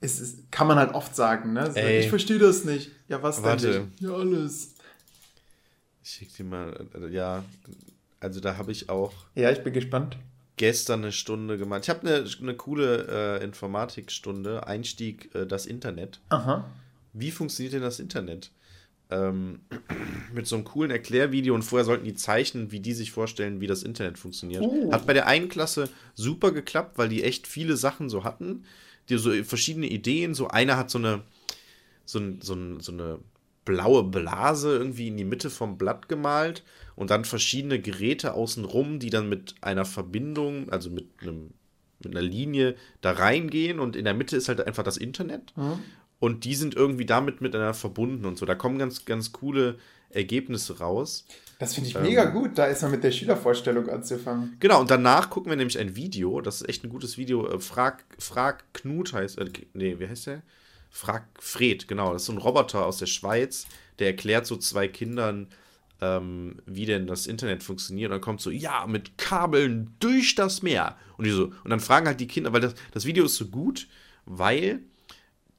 es 0.00 0.20
ist, 0.20 0.50
kann 0.50 0.66
man 0.66 0.78
halt 0.78 0.94
oft 0.94 1.14
sagen, 1.14 1.52
ne? 1.52 1.70
Ey, 1.74 2.00
ich 2.00 2.08
verstehe 2.08 2.38
das 2.38 2.64
nicht. 2.64 2.90
Ja, 3.08 3.22
was 3.22 3.42
warte. 3.42 3.72
denn? 3.72 3.84
Nicht? 3.84 4.00
Ja, 4.00 4.12
alles. 4.12 4.74
Ich 6.02 6.10
schick 6.10 6.34
dir 6.34 6.44
mal, 6.44 6.88
äh, 6.94 7.08
ja, 7.08 7.44
also 8.20 8.40
da 8.40 8.56
habe 8.56 8.70
ich 8.70 8.88
auch. 8.88 9.12
Ja, 9.34 9.50
ich 9.50 9.62
bin 9.62 9.72
gespannt. 9.72 10.18
Gestern 10.56 11.02
eine 11.02 11.12
Stunde 11.12 11.56
gemacht. 11.56 11.82
Ich 11.84 11.90
habe 11.90 12.06
eine, 12.06 12.26
eine 12.40 12.54
coole 12.54 13.38
äh, 13.40 13.44
Informatikstunde, 13.44 14.66
Einstieg 14.66 15.34
äh, 15.34 15.46
das 15.46 15.64
Internet. 15.64 16.20
Aha. 16.28 16.70
Wie 17.14 17.30
funktioniert 17.30 17.72
denn 17.72 17.82
das 17.82 17.98
Internet? 17.98 18.50
Ähm, 19.08 19.60
mit 20.34 20.46
so 20.46 20.56
einem 20.56 20.64
coolen 20.64 20.90
Erklärvideo 20.90 21.54
und 21.54 21.62
vorher 21.62 21.86
sollten 21.86 22.04
die 22.04 22.14
zeichnen, 22.14 22.70
wie 22.72 22.80
die 22.80 22.92
sich 22.92 23.10
vorstellen, 23.10 23.62
wie 23.62 23.66
das 23.66 23.82
Internet 23.82 24.18
funktioniert. 24.18 24.62
Uh. 24.62 24.92
Hat 24.92 25.06
bei 25.06 25.14
der 25.14 25.26
einen 25.26 25.48
Klasse 25.48 25.88
super 26.14 26.52
geklappt, 26.52 26.98
weil 26.98 27.08
die 27.08 27.24
echt 27.24 27.46
viele 27.46 27.76
Sachen 27.76 28.10
so 28.10 28.22
hatten, 28.22 28.64
die 29.08 29.16
so 29.16 29.32
verschiedene 29.42 29.88
Ideen. 29.88 30.34
So 30.34 30.48
einer 30.48 30.76
hat 30.76 30.90
so 30.90 30.98
eine 30.98 31.22
so, 32.04 32.20
so, 32.40 32.80
so 32.80 32.92
eine 32.92 33.18
blaue 33.70 34.02
Blase 34.02 34.76
irgendwie 34.76 35.08
in 35.08 35.16
die 35.16 35.24
Mitte 35.24 35.48
vom 35.48 35.78
Blatt 35.78 36.08
gemalt 36.08 36.64
und 36.96 37.10
dann 37.10 37.24
verschiedene 37.24 37.80
Geräte 37.80 38.34
außenrum, 38.34 38.98
die 38.98 39.10
dann 39.10 39.28
mit 39.28 39.54
einer 39.60 39.84
Verbindung, 39.84 40.68
also 40.70 40.90
mit 40.90 41.06
einem 41.22 41.50
mit 42.02 42.16
einer 42.16 42.26
Linie 42.26 42.76
da 43.02 43.12
reingehen 43.12 43.78
und 43.78 43.94
in 43.94 44.06
der 44.06 44.14
Mitte 44.14 44.34
ist 44.34 44.48
halt 44.48 44.66
einfach 44.66 44.82
das 44.82 44.96
Internet. 44.96 45.54
Mhm. 45.54 45.78
Und 46.18 46.44
die 46.44 46.54
sind 46.54 46.74
irgendwie 46.74 47.04
damit 47.04 47.42
miteinander 47.42 47.74
verbunden 47.74 48.24
und 48.24 48.38
so. 48.38 48.46
Da 48.46 48.54
kommen 48.54 48.78
ganz, 48.78 49.04
ganz 49.04 49.32
coole 49.32 49.76
Ergebnisse 50.08 50.78
raus. 50.78 51.26
Das 51.58 51.74
finde 51.74 51.90
ich 51.90 51.96
ähm, 51.96 52.02
mega 52.02 52.24
gut, 52.24 52.56
da 52.56 52.66
ist 52.66 52.80
man 52.80 52.90
mit 52.90 53.04
der 53.04 53.12
Schülervorstellung 53.12 53.88
anzufangen. 53.90 54.56
Genau, 54.60 54.80
und 54.80 54.90
danach 54.90 55.28
gucken 55.28 55.50
wir 55.50 55.56
nämlich 55.56 55.78
ein 55.78 55.94
Video. 55.94 56.40
Das 56.40 56.62
ist 56.62 56.68
echt 56.68 56.84
ein 56.84 56.88
gutes 56.88 57.18
Video. 57.18 57.46
Äh, 57.46 57.60
Frag, 57.60 58.04
Frag 58.18 58.64
Knut 58.72 59.12
heißt, 59.12 59.38
äh, 59.38 59.50
nee, 59.74 59.98
wie 59.98 60.08
heißt 60.08 60.26
der? 60.26 60.42
Frag 60.90 61.24
Fred, 61.38 61.88
genau. 61.88 62.12
Das 62.12 62.22
ist 62.22 62.26
so 62.26 62.32
ein 62.32 62.38
Roboter 62.38 62.84
aus 62.84 62.98
der 62.98 63.06
Schweiz, 63.06 63.66
der 63.98 64.08
erklärt 64.08 64.46
so 64.46 64.56
zwei 64.56 64.88
Kindern, 64.88 65.48
ähm, 66.00 66.56
wie 66.66 66.86
denn 66.86 67.06
das 67.06 67.26
Internet 67.26 67.62
funktioniert. 67.62 68.10
Und 68.10 68.16
dann 68.16 68.20
kommt 68.20 68.40
so, 68.40 68.50
ja, 68.50 68.86
mit 68.86 69.16
Kabeln 69.16 69.94
durch 70.00 70.34
das 70.34 70.62
Meer. 70.62 70.96
Und 71.16 71.26
die 71.26 71.30
so, 71.30 71.44
und 71.44 71.70
dann 71.70 71.80
fragen 71.80 72.06
halt 72.06 72.20
die 72.20 72.26
Kinder, 72.26 72.52
weil 72.52 72.60
das, 72.60 72.74
das 72.92 73.06
Video 73.06 73.24
ist 73.24 73.36
so 73.36 73.46
gut, 73.46 73.88
weil 74.26 74.80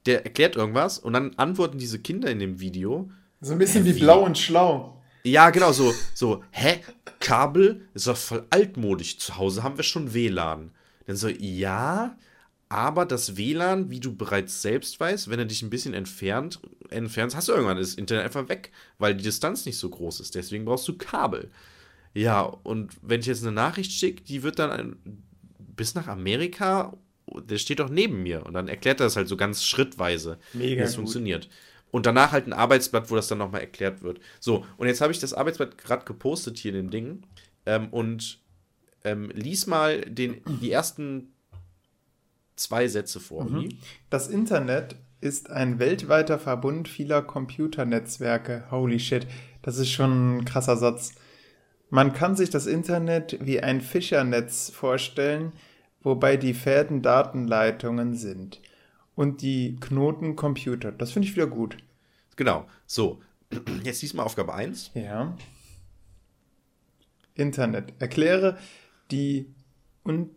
der 0.06 0.24
erklärt 0.24 0.56
irgendwas 0.56 0.98
und 0.98 1.12
dann 1.12 1.34
antworten 1.36 1.78
diese 1.78 1.98
Kinder 2.00 2.30
in 2.30 2.38
dem 2.38 2.60
Video. 2.60 3.10
So 3.40 3.52
ein 3.52 3.58
bisschen 3.58 3.84
wie, 3.84 3.94
wie 3.94 4.00
blau 4.00 4.24
und 4.24 4.36
schlau. 4.36 5.02
Ja, 5.24 5.50
genau, 5.50 5.72
so, 5.72 5.94
so, 6.14 6.42
hä? 6.50 6.80
Kabel 7.20 7.86
ist 7.94 8.08
doch 8.08 8.16
voll 8.16 8.44
altmodisch. 8.50 9.18
Zu 9.18 9.36
Hause 9.36 9.62
haben 9.62 9.76
wir 9.76 9.84
schon 9.84 10.12
WLAN. 10.12 10.72
Dann 11.06 11.16
so, 11.16 11.28
ja, 11.28 12.16
aber 12.72 13.04
das 13.04 13.36
WLAN, 13.36 13.90
wie 13.90 14.00
du 14.00 14.16
bereits 14.16 14.62
selbst 14.62 14.98
weißt, 14.98 15.28
wenn 15.28 15.38
er 15.38 15.44
dich 15.44 15.60
ein 15.60 15.68
bisschen 15.68 15.92
entfernt, 15.92 16.58
entfernst, 16.88 17.36
hast 17.36 17.48
du 17.48 17.52
irgendwann 17.52 17.76
das 17.76 17.94
Internet 17.94 18.24
einfach 18.24 18.48
weg, 18.48 18.72
weil 18.96 19.14
die 19.14 19.24
Distanz 19.24 19.66
nicht 19.66 19.76
so 19.76 19.90
groß 19.90 20.20
ist. 20.20 20.34
Deswegen 20.34 20.64
brauchst 20.64 20.88
du 20.88 20.96
Kabel. 20.96 21.50
Ja, 22.14 22.40
und 22.40 22.92
wenn 23.02 23.20
ich 23.20 23.26
jetzt 23.26 23.42
eine 23.42 23.52
Nachricht 23.52 23.92
schicke, 23.92 24.22
die 24.22 24.42
wird 24.42 24.58
dann 24.58 24.96
bis 25.58 25.94
nach 25.94 26.08
Amerika, 26.08 26.96
der 27.26 27.58
steht 27.58 27.80
doch 27.80 27.90
neben 27.90 28.22
mir. 28.22 28.46
Und 28.46 28.54
dann 28.54 28.68
erklärt 28.68 29.00
er 29.00 29.06
das 29.06 29.16
halt 29.16 29.28
so 29.28 29.36
ganz 29.36 29.62
schrittweise, 29.62 30.38
Mega 30.54 30.76
wie 30.76 30.84
das 30.84 30.94
funktioniert. 30.94 31.50
Und 31.90 32.06
danach 32.06 32.32
halt 32.32 32.46
ein 32.46 32.54
Arbeitsblatt, 32.54 33.10
wo 33.10 33.16
das 33.16 33.28
dann 33.28 33.36
nochmal 33.36 33.60
erklärt 33.60 34.00
wird. 34.00 34.18
So, 34.40 34.64
und 34.78 34.86
jetzt 34.86 35.02
habe 35.02 35.12
ich 35.12 35.18
das 35.18 35.34
Arbeitsblatt 35.34 35.76
gerade 35.76 36.06
gepostet 36.06 36.58
hier 36.58 36.70
in 36.70 36.86
dem 36.86 36.90
Ding. 36.90 37.22
Ähm, 37.66 37.88
und 37.90 38.40
ähm, 39.04 39.30
lies 39.34 39.66
mal 39.66 40.00
den, 40.00 40.40
die 40.62 40.70
ersten 40.70 41.34
zwei 42.56 42.88
Sätze 42.88 43.20
vor. 43.20 43.44
Mhm. 43.44 43.68
Das 44.10 44.28
Internet 44.28 44.96
ist 45.20 45.50
ein 45.50 45.78
weltweiter 45.78 46.38
Verbund 46.38 46.88
vieler 46.88 47.22
Computernetzwerke. 47.22 48.64
Holy 48.70 48.98
shit, 48.98 49.26
das 49.62 49.78
ist 49.78 49.90
schon 49.90 50.38
ein 50.38 50.44
krasser 50.44 50.76
Satz. 50.76 51.14
Man 51.90 52.12
kann 52.12 52.36
sich 52.36 52.50
das 52.50 52.66
Internet 52.66 53.38
wie 53.40 53.60
ein 53.60 53.80
Fischernetz 53.80 54.70
vorstellen, 54.70 55.52
wobei 56.00 56.36
die 56.36 56.54
Fäden 56.54 57.02
Datenleitungen 57.02 58.16
sind 58.16 58.60
und 59.14 59.42
die 59.42 59.76
Knoten 59.80 60.36
Computer. 60.36 60.90
Das 60.90 61.12
finde 61.12 61.28
ich 61.28 61.36
wieder 61.36 61.46
gut. 61.46 61.76
Genau. 62.36 62.66
So, 62.86 63.20
jetzt 63.84 64.02
diesmal 64.02 64.26
Aufgabe 64.26 64.54
1. 64.54 64.92
Ja. 64.94 65.36
Internet. 67.34 67.92
Erkläre 67.98 68.58
die 69.10 69.46
und, 70.02 70.30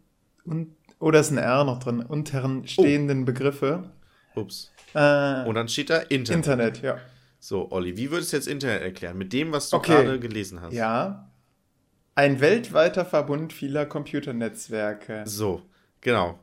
und 0.44 0.76
oder 1.00 1.20
ist 1.20 1.32
ein 1.32 1.38
R 1.38 1.64
noch 1.64 1.80
drin? 1.80 2.02
Unteren 2.02 2.62
oh. 2.62 2.68
stehenden 2.68 3.24
oh. 3.24 3.26
Begriffe. 3.26 3.92
Ups. 4.36 4.72
Äh, 4.94 5.44
Und 5.46 5.56
dann 5.56 5.68
steht 5.68 5.90
da 5.90 5.98
Internet. 5.98 6.46
Internet, 6.46 6.82
ja. 6.82 6.98
So, 7.40 7.72
Olli, 7.72 7.96
wie 7.98 8.12
würdest 8.12 8.34
du 8.34 8.38
jetzt 8.38 8.48
Internet 8.48 8.82
erklären? 8.82 9.18
Mit 9.18 9.34
dem, 9.34 9.52
was 9.52 9.70
du 9.70 9.78
okay. 9.78 10.04
gerade 10.04 10.20
gelesen 10.20 10.62
hast. 10.62 10.74
Ja. 10.74 11.30
Ein 12.16 12.40
weltweiter 12.40 13.06
Verbund 13.06 13.54
vieler 13.54 13.86
Computernetzwerke. 13.86 15.24
So, 15.26 15.62
genau. 16.02 16.40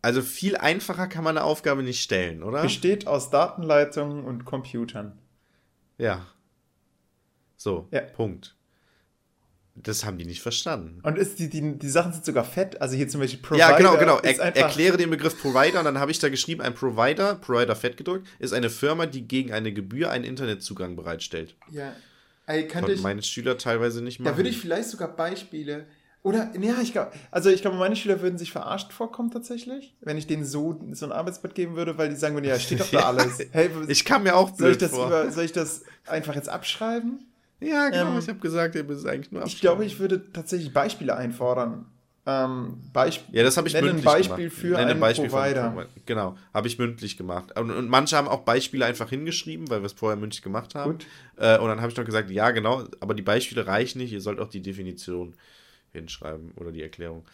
Also 0.00 0.22
viel 0.22 0.56
einfacher 0.56 1.08
kann 1.08 1.24
man 1.24 1.36
eine 1.36 1.44
Aufgabe 1.44 1.82
nicht 1.82 2.00
stellen, 2.00 2.42
oder? 2.42 2.62
Besteht 2.62 3.06
aus 3.06 3.30
Datenleitungen 3.30 4.24
und 4.24 4.44
Computern. 4.44 5.18
Ja. 5.98 6.24
So, 7.56 7.88
ja. 7.90 8.02
Punkt. 8.02 8.54
Das 9.82 10.04
haben 10.04 10.18
die 10.18 10.24
nicht 10.24 10.42
verstanden. 10.42 11.00
Und 11.02 11.18
ist 11.18 11.38
die, 11.38 11.48
die, 11.48 11.78
die 11.78 11.88
Sachen 11.88 12.12
sind 12.12 12.24
sogar 12.24 12.44
fett. 12.44 12.80
Also 12.80 12.96
hier 12.96 13.08
zum 13.08 13.20
Beispiel 13.20 13.40
Provider. 13.40 13.70
Ja, 13.70 13.76
genau, 13.76 13.96
genau. 13.96 14.18
Er, 14.18 14.56
erkläre 14.56 14.96
den 14.96 15.10
Begriff 15.10 15.40
Provider 15.40 15.78
und 15.78 15.84
dann 15.84 15.98
habe 15.98 16.10
ich 16.10 16.18
da 16.18 16.28
geschrieben, 16.28 16.60
ein 16.62 16.74
Provider, 16.74 17.34
Provider 17.36 17.76
fett 17.76 17.96
gedrückt, 17.96 18.26
ist 18.38 18.52
eine 18.52 18.70
Firma, 18.70 19.06
die 19.06 19.26
gegen 19.26 19.52
eine 19.52 19.72
Gebühr 19.72 20.10
einen 20.10 20.24
Internetzugang 20.24 20.96
bereitstellt. 20.96 21.54
Ja. 21.70 21.92
Ey, 22.46 22.66
kann 22.66 22.88
ich, 22.90 23.02
meine 23.02 23.22
Schüler 23.22 23.58
teilweise 23.58 24.02
nicht 24.02 24.20
machen. 24.20 24.32
Da 24.32 24.36
würde 24.36 24.48
ich 24.48 24.58
vielleicht 24.58 24.88
sogar 24.88 25.14
Beispiele. 25.14 25.86
Oder, 26.22 26.50
ja, 26.60 26.80
ich 26.82 26.92
glaube, 26.92 27.12
also 27.30 27.48
ich 27.48 27.60
glaube, 27.60 27.76
meine 27.76 27.94
Schüler 27.94 28.20
würden 28.20 28.38
sich 28.38 28.50
verarscht 28.50 28.92
vorkommen 28.92 29.30
tatsächlich, 29.30 29.94
wenn 30.00 30.18
ich 30.18 30.26
denen 30.26 30.44
so, 30.44 30.80
so 30.92 31.06
ein 31.06 31.12
Arbeitsblatt 31.12 31.54
geben 31.54 31.76
würde, 31.76 31.96
weil 31.96 32.08
die 32.08 32.16
sagen 32.16 32.34
würden, 32.34 32.46
ja, 32.46 32.58
steht 32.58 32.80
doch 32.80 32.90
da 32.90 33.00
alles. 33.06 33.38
Hey, 33.52 33.70
ich 33.86 34.04
kann 34.04 34.24
mir 34.24 34.34
auch 34.34 34.54
soll 34.56 34.72
ich 34.72 34.78
das 34.78 34.90
vor. 34.90 35.06
Über, 35.06 35.30
soll 35.30 35.44
ich 35.44 35.52
das 35.52 35.84
einfach 36.06 36.34
jetzt 36.34 36.48
abschreiben? 36.48 37.24
Ja, 37.60 37.88
genau. 37.88 38.12
Ähm, 38.12 38.18
ich 38.18 38.28
habe 38.28 38.38
gesagt, 38.38 38.74
ihr 38.74 38.84
müsst 38.84 39.06
eigentlich 39.06 39.32
nur 39.32 39.44
Ich 39.44 39.60
glaube, 39.60 39.84
ich 39.84 39.98
würde 39.98 40.32
tatsächlich 40.32 40.72
Beispiele 40.72 41.16
einfordern. 41.16 41.86
Ähm, 42.28 42.82
Beisp 42.92 43.22
ja, 43.32 43.42
das 43.42 43.56
habe 43.56 43.68
ich 43.68 43.80
mündlich 43.80 44.04
Beispiel 44.04 44.36
gemacht. 44.36 44.52
für 44.52 44.76
einen 44.76 45.00
Beispiel 45.00 45.30
Provider. 45.30 45.72
Von, 45.72 45.86
genau, 46.04 46.36
habe 46.52 46.68
ich 46.68 46.78
mündlich 46.78 47.16
gemacht. 47.16 47.58
Und, 47.58 47.70
und, 47.70 47.88
manche 47.88 48.18
haben 48.18 48.28
auch 48.28 48.40
Beispiele 48.40 48.84
einfach 48.84 49.08
hingeschrieben, 49.08 49.70
weil 49.70 49.80
wir 49.80 49.86
es 49.86 49.94
vorher 49.94 50.18
mündlich 50.18 50.42
gemacht 50.42 50.74
haben. 50.74 50.92
Gut. 50.92 51.06
Äh, 51.36 51.58
und 51.58 51.68
dann 51.68 51.80
habe 51.80 51.90
ich 51.90 51.96
noch 51.96 52.04
gesagt, 52.04 52.30
ja, 52.30 52.50
genau, 52.50 52.84
aber 53.00 53.14
die 53.14 53.22
Beispiele 53.22 53.66
reichen 53.66 53.98
nicht. 53.98 54.12
Ihr 54.12 54.20
sollt 54.20 54.40
auch 54.40 54.48
die 54.48 54.60
Definition 54.60 55.36
hinschreiben 55.92 56.52
oder 56.56 56.70
die 56.70 56.82
Erklärung. 56.82 57.24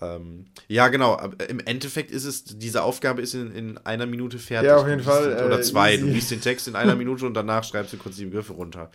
Ähm, 0.00 0.46
ja, 0.66 0.88
genau. 0.88 1.20
Im 1.48 1.60
Endeffekt 1.60 2.10
ist 2.10 2.24
es, 2.24 2.42
diese 2.44 2.82
Aufgabe 2.82 3.22
ist 3.22 3.34
in, 3.34 3.54
in 3.54 3.78
einer 3.78 4.06
Minute 4.06 4.38
fertig. 4.38 4.68
Ja, 4.68 4.78
auf 4.78 4.88
jeden 4.88 5.02
Fall. 5.02 5.44
Oder 5.44 5.60
äh, 5.60 5.62
zwei. 5.62 5.92
Easy. 5.92 6.00
Du 6.00 6.08
liest 6.08 6.30
den 6.32 6.40
Text 6.40 6.66
in 6.66 6.74
einer 6.74 6.94
Minute 6.96 7.24
und 7.24 7.34
danach 7.34 7.62
schreibst 7.62 7.92
du 7.92 7.98
kurz 7.98 8.16
die 8.16 8.24
Begriffe 8.24 8.54
runter. 8.54 8.90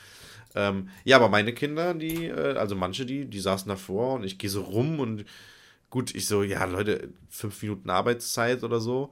Ähm, 0.56 0.90
ja, 1.04 1.18
aber 1.18 1.30
meine 1.30 1.54
Kinder, 1.54 1.94
die, 1.94 2.28
äh, 2.28 2.56
also 2.58 2.76
manche, 2.76 3.06
die, 3.06 3.26
die 3.26 3.40
saßen 3.40 3.68
davor 3.68 4.16
und 4.16 4.24
ich 4.24 4.38
gehe 4.38 4.50
so 4.50 4.62
rum 4.62 5.00
und 5.00 5.26
gut, 5.90 6.16
ich 6.16 6.28
so, 6.28 6.44
ja, 6.44 6.64
Leute, 6.66 7.10
fünf 7.30 7.62
Minuten 7.62 7.90
Arbeitszeit 7.90 8.64
oder 8.64 8.80
so 8.80 9.12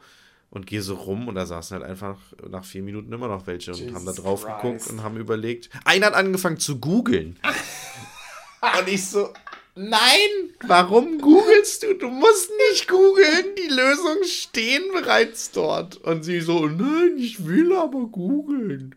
und 0.50 0.68
gehe 0.68 0.82
so 0.82 0.96
rum 0.96 1.28
und 1.28 1.36
da 1.36 1.46
saßen 1.46 1.80
halt 1.80 1.90
einfach 1.90 2.18
nach 2.50 2.64
vier 2.64 2.84
Minuten 2.84 3.12
immer 3.12 3.28
noch 3.28 3.48
welche 3.48 3.72
und 3.72 3.80
Jesus 3.80 3.96
haben 3.96 4.06
da 4.06 4.14
drauf 4.14 4.46
Christ. 4.46 4.62
geguckt 4.62 4.90
und 4.90 5.04
haben 5.04 5.18
überlegt. 5.18 5.70
Einer 5.84 6.08
hat 6.08 6.14
angefangen 6.14 6.60
zu 6.60 6.80
googeln. 6.80 7.40
und 8.80 8.88
ich 8.88 9.06
so, 9.06 9.34
nein, 9.76 10.30
warum 10.68 11.20
googelst 11.20 11.84
du? 11.84 11.96
Du 11.96 12.08
musst 12.08 12.52
nicht 12.72 12.88
googeln, 12.88 13.56
die 13.58 13.74
Lösungen 13.74 14.24
stehen 14.26 14.84
bereits 14.94 15.52
dort. 15.52 15.98
Und 15.98 16.24
sie 16.24 16.40
so, 16.40 16.68
nein, 16.68 17.16
ich 17.18 17.46
will 17.46 17.76
aber 17.76 18.06
googeln. 18.06 18.96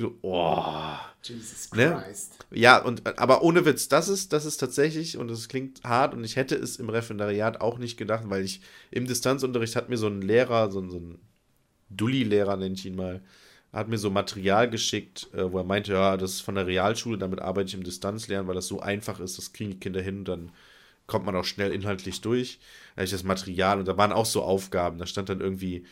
So, 0.00 0.16
oh. 0.22 0.94
Jesus 1.22 1.70
ne? 1.74 2.02
Christ. 2.02 2.46
Ne? 2.50 2.58
Ja, 2.58 2.82
und, 2.82 3.06
aber 3.18 3.42
ohne 3.42 3.66
Witz, 3.66 3.88
das 3.88 4.08
ist, 4.08 4.32
das 4.32 4.46
ist 4.46 4.56
tatsächlich, 4.56 5.18
und 5.18 5.30
es 5.30 5.46
klingt 5.46 5.84
hart, 5.84 6.14
und 6.14 6.24
ich 6.24 6.36
hätte 6.36 6.54
es 6.54 6.76
im 6.76 6.88
Referendariat 6.88 7.60
auch 7.60 7.76
nicht 7.76 7.98
gedacht, 7.98 8.24
weil 8.24 8.42
ich 8.42 8.62
im 8.90 9.06
Distanzunterricht 9.06 9.76
hat 9.76 9.90
mir 9.90 9.98
so 9.98 10.06
ein 10.06 10.22
Lehrer, 10.22 10.70
so, 10.70 10.88
so 10.88 10.96
ein 10.96 11.18
Dulli-Lehrer, 11.90 12.56
nenne 12.56 12.76
ich 12.76 12.86
ihn 12.86 12.96
mal, 12.96 13.20
hat 13.74 13.88
mir 13.88 13.98
so 13.98 14.08
Material 14.08 14.70
geschickt, 14.70 15.28
äh, 15.34 15.52
wo 15.52 15.58
er 15.58 15.64
meinte, 15.64 15.92
ja, 15.92 16.16
das 16.16 16.32
ist 16.32 16.40
von 16.40 16.54
der 16.54 16.66
Realschule, 16.66 17.18
damit 17.18 17.42
arbeite 17.42 17.68
ich 17.68 17.74
im 17.74 17.84
Distanzlernen, 17.84 18.48
weil 18.48 18.54
das 18.54 18.68
so 18.68 18.80
einfach 18.80 19.20
ist, 19.20 19.36
das 19.36 19.52
kriegen 19.52 19.72
die 19.72 19.80
Kinder 19.80 20.00
hin, 20.00 20.24
dann 20.24 20.50
kommt 21.06 21.26
man 21.26 21.36
auch 21.36 21.44
schnell 21.44 21.72
inhaltlich 21.72 22.22
durch. 22.22 22.58
Da 22.94 23.00
habe 23.00 23.04
ich 23.04 23.10
das 23.10 23.22
Material 23.22 23.78
und 23.78 23.86
da 23.86 23.98
waren 23.98 24.12
auch 24.12 24.24
so 24.24 24.42
Aufgaben, 24.42 24.96
da 24.96 25.04
stand 25.04 25.28
dann 25.28 25.42
irgendwie, 25.42 25.84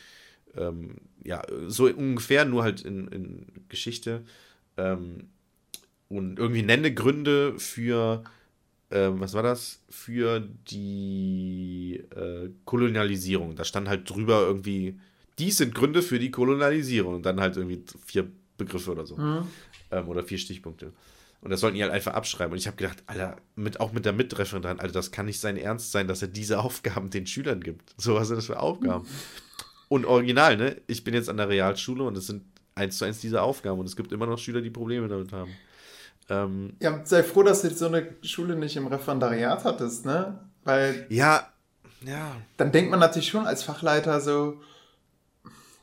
ähm, 0.55 0.95
ja, 1.23 1.41
so 1.67 1.85
ungefähr, 1.85 2.45
nur 2.45 2.63
halt 2.63 2.81
in, 2.81 3.07
in 3.09 3.45
Geschichte, 3.67 4.23
ähm, 4.77 5.29
und 6.09 6.39
irgendwie 6.39 6.63
nenne 6.63 6.93
Gründe 6.93 7.59
für, 7.59 8.23
ähm, 8.89 9.19
was 9.19 9.33
war 9.33 9.43
das? 9.43 9.81
Für 9.89 10.39
die 10.39 12.03
äh, 12.15 12.49
Kolonialisierung. 12.65 13.55
Da 13.55 13.63
stand 13.63 13.87
halt 13.87 14.09
drüber 14.09 14.41
irgendwie, 14.41 14.99
dies 15.37 15.57
sind 15.57 15.75
Gründe 15.75 16.01
für 16.01 16.17
die 16.17 16.31
Kolonialisierung. 16.31 17.15
Und 17.15 17.25
dann 17.25 17.39
halt 17.39 17.57
irgendwie 17.57 17.83
vier 18.05 18.27
Begriffe 18.57 18.91
oder 18.91 19.05
so. 19.05 19.17
Mhm. 19.17 19.47
Ähm, 19.91 20.07
oder 20.07 20.23
vier 20.23 20.39
Stichpunkte. 20.39 20.93
Und 21.41 21.51
das 21.51 21.61
sollten 21.61 21.77
die 21.77 21.83
halt 21.83 21.93
einfach 21.93 22.13
abschreiben. 22.13 22.53
Und 22.53 22.57
ich 22.57 22.67
habe 22.67 22.75
gedacht, 22.75 23.03
Alter, 23.05 23.37
mit, 23.55 23.79
auch 23.79 23.93
mit 23.93 24.03
der 24.03 24.13
Mitreferentin, 24.13 24.79
Alter, 24.79 24.93
das 24.93 25.11
kann 25.11 25.27
nicht 25.27 25.39
sein 25.39 25.57
Ernst 25.57 25.91
sein, 25.91 26.07
dass 26.07 26.23
er 26.23 26.27
diese 26.27 26.59
Aufgaben 26.59 27.11
den 27.11 27.27
Schülern 27.27 27.61
gibt. 27.61 27.93
So, 27.97 28.15
was 28.15 28.27
sind 28.27 28.37
das 28.37 28.47
für 28.47 28.59
Aufgaben? 28.59 29.05
Und 29.89 30.05
original, 30.05 30.55
ne? 30.55 30.81
Ich 30.87 31.03
bin 31.03 31.13
jetzt 31.13 31.29
an 31.29 31.37
der 31.37 31.49
Realschule 31.49 32.03
und 32.03 32.17
es 32.17 32.27
sind 32.27 32.43
eins 32.75 32.97
zu 32.97 33.05
eins 33.05 33.19
diese 33.19 33.41
Aufgaben 33.41 33.79
und 33.79 33.85
es 33.85 33.95
gibt 33.95 34.11
immer 34.11 34.25
noch 34.25 34.37
Schüler, 34.37 34.61
die 34.61 34.69
Probleme 34.69 35.07
damit 35.07 35.33
haben. 35.33 35.51
Ähm, 36.29 36.73
ja, 36.79 37.01
sei 37.03 37.23
froh, 37.23 37.43
dass 37.43 37.63
du 37.63 37.71
so 37.71 37.87
eine 37.87 38.07
Schule 38.21 38.55
nicht 38.55 38.77
im 38.77 38.87
Referendariat 38.87 39.63
hattest, 39.63 40.05
ne? 40.05 40.39
Weil. 40.63 41.07
Ja, 41.09 41.51
ja. 42.05 42.35
Dann 42.57 42.71
denkt 42.71 42.91
man 42.91 42.99
natürlich 42.99 43.29
schon 43.29 43.47
als 43.47 43.63
Fachleiter 43.63 44.21
so, 44.21 44.61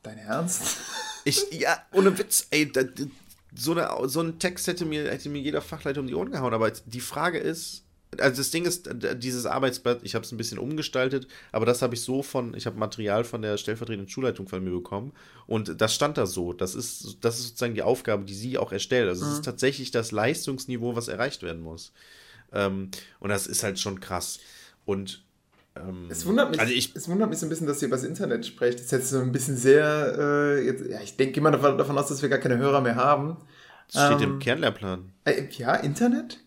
dein 0.03 0.19
Ernst? 0.19 0.79
Ich, 1.25 1.45
ja, 1.51 1.77
ohne 1.93 2.17
Witz, 2.17 2.47
ey, 2.51 2.71
da, 2.71 2.83
so, 3.55 3.73
eine, 3.73 4.09
so 4.09 4.21
ein 4.21 4.39
Text 4.39 4.67
hätte 4.69 4.85
mir, 4.85 5.11
hätte 5.11 5.29
mir 5.29 5.41
jeder 5.41 5.61
Fachleiter 5.61 6.01
um 6.01 6.07
die 6.07 6.15
Ohren 6.15 6.31
gehauen, 6.31 6.55
aber 6.55 6.71
die 6.71 7.01
Frage 7.01 7.39
ist, 7.39 7.86
also 8.19 8.37
das 8.37 8.51
Ding 8.51 8.65
ist, 8.65 8.89
dieses 9.17 9.47
Arbeitsblatt, 9.47 10.01
ich 10.03 10.15
habe 10.15 10.25
es 10.25 10.33
ein 10.33 10.37
bisschen 10.37 10.59
umgestaltet, 10.59 11.27
aber 11.53 11.67
das 11.67 11.83
habe 11.83 11.95
ich 11.95 12.03
so 12.03 12.23
von, 12.23 12.55
ich 12.55 12.67
habe 12.67 12.79
Material 12.79 13.25
von 13.25 13.43
der 13.43 13.57
stellvertretenden 13.57 14.09
Schulleitung 14.09 14.49
von 14.49 14.63
mir 14.63 14.71
bekommen 14.71 15.13
und 15.47 15.81
das 15.81 15.95
stand 15.95 16.17
da 16.17 16.27
so. 16.27 16.53
Das 16.53 16.75
ist, 16.75 17.19
das 17.21 17.39
ist 17.39 17.49
sozusagen 17.49 17.75
die 17.75 17.83
Aufgabe, 17.83 18.25
die 18.25 18.35
sie 18.35 18.59
auch 18.59 18.73
erstellt. 18.73 19.09
Also 19.09 19.25
es 19.25 19.31
mhm. 19.31 19.37
ist 19.37 19.45
tatsächlich 19.45 19.91
das 19.91 20.13
Leistungsniveau, 20.13 20.97
was 20.97 21.09
erreicht 21.09 21.43
werden 21.43 21.63
muss. 21.63 21.93
Ähm, 22.53 22.91
und 23.19 23.31
das 23.31 23.47
ist 23.47 23.63
halt 23.63 23.79
schon 23.79 24.01
krass. 24.01 24.39
Und 24.85 25.25
ähm, 25.75 26.07
es, 26.09 26.25
wundert 26.27 26.51
mich, 26.51 26.61
also 26.61 26.73
ich, 26.73 26.95
es 26.95 27.09
wundert 27.09 27.29
mich 27.29 27.39
so 27.39 27.47
ein 27.47 27.49
bisschen, 27.49 27.67
dass 27.67 27.83
ihr 27.83 27.89
über 27.89 27.97
das 27.97 28.05
Internet 28.05 28.47
sprecht. 28.47 28.79
Das 28.79 28.87
ist 28.87 28.93
jetzt 28.93 29.11
so 29.11 29.19
ein 29.19 29.33
bisschen 29.33 29.57
sehr, 29.57 30.17
äh, 30.19 30.65
jetzt, 30.65 30.87
ja, 30.87 31.01
ich 31.01 31.17
denke 31.17 31.41
immer 31.41 31.51
davon 31.51 31.99
aus, 31.99 32.09
dass 32.09 32.23
wir 32.23 32.29
gar 32.29 32.39
keine 32.39 32.57
Hörer 32.57 32.81
mehr 32.81 32.97
haben. 32.97 33.37
Das 33.93 34.07
steht 34.07 34.23
ähm, 34.23 34.35
im 34.35 34.39
Kernlehrplan. 34.39 35.13
Äh, 35.25 35.45
ja, 35.51 35.75
Internet? 35.75 36.39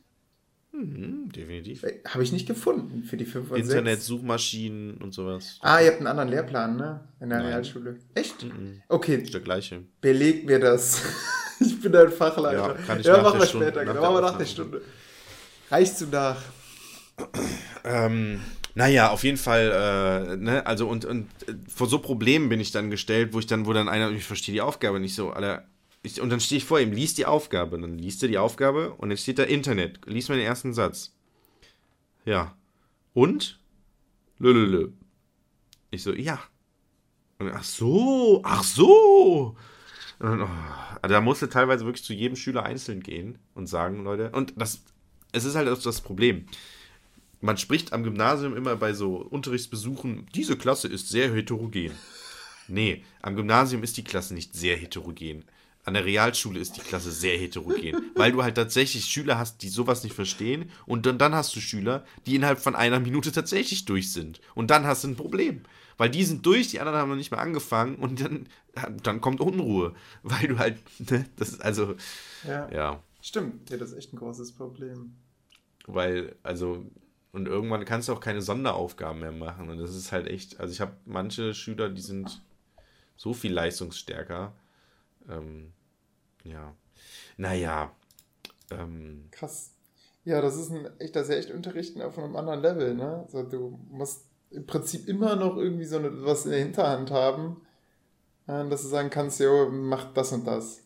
Mhm, 0.79 1.31
definitiv. 1.31 1.83
Äh, 1.83 1.99
Habe 2.07 2.23
ich 2.23 2.31
nicht 2.31 2.47
gefunden 2.47 3.03
für 3.03 3.17
die 3.17 3.25
5 3.25 3.51
und 3.51 3.59
Internet, 3.59 3.95
6. 3.95 4.05
Suchmaschinen 4.05 4.97
und 4.97 5.13
sowas. 5.13 5.57
Ah, 5.61 5.81
ihr 5.81 5.87
habt 5.87 5.97
einen 5.97 6.07
anderen 6.07 6.29
Lehrplan, 6.29 6.77
ne? 6.77 7.01
In 7.19 7.29
der 7.29 7.39
Nein. 7.39 7.47
Realschule. 7.47 7.97
Echt? 8.15 8.43
Mhm. 8.43 8.81
Okay. 8.87 9.15
Ist 9.15 9.33
der 9.33 9.41
gleiche. 9.41 9.83
Beleg 10.01 10.45
mir 10.45 10.59
das. 10.59 11.01
ich 11.59 11.81
bin 11.81 11.95
ein 11.95 12.11
Fachleiter. 12.11 12.69
Ja, 12.69 12.73
kann 12.85 12.99
ich 12.99 13.05
ja 13.05 13.21
machen 13.21 13.39
wir 13.39 13.45
später. 13.45 13.83
Genau, 13.83 14.01
machen 14.01 14.15
wir 14.15 14.21
nach 14.21 14.37
der 14.37 14.45
Stunde. 14.45 14.81
Reichst 15.69 16.01
du 16.01 16.07
nach? 16.07 16.41
Ähm, 17.83 18.39
naja, 18.75 19.09
auf 19.09 19.23
jeden 19.23 19.37
Fall, 19.37 20.31
äh, 20.31 20.37
ne, 20.37 20.65
also 20.65 20.87
und, 20.87 21.03
und 21.03 21.27
äh, 21.47 21.53
vor 21.67 21.87
so 21.87 21.99
Problemen 21.99 22.49
bin 22.49 22.59
ich 22.59 22.71
dann 22.71 22.89
gestellt, 22.89 23.33
wo 23.33 23.39
ich 23.39 23.47
dann, 23.47 23.65
wo 23.65 23.73
dann 23.73 23.89
einer, 23.89 24.09
ich 24.11 24.23
verstehe 24.23 24.53
die 24.53 24.61
Aufgabe 24.61 24.99
nicht 24.99 25.15
so, 25.15 25.31
Alter, 25.31 25.65
ich, 26.01 26.21
und 26.21 26.29
dann 26.29 26.39
stehe 26.39 26.57
ich 26.57 26.65
vor 26.65 26.79
ihm, 26.79 26.91
liest 26.91 27.17
die 27.17 27.25
Aufgabe, 27.25 27.79
dann 27.79 27.97
liest 27.97 28.23
er 28.23 28.29
die 28.29 28.37
Aufgabe 28.37 28.93
und 28.93 29.09
dann 29.09 29.17
steht 29.17 29.39
da 29.39 29.43
Internet, 29.43 29.99
liest 30.05 30.29
mal 30.29 30.37
den 30.37 30.45
ersten 30.45 30.73
Satz. 30.73 31.13
Ja. 32.25 32.55
Und? 33.13 33.59
Lülülü. 34.37 34.91
Ich 35.91 36.03
so, 36.03 36.13
ja. 36.13 36.39
Und, 37.39 37.51
ach 37.51 37.63
so, 37.63 38.41
ach 38.43 38.63
so. 38.63 39.57
Und, 40.19 40.41
oh, 40.41 40.49
also 41.01 41.13
da 41.13 41.21
musste 41.21 41.49
teilweise 41.49 41.85
wirklich 41.85 42.05
zu 42.05 42.13
jedem 42.13 42.35
Schüler 42.35 42.63
einzeln 42.63 43.01
gehen 43.01 43.37
und 43.53 43.67
sagen, 43.67 44.03
Leute, 44.03 44.31
und 44.31 44.53
das, 44.57 44.83
es 45.31 45.45
ist 45.45 45.55
halt 45.55 45.67
das 45.67 46.01
Problem 46.01 46.45
man 47.41 47.57
spricht 47.57 47.93
am 47.93 48.03
Gymnasium 48.03 48.55
immer 48.55 48.75
bei 48.75 48.93
so 48.93 49.17
Unterrichtsbesuchen, 49.17 50.27
diese 50.35 50.57
Klasse 50.57 50.87
ist 50.87 51.09
sehr 51.09 51.33
heterogen. 51.33 51.91
Nee, 52.67 53.03
am 53.21 53.35
Gymnasium 53.35 53.83
ist 53.83 53.97
die 53.97 54.03
Klasse 54.03 54.33
nicht 54.33 54.53
sehr 54.53 54.77
heterogen. 54.77 55.45
An 55.89 55.95
der 55.95 56.05
Realschule 56.05 56.59
ist 56.59 56.77
die 56.77 56.81
Klasse 56.81 57.11
sehr 57.11 57.35
heterogen, 57.35 58.11
weil 58.15 58.31
du 58.31 58.43
halt 58.43 58.53
tatsächlich 58.53 59.05
Schüler 59.05 59.39
hast, 59.39 59.63
die 59.63 59.69
sowas 59.69 60.03
nicht 60.03 60.13
verstehen 60.13 60.69
und 60.85 61.07
dann, 61.07 61.17
dann 61.17 61.33
hast 61.33 61.55
du 61.55 61.59
Schüler, 61.59 62.05
die 62.27 62.35
innerhalb 62.35 62.59
von 62.59 62.75
einer 62.75 62.99
Minute 62.99 63.31
tatsächlich 63.31 63.85
durch 63.85 64.13
sind. 64.13 64.39
Und 64.53 64.69
dann 64.69 64.85
hast 64.85 65.03
du 65.03 65.07
ein 65.07 65.15
Problem. 65.15 65.63
Weil 65.97 66.11
die 66.11 66.23
sind 66.23 66.45
durch, 66.45 66.67
die 66.67 66.79
anderen 66.79 66.99
haben 66.99 67.09
noch 67.09 67.15
nicht 67.15 67.31
mehr 67.31 67.39
angefangen 67.39 67.95
und 67.95 68.21
dann, 68.21 68.45
dann 69.01 69.19
kommt 69.19 69.41
Unruhe. 69.41 69.95
Weil 70.21 70.47
du 70.47 70.59
halt, 70.59 70.77
ne, 71.09 71.25
das 71.37 71.49
ist 71.49 71.61
also, 71.65 71.95
ja. 72.47 72.71
ja. 72.71 73.03
Stimmt, 73.19 73.71
ja, 73.71 73.77
das 73.77 73.89
ist 73.89 73.97
echt 73.97 74.13
ein 74.13 74.17
großes 74.17 74.51
Problem. 74.51 75.15
Weil, 75.87 76.35
also, 76.43 76.85
und 77.31 77.47
irgendwann 77.47 77.83
kannst 77.83 78.09
du 78.09 78.13
auch 78.13 78.19
keine 78.19 78.43
Sonderaufgaben 78.43 79.21
mehr 79.21 79.31
machen. 79.31 79.69
Und 79.71 79.79
das 79.79 79.95
ist 79.95 80.11
halt 80.11 80.27
echt, 80.27 80.59
also 80.59 80.71
ich 80.71 80.81
habe 80.81 80.91
manche 81.05 81.55
Schüler, 81.55 81.89
die 81.89 82.03
sind 82.03 82.43
so 83.17 83.33
viel 83.33 83.53
leistungsstärker. 83.53 84.53
Ähm, 85.27 85.73
ja. 86.49 86.75
Naja. 87.37 87.91
Ähm, 88.71 89.27
Krass. 89.31 89.71
Ja, 90.25 90.41
das 90.41 90.57
ist 90.57 90.71
ein 90.71 90.87
echter, 90.99 91.23
sehr 91.23 91.37
echt 91.37 91.51
Unterrichten 91.51 92.01
auf 92.01 92.17
einem 92.17 92.35
anderen 92.35 92.61
Level, 92.61 92.93
ne? 92.93 93.23
Also 93.25 93.43
du 93.43 93.79
musst 93.89 94.25
im 94.51 94.65
Prinzip 94.65 95.07
immer 95.07 95.35
noch 95.35 95.57
irgendwie 95.57 95.85
so 95.85 95.97
eine, 95.97 96.25
was 96.25 96.45
in 96.45 96.51
der 96.51 96.59
Hinterhand 96.59 97.11
haben, 97.11 97.61
dass 98.45 98.81
du 98.81 98.87
sagen 98.87 99.09
kannst, 99.09 99.39
jo, 99.39 99.69
mach 99.71 100.11
das 100.13 100.31
und 100.33 100.45
das. 100.45 100.81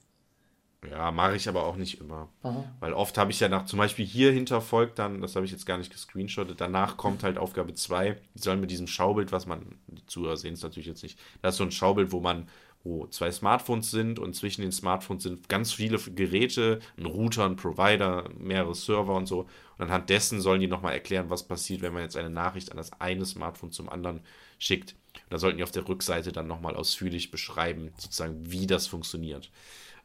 Ja, 0.89 1.11
mache 1.11 1.35
ich 1.35 1.47
aber 1.47 1.65
auch 1.65 1.77
nicht 1.77 2.01
immer. 2.01 2.29
Aha. 2.41 2.63
Weil 2.81 2.93
oft 2.93 3.17
habe 3.17 3.31
ich 3.31 3.39
ja 3.39 3.47
nach, 3.47 3.65
zum 3.65 3.79
Beispiel 3.79 4.05
hier 4.05 4.31
hinterfolgt 4.31 4.99
dann, 4.99 5.21
das 5.21 5.35
habe 5.35 5.45
ich 5.45 5.51
jetzt 5.51 5.65
gar 5.65 5.77
nicht 5.77 5.91
gescreenshottet, 5.91 6.59
danach 6.59 6.97
kommt 6.97 7.23
halt 7.23 7.37
Aufgabe 7.37 7.73
2, 7.73 8.17
die 8.35 8.39
sollen 8.39 8.59
mit 8.59 8.69
diesem 8.69 8.87
Schaubild, 8.87 9.31
was 9.31 9.45
man, 9.45 9.75
die 9.87 10.05
Zuhörer 10.05 10.35
sehen 10.35 10.55
es 10.55 10.63
natürlich 10.63 10.87
jetzt 10.87 11.03
nicht, 11.03 11.17
das 11.41 11.53
ist 11.53 11.57
so 11.59 11.63
ein 11.63 11.71
Schaubild, 11.71 12.11
wo 12.11 12.19
man, 12.19 12.49
wo 12.83 13.07
zwei 13.07 13.31
Smartphones 13.31 13.91
sind 13.91 14.19
und 14.19 14.35
zwischen 14.35 14.61
den 14.61 14.73
Smartphones 14.73 15.23
sind 15.23 15.47
ganz 15.47 15.71
viele 15.71 15.97
Geräte, 15.97 16.79
ein 16.97 17.05
Router, 17.05 17.45
ein 17.45 17.55
Provider, 17.55 18.29
mehrere 18.37 18.75
Server 18.75 19.15
und 19.15 19.25
so. 19.25 19.41
Und 19.77 19.85
anhand 19.85 20.09
dessen 20.09 20.41
sollen 20.41 20.59
die 20.59 20.67
nochmal 20.67 20.93
erklären, 20.93 21.29
was 21.29 21.47
passiert, 21.47 21.81
wenn 21.81 21.93
man 21.93 22.03
jetzt 22.03 22.17
eine 22.17 22.29
Nachricht 22.29 22.71
an 22.71 22.77
das 22.77 22.91
eine 22.99 23.25
Smartphone 23.25 23.71
zum 23.71 23.87
anderen 23.87 24.21
schickt. 24.59 24.95
Und 25.13 25.31
da 25.31 25.37
sollten 25.37 25.57
die 25.57 25.63
auf 25.63 25.71
der 25.71 25.87
Rückseite 25.87 26.33
dann 26.33 26.47
nochmal 26.47 26.75
ausführlich 26.75 27.31
beschreiben, 27.31 27.93
sozusagen, 27.97 28.51
wie 28.51 28.67
das 28.67 28.87
funktioniert. 28.87 29.49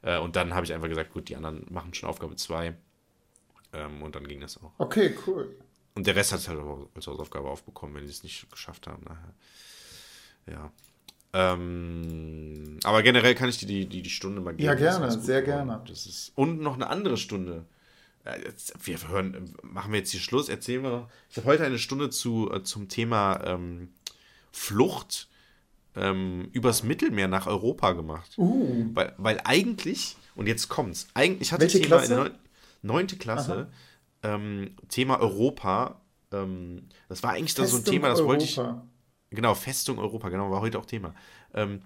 Äh, 0.03 0.19
und 0.19 0.37
dann 0.37 0.55
habe 0.55 0.65
ich 0.65 0.73
einfach 0.73 0.89
gesagt, 0.89 1.13
gut, 1.13 1.29
die 1.29 1.37
anderen 1.37 1.67
machen 1.71 1.95
schon 1.95 2.09
Aufgabe 2.09 2.37
2. 2.37 2.75
Ähm, 3.73 4.03
und 4.03 4.15
dann 4.15 4.27
ging 4.29 4.41
das 4.41 4.57
auch. 4.63 4.73
Okay, 4.79 5.17
cool. 5.27 5.57
Und 5.95 6.07
der 6.07 6.15
Rest 6.15 6.31
hat 6.31 6.39
es 6.39 6.49
halt 6.49 6.61
als 6.95 7.07
Hausaufgabe 7.09 7.49
aufbekommen, 7.49 7.97
wenn 7.97 8.05
die 8.05 8.11
es 8.11 8.23
nicht 8.23 8.49
geschafft 8.53 8.87
haben. 8.87 9.03
Nachher. 9.03 9.35
Ja. 10.47 10.73
Ähm, 11.33 12.79
aber 12.85 13.03
generell 13.03 13.35
kann 13.35 13.49
ich 13.49 13.59
dir 13.59 13.67
die, 13.67 13.87
die, 13.87 14.03
die 14.03 14.11
Stunde 14.11 14.41
mal 14.41 14.53
geben. 14.53 14.65
Ja, 14.65 14.75
gerne, 14.75 15.11
sehr 15.21 15.43
gerne. 15.43 15.83
Das 15.87 16.07
ist, 16.07 16.33
und 16.35 16.61
noch 16.61 16.75
eine 16.75 16.89
andere 16.89 17.17
Stunde. 17.17 17.67
Äh, 18.25 18.53
wir 18.83 19.09
hören, 19.09 19.55
machen 19.63 19.93
wir 19.93 19.99
jetzt 19.99 20.11
hier 20.11 20.21
Schluss, 20.21 20.49
erzählen 20.49 20.83
wir 20.83 20.91
noch. 20.91 21.09
Ich 21.31 21.37
habe 21.37 21.47
heute 21.47 21.65
eine 21.65 21.79
Stunde 21.79 22.11
zu, 22.11 22.51
äh, 22.51 22.63
zum 22.63 22.89
Thema 22.89 23.43
ähm, 23.45 23.91
Flucht 24.53 25.29
ähm, 25.95 26.49
übers 26.53 26.83
Mittelmeer 26.83 27.29
nach 27.29 27.47
Europa 27.47 27.93
gemacht. 27.93 28.33
Uh. 28.39 28.87
Weil, 28.95 29.15
weil 29.19 29.41
eigentlich, 29.45 30.17
und 30.35 30.47
jetzt 30.47 30.69
kommt's, 30.69 31.09
eigentlich 31.15 31.53
hatte 31.53 31.63
Welche 31.63 31.81
Thema 31.81 31.99
Klasse? 31.99 32.27
in 32.27 32.33
neunte 32.83 33.17
Klasse, 33.17 33.69
ähm, 34.23 34.77
Thema 34.89 35.21
Europa, 35.21 36.01
ähm, 36.33 36.89
das 37.09 37.23
war 37.23 37.33
eigentlich 37.33 37.55
Festung 37.55 37.67
so 37.67 37.77
ein 37.79 37.85
Thema, 37.85 38.09
das 38.09 38.21
Europa. 38.21 38.31
wollte 38.31 38.45
ich. 38.45 38.61
Genau, 39.31 39.55
Festung 39.55 39.99
Europa, 39.99 40.29
genau, 40.29 40.51
war 40.51 40.61
heute 40.61 40.79
auch 40.79 40.87
Thema. 40.87 41.15
Ähm, 41.55 41.83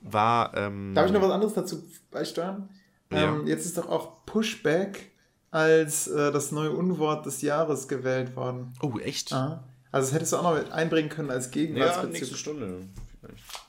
war. 0.00 0.56
Ähm, 0.56 0.94
Darf 0.94 1.06
ich 1.06 1.12
noch 1.12 1.22
was 1.22 1.30
anderes 1.30 1.54
dazu 1.54 1.82
beisteuern? 2.10 2.68
Ja. 3.10 3.34
Ähm, 3.34 3.46
jetzt 3.46 3.64
ist 3.64 3.78
doch 3.78 3.88
auch 3.88 4.24
Pushback 4.26 5.10
als 5.50 6.06
äh, 6.08 6.32
das 6.32 6.52
neue 6.52 6.70
Unwort 6.72 7.26
des 7.26 7.42
Jahres 7.42 7.88
gewählt 7.88 8.36
worden. 8.36 8.72
Oh, 8.82 8.98
echt? 8.98 9.32
Aha. 9.32 9.64
Also 9.90 10.06
das 10.06 10.14
hättest 10.14 10.32
du 10.32 10.36
auch 10.38 10.42
noch 10.42 10.54
mit 10.54 10.72
einbringen 10.72 11.10
können 11.10 11.30
als 11.30 11.50
Gegenwart. 11.50 11.96
Ja, 11.96 12.04
nächste 12.04 12.36
Stunde. 12.36 12.88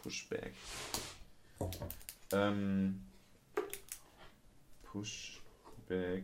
Pushback. 0.02 0.54
Ähm, 2.32 3.02
Pushback. 4.84 6.24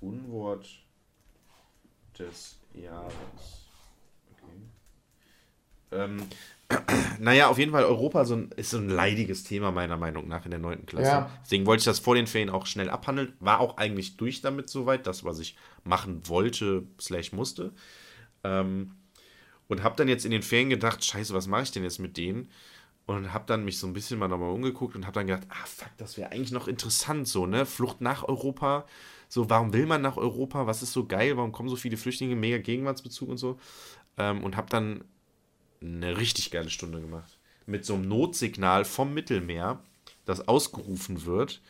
Unwort 0.00 0.66
des 2.18 2.58
Jahres. 2.74 3.63
Ähm, 5.94 6.22
naja, 7.18 7.48
auf 7.48 7.58
jeden 7.58 7.72
Fall 7.72 7.84
Europa 7.84 8.24
so 8.24 8.34
ein, 8.36 8.50
ist 8.56 8.70
so 8.70 8.78
ein 8.78 8.88
leidiges 8.88 9.44
Thema 9.44 9.70
meiner 9.70 9.96
Meinung 9.96 10.28
nach 10.28 10.44
in 10.44 10.50
der 10.50 10.60
9. 10.60 10.86
Klasse. 10.86 11.06
Ja. 11.06 11.30
Deswegen 11.42 11.66
wollte 11.66 11.80
ich 11.80 11.84
das 11.84 11.98
vor 11.98 12.14
den 12.14 12.26
Ferien 12.26 12.50
auch 12.50 12.66
schnell 12.66 12.90
abhandeln. 12.90 13.34
War 13.40 13.60
auch 13.60 13.76
eigentlich 13.76 14.16
durch 14.16 14.40
damit 14.40 14.68
soweit, 14.68 15.06
das, 15.06 15.24
was 15.24 15.38
ich 15.38 15.56
machen 15.84 16.22
wollte, 16.28 16.84
slash 17.00 17.32
musste. 17.32 17.72
Ähm, 18.42 18.92
und 19.68 19.82
habe 19.82 19.96
dann 19.96 20.08
jetzt 20.08 20.24
in 20.24 20.30
den 20.30 20.42
Ferien 20.42 20.70
gedacht, 20.70 21.04
scheiße, 21.04 21.34
was 21.34 21.46
mache 21.46 21.62
ich 21.62 21.72
denn 21.72 21.84
jetzt 21.84 21.98
mit 21.98 22.16
denen? 22.16 22.50
Und 23.06 23.34
habe 23.34 23.44
dann 23.46 23.64
mich 23.64 23.78
so 23.78 23.86
ein 23.86 23.92
bisschen 23.92 24.18
mal 24.18 24.28
nochmal 24.28 24.50
umgeguckt 24.50 24.96
und 24.96 25.04
habe 25.06 25.14
dann 25.14 25.26
gedacht, 25.26 25.46
ah 25.50 25.66
fuck, 25.66 25.90
das 25.98 26.16
wäre 26.16 26.32
eigentlich 26.32 26.52
noch 26.52 26.68
interessant 26.68 27.28
so, 27.28 27.44
ne? 27.46 27.66
Flucht 27.66 28.00
nach 28.00 28.26
Europa. 28.26 28.86
So, 29.28 29.50
warum 29.50 29.74
will 29.74 29.84
man 29.84 30.00
nach 30.00 30.16
Europa? 30.16 30.66
Was 30.66 30.82
ist 30.82 30.92
so 30.92 31.06
geil? 31.06 31.36
Warum 31.36 31.52
kommen 31.52 31.68
so 31.68 31.76
viele 31.76 31.98
Flüchtlinge? 31.98 32.34
Mega 32.34 32.58
Gegenwartsbezug 32.58 33.28
und 33.28 33.36
so. 33.36 33.58
Ähm, 34.16 34.42
und 34.42 34.56
habe 34.56 34.70
dann 34.70 35.04
eine 35.84 36.18
richtig 36.18 36.50
geile 36.50 36.70
Stunde 36.70 37.00
gemacht. 37.00 37.38
Mit 37.66 37.84
so 37.84 37.94
einem 37.94 38.08
Notsignal 38.08 38.84
vom 38.84 39.14
Mittelmeer, 39.14 39.80
das 40.24 40.48
ausgerufen 40.48 41.24
wird. 41.24 41.60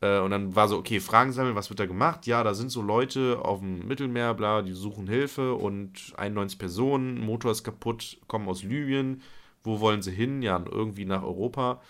Äh, 0.00 0.18
und 0.20 0.30
dann 0.30 0.54
war 0.54 0.68
so, 0.68 0.76
okay, 0.76 1.00
Fragen 1.00 1.32
sammeln, 1.32 1.54
was 1.54 1.70
wird 1.70 1.80
da 1.80 1.86
gemacht? 1.86 2.26
Ja, 2.26 2.42
da 2.42 2.54
sind 2.54 2.70
so 2.70 2.82
Leute 2.82 3.40
auf 3.42 3.60
dem 3.60 3.86
Mittelmeer, 3.86 4.34
bla, 4.34 4.62
die 4.62 4.72
suchen 4.72 5.08
Hilfe 5.08 5.54
und 5.54 6.14
91 6.16 6.58
Personen, 6.58 7.18
Motor 7.20 7.52
ist 7.52 7.64
kaputt, 7.64 8.18
kommen 8.26 8.48
aus 8.48 8.62
Libyen. 8.62 9.22
Wo 9.62 9.80
wollen 9.80 10.02
sie 10.02 10.12
hin? 10.12 10.42
Ja, 10.42 10.62
irgendwie 10.70 11.04
nach 11.04 11.22
Europa. 11.22 11.82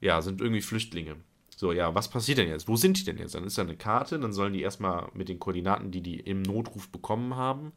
Ja, 0.00 0.20
sind 0.22 0.40
irgendwie 0.40 0.62
Flüchtlinge. 0.62 1.16
So, 1.56 1.70
ja, 1.70 1.94
was 1.94 2.10
passiert 2.10 2.38
denn 2.38 2.48
jetzt? 2.48 2.66
Wo 2.66 2.74
sind 2.76 2.98
die 2.98 3.04
denn 3.04 3.18
jetzt? 3.18 3.36
Dann 3.36 3.44
ist 3.44 3.56
da 3.56 3.62
eine 3.62 3.76
Karte, 3.76 4.18
dann 4.18 4.32
sollen 4.32 4.52
die 4.52 4.62
erstmal 4.62 5.08
mit 5.14 5.28
den 5.28 5.38
Koordinaten, 5.38 5.92
die 5.92 6.00
die 6.00 6.18
im 6.18 6.42
Notruf 6.42 6.88
bekommen 6.88 7.36
haben, 7.36 7.72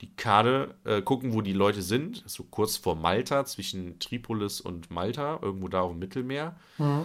die 0.00 0.14
Karte 0.16 0.74
äh, 0.84 1.02
gucken, 1.02 1.32
wo 1.32 1.40
die 1.42 1.52
Leute 1.52 1.82
sind. 1.82 2.22
So 2.26 2.44
kurz 2.44 2.76
vor 2.76 2.96
Malta, 2.96 3.44
zwischen 3.44 3.98
Tripolis 3.98 4.60
und 4.60 4.90
Malta, 4.90 5.38
irgendwo 5.42 5.68
da 5.68 5.82
auf 5.82 5.92
dem 5.92 5.98
Mittelmeer. 5.98 6.58
Mhm. 6.78 7.02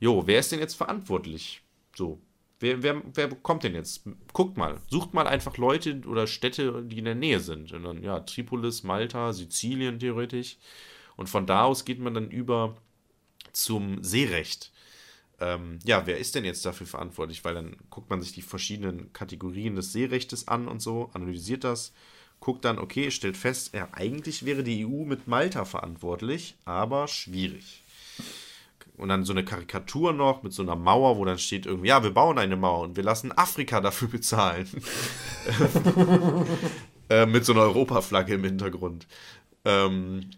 Jo, 0.00 0.26
wer 0.26 0.38
ist 0.38 0.52
denn 0.52 0.60
jetzt 0.60 0.74
verantwortlich? 0.74 1.62
So, 1.96 2.20
wer, 2.60 2.82
wer, 2.82 3.02
wer 3.14 3.28
kommt 3.28 3.64
denn 3.64 3.74
jetzt? 3.74 4.02
Guckt 4.32 4.56
mal, 4.56 4.80
sucht 4.88 5.14
mal 5.14 5.26
einfach 5.26 5.56
Leute 5.56 6.00
oder 6.06 6.26
Städte, 6.26 6.84
die 6.84 6.98
in 6.98 7.06
der 7.06 7.16
Nähe 7.16 7.40
sind. 7.40 7.72
Und 7.72 7.82
dann, 7.82 8.02
ja, 8.02 8.20
Tripolis, 8.20 8.84
Malta, 8.84 9.32
Sizilien 9.32 9.98
theoretisch. 9.98 10.58
Und 11.16 11.28
von 11.28 11.46
da 11.46 11.64
aus 11.64 11.84
geht 11.84 11.98
man 11.98 12.14
dann 12.14 12.30
über 12.30 12.76
zum 13.52 14.04
Seerecht. 14.04 14.72
Ähm, 15.40 15.78
ja, 15.84 16.06
wer 16.06 16.18
ist 16.18 16.34
denn 16.34 16.44
jetzt 16.44 16.64
dafür 16.64 16.86
verantwortlich? 16.86 17.44
Weil 17.44 17.54
dann 17.54 17.76
guckt 17.90 18.10
man 18.10 18.22
sich 18.22 18.32
die 18.32 18.42
verschiedenen 18.42 19.12
Kategorien 19.12 19.74
des 19.74 19.92
Seerechtes 19.92 20.46
an 20.46 20.68
und 20.68 20.80
so, 20.80 21.10
analysiert 21.14 21.64
das, 21.64 21.92
guckt 22.40 22.64
dann, 22.64 22.78
okay, 22.78 23.10
stellt 23.10 23.36
fest, 23.36 23.74
ja, 23.74 23.88
eigentlich 23.92 24.44
wäre 24.44 24.62
die 24.62 24.86
EU 24.86 25.04
mit 25.04 25.26
Malta 25.28 25.64
verantwortlich, 25.64 26.56
aber 26.64 27.08
schwierig. 27.08 27.82
und 28.96 29.08
dann 29.08 29.24
so 29.24 29.32
eine 29.32 29.44
Karikatur 29.44 30.12
noch 30.12 30.42
mit 30.42 30.52
so 30.52 30.62
einer 30.62 30.76
Mauer, 30.76 31.18
wo 31.18 31.24
dann 31.24 31.38
steht 31.38 31.66
irgendwie, 31.66 31.88
ja, 31.88 32.02
wir 32.02 32.10
bauen 32.10 32.38
eine 32.38 32.56
Mauer 32.56 32.80
und 32.80 32.96
wir 32.96 33.04
lassen 33.04 33.36
Afrika 33.36 33.80
dafür 33.82 34.08
bezahlen. 34.08 34.68
äh, 37.08 37.26
mit 37.26 37.44
so 37.44 37.52
einer 37.52 37.62
Europaflagge 37.62 38.34
im 38.34 38.44
Hintergrund. 38.44 39.06
Ähm, 39.64 40.30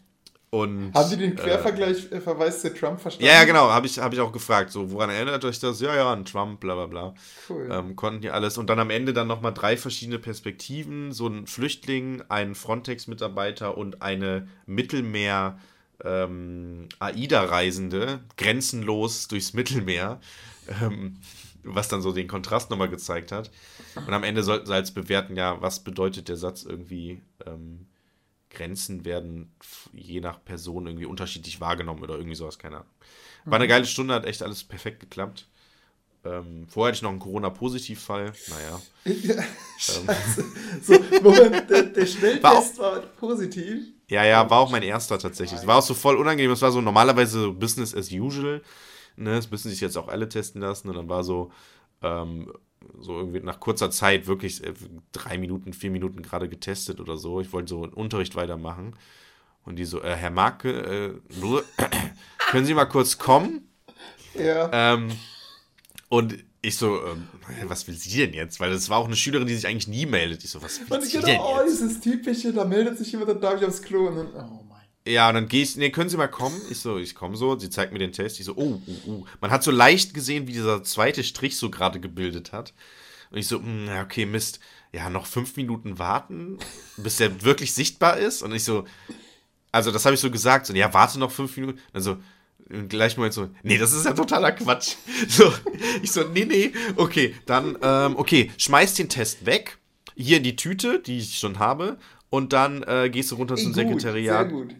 und, 0.50 0.92
Haben 0.94 1.10
die 1.10 1.16
den 1.16 1.32
äh, 1.32 1.36
Quervergleich, 1.36 2.10
äh, 2.10 2.20
Verweis 2.20 2.60
zu 2.60 2.74
Trump 2.74 3.00
verstanden? 3.00 3.26
Ja, 3.26 3.40
ja, 3.40 3.44
genau, 3.44 3.70
habe 3.70 3.86
ich, 3.86 3.98
hab 4.00 4.12
ich 4.12 4.20
auch 4.20 4.32
gefragt. 4.32 4.72
So, 4.72 4.90
woran 4.90 5.08
erinnert 5.08 5.44
euch 5.44 5.60
das? 5.60 5.80
Ja, 5.80 5.94
ja, 5.94 6.12
an 6.12 6.24
Trump, 6.24 6.58
bla 6.58 6.74
bla 6.74 6.86
bla. 6.86 7.14
Cool. 7.48 7.68
Ähm, 7.70 7.94
konnten 7.94 8.20
die 8.20 8.30
alles. 8.30 8.58
Und 8.58 8.68
dann 8.68 8.80
am 8.80 8.90
Ende 8.90 9.12
dann 9.12 9.28
nochmal 9.28 9.54
drei 9.54 9.76
verschiedene 9.76 10.18
Perspektiven: 10.18 11.12
so 11.12 11.28
ein 11.28 11.46
Flüchtling, 11.46 12.22
ein 12.28 12.56
Frontex-Mitarbeiter 12.56 13.78
und 13.78 14.02
eine 14.02 14.48
Mittelmeer- 14.66 15.56
ähm, 16.04 16.88
AIDA-Reisende 16.98 18.20
grenzenlos 18.36 19.28
durchs 19.28 19.52
Mittelmeer, 19.52 20.20
ähm, 20.82 21.18
was 21.62 21.88
dann 21.88 22.02
so 22.02 22.12
den 22.12 22.26
Kontrast 22.26 22.70
nochmal 22.70 22.88
gezeigt 22.88 23.32
hat. 23.32 23.50
Und 23.94 24.12
am 24.12 24.24
Ende 24.24 24.42
sollten 24.42 24.66
sie 24.66 24.74
als 24.74 24.92
bewerten, 24.92 25.36
ja, 25.36 25.60
was 25.60 25.84
bedeutet 25.84 26.28
der 26.28 26.36
Satz 26.36 26.64
irgendwie, 26.64 27.20
ähm, 27.46 27.86
Grenzen 28.50 29.04
werden 29.04 29.52
je 29.92 30.20
nach 30.20 30.44
Person 30.44 30.86
irgendwie 30.86 31.06
unterschiedlich 31.06 31.60
wahrgenommen 31.60 32.02
oder 32.02 32.14
irgendwie 32.16 32.34
sowas, 32.34 32.58
keine 32.58 32.76
Ahnung. 32.76 32.90
War 33.44 33.56
eine 33.56 33.64
mhm. 33.64 33.70
geile 33.70 33.86
Stunde, 33.86 34.14
hat 34.14 34.26
echt 34.26 34.42
alles 34.42 34.64
perfekt 34.64 35.00
geklappt. 35.00 35.46
Ähm, 36.22 36.66
vorher 36.68 36.88
hatte 36.88 36.96
ich 36.96 37.02
noch 37.02 37.10
einen 37.10 37.18
Corona-Positivfall. 37.18 38.32
Naja. 38.48 38.80
Ja, 39.22 39.42
scheiße. 39.78 40.40
Ähm. 40.42 40.82
So, 40.82 40.92
Moment, 41.22 41.70
der, 41.70 41.84
der 41.84 42.06
Schnelltest 42.06 42.78
war, 42.78 42.96
war 42.96 43.00
positiv. 43.00 43.94
Ja, 44.08 44.24
ja, 44.24 44.50
war 44.50 44.58
auch 44.58 44.70
mein 44.70 44.82
erster 44.82 45.18
tatsächlich. 45.18 45.60
Es 45.60 45.66
war 45.66 45.78
auch 45.78 45.82
so 45.82 45.94
voll 45.94 46.16
unangenehm. 46.16 46.50
Es 46.50 46.60
war 46.60 46.70
so 46.70 46.82
normalerweise 46.82 47.50
Business 47.52 47.94
as 47.94 48.10
usual. 48.12 48.60
Ne? 49.16 49.36
Das 49.36 49.50
müssen 49.50 49.70
sich 49.70 49.80
jetzt 49.80 49.96
auch 49.96 50.08
alle 50.08 50.28
testen 50.28 50.60
lassen. 50.60 50.90
Und 50.90 50.96
dann 50.96 51.08
war 51.08 51.24
so, 51.24 51.50
ähm, 52.02 52.52
so 52.98 53.16
irgendwie 53.18 53.40
nach 53.40 53.60
kurzer 53.60 53.90
Zeit 53.90 54.26
wirklich 54.26 54.64
äh, 54.64 54.72
drei 55.12 55.38
Minuten, 55.38 55.72
vier 55.72 55.90
Minuten 55.90 56.22
gerade 56.22 56.48
getestet 56.48 57.00
oder 57.00 57.16
so. 57.16 57.40
Ich 57.40 57.52
wollte 57.52 57.70
so 57.70 57.82
einen 57.82 57.92
Unterricht 57.92 58.36
weitermachen. 58.36 58.94
Und 59.64 59.76
die 59.76 59.84
so, 59.84 60.02
äh, 60.02 60.14
Herr 60.14 60.30
Marke, 60.30 61.20
äh, 61.30 61.40
können 62.50 62.64
Sie 62.64 62.74
mal 62.74 62.86
kurz 62.86 63.18
kommen? 63.18 63.68
Ja. 64.34 64.70
Ähm, 64.72 65.10
und 66.08 66.36
ich 66.62 66.76
so, 66.76 67.04
ähm, 67.06 67.28
was 67.66 67.86
will 67.86 67.94
sie 67.94 68.18
denn 68.18 68.34
jetzt? 68.34 68.60
Weil 68.60 68.70
das 68.70 68.90
war 68.90 68.98
auch 68.98 69.06
eine 69.06 69.16
Schülerin, 69.16 69.46
die 69.46 69.54
sich 69.54 69.66
eigentlich 69.66 69.88
nie 69.88 70.06
meldet. 70.06 70.44
Ich 70.44 70.50
so, 70.50 70.62
was 70.62 70.80
will 70.80 70.98
und 70.98 71.04
sie 71.04 71.12
genau, 71.12 71.26
denn 71.26 71.40
oh, 71.40 71.60
jetzt? 71.60 71.80
dieses 71.80 72.00
typische, 72.00 72.52
da 72.52 72.64
meldet 72.64 72.98
sich 72.98 73.12
jemand, 73.12 73.30
dann 73.30 73.40
darf 73.40 73.60
ich 73.60 73.66
aufs 73.66 73.82
Klo 73.82 74.08
und 74.08 74.16
dann, 74.16 74.28
oh. 74.34 74.69
Ja, 75.10 75.28
und 75.28 75.34
dann 75.34 75.48
gehe 75.48 75.62
ich, 75.62 75.76
nee, 75.76 75.90
können 75.90 76.08
Sie 76.08 76.16
mal 76.16 76.28
kommen? 76.28 76.60
Ich 76.70 76.78
so, 76.78 76.98
ich 76.98 77.14
komme 77.14 77.36
so, 77.36 77.58
sie 77.58 77.70
zeigt 77.70 77.92
mir 77.92 77.98
den 77.98 78.12
Test. 78.12 78.38
Ich 78.38 78.46
so, 78.46 78.54
oh, 78.56 78.80
oh, 78.86 79.10
oh. 79.10 79.24
Man 79.40 79.50
hat 79.50 79.62
so 79.62 79.70
leicht 79.70 80.14
gesehen, 80.14 80.46
wie 80.46 80.52
dieser 80.52 80.82
zweite 80.82 81.24
Strich 81.24 81.56
so 81.56 81.70
gerade 81.70 82.00
gebildet 82.00 82.52
hat. 82.52 82.72
Und 83.30 83.38
ich 83.38 83.48
so, 83.48 83.58
mh, 83.58 83.64
hm, 83.64 84.04
okay, 84.04 84.26
Mist, 84.26 84.60
ja, 84.92 85.10
noch 85.10 85.26
fünf 85.26 85.56
Minuten 85.56 85.98
warten, 85.98 86.58
bis 86.96 87.16
der 87.16 87.42
wirklich 87.42 87.72
sichtbar 87.74 88.18
ist. 88.18 88.42
Und 88.42 88.54
ich 88.54 88.64
so, 88.64 88.84
also 89.72 89.90
das 89.90 90.04
habe 90.04 90.14
ich 90.14 90.20
so 90.20 90.30
gesagt, 90.30 90.66
so, 90.66 90.74
ja, 90.74 90.92
warte 90.94 91.18
noch 91.18 91.30
fünf 91.30 91.56
Minuten. 91.56 91.78
Also, 91.92 92.18
im 92.68 92.88
gleichen 92.88 93.18
Moment 93.18 93.34
so, 93.34 93.50
nee, 93.62 93.78
das 93.78 93.92
ist 93.92 94.04
ja 94.04 94.12
totaler 94.12 94.52
Quatsch. 94.52 94.94
So, 95.28 95.52
ich 96.02 96.12
so, 96.12 96.24
nee, 96.24 96.44
nee, 96.44 96.72
okay, 96.96 97.34
dann, 97.46 97.76
ähm, 97.82 98.16
okay, 98.16 98.50
schmeiß 98.56 98.94
den 98.94 99.08
Test 99.08 99.44
weg, 99.46 99.78
hier 100.16 100.38
in 100.38 100.44
die 100.44 100.56
Tüte, 100.56 101.00
die 101.00 101.18
ich 101.18 101.38
schon 101.38 101.58
habe, 101.58 101.98
und 102.30 102.52
dann 102.52 102.82
äh, 102.84 103.10
gehst 103.10 103.32
du 103.32 103.36
runter 103.36 103.56
zum 103.56 103.72
gut, 103.72 103.74
Sekretariat. 103.74 104.48
Sehr 104.48 104.58
gut. 104.58 104.74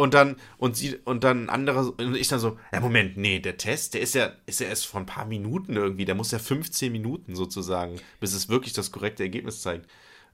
Und 0.00 0.14
dann, 0.14 0.36
und 0.56 0.78
sie, 0.78 0.96
und 1.04 1.24
dann 1.24 1.44
ein 1.44 1.50
anderer, 1.50 1.92
und 1.98 2.16
ich 2.16 2.28
dann 2.28 2.40
so, 2.40 2.58
ja, 2.72 2.80
Moment, 2.80 3.18
nee, 3.18 3.38
der 3.38 3.58
Test, 3.58 3.92
der 3.92 4.00
ist 4.00 4.14
ja, 4.14 4.32
ist 4.46 4.60
ja 4.60 4.66
erst 4.66 4.86
vor 4.86 4.98
ein 4.98 5.04
paar 5.04 5.26
Minuten 5.26 5.76
irgendwie, 5.76 6.06
der 6.06 6.14
muss 6.14 6.30
ja 6.30 6.38
15 6.38 6.90
Minuten 6.90 7.34
sozusagen, 7.34 8.00
bis 8.18 8.32
es 8.32 8.48
wirklich 8.48 8.72
das 8.72 8.92
korrekte 8.92 9.24
Ergebnis 9.24 9.60
zeigt. 9.60 9.90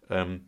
Ähm, 0.08 0.42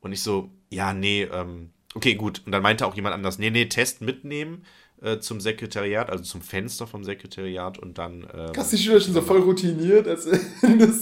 und 0.00 0.12
ich 0.12 0.22
so, 0.22 0.50
ja, 0.70 0.94
nee, 0.94 1.24
ähm, 1.24 1.68
okay, 1.94 2.14
gut. 2.14 2.40
Und 2.46 2.52
dann 2.52 2.62
meinte 2.62 2.86
auch 2.86 2.94
jemand 2.94 3.14
anders, 3.14 3.38
nee, 3.38 3.50
nee, 3.50 3.66
Test 3.66 4.00
mitnehmen 4.00 4.64
äh, 5.02 5.18
zum 5.18 5.40
Sekretariat, 5.40 6.10
also 6.10 6.22
zum 6.22 6.42
Fenster 6.42 6.86
vom 6.86 7.02
Sekretariat 7.02 7.78
und 7.78 7.98
dann. 7.98 8.26
Ähm, 8.32 8.52
dich 8.52 8.84
schon 8.84 9.00
so 9.00 9.20
voll 9.20 9.40
routiniert? 9.40 10.06
Als, 10.06 10.24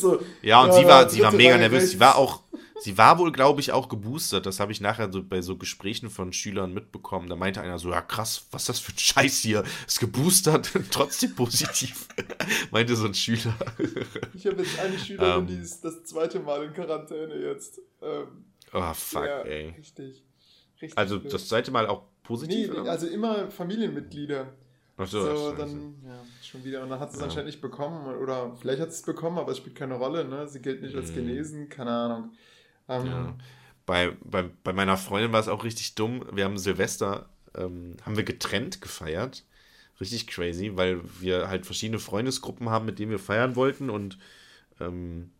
so, 0.00 0.20
ja, 0.42 0.62
und 0.62 0.68
ja, 0.68 0.72
sie 0.72 0.86
war, 0.86 1.08
sie 1.10 1.20
war 1.20 1.32
mega 1.32 1.58
nervös. 1.58 1.80
Rechts. 1.80 1.92
Sie 1.92 2.00
war 2.00 2.16
auch, 2.16 2.42
sie 2.80 2.96
war 2.96 3.18
wohl, 3.18 3.30
glaube 3.30 3.60
ich, 3.60 3.72
auch 3.72 3.88
geboostert. 3.88 4.46
Das 4.46 4.58
habe 4.58 4.72
ich 4.72 4.80
nachher 4.80 5.12
so 5.12 5.22
bei 5.22 5.42
so 5.42 5.56
Gesprächen 5.56 6.08
von 6.08 6.32
Schülern 6.32 6.72
mitbekommen. 6.72 7.28
Da 7.28 7.36
meinte 7.36 7.60
einer 7.60 7.78
so, 7.78 7.90
ja 7.90 8.00
krass, 8.00 8.46
was 8.50 8.62
ist 8.62 8.68
das 8.70 8.80
für 8.80 8.92
ein 8.92 8.98
Scheiß 8.98 9.38
hier? 9.40 9.64
Ist 9.86 10.00
geboostert 10.00 10.74
und 10.74 10.90
trotzdem 10.90 11.34
positiv. 11.34 12.08
meinte 12.70 12.96
so 12.96 13.06
ein 13.06 13.14
Schüler. 13.14 13.54
ich 14.32 14.46
habe 14.46 14.62
jetzt 14.62 14.78
eine 14.80 14.98
Schülerin, 14.98 15.40
um, 15.40 15.46
die 15.46 15.60
ist 15.60 15.84
das 15.84 16.04
zweite 16.04 16.40
Mal 16.40 16.64
in 16.64 16.72
Quarantäne 16.72 17.34
jetzt. 17.34 17.80
Ähm, 18.00 18.46
oh, 18.72 18.94
fuck, 18.94 19.26
ja, 19.26 19.42
ey. 19.42 19.74
Richtig. 19.76 20.22
Richtig 20.80 20.96
also 20.96 21.18
das 21.18 21.48
zweite 21.48 21.70
Mal 21.70 21.86
auch 21.86 22.04
positiv? 22.30 22.72
Nee, 22.72 22.88
also 22.88 23.06
immer 23.06 23.50
Familienmitglieder. 23.50 24.52
Ach 24.96 25.06
so, 25.06 25.22
so 25.22 25.52
dann 25.52 25.94
ja, 26.04 26.22
schon 26.42 26.62
wieder. 26.64 26.82
Und 26.82 26.90
dann 26.90 27.00
hat 27.00 27.10
sie 27.10 27.16
es 27.16 27.20
ja. 27.20 27.26
anscheinend 27.26 27.46
nicht 27.46 27.60
bekommen. 27.60 28.14
Oder 28.16 28.54
vielleicht 28.56 28.80
hat 28.80 28.92
sie 28.92 28.98
es 28.98 29.02
bekommen, 29.02 29.38
aber 29.38 29.52
es 29.52 29.58
spielt 29.58 29.74
keine 29.74 29.94
Rolle. 29.94 30.24
Ne? 30.26 30.46
Sie 30.46 30.60
gilt 30.60 30.82
nicht 30.82 30.94
als 30.94 31.10
mhm. 31.10 31.16
genesen, 31.16 31.68
keine 31.68 31.90
Ahnung. 31.90 32.32
Ähm, 32.88 33.06
ja. 33.06 33.34
bei, 33.86 34.16
bei, 34.22 34.50
bei 34.62 34.72
meiner 34.72 34.96
Freundin 34.96 35.32
war 35.32 35.40
es 35.40 35.48
auch 35.48 35.64
richtig 35.64 35.94
dumm. 35.94 36.24
Wir 36.32 36.44
haben 36.44 36.58
Silvester, 36.58 37.28
ähm, 37.56 37.96
haben 38.04 38.16
wir 38.16 38.24
getrennt 38.24 38.80
gefeiert. 38.80 39.44
Richtig 40.00 40.26
crazy, 40.28 40.72
weil 40.76 41.00
wir 41.20 41.48
halt 41.48 41.66
verschiedene 41.66 41.98
Freundesgruppen 41.98 42.70
haben, 42.70 42.86
mit 42.86 42.98
denen 42.98 43.10
wir 43.10 43.18
feiern 43.18 43.56
wollten. 43.56 43.90
Und 43.90 44.18
ähm, 44.80 45.30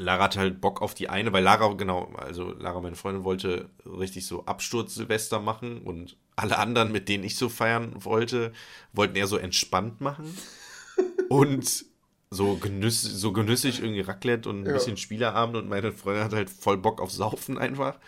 Lara 0.00 0.24
hat 0.24 0.36
halt 0.36 0.60
Bock 0.60 0.80
auf 0.80 0.94
die 0.94 1.10
eine, 1.10 1.32
weil 1.32 1.44
Lara, 1.44 1.74
genau, 1.74 2.10
also 2.16 2.52
Lara, 2.52 2.80
meine 2.80 2.96
Freundin, 2.96 3.24
wollte 3.24 3.68
richtig 3.84 4.26
so 4.26 4.46
Absturz-Silvester 4.46 5.40
machen 5.40 5.82
und 5.82 6.16
alle 6.36 6.58
anderen, 6.58 6.90
mit 6.90 7.08
denen 7.08 7.22
ich 7.22 7.36
so 7.36 7.50
feiern 7.50 7.92
wollte, 7.96 8.52
wollten 8.94 9.16
eher 9.16 9.26
so 9.26 9.36
entspannt 9.36 10.00
machen. 10.00 10.34
und 11.28 11.84
so, 12.30 12.56
genüss, 12.56 13.02
so 13.02 13.32
genüssig 13.32 13.80
irgendwie 13.80 14.00
Raclette 14.00 14.48
und 14.48 14.62
ein 14.62 14.66
ja. 14.66 14.72
bisschen 14.72 14.96
Spieleabend 14.96 15.56
und 15.56 15.68
meine 15.68 15.92
Freundin 15.92 16.24
hat 16.24 16.32
halt 16.32 16.48
voll 16.48 16.78
Bock 16.78 17.00
auf 17.00 17.10
Saufen 17.10 17.58
einfach. 17.58 17.98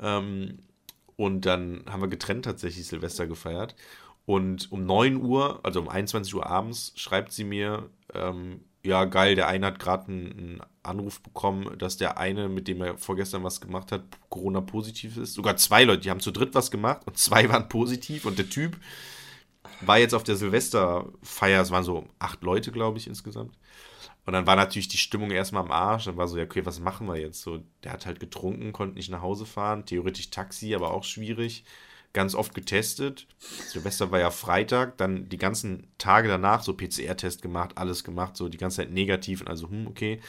Ähm, 0.00 0.60
und 1.16 1.42
dann 1.42 1.84
haben 1.88 2.00
wir 2.00 2.08
getrennt 2.08 2.46
tatsächlich 2.46 2.86
Silvester 2.86 3.26
gefeiert. 3.26 3.76
Und 4.24 4.72
um 4.72 4.86
9 4.86 5.16
Uhr, 5.16 5.60
also 5.62 5.80
um 5.80 5.88
21 5.90 6.34
Uhr 6.34 6.46
abends, 6.46 6.92
schreibt 6.96 7.32
sie 7.32 7.44
mir, 7.44 7.90
ähm, 8.14 8.60
ja, 8.84 9.06
geil, 9.06 9.34
der 9.34 9.48
eine 9.48 9.66
hat 9.66 9.78
gerade 9.78 10.08
einen 10.08 10.60
Anruf 10.82 11.22
bekommen, 11.22 11.78
dass 11.78 11.96
der 11.96 12.18
eine, 12.18 12.48
mit 12.48 12.68
dem 12.68 12.82
er 12.82 12.98
vorgestern 12.98 13.42
was 13.42 13.60
gemacht 13.60 13.90
hat, 13.92 14.02
Corona-positiv 14.28 15.16
ist. 15.16 15.34
Sogar 15.34 15.56
zwei 15.56 15.84
Leute, 15.84 16.02
die 16.02 16.10
haben 16.10 16.20
zu 16.20 16.30
dritt 16.30 16.54
was 16.54 16.70
gemacht 16.70 17.06
und 17.06 17.16
zwei 17.16 17.48
waren 17.50 17.68
positiv 17.68 18.26
und 18.26 18.38
der 18.38 18.50
Typ 18.50 18.76
war 19.80 19.98
jetzt 19.98 20.14
auf 20.14 20.22
der 20.22 20.36
Silvesterfeier, 20.36 21.62
es 21.62 21.70
waren 21.70 21.84
so 21.84 22.06
acht 22.18 22.42
Leute, 22.42 22.72
glaube 22.72 22.98
ich, 22.98 23.06
insgesamt. 23.06 23.56
Und 24.26 24.32
dann 24.32 24.46
war 24.46 24.56
natürlich 24.56 24.88
die 24.88 24.98
Stimmung 24.98 25.30
erstmal 25.30 25.64
am 25.64 25.70
Arsch. 25.70 26.04
Dann 26.04 26.16
war 26.16 26.28
so, 26.28 26.38
ja, 26.38 26.44
okay, 26.44 26.64
was 26.64 26.80
machen 26.80 27.06
wir 27.06 27.16
jetzt? 27.16 27.42
So, 27.42 27.62
der 27.82 27.92
hat 27.92 28.06
halt 28.06 28.20
getrunken, 28.20 28.72
konnte 28.72 28.96
nicht 28.96 29.10
nach 29.10 29.20
Hause 29.20 29.44
fahren. 29.44 29.84
Theoretisch 29.84 30.30
Taxi, 30.30 30.74
aber 30.74 30.94
auch 30.94 31.04
schwierig 31.04 31.64
ganz 32.14 32.34
oft 32.34 32.54
getestet. 32.54 33.26
Silvester 33.38 34.10
war 34.10 34.20
ja 34.20 34.30
Freitag, 34.30 34.96
dann 34.96 35.28
die 35.28 35.36
ganzen 35.36 35.88
Tage 35.98 36.28
danach 36.28 36.62
so 36.62 36.74
PCR-Test 36.74 37.42
gemacht, 37.42 37.72
alles 37.76 38.04
gemacht, 38.04 38.36
so 38.36 38.48
die 38.48 38.56
ganze 38.56 38.78
Zeit 38.78 38.92
negativ 38.92 39.42
und 39.42 39.48
also, 39.48 39.68
hm, 39.68 39.86
okay. 39.86 40.20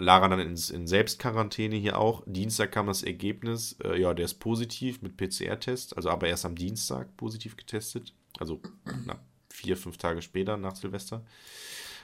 Lara 0.00 0.28
dann 0.28 0.38
ins, 0.38 0.70
in 0.70 0.86
Selbstquarantäne 0.86 1.74
hier 1.74 1.98
auch. 1.98 2.22
Dienstag 2.24 2.70
kam 2.70 2.86
das 2.86 3.02
Ergebnis, 3.02 3.76
äh, 3.82 4.00
ja, 4.00 4.14
der 4.14 4.26
ist 4.26 4.34
positiv 4.34 5.02
mit 5.02 5.16
PCR-Test, 5.16 5.96
also 5.96 6.08
aber 6.08 6.28
erst 6.28 6.46
am 6.46 6.54
Dienstag 6.54 7.16
positiv 7.16 7.56
getestet. 7.56 8.14
Also 8.38 8.62
na, 9.04 9.18
vier, 9.50 9.76
fünf 9.76 9.98
Tage 9.98 10.22
später 10.22 10.56
nach 10.56 10.76
Silvester. 10.76 11.24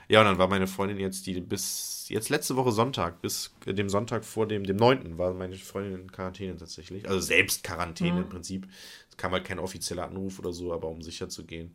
Ja, 0.07 0.19
und 0.19 0.25
dann 0.25 0.37
war 0.37 0.47
meine 0.47 0.67
Freundin 0.67 0.99
jetzt, 0.99 1.25
die 1.25 1.39
bis 1.41 2.05
jetzt 2.09 2.29
letzte 2.29 2.55
Woche 2.55 2.71
Sonntag, 2.71 3.21
bis 3.21 3.53
dem 3.65 3.89
Sonntag 3.89 4.23
vor 4.23 4.47
dem, 4.47 4.63
dem 4.63 4.77
9. 4.77 5.17
war 5.17 5.33
meine 5.33 5.55
Freundin 5.55 6.01
in 6.01 6.11
Quarantäne 6.11 6.55
tatsächlich. 6.57 7.07
Also 7.07 7.19
selbst 7.19 7.63
Quarantäne 7.63 8.13
mhm. 8.13 8.23
im 8.23 8.29
Prinzip. 8.29 8.67
Es 9.09 9.17
kam 9.17 9.31
halt 9.31 9.45
kein 9.45 9.59
offizieller 9.59 10.05
Anruf 10.05 10.39
oder 10.39 10.53
so, 10.53 10.73
aber 10.73 10.87
um 10.87 11.01
sicher 11.01 11.29
zu 11.29 11.45
gehen. 11.45 11.73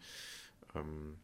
Ähm, 0.74 1.16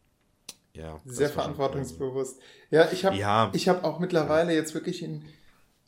ja. 0.72 1.00
Sehr 1.06 1.30
verantwortungsbewusst. 1.30 2.40
Ja, 2.70 2.90
ich 2.92 3.04
habe 3.04 3.16
ja. 3.16 3.50
hab 3.54 3.84
auch 3.84 3.98
mittlerweile 3.98 4.54
jetzt 4.54 4.74
wirklich 4.74 5.02
in, 5.02 5.24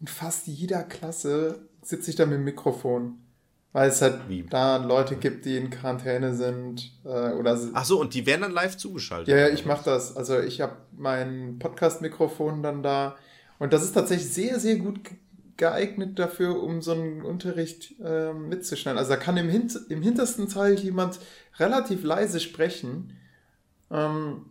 in 0.00 0.06
fast 0.06 0.46
jeder 0.46 0.82
Klasse 0.82 1.68
sitze 1.82 2.10
ich 2.10 2.16
da 2.16 2.26
mit 2.26 2.36
dem 2.36 2.44
Mikrofon. 2.44 3.18
Weil 3.72 3.90
es 3.90 4.00
halt 4.00 4.28
Wie? 4.28 4.44
da 4.44 4.78
Leute 4.78 5.16
gibt, 5.16 5.44
die 5.44 5.56
in 5.56 5.70
Quarantäne 5.70 6.34
sind. 6.34 6.92
Äh, 7.04 7.32
oder 7.32 7.58
Ach 7.74 7.84
so, 7.84 8.00
und 8.00 8.14
die 8.14 8.24
werden 8.26 8.42
dann 8.42 8.52
live 8.52 8.76
zugeschaltet. 8.76 9.28
Ja, 9.28 9.36
ja 9.36 9.48
ich 9.48 9.66
mache 9.66 9.84
das. 9.84 10.16
Also 10.16 10.40
ich 10.40 10.60
habe 10.60 10.76
mein 10.96 11.58
Podcast-Mikrofon 11.58 12.62
dann 12.62 12.82
da. 12.82 13.16
Und 13.58 13.72
das 13.72 13.82
ist 13.82 13.92
tatsächlich 13.92 14.32
sehr, 14.32 14.58
sehr 14.58 14.76
gut 14.76 15.00
geeignet 15.56 16.18
dafür, 16.18 16.62
um 16.62 16.80
so 16.80 16.92
einen 16.92 17.22
Unterricht 17.22 17.94
äh, 18.02 18.32
mitzuschneiden. 18.32 18.98
Also 18.98 19.10
da 19.10 19.16
kann 19.16 19.36
im, 19.36 19.48
Hint 19.48 19.78
im 19.88 20.02
hintersten 20.02 20.48
Teil 20.48 20.74
jemand 20.78 21.18
relativ 21.58 22.04
leise 22.04 22.40
sprechen 22.40 23.16
Ähm, 23.90 24.46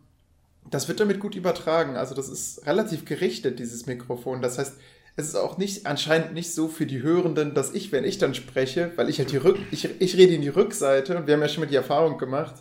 das 0.69 0.87
wird 0.87 0.99
damit 0.99 1.19
gut 1.19 1.35
übertragen. 1.35 1.95
Also 1.95 2.13
das 2.13 2.29
ist 2.29 2.65
relativ 2.65 3.05
gerichtet, 3.05 3.59
dieses 3.59 3.85
Mikrofon. 3.85 4.41
Das 4.41 4.57
heißt, 4.57 4.77
es 5.17 5.29
ist 5.29 5.35
auch 5.35 5.57
nicht 5.57 5.87
anscheinend 5.87 6.33
nicht 6.33 6.53
so 6.53 6.67
für 6.67 6.85
die 6.85 7.01
Hörenden, 7.01 7.55
dass 7.55 7.73
ich, 7.73 7.91
wenn 7.91 8.03
ich 8.03 8.19
dann 8.19 8.35
spreche, 8.35 8.91
weil 8.97 9.09
ich 9.09 9.17
halt 9.17 9.31
die 9.31 9.37
Rück, 9.37 9.57
ich, 9.71 9.89
ich 9.99 10.15
rede 10.15 10.35
in 10.35 10.43
die 10.43 10.47
Rückseite 10.47 11.17
und 11.17 11.25
wir 11.25 11.33
haben 11.33 11.41
ja 11.41 11.49
schon 11.49 11.63
mal 11.63 11.69
die 11.69 11.75
Erfahrung 11.75 12.19
gemacht, 12.19 12.53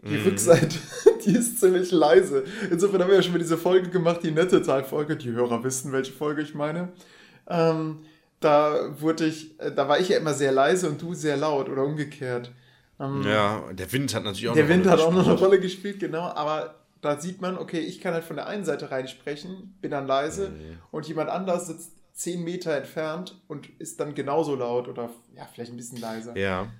die 0.00 0.18
mm. 0.18 0.24
Rückseite, 0.24 0.78
die 1.26 1.32
ist 1.32 1.58
ziemlich 1.58 1.90
leise. 1.90 2.44
Insofern 2.70 3.02
haben 3.02 3.08
wir 3.08 3.16
ja 3.16 3.22
schon 3.22 3.32
mal 3.32 3.40
diese 3.40 3.58
Folge 3.58 3.90
gemacht, 3.90 4.20
die 4.22 4.30
nette 4.30 4.62
Teilfolge. 4.62 5.16
Die 5.16 5.32
Hörer 5.32 5.64
wissen, 5.64 5.90
welche 5.90 6.12
Folge 6.12 6.42
ich 6.42 6.54
meine. 6.54 6.92
Ähm, 7.48 8.04
da 8.38 8.94
wurde 9.00 9.26
ich, 9.26 9.58
äh, 9.58 9.72
da 9.72 9.88
war 9.88 9.98
ich 9.98 10.10
ja 10.10 10.18
immer 10.18 10.34
sehr 10.34 10.52
leise 10.52 10.88
und 10.88 11.02
du 11.02 11.14
sehr 11.14 11.36
laut 11.36 11.68
oder 11.68 11.82
umgekehrt. 11.82 12.52
Ähm, 13.00 13.24
ja, 13.26 13.64
der 13.72 13.90
Wind 13.92 14.14
hat 14.14 14.22
natürlich 14.22 14.50
auch 14.50 14.54
Der 14.54 14.68
Wind 14.68 14.86
hat 14.86 15.00
auch 15.00 15.12
noch 15.12 15.26
eine 15.26 15.36
Rolle 15.36 15.58
gespielt, 15.58 15.98
genau, 15.98 16.22
aber 16.22 16.76
da 17.00 17.18
sieht 17.18 17.40
man, 17.40 17.58
okay, 17.58 17.80
ich 17.80 18.00
kann 18.00 18.14
halt 18.14 18.24
von 18.24 18.36
der 18.36 18.46
einen 18.46 18.64
Seite 18.64 18.92
reinsprechen, 18.92 19.74
bin 19.80 19.90
dann 19.90 20.06
leise 20.06 20.50
mhm. 20.50 20.78
und 20.92 21.08
jemand 21.08 21.28
anders 21.28 21.66
sitzt 21.66 21.90
zehn 22.14 22.42
Meter 22.42 22.76
entfernt 22.76 23.40
und 23.48 23.68
ist 23.78 24.00
dann 24.00 24.14
genauso 24.14 24.54
laut 24.54 24.88
oder 24.88 25.10
ja, 25.36 25.46
vielleicht 25.52 25.72
ein 25.72 25.76
bisschen 25.76 25.98
leiser. 25.98 26.36
Ja. 26.36 26.72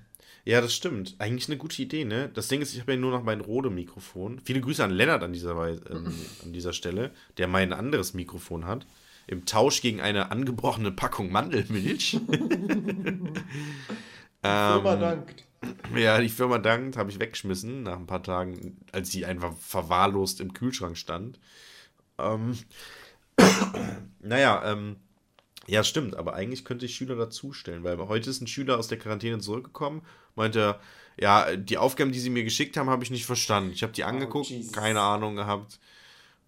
Ja, 0.47 0.61
das 0.61 0.75
stimmt. 0.75 1.15
Eigentlich 1.17 1.49
eine 1.49 1.57
gute 1.57 1.81
Idee, 1.81 2.05
ne? 2.05 2.29
Das 2.33 2.47
Ding 2.47 2.61
ist, 2.61 2.73
ich 2.73 2.79
habe 2.79 2.93
ja 2.93 2.99
nur 2.99 3.09
noch 3.09 3.23
mein 3.23 3.41
Rode-Mikrofon. 3.41 4.41
Viele 4.43 4.61
Grüße 4.61 4.83
an 4.83 4.91
Lennart 4.91 5.23
an 5.23 5.33
dieser, 5.33 5.55
ähm, 5.89 6.13
an 6.43 6.53
dieser 6.53 6.71
Stelle, 6.71 7.11
der 7.37 7.47
mein 7.47 7.73
anderes 7.73 8.13
Mikrofon 8.13 8.65
hat. 8.65 8.85
Im 9.27 9.45
Tausch 9.45 9.81
gegen 9.81 10.01
eine 10.01 10.29
angebrochene 10.29 10.91
Packung 10.91 11.31
Mandelmilch. 11.31 12.19
die 12.27 12.37
Firma 14.43 14.93
ähm, 14.93 14.99
dankt. 14.99 15.43
Ja, 15.95 16.21
die 16.21 16.29
Firma 16.29 16.59
dankt, 16.59 16.95
habe 16.95 17.09
ich 17.09 17.19
weggeschmissen 17.19 17.81
nach 17.81 17.97
ein 17.97 18.05
paar 18.05 18.21
Tagen, 18.21 18.77
als 18.91 19.11
sie 19.11 19.25
einfach 19.25 19.57
verwahrlost 19.57 20.41
im 20.41 20.53
Kühlschrank 20.53 20.95
stand. 20.95 21.39
Ähm, 22.19 22.55
naja, 24.19 24.61
ähm, 24.71 24.97
ja, 25.67 25.83
stimmt, 25.83 26.15
aber 26.15 26.33
eigentlich 26.33 26.65
könnte 26.65 26.85
ich 26.85 26.95
Schüler 26.95 27.15
dazustellen, 27.15 27.83
weil 27.83 27.97
heute 27.97 28.29
ist 28.29 28.41
ein 28.41 28.47
Schüler 28.47 28.77
aus 28.77 28.87
der 28.87 28.99
Quarantäne 28.99 29.39
zurückgekommen, 29.39 30.01
meinte, 30.35 30.79
ja, 31.19 31.55
die 31.55 31.77
Aufgaben, 31.77 32.11
die 32.11 32.19
sie 32.19 32.29
mir 32.29 32.43
geschickt 32.43 32.77
haben, 32.77 32.89
habe 32.89 33.03
ich 33.03 33.11
nicht 33.11 33.25
verstanden. 33.25 33.71
Ich 33.71 33.83
habe 33.83 33.93
die 33.93 34.03
oh, 34.03 34.07
angeguckt, 34.07 34.51
oh, 34.51 34.71
keine 34.71 35.01
Ahnung 35.01 35.35
gehabt. 35.35 35.79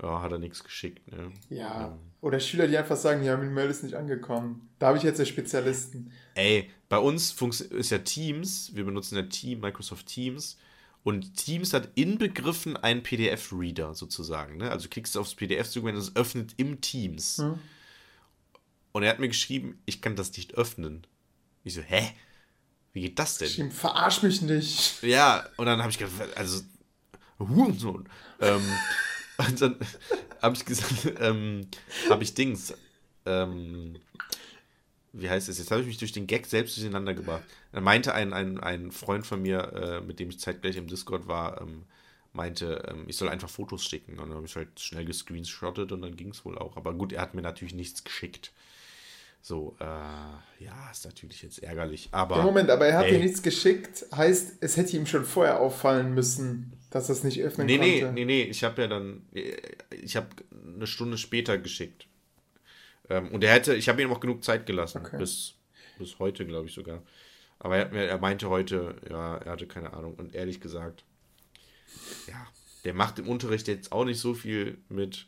Ja, 0.02 0.22
hat 0.22 0.32
er 0.32 0.38
nichts 0.38 0.64
geschickt. 0.64 1.12
Ne? 1.12 1.32
Ja. 1.50 1.88
Ähm. 1.88 1.94
Oder 2.22 2.40
Schüler, 2.40 2.68
die 2.68 2.78
einfach 2.78 2.98
sagen, 2.98 3.24
ja, 3.24 3.36
mein 3.38 3.54
Mail 3.54 3.70
ist 3.70 3.84
nicht 3.84 3.96
angekommen. 3.96 4.70
Da 4.80 4.88
habe 4.88 4.98
ich 4.98 5.04
jetzt 5.04 5.18
ja 5.18 5.26
Spezialisten. 5.26 6.12
Ey, 6.36 6.70
bei 6.90 6.98
uns 7.00 7.32
ist 7.42 7.90
ja 7.90 8.00
Teams, 8.00 8.72
wir 8.76 8.86
benutzen 8.86 9.16
ja 9.16 9.24
Team, 9.24 9.62
Microsoft 9.62 10.06
Teams. 10.08 10.58
Und 11.04 11.36
Teams 11.36 11.74
hat 11.74 11.90
inbegriffen 11.96 12.76
einen 12.76 13.02
PDF-Reader 13.02 13.96
sozusagen. 13.96 14.58
Ne? 14.58 14.70
Also 14.70 14.84
du 14.84 14.90
klickst 14.90 15.18
aufs 15.18 15.36
PDF 15.36 15.70
zu, 15.70 15.84
wenn 15.84 15.96
es 15.96 16.16
öffnet 16.16 16.54
im 16.58 16.82
Teams. 16.82 17.38
Hm. 17.38 17.60
Und 18.92 19.04
er 19.04 19.10
hat 19.10 19.20
mir 19.20 19.28
geschrieben, 19.28 19.82
ich 19.86 20.02
kann 20.02 20.16
das 20.16 20.36
nicht 20.36 20.56
öffnen. 20.56 21.06
Ich 21.64 21.74
so, 21.74 21.82
hä? 21.82 22.12
Wie 22.94 23.02
geht 23.02 23.20
das 23.20 23.38
denn? 23.38 23.48
Ich 23.48 23.74
verarsch 23.74 24.24
mich 24.24 24.42
nicht. 24.42 25.04
Ja, 25.04 25.48
und 25.58 25.66
dann 25.66 25.80
habe 25.80 25.92
ich 25.92 25.98
gedacht, 25.98 26.36
also, 26.36 26.64
Hurensohn. 27.40 28.10
Ähm, 28.42 28.62
und 29.38 29.62
dann 29.62 29.76
habe 30.42 30.56
ich 30.56 30.66
gesagt, 30.66 31.14
ähm, 31.20 31.68
habe 32.10 32.24
ich 32.24 32.34
Dings, 32.34 32.74
ähm, 33.26 34.00
wie 35.14 35.30
heißt 35.30 35.50
es? 35.50 35.58
Jetzt 35.58 35.72
habe 35.72 35.82
ich 35.82 35.88
mich 35.88 35.98
durch 35.98 36.12
den 36.12 36.28
Gag 36.28 36.46
selbst 36.46 36.78
durcheinander 36.78 37.14
gebracht. 37.14 37.44
Dann 37.72 37.84
meinte 37.84 38.14
ein, 38.14 38.34
ein, 38.34 38.60
ein 38.60 38.92
Freund 38.92 39.26
von 39.26 39.42
mir, 39.42 39.74
äh, 39.74 40.02
mit 40.02 40.20
dem 40.20 40.30
ich 40.30 40.40
zeitgleich 40.40 40.78
im 40.78 40.88
Discord 40.88 41.28
war, 41.28 41.62
ähm, 41.62 41.84
meinte, 42.38 42.82
ähm, 42.88 43.04
ich 43.08 43.18
soll 43.18 43.28
einfach 43.28 43.50
Fotos 43.50 43.84
schicken. 43.84 44.14
Und 44.14 44.30
dann 44.30 44.38
habe 44.38 44.46
ich 44.46 44.56
halt 44.56 44.80
schnell 44.80 45.04
gescreenshottet 45.04 45.92
und 45.92 46.02
dann 46.02 46.16
ging 46.16 46.30
es 46.30 46.46
wohl 46.46 46.58
auch. 46.58 46.78
Aber 46.78 46.94
gut, 46.94 47.12
er 47.12 47.22
hat 47.22 47.34
mir 47.34 47.42
natürlich 47.42 47.74
nichts 47.74 48.06
geschickt. 48.06 48.54
So, 49.42 49.76
äh, 49.80 49.84
ja, 49.84 50.92
ist 50.92 51.06
natürlich 51.06 51.42
jetzt 51.42 51.64
ärgerlich. 51.64 52.10
Aber. 52.12 52.38
Ja, 52.38 52.44
Moment, 52.44 52.70
aber 52.70 52.88
er 52.88 52.98
hat 52.98 53.10
dir 53.10 53.20
nichts 53.20 53.42
geschickt, 53.42 54.06
heißt, 54.14 54.58
es 54.62 54.78
hätte 54.78 54.96
ihm 54.98 55.06
schon 55.06 55.26
vorher 55.26 55.60
auffallen 55.60 56.14
müssen, 56.14 56.74
dass 56.90 57.10
er 57.10 57.14
es 57.14 57.24
nicht 57.24 57.42
öffnen 57.42 57.68
nee, 57.68 57.78
konnte. 57.78 58.14
Nee, 58.14 58.26
nee, 58.26 58.26
nee, 58.26 58.44
ich 58.44 58.64
habe 58.64 58.82
ja 58.82 58.88
dann, 58.88 59.26
ich 59.32 60.16
habe 60.16 60.28
eine 60.76 60.88
Stunde 60.88 61.18
später 61.18 61.58
geschickt. 61.58 62.08
Ähm, 63.10 63.30
und 63.30 63.44
er 63.44 63.54
hätte, 63.54 63.76
ich 63.76 63.88
habe 63.90 64.02
ihm 64.02 64.12
auch 64.12 64.20
genug 64.20 64.44
Zeit 64.44 64.66
gelassen, 64.66 65.02
okay. 65.06 65.18
bis, 65.18 65.54
bis 65.98 66.20
heute, 66.20 66.46
glaube 66.46 66.68
ich 66.68 66.74
sogar. 66.74 67.02
Aber 67.60 67.78
er, 67.78 67.92
er 67.94 68.18
meinte 68.20 68.50
heute, 68.50 68.96
ja, 69.10 69.38
er 69.38 69.52
hatte 69.54 69.68
keine 69.68 69.94
Ahnung. 69.94 70.16
Und 70.16 70.36
ehrlich 70.36 70.60
gesagt, 70.60 71.04
ja, 72.28 72.48
der 72.86 72.94
macht 72.94 73.20
im 73.20 73.28
Unterricht 73.28 73.68
jetzt 73.68 73.92
auch 73.92 74.06
nicht 74.06 74.20
so 74.20 74.34
viel 74.34 74.78
mit. 74.90 75.28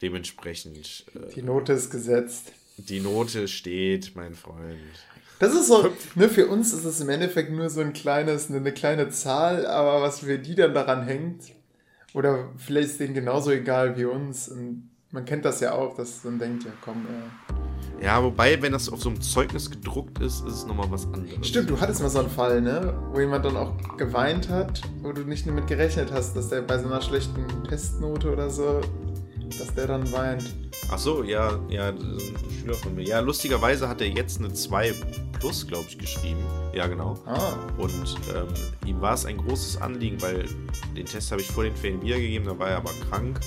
Dementsprechend. 0.00 1.04
Äh, 1.14 1.34
Die 1.34 1.42
Note 1.42 1.74
ist 1.74 1.90
gesetzt. 1.90 2.52
Die 2.76 3.00
Note 3.00 3.46
steht, 3.46 4.16
mein 4.16 4.34
Freund. 4.34 4.80
Das 5.38 5.54
ist 5.54 5.66
so, 5.68 5.92
ne, 6.14 6.28
für 6.28 6.46
uns 6.48 6.72
ist 6.72 6.84
es 6.84 7.00
im 7.00 7.08
Endeffekt 7.08 7.50
nur 7.50 7.68
so 7.70 7.80
ein 7.80 7.92
kleines, 7.92 8.50
eine 8.50 8.72
kleine 8.72 9.10
Zahl, 9.10 9.66
aber 9.66 10.02
was 10.02 10.20
für 10.20 10.38
die 10.38 10.54
dann 10.54 10.74
daran 10.74 11.04
hängt, 11.04 11.52
oder 12.14 12.52
vielleicht 12.56 12.90
ist 12.90 13.00
denen 13.00 13.14
genauso 13.14 13.50
egal 13.50 13.96
wie 13.96 14.04
uns. 14.04 14.48
Und 14.48 14.90
man 15.10 15.24
kennt 15.24 15.44
das 15.44 15.60
ja 15.60 15.72
auch, 15.72 15.96
dass 15.96 16.24
man 16.24 16.38
denkt, 16.38 16.64
ja 16.64 16.72
komm, 16.80 17.06
äh. 17.06 17.61
Ja, 18.02 18.22
wobei, 18.22 18.60
wenn 18.60 18.72
das 18.72 18.88
auf 18.88 19.00
so 19.00 19.10
einem 19.10 19.20
Zeugnis 19.20 19.70
gedruckt 19.70 20.18
ist, 20.18 20.44
ist 20.46 20.54
es 20.54 20.66
nochmal 20.66 20.90
was 20.90 21.06
anderes. 21.06 21.46
Stimmt, 21.46 21.70
du 21.70 21.80
hattest 21.80 22.02
mal 22.02 22.08
so 22.08 22.18
einen 22.18 22.30
Fall, 22.30 22.60
ne? 22.60 22.94
Wo 23.12 23.20
jemand 23.20 23.44
dann 23.44 23.56
auch 23.56 23.74
geweint 23.96 24.48
hat, 24.48 24.82
wo 25.02 25.12
du 25.12 25.22
nicht 25.22 25.46
damit 25.46 25.68
gerechnet 25.68 26.10
hast, 26.12 26.34
dass 26.34 26.48
der 26.48 26.62
bei 26.62 26.78
so 26.78 26.86
einer 26.86 27.00
schlechten 27.00 27.46
Testnote 27.68 28.32
oder 28.32 28.50
so 28.50 28.80
dass 29.58 29.74
der 29.74 29.86
dann 29.86 30.10
weint. 30.12 30.52
Ach 30.90 30.98
so, 30.98 31.22
ja, 31.22 31.58
ja, 31.68 31.88
ein 31.88 32.20
Schüler 32.58 32.74
von 32.74 32.94
mir. 32.94 33.04
Ja, 33.04 33.20
lustigerweise 33.20 33.88
hat 33.88 34.00
er 34.00 34.08
jetzt 34.08 34.38
eine 34.38 34.52
2 34.52 34.94
Plus, 35.38 35.66
glaube 35.66 35.86
ich, 35.88 35.98
geschrieben. 35.98 36.40
Ja, 36.72 36.86
genau. 36.86 37.18
Ah. 37.26 37.54
Und 37.76 37.92
ähm, 38.34 38.46
ihm 38.86 39.00
war 39.00 39.14
es 39.14 39.26
ein 39.26 39.38
großes 39.38 39.80
Anliegen, 39.80 40.20
weil 40.22 40.46
den 40.96 41.06
Test 41.06 41.32
habe 41.32 41.40
ich 41.40 41.48
vor 41.48 41.64
den 41.64 41.74
Ferien 41.74 42.02
wiedergegeben, 42.02 42.46
da 42.46 42.58
war 42.58 42.68
er 42.68 42.76
aber 42.76 42.92
krank. 43.10 43.40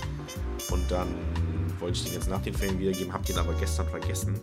Und 0.72 0.90
dann 0.91 1.07
wollte 1.80 1.98
ich 1.98 2.06
den 2.06 2.14
jetzt 2.14 2.30
nach 2.30 2.42
den 2.42 2.54
Ferien 2.54 2.80
wiedergeben, 2.80 3.14
habe 3.14 3.26
den 3.26 3.38
aber 3.38 3.54
gestern 3.54 3.88
vergessen. 3.88 4.40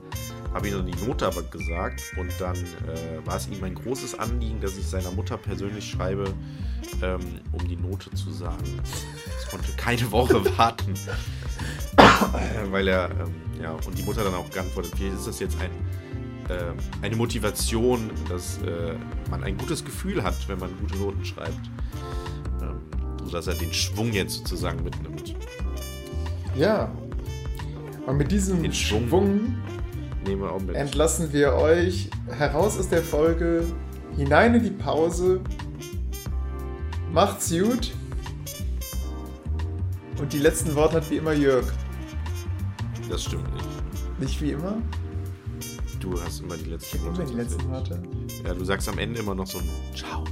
Habe 0.52 0.68
ihm 0.68 0.74
dann 0.74 0.86
die 0.86 1.06
Note 1.06 1.26
aber 1.26 1.42
gesagt 1.42 2.02
und 2.18 2.30
dann 2.38 2.56
äh, 2.56 3.24
war 3.24 3.36
es 3.36 3.48
ihm 3.48 3.62
ein 3.64 3.74
großes 3.74 4.18
Anliegen, 4.18 4.60
dass 4.60 4.76
ich 4.76 4.86
seiner 4.86 5.10
Mutter 5.10 5.38
persönlich 5.38 5.88
schreibe, 5.90 6.24
ähm, 7.02 7.20
um 7.52 7.66
die 7.66 7.76
Note 7.76 8.10
zu 8.10 8.30
sagen. 8.30 8.62
Es 9.38 9.48
konnte 9.48 9.72
keine 9.76 10.10
Woche 10.10 10.44
warten. 10.58 10.94
Weil 12.70 12.88
er, 12.88 13.10
ähm, 13.10 13.34
ja, 13.62 13.72
und 13.72 13.96
die 13.96 14.02
Mutter 14.02 14.24
dann 14.24 14.34
auch 14.34 14.50
geantwortet, 14.50 14.92
vielleicht 14.96 15.16
ist 15.16 15.26
das 15.26 15.40
jetzt 15.40 15.56
ein, 15.60 15.70
äh, 16.50 16.72
eine 17.00 17.16
Motivation, 17.16 18.10
dass 18.28 18.58
äh, 18.62 18.94
man 19.30 19.42
ein 19.42 19.56
gutes 19.56 19.84
Gefühl 19.84 20.22
hat, 20.22 20.36
wenn 20.48 20.58
man 20.58 20.70
gute 20.78 20.96
Noten 20.98 21.24
schreibt. 21.24 21.70
Ähm, 22.60 22.80
sodass 23.24 23.46
er 23.46 23.54
den 23.54 23.72
Schwung 23.72 24.12
jetzt 24.12 24.34
sozusagen 24.38 24.82
mitnimmt. 24.82 25.34
Ja. 26.54 26.92
Und 28.06 28.16
mit 28.16 28.30
diesem 28.32 28.62
den 28.62 28.72
Schwung, 28.72 29.08
Schwung 29.08 29.54
wir 30.24 30.36
mit. 30.60 30.74
entlassen 30.74 31.32
wir 31.32 31.54
euch 31.54 32.10
heraus 32.28 32.78
aus 32.78 32.88
der 32.88 33.02
Folge, 33.02 33.64
hinein 34.16 34.54
in 34.54 34.64
die 34.64 34.70
Pause. 34.70 35.40
Macht's 37.12 37.50
gut. 37.50 37.92
Und 40.20 40.32
die 40.32 40.38
letzten 40.38 40.74
Worte 40.74 40.96
hat 40.96 41.10
wie 41.10 41.16
immer 41.16 41.32
Jörg. 41.32 41.66
Das 43.08 43.24
stimmt 43.24 43.52
nicht. 43.52 43.68
Nicht 44.18 44.40
wie 44.40 44.52
immer? 44.52 44.76
Du 46.00 46.20
hast 46.20 46.40
immer 46.40 46.56
die 46.56 46.70
letzten 46.70 47.02
Worte. 47.04 47.22
Immer 47.22 47.30
die 47.30 47.36
letzten 47.36 47.70
Worte. 47.70 48.02
Ja, 48.44 48.54
du 48.54 48.64
sagst 48.64 48.88
am 48.88 48.98
Ende 48.98 49.20
immer 49.20 49.34
noch 49.34 49.46
so 49.46 49.58
ein 49.58 49.68
Ciao. 49.94 50.24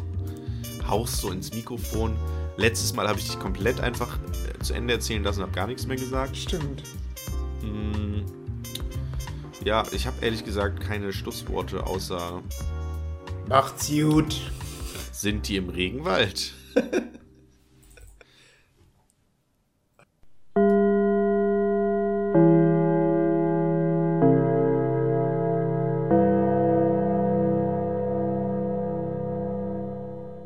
Hauchst 0.88 1.18
so 1.18 1.30
ins 1.30 1.52
Mikrofon. 1.54 2.16
Letztes 2.56 2.94
Mal 2.94 3.08
habe 3.08 3.18
ich 3.18 3.26
dich 3.26 3.38
komplett 3.38 3.80
einfach 3.80 4.18
äh, 4.18 4.62
zu 4.62 4.74
Ende 4.74 4.94
erzählen 4.94 5.22
lassen 5.22 5.40
und 5.40 5.46
habe 5.46 5.54
gar 5.54 5.66
nichts 5.66 5.86
mehr 5.86 5.96
gesagt. 5.96 6.36
Stimmt. 6.36 6.82
Hm, 7.62 8.24
ja, 9.64 9.84
ich 9.92 10.06
habe 10.06 10.24
ehrlich 10.24 10.44
gesagt 10.44 10.80
keine 10.80 11.12
Schlussworte 11.12 11.86
außer 11.86 12.42
Macht's 13.48 13.90
gut. 13.90 14.40
Sind 15.12 15.48
die 15.48 15.56
im 15.56 15.68
Regenwald? 15.68 16.52